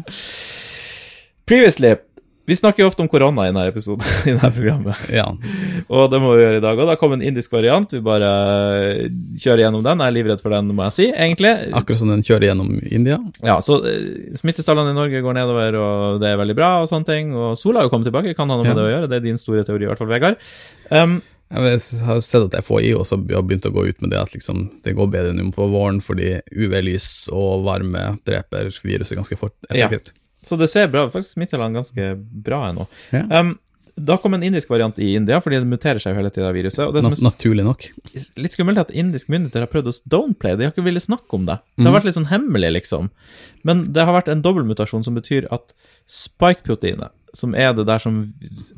Previously 1.49 1.95
Vi 2.49 2.57
snakker 2.57 2.81
jo 2.83 2.89
ofte 2.89 3.03
om 3.05 3.09
korona 3.13 3.45
i 3.45 3.51
denne 3.51 3.67
episoden, 3.69 4.07
i 4.29 4.33
denne 4.33 4.49
programmet. 4.57 5.03
ja. 5.13 5.27
Og 5.93 6.07
det 6.13 6.21
må 6.23 6.31
vi 6.35 6.43
gjøre 6.47 6.59
i 6.61 6.65
dag. 6.65 6.81
òg. 6.81 6.89
da 6.89 6.97
kom 7.01 7.13
en 7.15 7.23
indisk 7.25 7.53
variant. 7.53 7.93
Vi 7.93 8.01
bare 8.05 8.31
eh, 8.89 9.03
kjører 9.41 9.67
gjennom 9.67 9.85
den. 9.85 10.01
Jeg 10.01 10.09
er 10.13 10.17
livredd 10.17 10.41
for 10.45 10.57
den, 10.57 10.73
må 10.73 10.87
jeg 10.89 10.97
si, 10.97 11.07
egentlig. 11.13 11.53
Akkurat 11.77 12.01
som 12.01 12.13
den 12.15 12.25
kjører 12.25 12.49
gjennom 12.51 12.73
India. 12.89 13.19
Ja, 13.45 13.59
så 13.65 13.79
eh, 13.85 14.33
smittestallene 14.41 14.95
i 14.95 14.99
Norge 14.99 15.21
går 15.25 15.37
nedover, 15.37 15.77
og 15.83 16.23
det 16.25 16.33
er 16.33 16.41
veldig 16.41 16.57
bra, 16.59 16.71
og 16.83 16.89
sånne 16.91 17.09
ting. 17.13 17.35
Og 17.37 17.53
sola 17.61 17.83
har 17.83 17.89
jo 17.91 17.93
kommet 17.93 18.09
tilbake, 18.11 18.33
kan 18.39 18.49
ha 18.49 18.57
noe 18.57 18.65
med 18.65 18.73
Ja. 18.73 18.79
det 18.81 18.87
å 18.89 18.93
gjøre. 18.97 19.11
Det 19.13 19.21
er 19.21 19.27
din 19.29 19.41
store 19.45 19.65
teori, 19.69 19.85
i 19.85 19.91
hvert 19.93 20.01
fall, 20.01 20.11
Vegard. 20.17 20.41
Um, 20.91 21.21
Jeg 21.49 21.81
har 22.05 22.19
sett 22.21 22.43
at 22.45 22.59
FHI 22.65 22.91
også 22.93 23.17
har 23.33 23.45
begynt 23.49 23.65
å 23.65 23.73
gå 23.73 23.87
ut 23.89 24.03
med 24.05 24.11
det 24.13 24.19
at 24.21 24.35
liksom, 24.37 24.67
det 24.85 24.93
går 24.99 25.07
bedre 25.09 25.31
nå 25.33 25.47
på 25.57 25.65
våren 25.73 26.03
fordi 26.05 26.35
UV-lys 26.53 27.07
og 27.33 27.63
varme 27.65 28.03
dreper 28.29 28.69
viruset 28.85 29.17
ganske 29.17 29.39
fort. 29.41 29.55
effektivt. 29.71 30.13
Så 30.45 30.59
det 30.61 30.69
ser 30.71 30.91
bra 30.93 31.09
Faktisk 31.11 31.35
smittetallene 31.37 31.81
ganske 31.81 32.13
bra 32.47 32.69
ennå. 32.69 32.87
Ja. 33.15 33.25
Um, 33.41 33.57
da 33.99 34.17
kom 34.17 34.35
en 34.35 34.43
indisk 34.47 34.71
variant 34.71 34.99
i 35.03 35.15
India, 35.19 35.41
fordi 35.43 35.59
det 35.59 35.67
muterer 35.67 35.99
seg 36.03 36.15
jo 36.15 36.21
hele 36.21 36.31
tida, 36.31 36.51
viruset. 36.55 36.85
Og 36.87 36.95
det 36.95 37.03
som 37.03 37.15
er 37.15 37.23
naturlig 37.25 37.65
nok. 37.67 37.87
litt 38.39 38.55
skummelt, 38.55 38.79
er 38.79 38.87
at 38.87 38.95
indiske 38.95 39.33
myndigheter 39.33 39.65
har 39.65 39.71
prøvd 39.73 39.91
å 39.91 39.95
downplay. 40.15 40.55
De 40.55 40.69
har 40.69 40.75
ikke 40.75 40.87
villet 40.87 41.03
snakke 41.03 41.35
om 41.35 41.49
det. 41.49 41.59
Det 41.75 41.89
har 41.89 41.97
vært 41.97 42.07
litt 42.07 42.19
sånn 42.19 42.29
hemmelig, 42.31 42.71
liksom. 42.77 43.11
Men 43.67 43.89
det 43.97 44.07
har 44.07 44.15
vært 44.15 44.31
en 44.33 44.45
dobbeltmutasjon 44.45 45.07
som 45.07 45.19
betyr 45.19 45.49
at 45.55 45.75
spike-proteinet, 46.07 47.11
som 47.37 47.57
er 47.59 47.75
det 47.77 47.89
der 47.89 48.03
som 48.03 48.23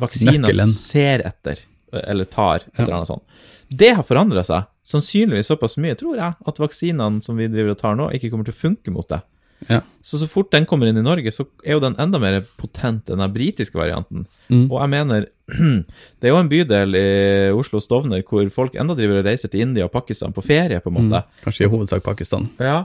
vaksiner 0.00 0.56
ser 0.72 1.26
etter, 1.28 1.60
eller 2.00 2.28
tar, 2.30 2.64
et 2.72 2.84
eller 2.86 3.02
annet 3.02 3.12
sånt, 3.12 3.26
det 3.70 3.92
har 3.98 4.06
forandra 4.06 4.42
seg. 4.46 4.70
Sannsynligvis 4.90 5.52
såpass 5.52 5.76
mye, 5.78 5.94
tror 5.98 6.16
jeg, 6.18 6.34
at 6.48 6.58
vaksinene 6.58 7.22
som 7.22 7.36
vi 7.38 7.46
driver 7.50 7.76
og 7.76 7.82
tar 7.82 7.98
nå, 7.98 8.08
ikke 8.16 8.32
kommer 8.32 8.48
til 8.48 8.56
å 8.56 8.62
funke 8.64 8.94
mot 8.94 9.06
det. 9.12 9.20
Ja. 9.68 9.82
Så 10.02 10.16
så 10.18 10.26
fort 10.30 10.50
den 10.54 10.64
kommer 10.66 10.88
inn 10.88 10.96
i 10.96 11.04
Norge, 11.04 11.28
så 11.34 11.44
er 11.64 11.76
jo 11.76 11.82
den 11.84 11.96
enda 12.00 12.18
mer 12.22 12.40
potent 12.56 13.10
enn 13.12 13.20
den 13.20 13.32
britiske 13.34 13.76
varianten. 13.76 14.24
Mm. 14.48 14.64
Og 14.70 14.78
jeg 14.80 14.92
mener, 14.94 15.26
det 16.20 16.28
er 16.30 16.32
jo 16.32 16.40
en 16.40 16.48
bydel 16.50 16.96
i 16.96 17.06
Oslo 17.52 17.80
og 17.80 17.84
Stovner 17.84 18.24
hvor 18.26 18.48
folk 18.54 18.74
enda 18.80 18.96
driver 18.96 19.20
og 19.20 19.28
reiser 19.28 19.52
til 19.52 19.66
India 19.66 19.84
og 19.86 19.92
Pakistan 19.92 20.32
på 20.32 20.44
ferie, 20.46 20.80
på 20.80 20.88
en 20.92 20.96
måte. 21.02 21.24
Kanskje 21.44 21.66
i 21.66 21.72
hovedsak 21.72 22.02
Pakistan. 22.06 22.48
Ja, 22.58 22.84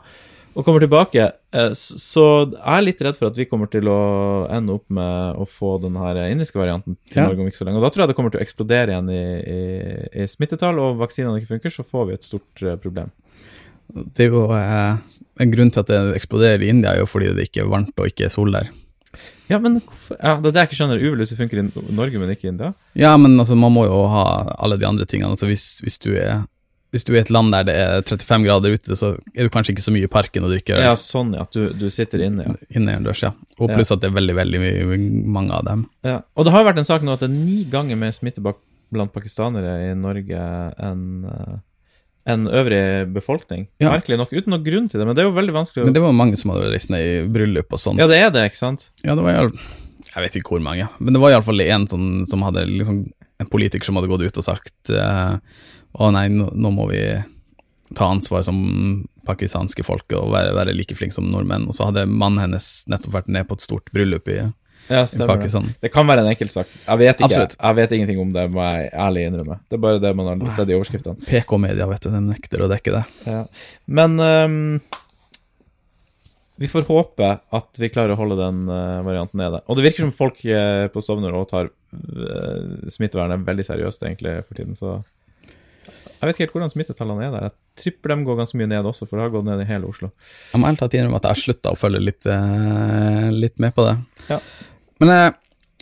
og 0.55 0.63
kommer 0.63 0.79
tilbake. 0.79 1.31
Eh, 1.51 1.71
Så 1.75 2.23
jeg 2.53 2.77
er 2.77 2.83
litt 2.85 3.01
redd 3.03 3.17
for 3.19 3.27
at 3.27 3.35
vi 3.39 3.43
kommer 3.47 3.67
til 3.71 3.87
å 3.91 4.47
ende 4.55 4.75
opp 4.77 4.85
med 4.87 5.35
å 5.35 5.47
få 5.47 5.73
den 5.83 5.97
her 5.99 6.21
indiske 6.29 6.59
varianten 6.59 6.95
til 7.09 7.21
Ja. 7.23 7.25
Norge 7.27 7.43
om 7.43 7.49
ikke 7.49 7.59
så 7.59 7.65
lenge. 7.67 7.79
Og 7.81 7.83
da 7.83 7.89
tror 7.91 8.03
jeg 8.05 8.07
det 8.13 8.15
kommer 8.15 8.31
til 8.31 8.39
å 8.39 8.45
eksplodere 8.45 8.93
igjen 8.95 9.09
i, 9.11 9.25
i, 9.51 10.23
i 10.23 10.27
smittetall, 10.31 10.79
og 10.79 10.99
vaksinene 11.03 11.41
ikke 11.41 11.55
funker, 11.57 11.75
så 11.75 11.83
får 11.83 12.07
vi 12.07 12.13
et 12.19 12.23
stort 12.27 12.63
eh, 12.63 12.77
problem. 12.79 13.11
Det 14.15 14.25
er 14.25 14.31
jo 14.31 14.45
eh, 14.55 14.95
En 15.39 15.51
grunn 15.51 15.71
til 15.73 15.83
at 15.83 15.89
det 15.91 15.99
eksploderer 16.15 16.63
i 16.63 16.69
India, 16.71 16.93
er 16.95 17.03
jo 17.03 17.09
fordi 17.09 17.33
det 17.35 17.49
ikke 17.49 17.65
er 17.65 17.71
varmt 17.71 17.95
og 17.99 18.07
ikke 18.07 18.27
er 18.29 18.33
sol 18.33 18.53
der. 18.55 18.69
Ja, 19.49 19.59
men 19.61 19.77
ja, 19.79 20.35
Det 20.41 20.49
er 20.49 20.51
det 20.51 20.61
jeg 20.61 20.69
ikke 20.69 20.77
skjønner. 20.79 21.01
UV-lyset 21.03 21.37
funker 21.39 21.61
i 21.61 21.67
Norge, 21.95 22.19
men 22.19 22.31
ikke 22.33 22.47
i 22.49 22.51
India. 22.53 22.73
Ja, 22.97 23.13
men 23.17 23.37
altså, 23.39 23.55
man 23.59 23.73
må 23.75 23.85
jo 23.87 24.01
ha 24.11 24.25
alle 24.57 24.77
de 24.81 24.87
andre 24.87 25.05
tingene. 25.05 25.35
Altså, 25.35 25.47
hvis, 25.49 25.79
hvis, 25.85 25.97
du 26.01 26.15
er, 26.17 26.41
hvis 26.91 27.05
du 27.07 27.13
er 27.13 27.19
i 27.19 27.23
et 27.23 27.31
land 27.31 27.53
der 27.53 27.67
det 27.67 27.75
er 27.75 28.01
35 28.01 28.47
grader 28.47 28.75
ute, 28.75 28.97
så 28.97 29.13
er 29.35 29.47
du 29.47 29.53
kanskje 29.53 29.75
ikke 29.75 29.85
så 29.85 29.93
mye 29.95 30.07
i 30.07 30.11
parken 30.11 30.47
og 30.47 30.51
drikker 30.55 30.81
Ja, 30.81 30.95
sånn, 30.99 31.35
ja. 31.37 31.45
Du, 31.53 31.69
du 31.77 31.87
sitter 31.93 32.25
inne, 32.25 32.47
ja. 32.49 32.55
innendørs. 32.79 33.23
Ja. 33.27 33.33
Og 33.59 33.69
Ja. 33.69 33.77
pluss 33.77 33.93
at 33.93 34.01
det 34.03 34.09
er 34.11 34.17
veldig 34.17 34.35
veldig 34.39 34.63
mye, 34.65 34.99
mange 35.37 35.53
av 35.53 35.63
dem. 35.69 35.85
ja. 36.03 36.21
Og 36.35 36.45
det 36.47 36.55
har 36.55 36.63
jo 36.65 36.69
vært 36.71 36.81
en 36.81 36.89
sak 36.91 37.05
nå 37.05 37.13
at 37.15 37.23
det 37.23 37.29
er 37.29 37.37
ni 37.37 37.63
ganger 37.71 37.99
mer 38.01 38.15
smitte 38.15 38.41
blant 38.41 39.13
pakistanere 39.13 39.77
i 39.91 39.95
Norge 39.97 40.41
enn 40.89 41.25
eh, 41.29 41.55
enn 42.25 42.47
øvrig 42.49 42.81
befolkning. 43.13 43.67
Ja. 43.81 43.91
Merkelig 43.93 44.17
nok, 44.17 44.31
uten 44.33 44.53
noen 44.53 44.65
grunn 44.65 44.87
til 44.89 45.01
det, 45.01 45.05
men 45.05 45.17
det 45.17 45.21
er 45.21 45.29
jo 45.29 45.35
veldig 45.35 45.53
vanskelig 45.55 45.83
å 45.83 45.89
Men 45.89 45.97
det 45.97 46.01
var 46.01 46.15
mange 46.17 46.39
som 46.41 46.53
hadde 46.53 46.71
reist 46.73 46.89
ned 46.93 47.05
i 47.05 47.19
bryllup 47.29 47.75
og 47.75 47.81
sånt. 47.81 48.01
Ja, 48.01 48.09
det 48.09 48.17
er 48.17 48.33
det, 48.33 48.47
ikke 48.49 48.61
sant? 48.63 48.87
Ja, 49.05 49.13
det 49.17 49.25
var 49.25 49.37
jo, 49.37 49.51
Jeg 50.09 50.25
vet 50.25 50.39
ikke 50.39 50.55
hvor 50.55 50.65
mange, 50.65 50.89
men 50.97 51.13
det 51.13 51.21
var 51.21 51.35
iallfall 51.35 51.61
en 51.67 51.87
sånn, 51.91 52.09
som 52.29 52.45
hadde 52.47 52.65
liksom 52.69 53.05
En 53.35 53.49
politiker 53.51 53.83
som 53.83 53.97
hadde 53.99 54.07
gått 54.07 54.23
ut 54.23 54.37
og 54.39 54.45
sagt 54.45 54.89
eh, 54.95 55.33
Å 55.99 56.11
nei, 56.15 56.29
nå, 56.31 56.47
nå 56.55 56.69
må 56.71 56.85
vi 56.87 57.01
ta 57.95 58.07
ansvar 58.09 58.45
som 58.47 58.57
pakistanske 59.27 59.83
folk 59.85 60.13
og 60.17 60.31
være, 60.33 60.53
være 60.57 60.73
like 60.73 60.95
flinke 60.97 61.15
som 61.15 61.27
nordmenn. 61.29 61.67
Og 61.69 61.75
så 61.77 61.89
hadde 61.89 62.07
mannen 62.09 62.41
hennes 62.41 62.85
nettopp 62.89 63.19
vært 63.19 63.29
ned 63.33 63.45
på 63.49 63.57
et 63.57 63.65
stort 63.65 63.91
bryllup 63.93 64.29
i, 64.31 64.39
Ja. 64.89 65.05
Pakistan. 65.27 65.69
Det 65.81 65.89
kan 65.93 66.07
være 66.07 66.25
en 66.25 66.29
enkeltsak. 66.31 66.69
Jeg 66.69 67.01
vet 67.01 67.15
ikke. 67.15 67.29
Absolutt. 67.29 67.55
Jeg 67.57 67.77
vet 67.79 67.95
ingenting 67.97 68.19
om 68.21 68.33
det, 68.35 68.45
må 68.53 68.65
jeg 68.65 68.91
ærlig 69.05 69.25
innrømme. 69.29 69.57
Det 69.69 69.79
er 69.79 69.85
bare 69.87 70.03
det 70.03 70.11
man 70.17 70.29
har 70.33 70.53
sett 70.57 70.69
i 70.69 70.77
overskriftene. 70.77 71.17
PK-media, 71.25 71.87
vet 71.89 72.05
du, 72.05 72.11
de 72.13 72.21
nekter 72.27 72.65
å 72.65 72.69
dekke 72.71 72.93
det. 72.99 73.01
Ja. 73.25 73.41
Men 74.01 74.19
um, 74.21 74.59
vi 76.61 76.69
får 76.71 76.87
håpe 76.87 77.31
at 77.59 77.81
vi 77.81 77.91
klarer 77.91 78.13
å 78.13 78.19
holde 78.19 78.37
den 78.39 78.61
eh, 78.71 79.01
varianten 79.03 79.41
nede. 79.41 79.59
Og 79.67 79.75
det 79.75 79.89
virker 79.89 80.05
som 80.05 80.13
folk 80.15 80.39
eh, 80.47 80.85
på 80.93 81.03
Stovner 81.03 81.35
òg 81.35 81.49
tar 81.49 81.67
uh, 81.67 82.91
smittevernet 82.93 83.43
veldig 83.47 83.65
seriøst 83.67 84.05
egentlig 84.07 84.37
for 84.45 84.55
tiden, 84.55 84.77
så 84.79 85.01
jeg 86.15 86.29
vet 86.29 86.37
ikke 86.37 86.45
helt 86.45 86.53
hvordan 86.55 86.71
smittetallene 86.71 87.25
er 87.27 87.33
der. 87.33 87.43
Jeg 87.49 87.81
tripper 87.81 88.13
dem 88.13 88.23
går 88.25 88.37
ganske 88.39 88.57
mye 88.57 88.69
ned 88.71 88.87
også, 88.87 89.05
for 89.05 89.19
det 89.19 89.25
har 89.27 89.33
gått 89.33 89.45
ned 89.45 89.61
i 89.61 89.67
hele 89.67 89.89
Oslo. 89.91 90.09
Jeg 90.53 90.61
må 90.61 90.69
ærlig 90.69 90.79
talt 90.79 90.95
innrømme 90.97 91.19
at 91.19 91.27
jeg 91.27 91.35
har 91.35 91.41
slutta 91.41 91.73
å 91.75 91.77
følge 91.79 92.01
litt, 92.01 92.25
eh, 92.31 93.27
litt 93.35 93.59
med 93.61 93.75
på 93.75 93.85
det. 93.85 93.97
Ja. 94.31 94.39
Men 95.01 95.09
jeg, 95.11 95.33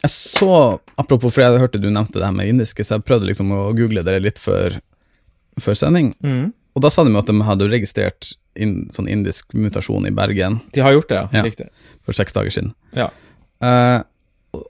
jeg 0.04 0.12
så, 0.14 0.80
apropos, 0.98 1.34
for 1.34 1.42
jeg 1.44 1.60
hørte 1.62 1.82
du 1.82 1.90
nevnte 1.90 2.20
det 2.20 2.26
her 2.28 2.36
med 2.36 2.50
indiske, 2.50 2.84
så 2.86 2.98
jeg 2.98 3.06
prøvde 3.08 3.30
liksom 3.30 3.52
å 3.56 3.72
google 3.78 4.04
det 4.04 4.20
litt 4.24 4.40
før, 4.42 4.80
før 5.62 5.78
sending. 5.78 6.14
Mm. 6.24 6.52
Og 6.74 6.82
da 6.82 6.90
sa 6.90 7.04
de 7.06 7.12
jo 7.14 7.20
at 7.22 7.30
de 7.30 7.36
hadde 7.46 7.68
registrert 7.70 8.32
in, 8.58 8.88
sånn 8.94 9.08
indisk 9.10 9.54
mutasjon 9.54 10.06
i 10.10 10.12
Bergen 10.14 10.60
De 10.74 10.82
har 10.86 10.94
gjort 10.96 11.10
det, 11.10 11.16
ja. 11.22 11.28
Ja. 11.34 11.44
Riktig. 11.46 11.70
for 12.06 12.14
seks 12.18 12.34
dager 12.34 12.50
siden. 12.54 12.74
Ja. 12.98 13.08
Uh, 13.64 14.02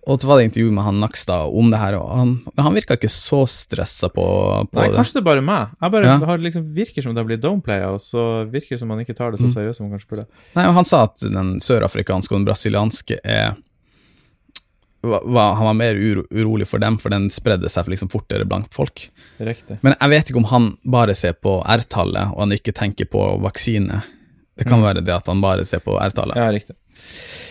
og- 0.07 0.19
så 0.21 0.27
var 0.27 0.37
det 0.39 0.45
intervju 0.47 0.71
med 0.71 0.83
han 0.85 0.99
Nakstad 1.01 1.49
om 1.51 1.71
det 1.71 1.79
her, 1.81 1.95
og 1.99 2.07
han, 2.15 2.29
han 2.57 2.73
virka 2.75 2.95
ikke 2.95 3.09
så 3.11 3.41
stressa 3.51 4.07
på, 4.13 4.23
på 4.71 4.79
Nei, 4.79 4.87
det. 4.89 4.95
kanskje 4.95 5.17
det 5.17 5.21
er 5.23 5.27
bare 5.27 5.41
meg. 5.43 5.73
Jeg 5.81 5.91
bare 5.91 6.05
Ja. 6.05 6.17
har 6.25 6.37
liksom 6.37 6.69
virker 6.75 7.01
som 7.03 7.15
det 7.15 7.19
har 7.23 7.27
blitt 7.27 7.41
downplaya, 7.43 7.89
og 7.95 7.99
så 7.99 8.45
virker 8.51 8.75
det 8.75 8.79
som 8.79 8.87
man 8.87 8.99
ikke 9.03 9.15
tar 9.15 9.31
det 9.31 9.39
så 9.41 9.47
Mm. 9.49 9.55
seriøst 9.55 9.77
som 9.77 9.89
han 9.89 9.97
kanskje 9.99 10.09
burde. 10.13 10.25
Nei, 10.55 10.67
og 10.67 10.73
Han 10.75 10.85
sa 10.85 11.03
at 11.03 11.15
den 11.19 11.59
sørafrikanske 11.59 12.31
og 12.31 12.39
den 12.39 12.45
brasilianske 12.47 13.19
er 13.25 13.55
var, 15.03 15.53
han 15.59 15.65
var 15.67 15.73
mer 15.77 15.95
uro, 15.99 16.23
urolig 16.31 16.67
for 16.67 16.79
dem, 16.79 16.97
for 17.01 17.09
den 17.13 17.29
spredde 17.33 17.69
seg 17.69 17.89
liksom 17.91 18.09
fortere 18.11 18.45
blant 18.47 18.71
folk. 18.73 19.09
Riktig. 19.43 19.77
Men 19.83 19.95
jeg 19.99 20.09
vet 20.13 20.29
ikke 20.31 20.39
om 20.41 20.47
han 20.51 20.69
bare 20.85 21.15
ser 21.15 21.33
på 21.33 21.57
R-tallet, 21.65 22.31
og 22.33 22.39
han 22.45 22.55
ikke 22.55 22.73
tenker 22.77 23.05
på 23.11 23.25
vaksine. 23.43 24.01
Det 24.57 24.67
kan 24.69 24.79
Mm. 24.79 24.85
være 24.85 25.01
det 25.05 25.13
at 25.15 25.27
han 25.27 25.41
bare 25.41 25.65
ser 25.65 25.79
på 25.83 25.97
R-tallet. 25.99 26.35
Ja, 26.37 26.47
riktig. 26.53 26.75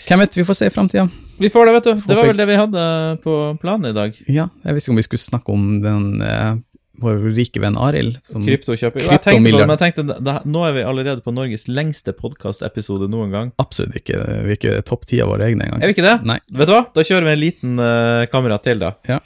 Hvem 0.09 0.19
vet, 0.23 0.37
vi 0.37 0.45
får 0.45 0.55
se 0.55 0.67
i 0.67 0.71
framtida. 0.71 1.09
Vi 1.39 1.49
får 1.51 1.67
det, 1.67 1.73
vet 1.75 1.85
du. 1.85 1.95
Det 2.09 2.17
var 2.17 2.27
vel 2.29 2.37
det 2.37 2.47
vi 2.47 2.57
hadde 2.57 2.83
på 3.25 3.59
planen 3.61 3.91
i 3.91 3.93
dag. 3.97 4.15
Ja, 4.29 4.49
jeg 4.65 4.75
visste 4.75 4.89
ikke 4.89 4.93
om 4.95 5.01
vi 5.01 5.03
skulle 5.09 5.25
snakke 5.25 5.53
om 5.53 5.81
den 5.83 6.23
eh, 6.23 6.55
vår 7.01 7.23
rike 7.37 7.61
venn 7.63 7.77
Arild. 7.81 8.19
Som, 8.27 8.45
Kryptokjøp. 8.45 8.99
Jo, 9.01 9.07
Jeg 9.15 9.23
tenkte 9.25 9.51
på 9.51 9.59
det, 9.59 9.67
men 9.67 9.73
jeg 9.79 9.81
tenkte, 9.81 10.19
det, 10.21 10.35
nå 10.53 10.65
er 10.67 10.75
vi 10.77 10.83
allerede 10.85 11.25
på 11.25 11.33
Norges 11.35 11.65
lengste 11.71 12.13
podkastepisode 12.13 13.09
noen 13.11 13.33
gang. 13.33 13.53
absolutt 13.63 13.97
ikke 14.03 14.21
Vi 14.21 14.53
er 14.53 14.59
ikke 14.59 14.75
topp 14.89 15.07
ti 15.09 15.21
av 15.25 15.33
våre 15.33 15.49
egne 15.49 15.65
engang. 15.67 15.81
Er 15.83 15.91
vi 15.91 15.97
ikke 15.97 16.05
det? 16.05 16.19
Nei. 16.29 16.39
Vet 16.53 16.69
du 16.69 16.75
hva? 16.77 16.85
Da 16.95 17.05
kjører 17.09 17.29
vi 17.31 17.33
en 17.33 17.41
liten 17.43 17.81
uh, 17.81 18.27
kamera 18.33 18.59
til, 18.63 18.83
da. 18.83 18.93
Ja. 19.09 19.21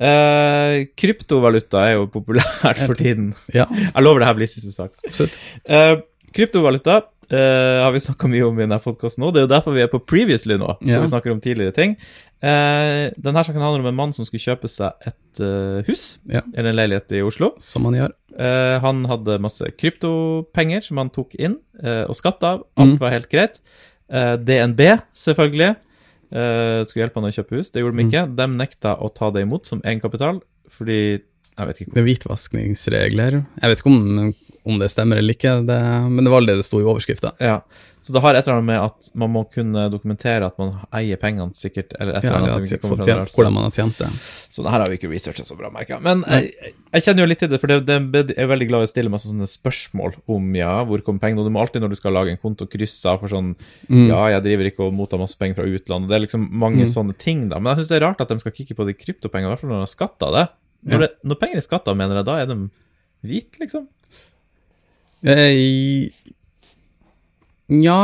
Uh, 0.00 0.86
kryptovaluta 0.96 1.82
er 1.88 1.98
jo 1.98 2.06
populært 2.12 2.84
for 2.86 2.96
tiden. 2.96 3.34
Ja, 3.52 3.66
Jeg 3.74 4.04
lover 4.06 4.22
det 4.22 4.30
her 4.30 4.38
blir 4.38 4.48
siste 4.48 4.72
sak. 4.72 4.94
absolutt. 5.04 5.36
Uh, 5.68 5.98
kryptovaluta 6.36 7.02
eh, 7.30 7.80
har 7.84 7.92
vi 7.94 8.00
snakka 8.02 8.28
mye 8.30 8.46
om 8.48 8.58
i 8.58 8.62
denne 8.64 8.78
podkasten 8.82 9.22
nå. 9.24 9.30
Det 9.32 9.40
er 9.42 9.46
jo 9.46 9.52
derfor 9.54 9.74
vi 9.76 9.82
er 9.84 9.90
på 9.92 10.00
Previously 10.04 10.56
nå. 10.58 10.76
hvor 10.80 11.00
Vi 11.04 11.10
snakker 11.12 11.32
om 11.32 11.40
tidligere 11.40 11.72
ting. 11.76 11.96
Uh, 12.42 13.10
denne 13.20 13.42
saken 13.44 13.60
handler 13.60 13.80
om 13.84 13.86
en 13.90 13.98
mann 13.98 14.12
som 14.16 14.24
skulle 14.24 14.40
kjøpe 14.40 14.68
seg 14.70 14.92
et 15.06 15.40
uh, 15.44 15.82
hus, 15.86 16.18
Ja. 16.26 16.40
eller 16.56 16.70
en 16.70 16.76
leilighet 16.78 17.12
i 17.12 17.22
Oslo. 17.22 17.52
Som 17.60 17.84
Han 17.84 17.94
gjør. 17.98 18.14
Han 18.80 19.04
hadde 19.10 19.38
masse 19.42 19.66
kryptopenger 19.76 20.80
som 20.86 20.96
han 21.02 21.10
tok 21.12 21.34
inn 21.36 21.58
og 21.82 22.14
skatta 22.16 22.54
av. 22.54 22.62
Alt 22.78 22.94
Mm. 22.94 22.98
var 23.02 23.10
helt 23.10 23.28
greit. 23.28 23.58
DNB, 24.08 24.80
selvfølgelig, 25.12 25.74
skulle 26.30 27.02
hjelpe 27.04 27.20
han 27.20 27.28
å 27.28 27.34
kjøpe 27.34 27.58
hus. 27.58 27.70
Det 27.70 27.82
gjorde 27.82 27.96
de 27.98 28.04
Mm. 28.04 28.10
ikke. 28.10 28.36
De 28.36 28.46
nekta 28.46 28.94
å 28.98 29.12
ta 29.12 29.30
det 29.30 29.42
imot 29.42 29.66
som 29.66 29.80
egenkapital, 29.82 30.40
fordi 30.70 31.20
Jeg 31.58 31.66
vet 31.66 31.76
ikke 31.80 31.92
Det 31.94 32.00
er 32.00 32.06
hvitvaskningsregler. 32.08 33.32
Jeg 33.60 33.68
vet 33.68 33.78
ikke 33.82 33.90
om, 33.90 34.34
om 34.66 34.78
det 34.78 34.90
stemmer 34.92 35.16
eller 35.20 35.32
ikke, 35.36 35.54
det, 35.66 35.78
men 36.10 36.24
det 36.26 36.30
var 36.32 36.40
det 36.44 36.58
det 36.60 36.64
sto 36.66 36.80
i 36.80 36.84
overskrifta. 36.84 37.32
Ja, 37.40 37.60
så 38.00 38.12
det 38.16 38.20
har 38.24 38.34
et 38.36 38.46
eller 38.46 38.58
annet 38.58 38.66
med 38.70 38.80
at 38.80 39.08
man 39.20 39.30
må 39.32 39.42
kunne 39.52 39.86
dokumentere 39.92 40.46
at 40.46 40.56
man 40.60 40.70
eier 40.96 41.16
pengene, 41.20 41.52
sikkert, 41.56 41.92
eller 42.00 42.16
et 42.16 42.24
eller 42.24 42.38
annet. 42.38 42.70
Ja, 42.70 42.78
tjent- 42.78 43.34
hvordan 43.36 43.52
man 43.52 43.66
har 43.66 43.74
tjent 43.76 43.98
det. 44.00 44.08
Så 44.52 44.62
det 44.64 44.70
her 44.72 44.80
har 44.84 44.88
vi 44.88 44.96
ikke 44.96 45.10
researchet 45.12 45.48
så 45.48 45.56
bra, 45.58 45.68
merka. 45.72 45.98
Men 46.00 46.22
jeg, 46.28 46.52
jeg 46.96 47.04
kjenner 47.06 47.24
jo 47.24 47.28
litt 47.28 47.42
til 47.44 47.50
det, 47.52 47.60
for 47.60 47.68
det, 47.72 47.78
det, 47.88 47.98
jeg 48.32 48.40
er 48.44 48.48
veldig 48.52 48.68
glad 48.70 48.84
i 48.84 48.88
å 48.88 48.92
stille 48.92 49.12
meg 49.12 49.20
sånne 49.20 49.48
spørsmål 49.52 50.16
om 50.32 50.48
ja, 50.56 50.72
hvor 50.88 51.04
kommer 51.04 51.20
pengene, 51.24 51.44
og 51.44 51.48
du 51.48 51.54
må 51.56 51.60
alltid 51.64 51.84
når 51.84 51.92
du 51.92 51.98
skal 52.00 52.16
lage 52.16 52.32
en 52.32 52.40
konto, 52.40 52.68
krysse 52.72 53.04
av 53.08 53.20
for 53.20 53.28
sånn 53.32 53.52
Mm. 53.90 54.08
ja, 54.08 54.20
jeg 54.36 54.42
driver 54.48 54.68
ikke 54.70 54.84
og 54.86 54.92
mottar 54.96 55.18
masse 55.20 55.36
penger 55.40 55.60
fra 55.60 55.68
utlandet. 55.68 56.08
Det 56.08 56.16
er 56.16 56.24
liksom 56.26 56.48
mange 56.52 56.84
Mm. 56.84 56.92
sånne 56.92 57.16
ting, 57.18 57.48
da. 57.48 57.58
Men 57.60 57.74
jeg 57.76 57.84
syns 57.84 57.88
det 57.92 58.00
er 58.02 58.06
rart 58.08 58.20
at 58.20 58.28
de 58.28 58.40
skal 58.40 58.52
kikke 58.52 58.76
på 58.76 58.86
de 58.86 58.94
kryptopengene, 58.96 59.48
i 59.48 59.52
hvert 59.54 59.60
fall 59.60 59.70
når 59.70 59.80
de 59.80 59.86
har 59.88 59.94
skatta 59.96 60.28
det. 60.36 60.48
Når, 60.88 61.00
Ja. 61.00 61.06
det, 61.06 61.10
når 61.24 61.40
penger 61.40 61.56
er 61.56 61.66
skatta, 61.68 61.94
mener 61.94 62.16
jeg, 62.16 62.24
da 62.24 62.36
er 62.40 62.46
de 62.46 62.70
hvite, 63.24 63.58
liksom? 63.60 63.88
Jeg, 65.20 66.12
ja 67.68 68.00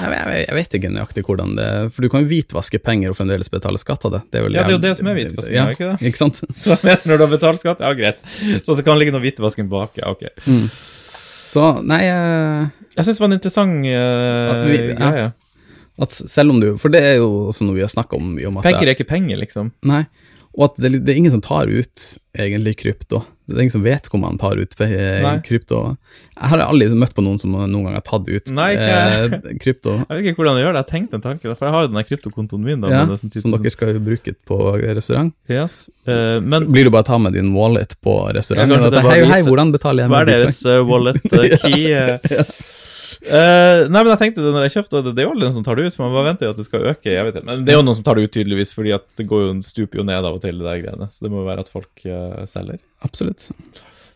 jeg, 0.00 0.12
jeg, 0.14 0.44
jeg 0.46 0.56
vet 0.56 0.76
ikke 0.78 0.90
nøyaktig 0.94 1.24
hvordan 1.26 1.50
det 1.58 1.66
For 1.94 2.04
du 2.04 2.08
kan 2.12 2.24
jo 2.24 2.30
hvitvaske 2.30 2.80
penger 2.82 3.12
og 3.12 3.18
fremdeles 3.18 3.50
betale 3.52 3.80
skatt 3.80 4.06
av 4.08 4.14
det. 4.14 4.20
det 4.32 4.40
er 4.40 4.46
vel 4.46 4.56
Ja, 4.56 4.64
det 4.64 4.72
er 4.72 4.78
jo 4.78 4.82
det 4.86 4.94
som 4.98 5.10
er 5.10 5.18
hvitvasking, 5.18 5.56
ja, 5.58 5.66
er 5.66 5.76
ikke 5.76 5.90
det? 5.90 6.08
Ikke 6.10 6.20
sant? 6.22 6.40
Så 6.62 6.78
når 6.80 7.20
du 7.20 7.26
har 7.26 7.32
betalt 7.34 7.60
skatt, 7.62 7.82
ja, 7.84 7.92
greit. 7.98 8.22
Så 8.64 8.76
det 8.78 8.86
kan 8.86 8.98
ligge 9.00 9.12
noe 9.14 9.24
hvitvasking 9.24 9.68
bak, 9.72 10.00
ja, 10.00 10.14
ok. 10.14 10.24
Så 11.10 11.66
nei 11.84 12.00
uh, 12.06 12.70
Jeg 12.96 13.06
syns 13.06 13.18
det 13.18 13.24
var 13.24 13.30
en 13.30 13.36
interessant 13.36 13.86
uh, 13.90 14.50
At 14.54 14.64
vi- 14.70 14.80
ja. 14.88 15.10
greie. 15.10 15.28
at 16.06 16.16
selv 16.16 16.54
om 16.54 16.60
du 16.62 16.68
For 16.80 16.92
det 16.94 17.02
er 17.04 17.16
jo 17.18 17.50
også 17.50 17.66
noe 17.66 17.76
vi 17.76 17.84
har 17.84 17.92
snakka 17.92 18.16
om 18.16 18.32
om 18.38 18.60
Penger 18.64 18.86
er 18.86 18.94
ikke 18.94 19.10
penger, 19.10 19.40
liksom. 19.42 19.72
Nei. 19.84 20.04
Og 20.56 20.70
at 20.70 20.80
det, 20.82 21.04
det 21.04 21.12
er 21.12 21.20
ingen 21.20 21.34
som 21.34 21.42
tar 21.44 21.70
ut 21.70 22.06
egentlig 22.34 22.78
krypto. 22.80 23.24
Det 23.50 23.58
er 23.58 23.64
ingen 23.66 23.74
som 23.74 23.84
vet 23.84 24.06
hvor 24.10 24.20
man 24.22 24.38
tar 24.40 24.58
ut 24.60 24.76
eh, 24.86 25.20
Nei. 25.24 25.34
krypto. 25.46 25.80
Jeg 26.40 26.52
har 26.52 26.62
aldri 26.64 26.88
møtt 26.96 27.12
på 27.16 27.24
noen 27.24 27.36
som 27.42 27.52
noen 27.52 27.84
gang 27.84 27.96
har 27.98 28.04
tatt 28.06 28.28
ut 28.30 28.52
Nei, 28.56 28.70
ikke 28.76 28.94
eh, 28.96 29.56
krypto. 29.60 29.96
Jeg 30.00 30.08
vet 30.08 30.30
ikke 30.30 30.40
hvordan 30.40 30.60
jeg 30.60 30.66
gjør 30.66 30.76
det. 30.78 30.82
Jeg 30.84 30.90
tenkte 30.94 31.18
en 31.18 31.26
tanke, 31.26 31.52
for 31.52 31.68
jeg 31.68 31.76
har 31.76 31.86
jo 31.86 31.92
den 31.92 32.08
kryptokontoen 32.08 32.64
min. 32.64 32.80
da. 32.84 32.92
Ja, 32.94 33.04
med 33.04 33.14
det 33.16 33.20
sånn 33.24 33.34
som 33.36 33.56
dere 33.58 33.74
skal 33.74 33.94
jo 33.96 34.02
bruke 34.06 34.36
på 34.48 34.60
restaurant. 34.80 35.34
Yes. 35.50 35.82
Eh, 36.08 36.38
Men, 36.40 36.70
blir 36.72 36.88
du 36.88 36.94
bare 36.94 37.08
ta 37.10 37.18
med 37.20 37.36
din 37.36 37.52
wallet 37.56 37.98
på 38.00 38.16
restaurant? 38.36 38.72
Ja, 38.72 38.90
det 38.90 39.04
hei, 39.06 39.22
hei, 39.34 39.42
hvordan 39.46 39.74
betaler 39.74 40.06
jeg 40.06 40.14
hva 40.14 40.24
er 40.24 40.32
deres 40.32 40.62
eh, 40.64 40.82
wallet 40.86 41.20
eh, 41.40 41.56
key? 41.66 41.88
ja. 41.94 42.18
Uh, 43.20 43.84
nei, 43.92 44.00
men 44.00 44.08
jeg 44.14 44.20
tenkte 44.22 44.44
det 44.44 44.50
når 44.54 44.64
jeg 44.64 44.74
kjøpte 44.78 45.00
det, 45.04 45.12
det 45.12 45.22
er 45.22 45.26
jo 45.26 45.32
alle 45.34 45.44
noen 45.44 45.56
som 45.58 45.64
tar 45.66 45.76
det 45.76 45.90
ut, 45.90 45.96
man 46.00 46.14
bare 46.14 46.28
venter 46.30 46.48
jo 46.48 46.52
at 46.54 46.60
det 46.60 46.64
skal 46.64 46.86
øke. 46.88 47.10
jeg 47.12 47.26
vet 47.26 47.36
ikke, 47.36 47.48
Men 47.50 47.66
det 47.66 47.74
er 47.74 47.76
jo 47.76 47.82
noen 47.84 47.98
som 47.98 48.06
tar 48.06 48.16
det 48.16 48.24
ut, 48.24 48.32
tydeligvis, 48.32 48.72
fordi 48.72 48.94
at 48.96 49.18
det 49.18 49.26
går 49.28 49.42
jo, 49.44 49.50
stuper 49.66 50.00
jo 50.00 50.06
ned 50.08 50.24
av 50.24 50.38
og 50.38 50.40
til, 50.44 50.56
det 50.56 50.64
der 50.64 50.80
greiene. 50.80 51.08
Så 51.12 51.26
det 51.26 51.32
må 51.32 51.42
jo 51.42 51.50
være 51.50 51.66
at 51.66 51.72
folk 51.72 52.06
uh, 52.06 52.46
selger. 52.48 52.80
Absolutt. 53.06 53.50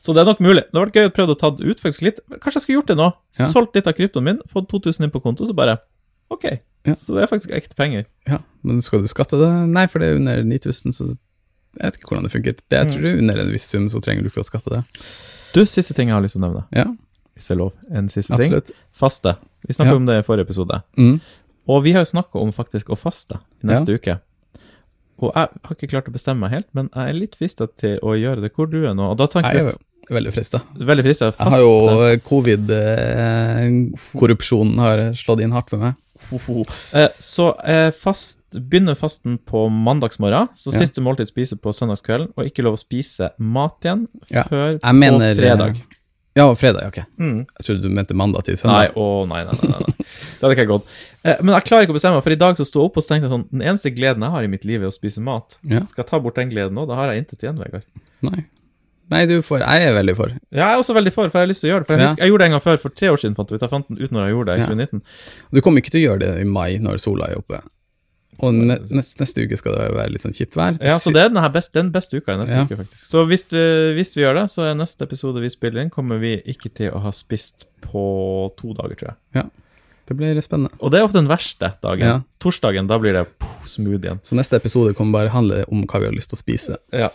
Så 0.05 0.13
det 0.13 0.21
er 0.21 0.29
nok 0.29 0.41
mulig. 0.45 0.63
Det 0.69 0.75
hadde 0.77 0.85
vært 0.91 0.97
gøy 1.01 1.07
å 1.09 1.15
prøve 1.17 1.33
å 1.35 1.39
ta 1.41 1.51
det 1.57 1.65
ut 1.65 1.81
faktisk 1.81 2.03
litt. 2.05 2.19
Kanskje 2.37 2.59
jeg 2.59 2.65
skulle 2.67 2.79
gjort 2.83 2.91
det 2.93 2.97
nå. 3.01 3.07
Ja. 3.39 3.47
Solgt 3.49 3.75
litt 3.79 3.87
av 3.89 3.95
kryptoen 3.97 4.25
min, 4.27 4.41
fått 4.53 4.69
2000 4.69 5.07
inn 5.07 5.13
på 5.15 5.23
konto, 5.25 5.47
så 5.49 5.57
bare 5.57 5.79
Ok. 6.33 6.45
Ja. 6.85 6.95
Så 6.99 7.15
det 7.17 7.23
er 7.25 7.29
faktisk 7.31 7.53
ekte 7.57 7.77
penger. 7.77 8.05
Ja, 8.29 8.39
Men 8.65 8.83
skal 8.85 9.01
du 9.05 9.09
skatte 9.09 9.39
det? 9.41 9.49
Nei, 9.73 9.87
for 9.89 10.01
det 10.01 10.09
er 10.11 10.17
under 10.21 10.43
9000, 10.45 10.93
så 10.97 11.07
jeg 11.09 11.83
vet 11.85 11.97
ikke 11.99 12.11
hvordan 12.11 12.27
det 12.29 12.33
funker. 12.33 12.57
Det, 12.59 12.77
jeg 12.81 12.91
tror 12.93 13.03
det 13.03 13.13
er 13.13 13.19
under 13.23 13.41
en 13.45 13.53
viss 13.53 13.67
sum, 13.69 13.89
så 13.93 14.01
trenger 14.05 14.23
du 14.25 14.29
ikke 14.31 14.43
å 14.45 14.47
skatte 14.49 14.73
det. 14.73 14.83
Du, 15.55 15.63
siste 15.69 15.95
ting 15.97 16.09
jeg 16.11 16.17
har 16.17 16.23
lyst 16.25 16.37
til 16.37 16.43
å 16.43 16.47
nevne, 16.49 16.65
Ja, 16.75 16.85
hvis 17.35 17.49
det 17.49 17.55
er 17.57 17.61
lov. 17.61 17.73
En 17.91 18.09
siste 18.13 18.37
ting. 18.41 18.53
absolutt. 18.53 18.73
Faste. 18.93 19.37
Vi 19.67 19.75
snakka 19.77 19.95
Ja. 19.95 19.97
om 19.97 20.07
det 20.07 20.19
i 20.21 20.23
forrige 20.27 20.45
episode. 20.49 20.83
Mm. 20.99 21.21
Og 21.69 21.83
vi 21.85 21.93
har 21.97 22.05
jo 22.05 22.11
snakka 22.13 22.41
om 22.41 22.53
faktisk 22.53 22.93
å 22.93 22.99
faste 22.99 23.41
i 23.63 23.67
neste 23.73 23.97
uke. 23.97 24.19
Og 25.23 25.31
jeg 25.35 25.49
har 25.65 25.75
ikke 25.77 25.89
klart 25.93 26.09
å 26.09 26.13
bestemme 26.13 26.41
meg 26.41 26.51
helt, 26.51 26.67
men 26.75 26.89
jeg 26.95 27.09
er 27.09 27.13
litt 27.19 27.37
frista 27.39 27.67
til 27.79 27.99
å 28.03 28.15
gjøre 28.19 28.41
det. 28.43 28.51
Hvor 28.57 28.67
du 28.71 28.81
er 28.85 28.95
nå? 28.95 29.11
Og 29.13 29.17
da 29.21 29.27
tenker 29.31 29.55
Jeg 29.55 29.63
er 29.63 29.67
jeg 29.71 29.77
veldig 30.17 30.33
frista. 30.35 30.59
veldig 30.77 31.05
frista 31.07 31.25
Jeg 31.33 31.51
har 31.55 31.61
jo 31.63 31.71
covid-korrupsjonen 32.29 34.79
har 34.83 34.99
slått 35.19 35.41
inn 35.45 35.53
hardt 35.55 35.71
med 35.73 35.81
meg. 35.81 35.95
Eh, 36.95 37.09
Så 37.21 37.51
eh, 37.69 37.91
fast, 37.93 38.41
begynner 38.55 38.95
fasten 38.97 39.39
på 39.39 39.69
mandagsmorgen, 39.71 40.49
så 40.57 40.73
Ja. 40.73 40.79
siste 40.81 41.01
måltid 41.05 41.27
spiser 41.29 41.57
på 41.57 41.73
søndagskvelden, 41.73 42.29
og 42.37 42.45
ikke 42.49 42.63
lov 42.65 42.75
å 42.79 42.81
spise 42.81 43.31
mat 43.39 43.77
igjen 43.85 44.07
Ja. 44.31 44.43
før 44.45 44.79
Jeg 44.83 44.95
mener 44.95 45.35
på 45.35 45.41
fredag. 45.41 45.77
Ja, 46.35 46.49
fredag, 46.59 46.89
ok. 46.91 46.97
Mm. 47.21 47.45
Jeg 47.47 47.65
trodde 47.67 47.83
du 47.85 47.93
mente 47.95 48.15
mandag 48.19 48.43
til 48.49 48.57
Nei, 48.67 48.89
å 48.99 49.05
nei, 49.31 49.45
nei, 49.47 49.55
nei, 49.55 49.79
nei. 49.85 49.93
Det 49.95 50.41
hadde 50.43 50.57
ikke 50.57 50.65
jeg 50.65 50.71
gått. 50.73 50.97
Eh, 51.23 51.37
Men 51.47 51.55
jeg 51.55 51.67
klarer 51.69 51.87
ikke 51.87 51.95
å 51.95 51.99
bestemme 52.01 52.19
meg, 52.19 52.25
for 52.27 52.35
i 52.35 52.39
dag 52.41 52.59
så 52.59 52.67
sto 52.67 52.81
jeg 52.83 52.91
opp 52.91 52.99
og 52.99 53.07
tenkte 53.07 53.29
jeg 53.29 53.33
sånn 53.37 53.45
Den 53.53 53.63
eneste 53.71 53.93
gleden 53.95 54.27
jeg 54.27 54.35
har 54.35 54.43
i 54.43 54.51
mitt 54.51 54.67
liv, 54.67 54.83
er 54.83 54.91
å 54.91 54.97
spise 54.97 55.23
mat. 55.23 55.59
Ja. 55.63 55.85
Skal 55.87 56.03
jeg 56.03 56.11
ta 56.11 56.19
bort 56.25 56.35
den 56.41 56.51
gleden 56.51 56.75
nå? 56.75 56.89
Da 56.91 56.99
har 56.99 57.13
jeg 57.13 57.23
intet 57.23 57.45
igjen, 57.47 57.61
Vegard. 57.63 57.87
Nei. 58.27 58.43
Nei, 59.13 59.21
du 59.31 59.37
får 59.45 59.61
Jeg 59.63 59.87
er 59.87 59.95
veldig 59.95 60.17
for. 60.17 60.33
Ja, 60.51 60.65
jeg 60.65 60.75
er 60.75 60.81
også 60.83 60.95
veldig 60.97 61.13
for, 61.15 61.29
for 61.31 61.39
jeg 61.39 61.45
har 61.47 61.51
lyst 61.53 61.61
til 61.63 61.69
å 61.69 61.73
gjøre 61.75 61.85
det. 61.85 61.87
For 61.91 61.95
jeg, 62.03 62.09
husker, 62.09 62.23
jeg 62.25 62.33
gjorde 62.33 62.43
det 62.43 62.49
en 62.51 62.57
gang 62.57 62.65
før, 62.65 62.79
for 62.83 62.95
tre 62.99 63.11
år 63.15 63.21
siden 63.23 63.35
fant 63.39 63.51
jeg 63.53 63.61
ut. 63.61 63.67
Jeg 63.67 63.73
fant 63.77 63.89
den 63.93 63.99
ut 64.01 64.15
når 64.17 64.25
jeg 64.27 64.35
gjorde 64.35 64.51
det 64.51 64.57
i 64.57 64.63
Ja. 64.65 64.69
2019. 64.73 65.03
Du 65.55 65.61
kommer 65.61 65.85
ikke 65.85 65.93
til 65.95 66.01
å 66.03 66.07
gjøre 66.09 66.23
det 66.25 66.31
i 66.41 66.47
mai 66.49 66.71
når 66.83 67.03
sola 67.05 67.29
er 67.31 67.39
oppe. 67.39 67.61
Og 68.43 68.55
ne 68.55 68.79
neste, 68.91 69.21
neste 69.21 69.45
uke 69.47 69.57
skal 69.61 69.77
det 69.79 69.89
være 69.95 70.11
litt 70.15 70.23
sånn 70.25 70.35
kjipt 70.35 70.57
vær. 70.59 70.79
Ja, 70.83 70.97
så 70.99 71.13
det 71.15 71.23
er 71.23 71.29
den, 71.31 71.53
best, 71.53 71.73
den 71.77 71.91
beste 71.95 72.19
uka 72.19 72.35
i 72.35 72.41
neste 72.41 72.57
Ja. 72.57 72.65
uke, 72.65 72.77
faktisk. 72.83 73.05
Så 73.11 73.27
hvis, 73.31 73.45
du, 73.49 73.59
hvis 73.95 74.15
vi 74.17 74.23
gjør 74.25 74.41
det, 74.43 74.47
så 74.51 74.67
er 74.71 74.75
neste 74.75 75.05
episode 75.07 75.41
vi 75.41 75.51
spiller 75.53 75.83
inn, 75.85 75.91
kommer 75.91 76.19
vi 76.19 76.37
ikke 76.45 76.73
til 76.75 76.91
å 76.91 77.01
ha 77.05 77.13
spist 77.15 77.67
på 77.85 78.51
to 78.57 78.73
dager, 78.75 78.97
tror 78.97 79.15
jeg. 79.35 79.51
Det 80.07 80.17
blir 80.19 80.37
spennende. 80.45 80.69
Og 80.85 80.91
det 80.93 80.99
er 81.01 81.05
ofte 81.07 81.17
den 81.17 81.31
verste 81.31 81.71
dagen. 81.81 82.05
Ja. 82.05 82.17
Torsdagen, 82.43 82.87
da 82.91 82.99
blir 83.01 83.15
det 83.17 83.23
poh, 83.41 83.63
smooth 83.65 84.03
igjen. 84.05 84.19
Så 84.23 84.37
neste 84.37 84.59
episode 84.61 84.93
kommer 84.99 85.21
bare 85.23 85.33
handle 85.33 85.63
om 85.73 85.87
hva 85.89 86.01
vi 86.03 86.11
har 86.11 86.13
lyst 86.13 86.29
til 86.35 86.37
å 86.37 86.43
spise. 86.43 86.77
Ja. 86.93 87.09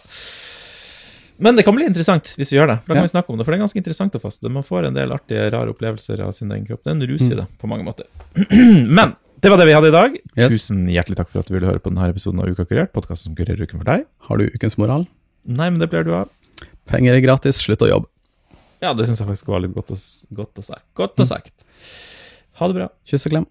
Men 1.41 1.55
det 1.55 1.63
kan 1.63 1.75
bli 1.77 1.85
interessant 1.87 2.33
hvis 2.35 2.49
vi 2.51 2.57
gjør 2.57 2.67
det. 2.73 2.77
For 2.83 2.91
da 2.91 2.97
kan 2.97 3.03
Ja. 3.03 3.07
vi 3.07 3.13
snakke 3.13 3.29
om 3.31 3.37
det, 3.37 3.45
for 3.45 3.51
det 3.53 3.59
er 3.59 3.63
ganske 3.67 3.77
interessant 3.79 4.15
å 4.17 4.19
faste. 4.19 4.49
Man 4.51 4.63
får 4.65 4.87
en 4.87 4.93
del 4.97 5.11
artige, 5.13 5.51
rare 5.53 5.69
opplevelser 5.71 6.19
av 6.25 6.33
sin 6.33 6.51
egen 6.51 6.65
kropp. 6.67 6.81
Det 6.83 6.91
er 6.91 6.97
en 6.97 7.07
rus 7.07 7.29
i 7.31 7.35
det, 7.35 7.45
på 7.61 7.67
mange 7.69 7.85
måter. 7.85 8.05
Men 8.97 9.15
det 9.39 9.51
var 9.51 9.61
det 9.61 9.67
vi 9.69 9.75
hadde 9.75 9.89
i 9.91 9.95
dag. 9.95 10.15
Yes. 10.37 10.53
Tusen 10.55 10.85
hjertelig 10.91 11.19
takk 11.19 11.31
for 11.31 11.43
at 11.43 11.49
du 11.49 11.55
ville 11.55 11.69
høre 11.69 11.81
på 11.83 11.91
denne 11.91 12.09
episoden 12.11 12.41
av 12.43 12.49
Uka 12.51 12.65
Kurert, 12.67 12.91
Podkasten 12.95 13.31
som 13.31 13.37
kurerer 13.37 13.61
uken 13.63 13.81
for 13.81 13.87
deg. 13.89 14.05
Har 14.27 14.41
du 14.41 14.47
ukens 14.51 14.77
moral? 14.81 15.05
Nei, 15.47 15.69
men 15.69 15.79
det 15.81 15.89
blir 15.91 16.07
du 16.07 16.13
av. 16.17 16.31
Penger 16.89 17.15
er 17.15 17.23
gratis, 17.23 17.61
slutt 17.63 17.85
å 17.85 17.89
jobbe. 17.89 18.09
Ja, 18.83 18.93
det 18.95 19.07
syns 19.07 19.21
jeg 19.21 19.27
faktisk 19.27 19.51
var 19.51 19.63
litt 19.63 19.75
godt 19.75 19.91
å, 19.93 19.97
godt 20.35 20.59
å 20.59 20.65
sagt. 20.65 20.85
Godt 20.97 21.19
å 21.19 21.27
sagt. 21.27 21.65
Ha 22.59 22.67
det 22.71 22.77
bra. 22.79 22.89
Kyss 23.07 23.27
og 23.27 23.35
klem. 23.35 23.47